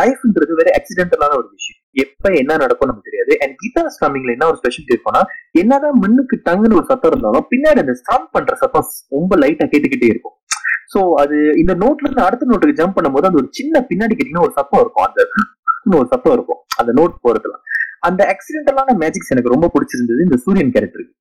லைஃப்ன்றது 0.00 0.52
வேற 0.58 0.68
ஆக்சிடென்டலான 0.78 1.32
ஒரு 1.40 1.48
விஷயம். 1.56 1.78
எப்ப 2.04 2.32
என்ன 2.40 2.56
நடக்கும் 2.62 2.88
நமக்கு 2.90 3.08
தெரியாது. 3.08 3.32
அண்ட் 3.42 3.54
கீதா 3.62 3.82
ஸ்ட்ரமிங்ல 3.94 4.34
என்ன 4.36 4.46
ஒரு 4.50 4.58
ஸ்பெஷல் 4.60 4.90
இருக்கும்னா 4.92 5.22
என்னதான் 5.62 5.96
மண்ணுக்கு 6.02 6.36
டங்குன்னு 6.46 6.78
ஒரு 6.80 6.86
சத்தம் 6.90 7.12
இருந்தாலும் 7.12 7.46
பின்னாடி 7.52 7.82
அந்த 7.84 7.94
ஸ்ட்ரம் 8.00 8.28
பண்ற 8.36 8.54
சத்தம் 8.62 8.86
ரொம்ப 9.16 9.38
லைட்டா 9.42 9.66
கேட்டுக்கிட்டே 9.72 10.10
இருக்கும். 10.12 10.36
சோ 10.92 11.00
அது 11.22 11.36
இந்த 11.62 11.72
நோட்ல 11.82 12.06
இருந்து 12.08 12.26
அடுத்த 12.28 12.50
நோட்டுக்கு 12.50 12.78
ஜம்ப் 12.80 12.96
பண்ணும்போது 12.96 13.28
அந்த 13.28 13.40
ஒரு 13.42 13.50
சின்ன 13.58 13.82
பின்னாடி 13.90 14.14
கேட்டீங்கன்னா 14.14 14.46
ஒரு 14.48 14.56
சத்தம் 14.58 14.82
இருக்கும். 14.84 15.06
அந்த 15.08 15.98
ஒரு 16.00 16.08
சத்தம் 16.14 16.34
இருக்கும். 16.36 16.60
அந்த 16.80 16.92
நோட் 17.00 17.14
போறதுல. 17.26 17.56
அந்த 18.08 18.20
ஆக்சிடென்டலான 18.32 18.94
மேஜிக்ஸ் 19.02 19.32
எனக்கு 19.34 19.54
ரொம்ப 19.54 19.66
பிடிச்சிருந்தது 19.74 20.20
இந்த 20.26 20.36
சூரியன் 20.44 20.74
கேரக்டருக்கு 20.76 21.16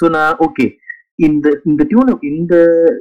சோ 0.00 0.06
நான் 0.16 0.36
ஓகே 0.46 0.66
இந்த 1.26 1.46
இந்த 1.68 1.82
டியூனை 1.90 2.12
இந்த 2.32 2.54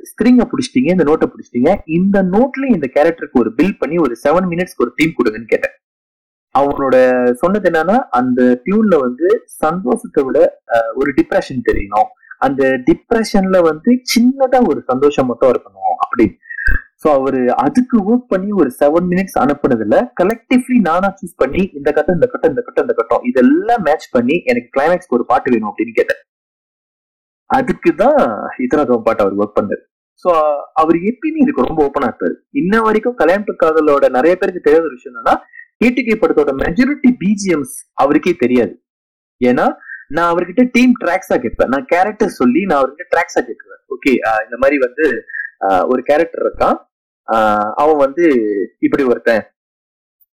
ஸ்ட்ரிங்கை 0.09 0.45
பிடிச்சிட்டீங்க 0.51 0.89
இந்த 0.93 1.05
நோட்டை 1.09 1.28
பிடிச்சிட்டீங்க 1.32 1.72
இந்த 1.97 2.18
நோட்ல 2.36 2.70
இந்த 2.76 2.88
கேரக்டருக்கு 2.95 3.41
ஒரு 3.43 3.51
பில் 3.57 3.78
பண்ணி 3.82 3.97
ஒரு 4.05 4.13
செவன் 4.24 4.47
மினிட்ஸ்க்கு 4.51 4.84
ஒரு 4.86 4.93
தீம் 4.99 5.18
கொடுங்கன்னு 5.18 5.51
கேட்டேன். 5.51 5.76
அவனோட 6.55 6.95
சொன்னது 7.41 7.68
என்னன்னா 7.70 7.97
அந்த 8.20 8.41
டியூன்ல 8.65 8.95
வந்து 9.05 9.28
சந்தோஷத்தை 9.63 10.22
விட 10.28 10.39
ஒரு 10.99 11.09
டிப்ரெஷன் 11.18 11.61
தெரியணும். 11.70 12.09
அந்த 12.45 12.63
டிப்ரெஷன்ல 12.88 13.57
வந்து 13.70 13.91
சின்னதா 14.13 14.59
ஒரு 14.72 14.80
சந்தோஷம் 14.91 15.30
மட்டும் 15.32 15.51
இருக்கணும் 15.53 15.95
அப்படின்னு. 16.05 16.36
சோ 17.01 17.07
அவரு 17.18 17.41
அதுக்கு 17.65 17.97
ஒர்க் 18.09 18.32
பண்ணி 18.34 18.49
ஒரு 18.61 18.70
செவன் 18.80 19.07
மினிட்ஸ் 19.11 19.38
அனுப்புனதுல 19.43 19.97
கலெக்டிவ்லி 20.22 20.78
நானா 20.88 21.09
சூஸ் 21.20 21.39
பண்ணி 21.41 21.61
இந்த 21.80 21.89
கட்டம் 21.97 22.18
இந்த 22.20 22.30
கட்டம் 22.32 22.53
இந்த 22.53 22.63
கட்டம் 22.68 22.86
இந்த 22.88 22.95
கட்டம் 22.99 23.26
இதெல்லாம் 23.32 23.86
மேட்ச் 23.88 24.07
பண்ணி 24.15 24.38
எனக்கு 24.51 24.72
கிளைமேக்ஸ்க்கு 24.78 25.18
ஒரு 25.20 25.28
பாட்டு 25.32 25.53
வேணும் 25.53 25.70
அப்படின்னு 25.72 25.95
கேட்டேன். 25.99 26.22
அதுக்கு 27.50 27.91
தான் 28.04 28.20
இத்தனை 28.66 28.84
சோம்பாட் 28.89 29.22
அவர் 29.24 29.36
ஒர்க் 29.41 29.58
பண்ணாரு. 29.58 29.84
ஸோ 30.24 30.30
அவர் 30.82 30.98
எப்பயுமே 31.10 31.39
இதுக்கு 31.43 31.66
ரொம்ப 31.68 31.80
ஓப்பனா 31.88 32.08
இருப்பாரு. 32.10 32.36
இன்ன 32.62 32.82
வரைக்கும் 32.88 33.18
கல்யாணத்து 33.22 33.54
காதலோட 33.64 34.06
நிறைய 34.18 34.34
பேருக்கு 34.39 34.66
தெரியாத 34.68 34.88
ஒரு 34.89 34.98
விஷயம் 34.98 35.14
என்னன்னா 35.14 35.36
கேட்டுக்கே 35.82 36.16
படத்தோட 36.22 36.54
மெஜாரிட்டி 36.64 37.10
பிஜிஎம்ஸ் 37.22 37.76
அவருக்கே 38.04 38.34
தெரியாது. 38.43 38.74
ஏன்னா 39.41 39.66
நான் 40.16 40.30
அவர்கிட்ட 40.32 40.64
டீம் 40.76 40.93
ட்ராக்ஸா 41.04 41.38
கேட்பேன். 41.43 41.72
நான் 41.74 41.88
கேரக்டர் 41.93 42.38
சொல்லி 42.41 42.62
நான் 42.70 42.80
அவர்கிட்ட 42.82 43.06
ட்ராக்ஸா 43.14 43.41
கேட்குவேன் 43.50 43.82
ஓகே 43.95 44.12
இந்த 44.45 44.58
மாதிரி 44.64 44.78
வந்து 44.86 45.06
ஒரு 45.91 46.02
கேரக்டர் 46.10 46.43
இருக்கான். 46.45 46.78
அவன் 47.82 48.00
வந்து 48.06 48.26
இப்படி 48.88 49.04
ஒருத்தன் 49.12 49.43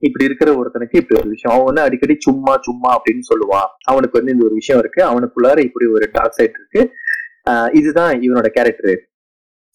இப்படி 0.03 0.25
இருக்கிற 0.25 0.51
ஒருத்தனுக்கு 0.51 0.95
இப்படி 0.95 1.19
ஒரு 1.19 1.29
விஷயம். 1.29 1.57
அவன் 1.57 1.63
வந்து 1.63 1.81
அடிக்கடி 1.81 2.15
சும்மா 2.19 2.57
சும்மா 2.61 3.01
அப்படின்னு 3.01 3.27
சொல்லுவான். 3.33 3.69
அவனுக்கு 3.83 4.17
வந்து 4.17 4.31
இந்த 4.31 4.45
ஒரு 4.45 4.53
விஷயம் 4.53 4.81
இருக்கு. 4.81 5.01
அவனுக்குள்ளார 5.05 5.59
இப்படி 5.59 5.85
ஒரு 5.91 6.09
டார்க் 6.11 6.31
சைட் 6.31 6.57
இருக்கு. 6.59 6.93
ஆஹ், 7.49 7.75
இதுதான் 7.75 8.19
இவனோட 8.19 8.47
கேரக்டர் 8.47 9.07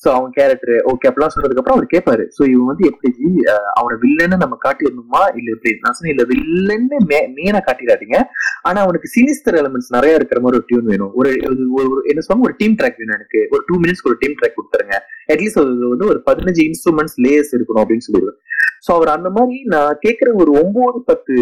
சோ 0.05 0.09
அவன் 0.09 0.30
கேரக்டர் 0.30 0.74
ஓகே 0.74 1.07
அப்படிலாம் 1.07 1.40
சொன்னதுக்கு 1.40 1.59
அப்புறம் 1.59 1.78
அவர் 1.78 1.86
கேட்பாரு 1.96 2.28
சோ 2.38 2.49
இவன் 2.49 2.64
வந்து 2.64 2.86
எப்படி 2.86 3.14
ஜி, 3.14 3.42
அவனை 3.74 3.99
வில்லன்னு 4.01 4.36
நம்ம 4.36 4.59
காட்டிடணுமா? 4.64 5.36
இல்ல 5.36 5.51
எப்படி? 5.51 5.78
நான் 5.80 5.92
சொன்னேன் 5.92 6.16
இல்ல 6.16 6.24
வில்லன்னு 6.24 7.09
மெயினா 7.09 7.59
காட்டிடாதீங்க. 7.66 8.22
ஆனா 8.62 8.82
அவனுக்கு 8.82 9.09
சினிஸ்டர் 9.09 9.55
எலமெண்ட்ஸ் 9.55 9.88
நிறைய 9.88 10.14
இருக்கிற 10.14 10.40
மாதிரி 10.40 10.59
ஒரு 10.59 10.64
டியூன் 10.66 10.84
வேணும். 10.84 11.14
ஒரு 11.14 11.30
ஒரு- 11.30 11.90
ஒரு 11.90 12.03
என்ன 12.05 12.20
சொல்லுவாங்க? 12.20 12.42
ஒரு 12.42 12.55
டீம் 12.57 12.72
ட்ராக் 12.72 12.96
வேணும் 12.96 13.14
எனக்கு. 13.14 13.46
ஒரு 13.51 13.62
டூ 13.66 13.80
மினிட்ஸ்க்கு 13.80 14.07
ஒரு 14.07 14.16
டீம் 14.18 14.34
ட்ராக் 14.42 14.55
கொடுத்துருங்க. 14.55 14.94
அட்லீஸ்ட் 15.32 15.61
அது 15.61 15.88
வந்து 15.88 16.07
ஒரு 16.07 16.22
பதினஞ்சு 16.30 16.70
இன்ஸ்ட்ருமெண்ட்ஸ் 16.70 17.20
லேயர்ஸ் 17.22 17.57
இருக்கணும் 17.57 17.82
அப்படின்னு 17.82 17.99
சொல்லிடுவேன். 18.12 18.46
சோ 18.88 18.94
அவர் 18.94 19.09
அந்த 19.09 19.30
மாதிரி 19.30 19.62
நான் 19.62 19.96
கேட்கிற 20.01 20.32
ஒரு 20.32 20.51
ஒன்பது 20.51 21.03
பத்து 21.05 21.34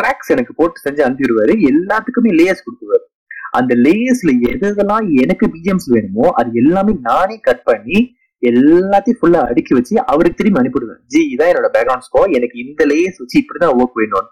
ட்ராக்ஸ் 0.00 0.28
எனக்கு 0.28 0.54
போட்டு 0.54 0.90
செஞ்சு 0.90 0.92
அனுப்பிடுவாரு 0.92 1.54
எல்லாத்துக்குமே 1.54 2.28
லேயர்ஸ் 2.28 2.64
கொடுத்துருவாரு. 2.66 3.12
அந்த 3.54 3.72
லேயர்ஸ்ல 3.84 4.32
எது 4.48 4.66
எதெல்லாம் 4.68 5.06
எனக்கு 5.22 5.46
பிஜிஎம்ஸ் 5.54 5.88
வேணுமோ 5.94 6.26
அது 6.40 6.50
எல்லாமே 6.62 6.94
நானே 7.08 7.36
கட் 7.46 7.64
பண்ணி 7.64 7.98
எல்லாத்தையும் 8.42 9.18
ஃபுல்லா 9.18 9.40
அடுக்கி 9.50 9.72
வச்சு 9.76 9.94
அவருக்கு 10.12 10.38
திரும்பி 10.40 10.60
அனுப்பிடுவேன் 10.60 11.00
ஜி 11.12 11.20
இதான் 11.32 11.50
என்னோட 11.52 11.68
பேக்ரவுண்ட் 11.76 12.06
ஸ்கோர் 12.08 12.34
எனக்கு 12.38 12.56
இந்த 12.64 12.82
லேயர்ஸ் 12.90 13.20
வச்சு 13.22 13.36
இப்படிதான் 13.42 13.76
ஒர்க் 13.78 14.00
வேணும் 14.00 14.28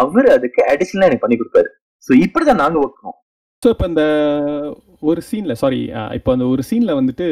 அவர் 0.00 0.28
அதுக்கு 0.34 0.60
அடிஷனலா 0.72 1.08
எனக்கு 1.08 1.24
பண்ணி 1.24 1.38
கொடுப்பாரு. 1.38 1.68
சோ 2.08 2.12
இப்படிதான் 2.24 2.62
நாங்க 2.62 2.78
ஒர்க் 2.82 2.98
பண்ணோம் 2.98 3.16
ஸோ 3.62 3.70
இப்போ 3.74 3.86
இந்த 3.90 4.04
ஒரு 5.02 5.20
சீனில் 5.28 5.58
சாரி 5.60 5.80
இப்போ 6.16 6.30
அந்த 6.34 6.44
ஒரு 6.52 6.62
சீனில் 6.68 6.98
வந்துட்டு 6.98 7.26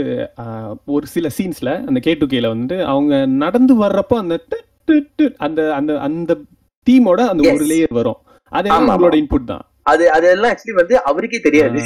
ஒரு 0.94 1.06
சில 1.14 1.28
சீன்ஸில் 1.36 1.72
அந்த 1.88 1.98
கே 2.00 2.14
டு 2.14 2.26
கேல 2.32 2.50
வந்துட்டு 2.52 2.78
அவங்க 2.92 3.14
நடந்து 3.42 3.74
வர்றப்போ 3.82 4.16
அந்த 4.22 4.34
அந்த 5.46 5.60
அந்த 5.78 5.92
அந்த 6.06 6.32
தீமோட 6.86 7.20
அந்த 7.30 7.42
ஒரு. 7.48 7.64
லேயர் 7.70 7.98
வரும். 7.98 8.18
அது 8.52 8.68
உங்களோட 8.76 9.16
இன்புட் 9.22 9.50
தான்? 9.50 9.64
அது 9.90 10.04
அதெல்லாம் 10.16 10.50
ஆக்சுவலி 10.52 10.76
வந்து 10.80 10.94
அவருக்கே 11.10 11.40
தெரியாது. 11.46 11.80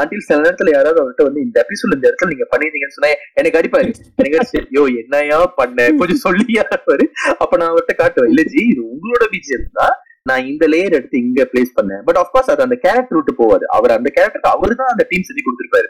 அன்டில் 0.00 0.26
சில 0.28 0.38
நேரத்துல 0.44 0.72
யாராவது 0.76 1.00
அவர்கிட்ட 1.02 1.26
வந்து 1.28 1.44
இந்த 1.46 1.56
எபிசோட் 1.64 1.96
இந்த 1.96 2.06
இடத்துல 2.08 2.32
நீங்க 2.32 2.46
பண்ணிருந்தீங்கன்னு 2.52 2.96
சொன்னா 2.98 3.10
எனக்கு 3.40 3.58
அடிப்பாரு. 3.60 3.88
எனக்கு 4.20 4.38
அடிச்சு, 4.40 4.60
யோ 4.76 4.84
என்னையா 5.02 5.40
பண்ண? 5.60 5.88
கொஞ்சம் 6.02 6.22
சொல்லியா 6.26 6.64
இருப்பாரு. 6.70 7.06
அப்ப 7.42 7.52
நான் 7.56 7.72
அவர்கிட்ட 7.72 7.96
காட்டுவேன். 8.02 8.32
இல்ல 8.34 8.44
ஜி 8.52 8.60
இது 8.72 8.82
உங்களோட 8.94 9.26
பிஜிஎம் 9.34 9.68
தான். 9.80 9.96
நான் 10.28 10.46
இந்த 10.52 10.64
லேயர் 10.72 10.96
எடுத்து 10.96 11.18
இங்க 11.26 11.42
பிளேஸ் 11.52 11.76
பண்ணேன். 11.76 12.02
பட் 12.06 12.18
ஆஃப்கோர்ஸ் 12.22 12.50
அது 12.54 12.62
அந்த 12.66 12.76
கேரக்டர் 12.84 13.18
விட்டு 13.18 13.34
போவாது. 13.42 13.64
அவர் 13.76 13.96
அந்த 13.98 14.08
கேரக்டருக்கு 14.16 14.54
அவரு 14.56 14.74
தான் 14.80 14.92
அந்த 14.94 15.04
டீம் 15.10 15.26
செஞ்சு 15.28 15.44
கொடுத்திருப்பாரு. 15.46 15.88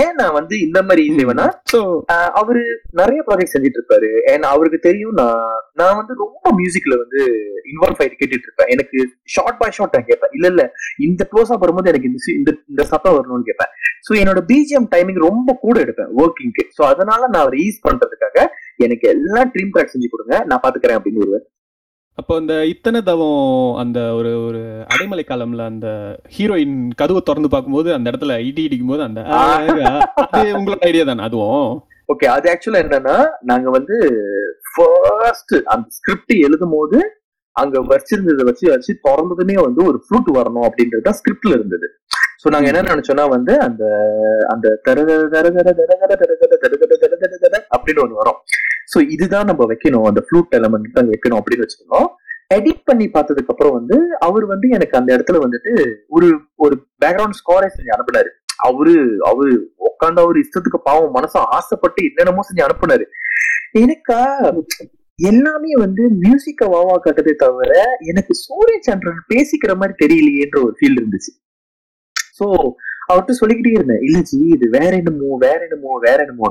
ஏன் 0.00 0.14
நான் 0.20 0.36
வந்து 0.38 0.54
இந்த 0.60 0.78
மாதிரி 0.82 1.02
செய்வேன்னா 1.18 1.46
ஸோ 1.72 1.80
அவரு 2.40 2.62
நிறைய 2.92 3.20
ப்ராஜெக்ட் 3.26 3.54
செஞ்சுட்டு 3.54 3.78
இருப்பாரு 3.80 4.10
ஏன்னா 4.32 4.46
அவருக்கு 4.54 4.78
தெரியும் 4.88 5.16
நான் 5.20 5.42
நான் 5.80 5.98
வந்து 6.00 6.14
ரொம்ப 6.24 6.52
மியூசிக்ல 6.60 6.96
வந்து 7.02 7.20
இன்வால்வ் 7.72 8.00
ஆயிட்டு 8.02 8.18
கேட்டுட்டு 8.20 8.48
இருப்பேன் 8.48 8.72
எனக்கு 8.74 8.98
ஷார்ட் 9.34 9.58
பை 9.60 9.70
ஷார்ட் 9.76 9.96
நான் 9.96 10.08
கேட்பேன். 10.10 10.32
இல்ல 10.36 10.46
இல்ல 10.48 10.62
இந்த 10.98 11.28
க்ளோஸா 11.32 11.58
வரும்போது 11.64 11.90
எனக்கு 11.92 12.10
இந்த 12.10 12.20
இந்த 12.38 12.50
இந்த 12.72 12.82
சத்தம் 12.92 13.16
வரணும்னு 13.18 13.48
கேட்பேன். 13.50 13.72
சோ 14.08 14.12
என்னோட 14.22 14.40
பிஜிஎம் 14.52 14.88
டைமிங் 14.94 15.20
ரொம்ப 15.28 15.56
கூட 15.64 15.76
எடுப்பேன் 15.84 16.12
ஒர்க்கிங்க்கு 16.22 16.64
சோ 16.78 16.84
அதனால 16.92 17.20
நான் 17.32 17.44
அவர் 17.44 17.58
ஈஸ் 17.66 17.84
பண்றதுக்காக 17.88 18.36
எனக்கு 18.86 19.06
எல்லாம் 19.14 19.52
ட்ரீம் 19.54 19.72
ட்ராக் 19.74 19.94
செஞ்சு 19.94 20.08
கொடுங்க. 20.14 20.34
நான் 20.50 20.62
பாத்துக்கிறேன் 20.64 20.98
அப்படின்னு 20.98 21.24
வருவேன் 21.24 21.46
அப்போ 22.18 22.32
அந்த 22.40 22.54
இத்தனை 22.70 23.00
தவம் 23.08 23.42
அந்த 23.82 23.98
ஒரு 24.18 24.30
ஒரு 24.46 24.60
அடைமலை 24.88 25.24
காலம்ல 25.24 25.64
அந்த 25.70 25.88
ஹீரோயின் 26.34 26.78
கதவை 27.00 27.20
திறந்து 27.22 27.48
பார்க்கும்போது 27.52 27.90
அந்த 27.96 28.10
இடத்துல 28.10 28.36
இடி 28.46 28.62
இடிக்கும் 28.64 28.92
போது 28.92 29.02
அந்த 29.04 29.20
அது 30.32 30.46
உங்களோட 30.58 30.80
ஐடியா 30.88 31.04
தானே 31.04 31.26
அதுவும்? 31.28 31.68
ஓகே 32.08 32.26
அது 32.34 32.46
ஆக்சுவலா 32.52 32.82
என்னன்னா 32.84 33.16
நாங்க 33.50 33.68
வந்து 33.70 33.96
ஃபர்ஸ்ட் 34.70 35.54
அந்த 35.72 35.86
ஸ்கிரிப்ட் 35.98 36.34
எழுதும் 36.46 36.74
போது 36.76 36.98
அங்க 37.56 37.78
வச்சிருந்ததை 37.88 38.44
வச்சு 38.48 38.66
வச்சு 38.72 38.92
திறந்ததுமே 39.04 39.56
வந்து 39.62 39.80
ஒரு 39.90 39.98
ஃப்ளூட் 40.02 40.30
வரணும் 40.36 40.66
அப்படின்றது 40.68 41.06
தான் 41.06 41.18
ஸ்கிரிப்ட்ல 41.20 41.52
இருந்தது. 41.58 41.86
சோ 42.40 42.46
நாங்க 42.54 42.68
என்ன 42.70 42.82
நினைச்சோம்னா 42.88 43.24
வந்து 43.28 43.52
அந்த 43.62 43.84
அந்த 44.50 44.66
தருகர 44.86 45.22
தருகர 45.32 45.70
தருகர 45.80 46.12
தருகர 46.14 46.56
தருகர 46.64 46.96
தருகர 47.04 47.38
தர 47.44 47.54
அப்படின்னு 47.74 48.02
ஒண்ணு 48.04 48.20
வரும் 48.20 48.38
சோ 48.92 48.98
இதுதான் 49.14 49.48
நம்ம 49.50 49.62
வைக்கணும் 49.66 50.06
அந்த 50.06 50.20
ஃப்ளூட் 50.26 50.54
எலமெண்ட் 50.58 51.00
அங்க 51.00 51.12
வைக்கணும் 51.14 51.40
அப்படின்னு 51.40 51.66
வச்சுக்கணும் 51.66 52.08
எடிட் 52.50 52.84
பண்ணி 52.84 53.06
பார்த்ததுக்கு 53.08 53.52
அப்புறம் 53.54 53.74
வந்து 53.78 53.96
அவர் 54.26 54.44
வந்து 54.52 54.68
எனக்கு 54.70 54.94
அந்த 54.96 55.10
இடத்துல 55.16 55.40
வந்துட்டு 55.42 55.72
ஒரு 56.08 56.28
ஒரு 56.58 56.76
பேக்ரவுண்ட் 57.02 57.38
ஸ்கோரே 57.40 57.68
செஞ்சு 57.74 57.94
அனுப்புனாரு 57.96 58.30
அவரு 58.66 58.94
அவரு 59.26 59.50
உட்காந்து 59.88 60.22
அவரு 60.22 60.38
இஷ்டத்துக்கு 60.40 60.80
பாவம் 60.86 61.12
மனசு 61.12 61.36
ஆசைப்பட்டு 61.58 62.06
என்னென்னமோ 62.08 62.46
செஞ்சு 62.48 62.64
அனுப்புனாரு 62.66 63.06
எனக்கா 63.78 64.20
எல்லாமே 65.18 65.72
வந்து 65.76 66.02
மியூசிக்க 66.20 66.66
வாவா 66.68 66.96
கட்டதை 66.98 67.32
தவிர 67.36 67.72
எனக்கு 68.10 68.32
சூரிய 68.42 68.78
சந்திரன் 68.82 69.22
பேசிக்கிற 69.32 69.72
மாதிரி 69.76 69.94
தெரியலையேன்ற 70.02 70.58
ஒரு 70.64 70.74
ஃபீல் 70.78 70.98
இருந்துச்சு 70.98 71.32
சோ 72.38 72.46
அவர்கிட்ட 73.08 73.34
சொல்லிக்கிட்டே 73.38 73.72
இருந்தேன் 73.74 74.02
இல்ல 74.02 74.18
ஜி 74.22 74.38
இது 74.48 74.66
வேற 74.74 74.90
என்னமோ 74.96 75.36
வேற 75.38 75.58
என்னமோ 75.62 75.92
வேற 75.98 76.18
என்னமோ 76.22 76.50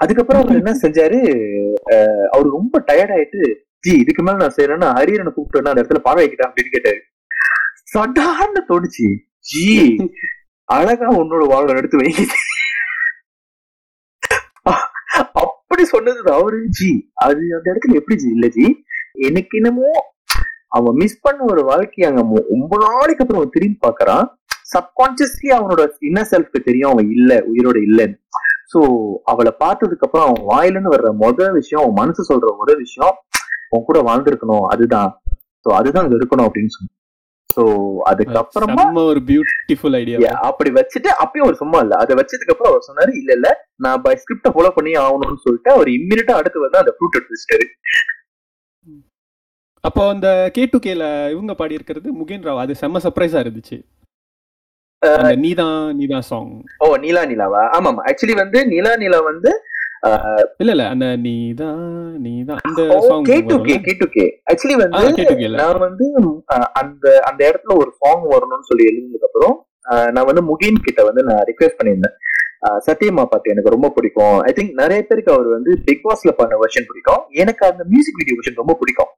அதுக்கப்புறம் 0.00 0.42
அவர் 0.42 0.60
என்ன 0.60 0.72
செஞ்சாரு 0.82 1.18
அஹ் 1.92 2.26
அவர் 2.30 2.46
ரொம்ப 2.50 2.84
டயர்ட் 2.88 3.14
ஆயிட்டு 3.16 3.40
ஜி 3.84 3.92
இதுக்கு 3.98 4.22
மேல 4.22 4.36
நான் 4.36 4.56
செய்யறேன்னா 4.56 4.88
ஹரியரனை 4.96 5.32
கூப்பிட்டு 5.32 5.62
அந்த 5.64 5.82
இடத்துல 5.82 6.00
பாட 6.00 6.16
வைக்கிட்டேன் 6.20 6.48
அப்படின்னு 6.48 6.74
கேட்டாரு. 6.74 7.00
சடார்னு 7.92 8.62
தோணுச்சு. 8.68 9.06
ஜி 9.46 9.66
அழகா 10.68 11.08
உன்னோட 11.18 11.44
வாழ்வை 11.46 11.76
எடுத்து 11.76 12.00
வைக்க 12.00 12.24
அப்படி 15.42 15.84
சொன்னது 15.84 16.30
அவரு. 16.32 16.58
ஜி 16.78 16.90
அது 17.24 17.40
அந்த 17.56 17.66
இடத்துல 17.72 17.98
எப்படி 18.00 18.16
ஜி? 18.16 18.28
இல்ல 18.28 18.46
ஜி 18.48 18.66
எனக்கு 19.28 19.58
என்னமோ 19.58 19.88
அவன் 20.68 20.94
மிஸ் 20.94 21.22
பண்ண 21.22 21.40
ஒரு 21.44 21.62
வாழ்க்கைய 21.64 22.08
அங்க 22.08 22.22
ரொம்ப 22.50 22.74
நாளைக்கு 22.84 23.22
அப்புறம் 23.24 23.40
அவன் 23.40 23.54
திரும்பி 23.54 23.78
பாக்குறான் 23.82 24.26
சப்கான்சியஸ்லி 24.72 25.50
அவனோட 25.58 25.82
இன்னர் 26.08 26.30
செல்ஃப்க்கு 26.32 26.66
தெரியும் 26.68 26.92
அவன் 26.92 27.10
இல்ல 27.16 27.32
உயிரோட 27.52 27.78
இல்லைன்னு. 27.88 28.16
சோ 28.72 28.80
அவளை 29.32 29.52
பார்த்ததுக்கு 29.62 30.06
அப்புறம் 30.06 30.26
அவன் 30.28 30.46
வாயில 30.50 30.76
இருந்து 30.76 30.94
வர்ற 30.94 31.10
முத 31.22 31.50
விஷயம் 31.58 31.82
அவன் 31.82 31.98
மனசு 32.00 32.30
சொல்ற 32.30 32.50
முத 32.60 32.74
விஷயம் 32.84 33.14
அவன் 33.70 33.86
கூட 33.88 33.98
வாழ்ந்திருக்கணும் 34.08 34.66
அதுதான். 34.72 35.10
சோ 35.66 35.68
அதுதான் 35.78 36.08
இருக்கணும் 36.18 36.48
அப்படின்னு 36.48 36.74
சொன்னான். 36.76 36.96
சோ 37.50 37.62
அதுக்கப்புறமா 38.10 38.84
ஒரு 39.12 39.20
பியூட்டிஃபுல் 39.28 39.96
ஐடியா 40.00 40.34
அப்படி 40.48 40.70
வச்சுட்டு 40.78 41.10
அப்பயும் 41.22 41.46
அவர் 41.46 41.60
சும்மா 41.62 41.78
இல்ல. 41.84 41.94
அதை 42.02 42.12
வச்சதுக்கு 42.20 42.52
அப்புறம் 42.54 42.72
அவர் 42.72 42.86
சொன்னாரு 42.88 43.12
இல்ல 43.20 43.30
இல்ல 43.38 43.48
நான் 43.84 44.02
பை 44.04 44.14
ஸ்கிரிப்ட 44.22 44.50
ஃபாலோ 44.54 44.70
பண்ணி 44.76 44.92
ஆகணும்னு 45.04 45.44
சொல்லிட்டு 45.46 45.70
அவர் 45.76 45.88
இம்மிடியா 45.96 46.36
அடுத்து 46.40 46.64
வந்து 46.66 46.80
அந்த 46.82 46.92
ஃப்ரூட் 46.94 47.16
எடுத்து 47.18 47.36
வச்சிட்டாரு. 47.36 47.66
அப்போ 49.84 50.02
அந்த 50.14 50.28
கே 50.56 50.62
டு 50.72 50.78
கேல 50.86 51.04
இவங்க 51.34 51.52
பாடி 51.60 51.78
இருக்கிறது 51.78 52.08
முகேன் 52.20 52.46
ராவ் 52.48 52.62
அது 52.64 52.74
செம்ம 52.82 53.00
சர்ப்ரைஸா 53.06 53.42
இருந்துச்சு. 53.44 53.78
நீதான் 55.42 55.76
நீதான் 55.96 56.26
சாங் 56.26 56.50
ஓ 56.78 56.88
நீலா 57.02 57.22
நிலாவா? 57.30 57.62
ஆமா 57.76 57.88
ஆமா 57.90 58.02
ஆக்சுவலி 58.08 58.36
வந்து 58.40 58.58
நீலா 58.70 58.92
நிலா 58.98 59.20
வந்து 59.26 59.50
இல்ல 60.60 60.70
இல்ல 60.74 60.84
அந்த 60.92 61.06
நீதான் 61.24 61.80
நீதான் 62.24 62.60
அந்த 62.68 62.82
song 63.06 63.24
K 63.24 63.36
two 63.44 63.56
K 63.62 63.74
K 63.86 63.92
two 63.98 64.06
K 64.14 64.26
actually 64.50 64.76
வந்து 64.78 65.00
நான் 65.60 65.80
வந்து 65.82 66.06
அந்த 66.80 67.06
அந்த 67.28 67.40
இடத்துல 67.48 67.74
ஒரு 67.80 67.90
சாங் 67.98 68.24
வரணும்னு 68.32 68.68
சொல்லி 68.70 68.88
எழுதினதுக்கு 68.88 69.28
அப்புறம் 69.30 69.56
நான் 70.14 70.28
வந்து 70.28 70.42
முகின் 70.48 70.84
கிட்ட 70.84 71.00
வந்து 71.04 71.22
நான் 71.24 71.42
ரிக்வெஸ்ட் 71.48 71.78
பண்ணியிருந்தேன். 71.78 72.16
அஹ், 72.62 72.80
சத்யமா 72.86 73.22
பாட்டு 73.24 73.52
எனக்கு 73.52 73.72
ரொம்ப 73.74 73.88
பிடிக்கும். 73.90 74.36
ஐ 74.42 74.52
திங்க் 74.52 74.72
நிறைய 74.80 75.00
பேருக்கு 75.02 75.32
அவர் 75.34 75.48
வந்து 75.48 75.70
பிக் 75.86 76.04
பாஸ்ல 76.04 76.32
பண்ண 76.38 76.54
வெர்ஷன் 76.62 76.88
பிடிக்கும். 76.88 77.22
எனக்கு 77.42 77.62
அந்த 77.66 77.82
மியூசிக் 77.88 78.18
வீடியோ 78.18 78.36
வெர்ஷன் 78.38 78.60
ரொம்ப 78.60 78.74
பிடிக்கும். 78.80 79.10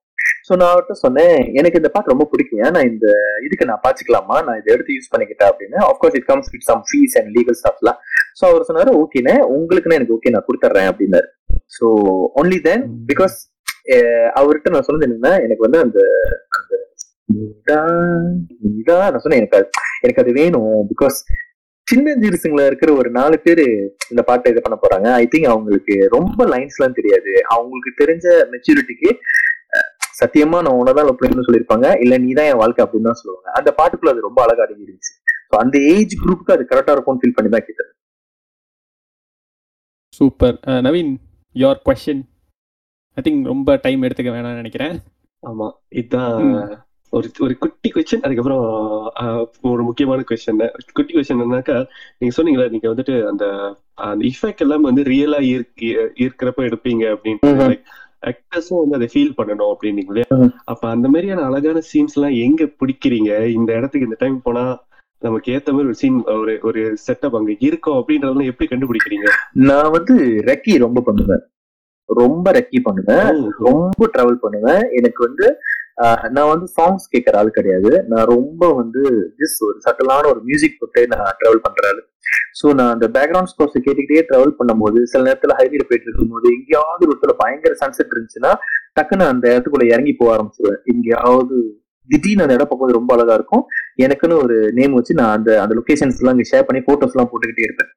சோ 0.53 0.57
நான் 0.61 0.71
அவர்கிட்ட 0.73 0.95
சொன்னேன். 1.03 1.37
எனக்கு 1.59 1.79
இந்த 1.81 1.89
பாட்டு 1.93 2.13
ரொம்ப 2.13 2.25
பிடிக்கும். 2.31 2.63
நான் 2.75 2.89
இந்த 2.91 3.07
இதுக்கு 3.45 3.69
நான் 3.69 3.83
பாத்துக்கலாமா? 3.85 4.37
நான் 4.47 4.59
இதை 4.61 4.71
எடுத்து 4.75 4.97
யூஸ் 4.97 5.13
பண்ணிக்கிட்டேன் 5.13 5.51
அப்படின்னு. 5.51 5.79
Of course 5.91 6.17
it 6.19 6.27
comes 6.31 6.51
with 6.55 6.67
some 6.71 6.83
fees 6.89 7.15
and 7.19 7.31
legal 7.37 7.57
ஸ்டாஃப்லாம் 7.61 7.99
so 8.39 8.43
அவர் 8.51 8.67
சொன்னாரு 8.69 8.93
ஓகேண்ணே 9.03 9.37
உங்களுக்குன்னு 9.57 9.99
எனக்கு 9.99 10.17
ஓகே 10.17 10.33
நான் 10.35 10.47
கொடுத்துட்றேன் 10.49 10.89
அப்படின்னாரு. 10.91 11.29
சோ 11.77 11.87
ஒன்லி 12.41 12.59
தென் 12.67 12.85
பிகாஸ் 13.11 13.37
அவர்கிட்ட 14.41 14.75
நான் 14.75 14.87
சொன்னது 14.89 15.07
என்னன்னா 15.09 15.33
எனக்கு 15.47 15.67
வந்து 15.67 15.81
அந்த 15.85 16.01
அந்த 16.59 16.73
நான் 19.15 19.25
சொன்னேன். 19.25 19.41
எனக்கு 19.43 19.59
எனக்கு 20.05 20.23
அது 20.25 20.33
வேணும். 20.41 20.75
பிகாஸ் 20.93 21.19
சின்ன 21.87 22.13
ஜிருசுங்கள 22.23 22.63
இருக்கிற 22.71 22.91
ஒரு 23.01 23.09
நாலு 23.17 23.37
பேரு 23.47 23.65
இந்த 24.13 24.23
பாட்டை 24.29 24.51
இது 24.53 24.61
பண்ண 24.65 24.77
போறாங்க. 24.83 25.09
ஐ 25.23 25.25
திங்க் 25.33 25.53
அவங்களுக்கு 25.53 25.95
ரொம்ப 26.17 26.45
லைன்ஸ் 26.53 26.77
எல்லாம் 26.79 26.99
தெரியாது. 26.99 27.33
அவங்களுக்கு 27.55 27.93
தெரிஞ்ச 28.03 28.27
மெச்சூரிட்டிக்கு 28.53 29.11
சத்தியமா 30.23 30.59
நான் 30.65 30.79
உனதான் 30.81 31.07
லவ் 31.07 31.19
பண்ணணும்னு 31.19 31.47
சொல்லியிருப்பாங்க. 31.47 31.87
இல்ல 32.03 32.15
நீதான் 32.21 32.49
என் 32.49 32.61
வாழ்க்கை 32.61 32.85
அப்படின்னு 32.85 33.09
தான் 33.09 33.21
சொல்லுவாங்க. 33.21 33.49
அந்த 33.59 33.71
பாட்டுக்குள்ள 33.79 34.15
அது 34.15 34.27
ரொம்ப 34.27 34.41
அழகா 34.45 34.65
அடங்கி 34.65 34.87
இருந்துச்சு. 34.87 35.15
ஸோ 35.47 35.57
அந்த 35.63 35.77
ஏஜ் 35.93 36.15
குரூப்புக்கு 36.21 36.55
அது 36.55 36.65
கரெக்டா 36.69 36.95
இருக்கும்னு 36.95 37.23
ஃபீல் 37.23 37.37
பண்ணி 37.37 37.51
தான் 37.51 37.67
கேட்டேன். 37.67 37.91
Super 40.13 40.57
Naveen 40.87 41.13
your 41.57 41.83
question 41.87 42.23
I 43.17 43.23
think 43.23 43.51
ரொம்ப 43.51 43.77
டைம் 43.85 44.05
எடுத்துக்க 44.07 44.31
வேணாம்னு 44.35 44.61
நினைக்கிறேன். 44.61 44.97
ஆமா. 45.43 45.67
இதுதான். 45.93 46.43
ஒரு 47.13 47.29
ஒரு 47.41 47.55
குட்டி 47.63 47.89
கொஸ்டின் 47.91 48.23
அதுக்கப்புறம் 48.25 48.63
ஆஹ், 49.23 49.43
ஒரு 49.71 49.83
முக்கியமான 49.89 50.21
கொஸ்டின் 50.29 50.61
குட்டி 50.93 51.13
கொஸ்டின் 51.13 51.37
என்னன்னாக்கா 51.37 51.77
நீங்க 52.19 52.35
சொன்னீங்களா 52.37 52.67
நீங்க 52.71 52.87
வந்துட்டு 52.89 53.15
அந்த 53.31 53.45
அந்த 54.07 54.23
இஃபெக்ட் 54.31 54.65
எல்லாமே 54.67 54.89
வந்து 54.91 55.03
ரியலா 55.11 55.41
இருக்கிறப்ப 56.19 56.63
எடுப்பீங்க 56.69 57.05
அப்படின்னு. 57.15 57.77
ஆக்டர்ஸும் 58.27 58.81
வந்து 58.83 58.95
அதை 58.95 59.09
ஃபீல் 59.13 59.37
பண்ணணும் 59.39 59.71
அப்படின்னீங்களே 59.73 60.25
ம்ஹும். 60.35 60.53
அப்ப 60.65 60.89
அந்த 60.89 61.09
மாதிரியான 61.09 61.45
அழகான 61.45 61.83
சீன்ஸ் 61.93 62.17
எல்லாம் 62.17 62.37
எங்க 62.47 62.65
பிடிக்கிறீங்க? 62.81 63.31
இந்த 63.51 63.73
இடத்துக்கு 63.73 64.07
இந்த 64.07 64.17
டைம் 64.19 64.43
போனா 64.43 64.65
நமக்கு 65.19 65.53
ஏத்த 65.53 65.71
மாதிரி 65.71 65.87
ஒரு 65.87 65.95
சீன் 65.95 66.25
ஒரு 66.25 66.59
ஒரு 66.63 66.97
செட்டப் 67.07 67.37
அங்க 67.37 67.53
இருக்கும் 67.61 67.99
அப்படின்றதெல்லாம் 67.99 68.51
எப்படி 68.53 68.69
கண்டுபிடிக்கிறீங்க? 68.71 69.29
நான் 69.53 69.91
வந்து 69.91 70.15
ரெக்கி 70.47 70.79
ரொம்ப 70.79 71.01
பண்ணுவேன். 71.01 71.43
ரொம்ப 72.07 72.53
ரெக்கி 72.53 72.79
பண்ணுவேன். 72.83 73.53
ரொம்ப 73.59 74.09
டிராவல் 74.19 74.41
பண்ணுவேன். 74.41 74.83
எனக்கு 74.93 75.27
வந்து 75.27 75.47
நான் 76.37 76.51
வந்து 76.53 76.67
சாங்ஸ் 76.77 77.05
கேட்கற 77.15 77.37
ஆள் 77.41 77.57
கிடையாது. 77.59 77.91
நான் 78.13 78.31
ரொம்ப 78.35 78.73
வந்து 78.81 79.03
ஜிஸ் 79.41 79.59
ஒரு 79.69 79.77
சட்டலான 79.87 80.29
ஒரு 80.33 80.41
மியூசிக் 80.49 80.79
போட்டு 80.81 81.03
நான் 81.13 81.37
ட்ராவல் 81.41 81.65
பண்ற 81.67 81.89
ஆள். 81.91 82.01
ஸோ 82.61 82.67
நான் 82.79 82.93
அந்த 82.95 83.07
பேக்ரவுண்ட் 83.17 83.51
ஸ்கோர்ஸ் 83.53 83.77
கேட்டுக்கிட்டே 83.77 84.25
ட்ராவல் 84.29 84.57
பண்ணும்போது 84.59 84.99
சில 85.13 85.21
நேரத்துல 85.29 85.55
ஹைவேல 85.61 85.85
போயிட்டு 85.89 86.09
இருக்கும்போது 86.09 86.47
எங்கேயாவது 86.57 87.07
ஒரு 87.09 87.15
இடத்துல 87.15 87.35
பயங்கர 87.43 87.77
சன்செட் 87.83 88.13
இருந்துச்சுன்னா 88.15 88.53
டக்குன்னு 88.99 89.27
அந்த 89.33 89.45
இடத்துக்குள்ள 89.53 89.87
இறங்கி 89.95 90.13
போக 90.13 90.31
ஆரம்பிச்சிருவேன். 90.37 90.83
எங்கேயாவது 90.93 91.57
திடீர்னு 92.11 92.45
அந்த 92.45 92.57
இடம் 92.57 92.69
பார்க்கும்போது 92.69 92.99
ரொம்ப 92.99 93.13
அழகா 93.17 93.35
இருக்கும். 93.39 93.65
எனக்குன்னு 94.05 94.37
ஒரு 94.45 94.57
நேம் 94.79 94.97
வச்சு 94.99 95.19
நான் 95.21 95.35
அந்த 95.37 95.51
அந்த 95.63 95.75
லொகேஷன்ஸ் 95.79 96.21
எல்லாம் 96.21 96.37
இங்க 96.37 96.47
ஷேர் 96.53 96.67
பண்ணி 96.69 96.83
போட்டோஸ் 96.89 97.15
எல்லாம் 97.17 97.31
போட்டுக்கிட்டே 97.33 97.67
இருப்பேன். 97.69 97.91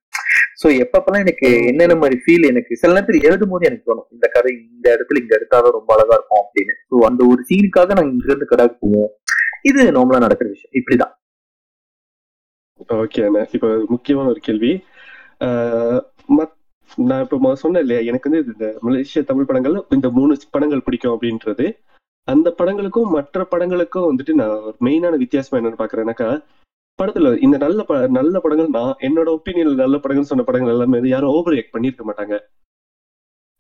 சோ 0.62 0.68
எப்பப்பெல்லாம் 0.84 1.24
எனக்கு 1.26 1.48
என்னென்ன 1.70 1.96
மாதிரி 2.02 2.18
ஃபீல் 2.24 2.50
எனக்கு 2.52 2.74
சில 2.82 2.92
நேரத்தில் 2.96 3.26
எழுதும் 3.30 3.52
போது 3.54 3.68
எனக்கு 3.70 3.88
தோணும் 3.90 4.08
இந்த 4.16 4.28
கதை 4.36 4.52
இந்த 4.74 4.88
இடத்துல 4.96 5.22
இங்க 5.22 5.34
எடுத்தாதான் 5.38 5.78
ரொம்ப 5.78 5.92
அழகா 5.96 6.18
இருக்கும் 6.18 6.42
அப்படின்னு. 6.44 6.76
சோ 6.90 7.02
அந்த 7.10 7.22
ஒரு 7.32 7.42
சீனுக்காக 7.50 7.96
நாங்க 7.98 8.14
இங்க 8.16 8.32
இருந்து 8.32 8.52
கடாக்கு 8.52 8.78
போவோம். 8.84 9.12
இது 9.70 9.82
நார்மலா 9.98 10.26
நடக்கிற 10.26 10.50
விஷயம். 10.54 10.76
இப்படிதான். 10.80 11.14
ஓகே 13.04 13.22
இப்போ 13.58 13.70
முக்கியமான 13.94 14.30
ஒரு 14.34 14.42
கேள்வி. 14.48 14.72
நான் 17.10 17.24
இப்போ 17.24 17.56
சொன்னேன் 17.62 17.84
இல்லையா? 17.84 18.02
எனக்கு 18.10 18.30
வந்து 18.30 18.42
இந்த 18.52 18.66
மலேசிய 18.86 19.22
தமிழ் 19.30 19.48
படங்கள்ல 19.50 19.80
இந்த 19.98 20.10
மூணு 20.18 20.34
படங்கள் 20.56 20.86
பிடிக்கும் 20.88 21.14
அப்படின்றது. 21.16 21.66
அந்த 22.28 22.54
படங்களுக்கும் 22.58 23.10
மற்ற 23.10 23.48
படங்களுக்கும் 23.52 24.08
வந்துட்டு 24.10 24.34
நான் 24.34 24.50
ஒரு 24.50 24.76
மெயினான 24.82 25.18
வித்தியாசம் 25.18 25.58
என்னன்னு 25.60 25.82
பாக்குறேன்னாக்கா 25.82 26.44
படத்துல 27.00 27.44
இந்த 27.44 27.58
நல்ல 27.58 27.84
ப 27.84 28.08
நல்ல 28.08 28.40
படங்கள் 28.40 28.68
நான் 28.68 28.96
என்னோட 29.02 29.30
ஒப்பீனியன் 29.30 29.76
நல்ல 29.76 29.98
படங்கள் 29.98 30.26
சொன்ன 30.26 30.44
படங்கள் 30.44 30.72
எல்லாமே 30.72 31.08
யாரும் 31.10 31.30
ஓவர் 31.30 31.58
ஆக்ட் 31.58 31.74
பண்ணியிருக்க 31.76 32.04
மாட்டாங்க. 32.10 32.36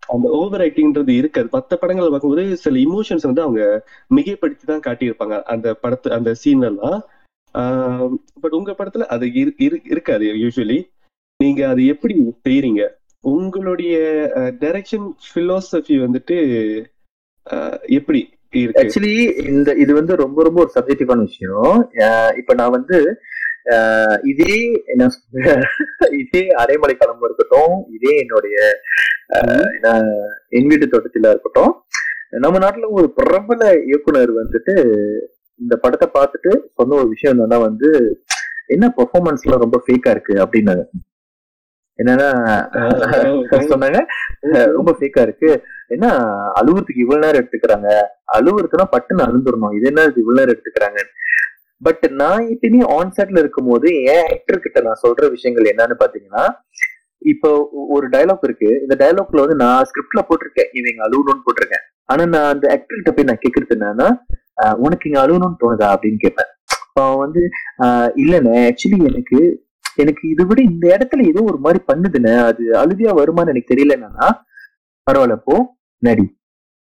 அந்த 0.07 0.29
ஓவர் 0.29 0.61
ஆக்டிங்ன்றது 0.61 1.09
இருக்காது. 1.09 1.47
மற்ற 1.51 1.75
படங்களை 1.75 2.09
பார்க்கும்போது 2.09 2.57
சில 2.57 2.79
இமோஷன்ஸ் 2.79 3.27
வந்து 3.29 3.41
அவங்க 3.41 3.85
மிகைப்படுத்தி 4.15 4.65
தான் 4.65 4.85
காட்டியிருப்பாங்க. 4.87 5.41
அந்த 5.43 5.75
படத்து 5.83 6.09
அந்த 6.09 6.33
சீன் 6.33 6.61
எல்லாம் 6.61 7.01
பட் 8.41 8.51
உங்க 8.51 8.71
படத்துல 8.71 9.05
அது 9.15 9.25
இரு- 9.25 9.55
இரு- 9.65 9.91
இருக்காது 9.91 10.25
யூஸ்வலி 10.25 10.79
நீங்க 11.43 11.67
அது 11.67 11.85
எப்படி 11.85 12.15
செய்யறீங்க 12.47 12.83
உங்களுடைய 13.21 13.95
டைரக்ஷன் 14.59 15.07
பிலோசபி 15.33 15.95
வந்துட்டு 16.05 16.37
எப்படி? 17.81 18.21
ஆக்சுவலி 18.81 19.13
இந்த 19.51 19.69
இது 19.83 19.91
வந்து 19.93 20.15
ரொம்ப 20.15 20.43
ரொம்ப 20.43 20.59
ஒரு 20.63 20.71
சப்ஜெக்டிவான 20.75 21.25
விஷயம். 21.29 21.75
இப்ப 22.37 22.53
நான் 22.53 22.75
வந்து 22.77 22.97
இதே 24.31 24.55
என்ன 24.85 25.03
இதே 26.21 26.43
அரைமலை 26.63 26.95
கிளம்பு 26.97 27.27
இருக்கட்டும் 27.27 27.73
இதே 27.95 28.13
என்னுடைய 28.23 28.57
என் 30.49 30.69
வீட்டு 30.71 30.91
தோட்டத்தில 30.91 31.31
இருக்கட்டும் 31.33 31.71
நம்ம 32.43 32.59
நாட்டுல 32.59 32.89
ஒரு 32.89 33.07
பிரபல 33.19 33.61
இயக்குனர் 33.89 34.31
வந்துட்டு 34.41 34.75
இந்த 35.59 35.75
படத்தை 35.75 36.07
பார்த்துட்டு 36.13 36.51
சொன்ன 36.77 36.95
ஒரு 36.95 37.07
விஷயம் 37.07 37.33
என்னன்னா 37.33 37.59
வந்து 37.61 37.89
என்ன 38.67 38.85
பெர்ஃபார்மன்ஸ்லாம் 38.97 39.63
ரொம்ப 39.65 39.77
ஃபேக்கா 39.85 40.11
இருக்கு 40.15 40.35
அப்படின்னாங்க. 40.43 40.83
என்னன்னா 41.99 42.27
சொன்னாங்க. 43.71 43.99
ரொம்ப 44.77 44.91
ஃபேக்கா 44.97 45.21
இருக்கு. 45.27 45.49
என்ன 45.93 46.05
அழுவுறதுக்கு 46.59 47.03
இவ்வளவு 47.03 47.23
நேரம் 47.25 47.41
எடுத்துக்கிறாங்க? 47.41 47.89
அழுவுறதுனா 48.37 48.85
பட்டுன்னு 48.93 49.25
அழுந்துடணும். 49.27 49.75
இது 49.77 49.87
என்ன 49.91 50.03
இவ்வளவு 50.21 50.39
நேரம் 50.39 50.55
எடுத்துக்கிறாங்க 50.55 51.01
பட் 51.81 52.03
நான் 52.21 52.43
எப்பயுமே 52.53 52.81
ஆன் 52.97 53.15
செட்ல 53.15 53.41
இருக்கும் 53.43 53.69
போது 53.71 53.87
என் 54.13 54.27
ஆக்டர் 54.33 54.63
கிட்ட 54.65 54.79
நான் 54.87 55.01
சொல்ற 55.05 55.29
விஷயங்கள் 55.33 55.71
என்னன்னு 55.71 55.95
பாத்தீங்கன்னா 56.01 56.43
இப்போ 57.21 57.49
ஒரு 57.95 58.05
டயலாக் 58.13 58.45
இருக்கு. 58.47 58.69
இந்த 58.83 58.95
டயலாக்ல 59.01 59.43
வந்து 59.43 59.57
நான் 59.63 59.87
ஸ்கிரிப்ட்ல 59.89 60.21
போட்டிருக்கேன். 60.27 60.69
இது 60.77 60.89
இங்க 60.91 61.03
அழுவணும்னு 61.07 61.45
போட்டிருக்கேன். 61.47 61.85
ஆனா 62.11 62.23
நான் 62.33 62.49
அந்த 62.53 62.65
ஆக்டர் 62.75 62.99
கிட்ட 62.99 63.11
போய் 63.17 63.29
நான் 63.29 63.43
கேக்குறது 63.43 63.75
என்னன்னா 63.77 64.09
உனக்கு 64.85 65.07
இங்க 65.09 65.19
அழுவணும்னு 65.23 65.61
தோணுதா 65.63 65.87
அப்படின்னு 65.95 66.19
கேட்பேன் 66.25 66.51
அவன் 66.99 67.21
வந்து 67.25 67.41
இல்லண்ணே. 68.23 68.53
ஆக்சுவலி 68.69 68.99
எனக்கு 69.11 69.39
எனக்கு 69.97 70.23
இதை 70.33 70.43
விட 70.49 70.59
இந்த 70.71 70.85
இடத்துல 70.95 71.27
ஏதோ 71.31 71.41
ஒரு 71.51 71.59
மாதிரி 71.65 71.79
பண்ணுதுன்னு 71.89 72.33
அது 72.49 72.63
அழுதியா 72.81 73.11
வருமான்னு 73.19 73.53
எனக்கு 73.53 73.73
தெரியல 73.73 73.97
என்னன்னா 73.97 74.27
பரவாயில்ல 75.07 75.37
போ 75.47 75.55
நடி. 76.03 76.25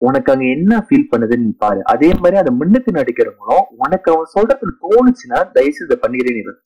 உனக்கு 0.02 0.32
அங்க 0.32 0.44
என்ன 0.56 0.72
ஃபீல் 0.86 1.08
பண்ணுதுன்னு 1.12 1.46
நீ 1.46 1.52
பாரு. 1.64 1.80
அதே 1.92 2.08
மாதிரி 2.20 2.36
அதை 2.42 2.50
முன்னுக்கு 2.58 2.90
நடிக்கிறவங்களும் 2.98 3.66
உனக்கு 3.84 4.08
அவன் 4.12 4.30
சொல்றதுக்கு 4.34 4.76
தோணுச்சுன்னா 4.84 5.38
தயவுசெய்து 5.56 5.88
இதை 5.88 5.96
பண்ணிக்கிறேன் 6.04 6.58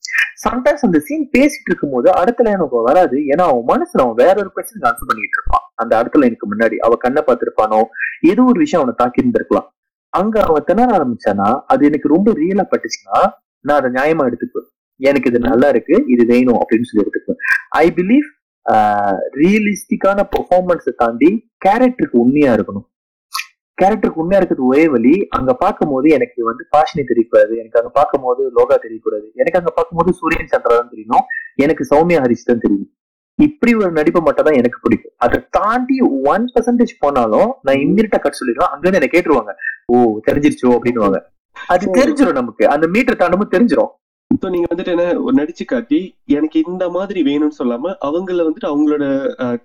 சம்டைம்ஸ் 0.43 0.85
அந்த 0.87 0.99
சீன் 1.07 1.25
பேசிட்டு 1.35 1.69
இருக்கும்போது 1.71 2.07
அடுத்த 2.19 2.43
லைன் 2.45 2.57
எனக்கு 2.57 2.79
வராது. 2.89 3.17
ஏன்னா 3.31 3.43
அவன் 3.51 3.67
மனசுல 3.73 4.03
அவன் 4.05 4.19
வேற 4.23 4.35
ஒரு 4.43 4.51
கொஸ்டின் 4.55 4.87
ஆன்சர் 4.89 5.09
பண்ணிட்டு 5.09 5.37
இருப்பான். 5.39 5.65
அந்த 5.83 5.93
அடுத்த 5.99 6.29
எனக்கு 6.29 6.47
முன்னாடி 6.53 6.77
அவ 6.87 6.97
கண்ணை 7.05 7.23
பார்த்திருப்பானோ 7.27 7.79
ஏதோ 8.31 8.43
ஒரு 8.51 8.59
விஷயம் 8.65 8.81
அவனை 8.81 8.95
தாக்கி 9.01 9.21
இருந்திருக்கலாம் 9.23 9.67
அங்க 10.13 10.35
அவன் 10.49 10.67
திணற 10.69 10.89
ஆரம்பிச்சானா 10.97 11.49
அது 11.73 11.81
எனக்கு 11.89 12.13
ரொம்ப 12.15 12.31
ரியலா 12.41 12.65
பட்டுச்சுன்னா 12.73 13.17
நான் 13.65 13.79
அதை 13.79 13.89
நியாயமா 13.97 14.25
எடுத்துக்குவேன். 14.29 14.69
எனக்கு 14.99 15.29
இது 15.31 15.39
நல்லா 15.49 15.67
இருக்கு 15.73 15.95
இது 16.13 16.23
வேணும் 16.33 16.59
அப்படின்னு 16.61 16.89
சொல்லி 16.89 17.03
எடுத்துக்குவேன். 17.03 17.41
ஐ 17.83 17.85
பிலீவ் 17.99 18.27
ரியலிஸ்டிக்கான 19.41 20.19
பெர்ஃபார்மன்ஸை 20.35 20.93
தாண்டி 21.01 21.29
கேரக்டருக்கு 21.65 22.21
உண்மையா 22.23 22.51
இருக்கணும். 22.57 22.85
கேரக்டருக்கு 23.81 24.21
உண்மையா 24.23 24.39
இருக்கிறது 24.39 24.67
ஒரே 24.71 24.83
வழி 24.93 25.13
அங்க 25.37 25.51
பார்க்கும்போது 25.63 26.07
எனக்கு 26.17 26.39
வந்து 26.49 26.63
பாஷினி 26.73 27.03
தெரியக்கூடாது 27.09 27.53
எனக்கு 27.61 27.79
அங்க 27.79 27.91
பார்க்கும்போது 27.97 28.41
லோகா 28.57 28.75
தெரியக்கூடாது 28.85 29.27
எனக்கு 29.41 29.59
அங்க 29.59 29.71
பார்க்கும்போது 29.77 30.11
சூரியன் 30.19 30.51
சந்திரா 30.53 30.75
தான் 30.79 30.91
தெரியணும் 30.93 31.25
எனக்கு 31.65 31.83
சௌமியா 31.91 32.21
ஹரிஷ் 32.25 32.47
தான் 32.49 32.63
தெரியும். 32.65 32.89
இப்படி 33.39 33.71
ஒரு 33.81 33.91
நடிப்பு 33.97 34.19
மட்டும் 34.27 34.47
தான் 34.47 34.59
எனக்கு 34.61 34.77
பிடிக்கும். 34.83 35.13
அதை 35.25 35.37
தாண்டி 35.57 35.97
ஒன் 36.33 36.45
பர்சன்டேஜ் 36.53 36.93
போனாலும் 37.03 37.49
நான் 37.67 37.81
இம்மிடியா 37.85 38.19
கட் 38.25 38.39
சொல்லிடுவேன் 38.39 38.71
அங்க 38.73 38.83
இருந்து 38.85 38.99
என்ன 39.01 39.09
கேட்டுருவாங்க. 39.15 39.53
ஓ 39.91 39.95
தெரிஞ்சிருச்சோ 40.27 40.71
அப்படின்னுவாங்க. 40.77 41.19
அது 41.73 41.85
தெரிஞ்சிடும் 41.99 42.39
நமக்கு. 42.41 42.63
அந்த 42.75 42.85
மீட்டர் 42.95 43.21
தாண்டமும் 43.23 43.53
தெரிஞ்சிடும் 43.55 43.91
ஸோ 44.31 44.49
நீங்க 44.53 44.67
வந்துட்டு 44.71 44.93
என்ன 44.93 45.05
ஒரு 45.25 45.33
நடிச்சு 45.37 45.65
காட்டி 45.65 45.99
எனக்கு 46.37 46.57
இந்த 46.63 46.85
மாதிரி 46.89 47.19
வேணும்னு 47.27 47.59
சொல்லாம 47.59 47.93
அவங்கள 48.07 48.45
வந்துட்டு 48.45 48.71
அவங்களோட 48.71 49.05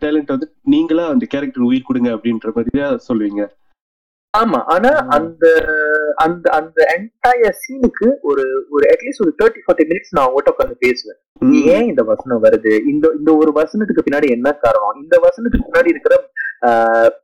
டேலண்ட் 0.03 0.35
வந்து 0.35 0.49
நீங்களா 0.75 1.05
அந்த 1.13 1.25
கேரக்டர் 1.33 1.67
உயிர் 1.69 1.89
கொடுங்க 1.89 2.11
அப்படின்ற 2.17 2.51
மாதிரி 2.57 2.79
தான் 2.79 3.05
சொல்லுவீங்க. 3.09 3.43
ஆமா. 4.35 4.59
ஆனா 4.75 4.91
அந்த 5.17 5.45
அந்த 6.25 6.45
அந்த 6.59 6.79
என்டையர் 6.95 7.57
சீனுக்கு 7.63 8.09
ஒரு 8.31 8.45
ஒரு 8.75 8.85
அட்லீஸ்ட் 8.93 9.25
ஒரு 9.25 9.33
தேர்ட்டி 9.41 9.63
ஃபார்ட்டி 9.65 9.87
மினிட்ஸ் 9.91 10.15
நான் 10.15 10.27
அவங்ககிட்ட 10.27 10.53
உட்காந்து 10.55 10.77
பேசுவேன். 10.87 11.19
ஏன் 11.75 11.89
இந்த 11.91 12.03
வசனம் 12.13 12.43
வருது? 12.47 12.73
இந்த 12.93 13.07
இந்த 13.19 13.31
ஒரு 13.43 13.53
வசனத்துக்கு 13.61 14.05
பின்னாடி 14.07 14.29
என்ன 14.37 14.49
காரணம்? 14.65 14.95
இந்த 15.03 15.17
வசனத்துக்கு 15.27 15.69
பின்னாடி 15.69 15.93
இருக்கிற 15.95 16.17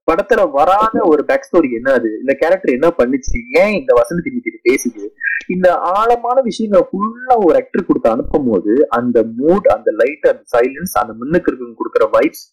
படத்துல 0.09 0.41
வராத 0.57 0.97
ஒரு 1.13 1.23
பேக் 1.29 1.47
ஸ்டோரி 1.47 1.71
என்ன 1.79 1.89
அது? 1.99 2.11
இந்த 2.23 2.33
கேரக்டர் 2.43 2.77
என்ன 2.77 2.89
பண்ணுச்சு? 2.99 3.39
ஏன் 3.63 3.75
இந்த 3.81 3.93
வசனத்துக்கு 4.01 4.43
இது 4.53 4.61
பேசுது? 4.69 5.05
இந்த 5.55 5.69
ஆழமான 5.95 6.39
விஷயங்கள் 6.49 6.87
ஃபுல்லா 6.91 7.35
ஒரு 7.47 7.57
ஆக்டர் 7.61 7.89
கொடுத்து 7.89 8.09
அனுப்பும் 8.15 8.49
போது 8.51 8.75
அந்த 8.99 9.19
மூட் 9.41 9.67
அந்த 9.77 9.91
லைட் 10.01 10.27
அந்த 10.33 10.45
சைலன்ஸ் 10.55 10.95
அந்த 11.03 11.13
முன்னுக்கு 11.21 11.51
இருக்கவங்க 11.51 11.79
கொடுக்குற 11.81 12.07
வைப்ஸ் 12.17 12.45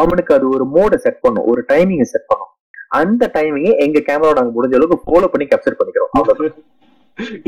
அவனுக்கு 0.00 0.32
அது 0.36 0.46
ஒரு 0.56 0.64
மோடை 0.74 0.96
செட் 1.04 1.22
பண்ணும். 1.24 1.46
ஒரு 1.52 1.60
டைமிங்கை 1.70 2.06
செட் 2.12 2.30
பண்ணும். 2.32 2.52
அந்த 3.00 3.22
டைமிங்கை 3.34 3.72
எங்க 3.86 3.98
கேமரா 4.08 4.36
நாங்க 4.38 4.52
முடிஞ்ச 4.56 4.76
அளவுக்கு 4.78 5.04
ஃபாலோ 5.06 5.28
பண்ணி 5.32 5.46
கேப்சர் 5.52 5.78
பண்ணிக்கிறோம். 5.80 6.12
அவ்வளவுதான். 6.18 6.64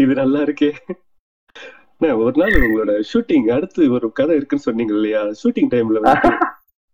இது 0.02 0.12
நல்லா 0.22 0.40
இருக்கே. 0.46 0.70
ஒரு 2.24 2.34
நாள் 2.40 2.56
உங்களோட 2.66 2.92
ஷூட்டிங் 3.10 3.48
அடுத்து 3.56 3.82
ஒரு 3.96 4.06
கதை 4.18 4.36
இருக்குன்னு 4.38 4.66
சொன்னீங்க 4.68 4.94
இல்லையா? 4.98 5.20
ஷூட்டிங் 5.42 5.70
டைம்ல 5.74 6.00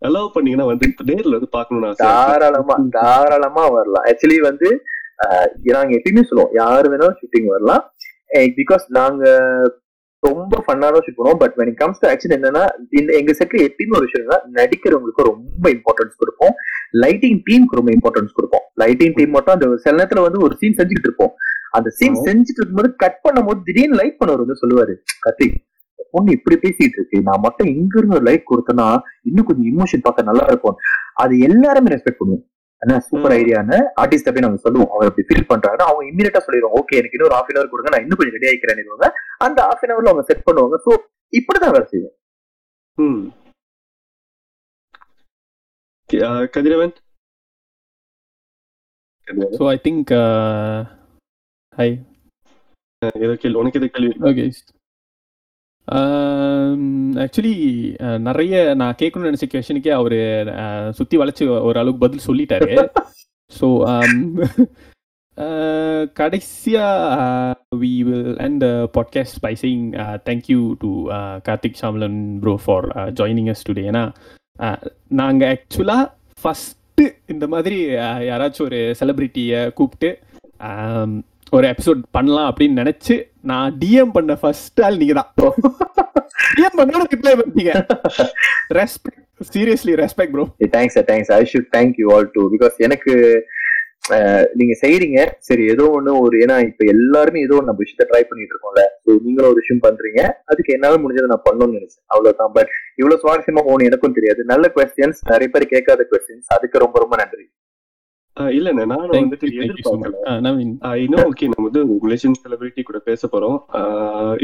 அலோவ் 0.06 0.32
பண்ணீங்கன்னா 0.34 0.66
வந்து 0.70 0.86
நேர்ல 1.10 1.34
வந்து 1.38 1.50
பாக்கணும்னு. 1.56 1.90
தாராளமா 2.04 2.74
தாராளமா 2.98 3.64
வரலாம். 3.76 4.06
ஆக்சுவலி 4.10 4.38
வந்து 4.48 4.68
நாங்க 5.76 5.92
எப்பயுமே 5.98 6.24
சொல்லுவோம் 6.30 6.54
யாரு 6.60 6.86
வேணாலும் 6.92 7.18
ஷூட்டிங் 7.20 7.50
வரலாம். 7.54 7.84
பிகாஸ் 8.58 8.84
நாங்க 8.98 9.24
ரொம்ப 10.26 10.54
ஃபன்னான 10.66 11.00
ஷூட் 11.04 11.18
பண்ணுவோம். 11.18 11.40
But 11.42 11.54
when 11.58 11.68
it 11.72 11.76
comes 11.82 11.96
to 12.02 12.06
actually 12.12 12.36
என்னன்னா 12.38 12.62
இந்த 12.98 13.10
எங்க 13.20 13.32
செட்ல 13.40 13.58
எப்பயுமே 13.68 13.96
ஒரு 13.98 14.06
விஷயம் 14.06 14.24
என்னன்னா 14.24 14.40
நடிக்கிறவங்களுக்கு 14.58 15.28
ரொம்ப 15.30 15.64
இம்பார்ட்டன்ஸ் 15.76 16.16
கொடுப்போம். 16.22 16.54
லைட்டிங் 17.04 17.38
டீமுக்கு 17.48 17.78
ரொம்ப 17.80 17.92
இம்பார்ட்டன்ஸ் 17.96 18.36
கொடுப்போம். 18.38 18.64
லைட்டிங் 18.82 19.14
டீம் 19.18 19.34
மட்டும் 19.36 19.56
அந்த 19.56 19.68
சில 19.84 19.94
நேரத்துல 20.00 20.24
வந்து 20.26 20.42
ஒரு 20.46 20.56
சீன் 20.62 20.78
செஞ்சுட்டு 20.80 21.08
இருப்போம். 21.08 21.32
அந்த 21.78 21.88
சீன். 21.98 22.18
செஞ்சுட்டு 22.26 22.60
இருக்கும்போது 22.60 22.90
கட் 23.04 23.20
பண்ணும்போது 23.26 23.60
திடீர்னு 23.68 23.98
லைட் 24.00 24.18
பண்ணவர் 24.20 24.44
வந்து 24.44 24.60
சொல்லுவாரு 24.62 24.94
இந்த 25.24 25.42
பொண்ணு 26.14 26.36
இப்படி 26.38 26.56
பேசிட்டு 26.64 26.98
இருக்கு. 26.98 27.18
நான் 27.28 27.44
மட்டும் 27.46 27.70
இங்க 27.78 27.94
இருந்து 28.00 28.26
லைட் 28.28 28.50
கொடுத்தேன்னா 28.52 28.86
இன்னும் 29.30 29.48
கொஞ்சம் 29.48 29.68
இமோஷன் 29.72 30.04
பார்க்க 30.06 30.30
நல்லா 30.30 30.44
இருக்கும். 30.50 30.78
அது 31.24 31.34
எல்லாருமே 31.48 31.92
ரெஸ்பெக்ட் 31.94 32.20
பண்ணுவோம். 32.22 32.44
ஆனா 32.82 32.96
சூப்பர். 33.08 33.34
ஐடியான்னு 33.40 33.78
ஆர்டிஸ்ட் 34.02 34.32
போய் 34.34 34.44
நாங்க 34.46 34.60
சொல்லுவோம். 34.66 34.90
அவர் 34.94 35.08
அப்படி 35.10 35.26
ஃபீல் 35.28 35.48
பண்றாங்கன்னா 35.52 35.86
அவங்க 35.88 36.04
இமீடியட்டா 36.10 36.42
சொல்லிடுவாங்க. 36.46 36.78
ஓகே 36.80 36.98
எனக்கு 37.00 37.16
இன்னொரு 37.18 37.36
ஹாஃப் 37.36 37.50
அன் 37.50 37.60
அவர் 37.60 37.72
கொடுங்க 37.72 37.92
நான் 37.94 38.04
இன்னும் 38.04 38.18
கொஞ்சம் 38.20 38.36
ரெடி 38.38 38.48
ஆயிக்கிறேன்னு 38.50 39.10
அந்த 39.46 39.58
ஹாஃப் 39.68 39.82
அன் 39.84 39.94
அவர்ல 39.94 40.12
அவங்க 40.12 40.26
செட் 40.30 40.46
பண்ணுவாங்க. 40.48 40.78
சோ 40.86 40.90
இப்படிதான் 41.40 41.74
வேலை 41.76 41.86
செய்வோம் 41.92 42.16
Kathiravan? 46.54 46.94
So 49.58 49.64
I 49.74 49.76
think 49.86 50.12
hi 51.78 51.88
உனக்கு 53.60 53.78
எது 53.80 53.88
கேள்வி. 53.96 54.12
ஓகே 54.28 54.44
ஆக்சுவலி 55.88 57.54
நிறைய 58.18 58.74
நான் 58.74 58.98
கேட்கணும்னு 59.02 59.30
நினச்ச 59.30 59.46
கொஷனுக்கே 59.52 59.88
அவர் 59.88 60.18
சுற்றி 60.92 61.18
வளைச்சி 61.18 61.46
ஓரளவுக்கு 61.48 61.98
பதில் 61.98 62.26
சொல்லிட்டாரு. 62.26 62.88
ஸோ 63.60 63.68
கடைசியாக 66.12 67.54
we 67.76 67.92
will 68.00 68.38
end 68.38 68.64
podcast 68.64 69.40
by 69.40 69.56
saying 69.62 69.86
thank you 70.26 70.74
to 70.78 70.90
Karthik 71.48 71.80
Chamlan 71.82 72.38
bro 72.40 72.54
for 72.64 72.88
joining 72.88 73.48
us 73.48 73.64
today 73.68 73.84
ஏன்னா 73.90 74.04
நாங்கள் 75.08 75.48
ஆக்சுவலாக 75.48 76.04
ஃபஸ்ட்டு 76.42 77.06
இந்த 77.26 77.46
மாதிரி 77.46 77.78
யாராச்சும் 78.30 78.64
ஒரு 78.64 78.94
செலிப்ரிட்டியை 79.00 79.72
கூப்பிட்டு 79.72 80.18
ஒரு 81.56 81.66
எபிசோட் 81.72 82.00
பண்ணலாம் 82.16 82.48
அப்படின்னு 82.50 82.80
நினைச்சு 82.82 83.14
நான் 83.50 83.76
டிஎம் 83.82 84.12
பண்ண 84.16 84.32
ஃபர்ஸ்ட் 84.40 84.80
ஆள் 84.86 84.98
நீங்க 85.02 85.14
தான் 85.20 85.30
டிஎம் 86.56 86.76
பண்ணோட 86.80 87.04
ரிப்ளை 87.14 87.32
பண்ணீங்க. 87.40 87.72
Respect 88.78 89.24
seriously 89.54 89.92
respect 90.02 90.34
bro 90.34 90.44
thanks 90.76 90.96
sir 90.96 91.06
thanks 91.10 91.32
I 91.38 91.40
should 91.52 91.70
thank 91.76 91.96
you 92.02 92.06
all 92.16 92.28
too 92.36 92.42
because 92.54 92.76
எனக்கு 92.86 93.12
uh, 94.16 94.42
நீங்க 94.58 94.74
செய்றீங்க. 94.82 95.18
சரி 95.48 95.64
ஏதோ 95.72 95.84
ஒண்ணு 95.96 96.12
ஒரு 96.24 96.34
ஏன்னா 96.44 96.56
இப்ப 96.68 96.84
எல்லாருமே 96.94 97.40
ஏதோ 97.46 97.56
ஒண்ணு 97.58 97.70
நம்ம 97.70 97.82
விஷயத்த 97.84 98.06
ட்ரை 98.10 98.22
பண்ணிட்டு 98.28 98.54
இருக்கோம்ல. 98.54 98.84
ஸோ 99.04 99.10
நீங்களும் 99.26 99.50
ஒரு 99.52 99.60
விஷயம் 99.62 99.82
பண்றீங்க. 99.86 100.22
அதுக்கு 100.52 100.74
என்னால 100.76 100.98
முடிஞ்சதை 101.04 101.28
நான் 101.34 101.46
பண்ணணும்னு 101.48 101.78
நினைச்சேன். 101.78 102.04
அவ்வளவுதான். 102.14 102.52
பட் 102.58 102.70
இவ்வளவு 103.00 103.22
சுவாரஸ்யமா 103.24 103.64
போகணும் 103.68 103.88
எனக்கும் 103.90 104.16
தெரியாது. 104.18 104.42
நல்ல 104.52 104.72
கொஸ்டின்ஸ் 104.76 105.22
நிறைய 105.32 105.50
பேர் 105.56 105.72
கேட்காத 105.74 106.06
கொஸ்டின்ஸ் 106.12 106.50
அதுக்கு 106.58 106.84
ரொம்ப 106.84 106.98
ரொம்ப 107.04 107.16
நன்றி. 107.22 107.46
இல்லண்ணே 108.56 108.84
நானும் 108.92 109.14
வந்துட்டு 109.14 109.48
எதிர்பார்க்கல. 109.62 110.18
இன்னும் 111.04 111.24
ஓகே 111.28 111.48
நம்ம 111.52 111.64
வந்து 111.68 111.82
மலேசியன் 112.04 112.38
செலிபிரிட்டி 112.42 112.82
கூட 112.88 112.98
பேச 113.08 113.28
போறோம். 113.32 113.58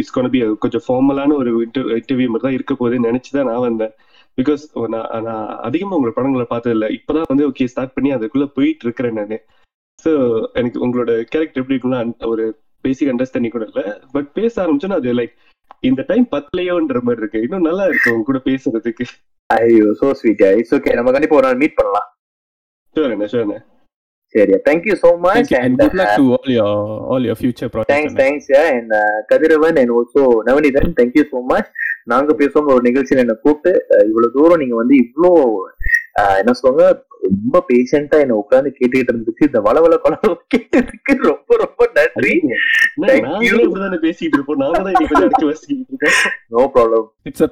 இட்ஸ் 0.01 0.14
கோன் 0.16 0.32
பி 0.34 0.40
கொஞ்சம் 0.64 0.84
ஃபார்மலான 0.86 1.36
ஒரு 1.42 1.53
இன்டர்வியூ 1.66 2.28
மாதிரி 2.32 2.47
தான் 2.47 2.57
இருக்க 2.59 2.74
போகுதுன்னு 2.80 3.09
நினைச்சுதான் 3.11 3.49
நான் 3.51 3.66
வந்தேன். 3.68 3.95
பிகாஸ் 4.38 4.62
நான் 4.95 5.11
நான் 5.26 5.49
அதிகமா 5.68 5.97
உங்களோட 5.97 6.14
படங்களை 6.16 6.47
பார்த்தது 6.53 6.74
இல்ல 6.76 6.86
இப்பதான் 6.99 7.30
வந்து 7.32 7.47
ஓகே 7.51 7.66
ஸ்டார்ட் 7.72 7.97
பண்ணி 7.97 8.11
அதுக்குள்ள 8.14 8.47
போயிட்டு 8.57 8.86
இருக்கிறேன் 8.86 9.18
நானு. 9.20 9.38
ஸோ 10.05 10.12
எனக்கு 10.61 10.78
உங்களோட 10.86 11.12
கேரக்டர் 11.32 11.62
எப்படி 11.62 11.76
இருக்கும்னா 11.76 12.01
அந்த 12.05 12.26
ஒரு 12.32 12.47
பேசிக் 12.84 13.12
அண்டர்ஸ்டாண்டிங் 13.12 13.54
கூட 13.57 13.66
இல்ல. 13.71 13.83
பட் 14.14 14.30
பேச 14.38 14.53
ஆரம்பிச்சோன்னா 14.64 14.99
அது 15.03 15.12
லைக் 15.21 15.34
இந்த 15.91 16.00
டைம் 16.08 16.26
பத்தலையோன்ற 16.34 17.00
மாதிரி 17.07 17.22
இருக்கு. 17.22 17.45
இன்னும் 17.46 17.68
நல்லா 17.68 17.84
இருக்கு 17.91 18.12
உங்க 18.14 18.26
கூட 18.30 18.41
பேசுறதுக்கு. 18.49 19.07
ஐயோ 19.50 19.87
சோ 20.00 20.08
ஸ்வீட் 20.21 20.45
இட்ஸ் 20.58 20.75
ஓகே 20.79 20.96
நம்ம 20.99 21.12
கண்டிப்பா 21.16 21.38
ஒரு 21.41 21.49
நாள் 21.49 21.62
மீட் 21.62 21.79
பண்ணலாம். 21.80 22.08
ஷோர்ண்ணே 22.96 23.29
ஷோர்ண்ணே 23.34 23.61
சரியா 24.34 24.58
thank you 24.66 24.94
so 25.02 25.11
much 25.24 25.50
and 25.50 25.61
and 25.61 25.80
good 25.82 25.94
luck 26.00 26.12
to 26.16 26.24
all 26.36 26.48
your 26.50 26.70
all 27.12 27.24
your 27.28 27.36
future 27.42 27.68
thanks 27.68 27.88
projects 27.88 28.18
thanks 28.20 28.50
and 28.64 28.92
Kathiravan 29.28 29.78
and 29.82 29.92
also 29.96 30.22
Navanithan 30.48 30.94
thank you 31.00 31.24
so 31.32 31.40
much 31.52 31.68
நாங்க 32.12 32.32
பேசுவோம் 32.40 32.72
ஒரு 32.74 32.84
நிகழ்ச்சியில் 32.88 33.24
என்ன 33.24 33.36
கூப்பிட்டு 33.44 33.72
இவ்வளவு 34.08 34.34
தூரம் 34.36 34.62
நீங்க 34.62 34.76
வந்து 34.80 34.96
இவ்வளோ 35.04 35.30
என்ன 36.40 36.54
சொல்லுவாங்க 36.58 36.84
ரொம்ப 37.26 37.61
பேஷண்டா 37.68 38.16
என்ன 38.24 38.34
உட்கார்ந்து 38.40 38.70
கேட்டுக்கிட்டு 38.70 39.12
இருந்ததுக்கு 39.12 39.48
இந்த 39.48 39.61
வளவள 39.68 39.94
கொலவ 40.02 40.32
கேட்டதுக்கு 40.54 41.12
ரொம்ப 41.28 41.56
ரொம்ப 41.62 41.86
நன்றி. 41.96 42.34
பேசிட்டு 44.04 44.36
இருப்போம் 44.36 44.61
நாங்க 44.64 44.90
no 46.52 46.64
problem 46.76 47.06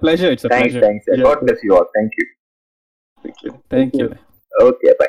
pleasure 0.05 0.31
it's 0.35 0.47
a 0.49 0.53
thanks 0.55 0.79
thanks. 0.85 1.09
God 1.27 1.43
bless 1.45 1.65
you 1.69 1.73
all 1.79 1.91
Thank 1.95 2.15
you. 2.19 2.29
thank 3.75 3.93
you. 4.01 4.07
Okay 4.53 4.93
bye 5.01 5.09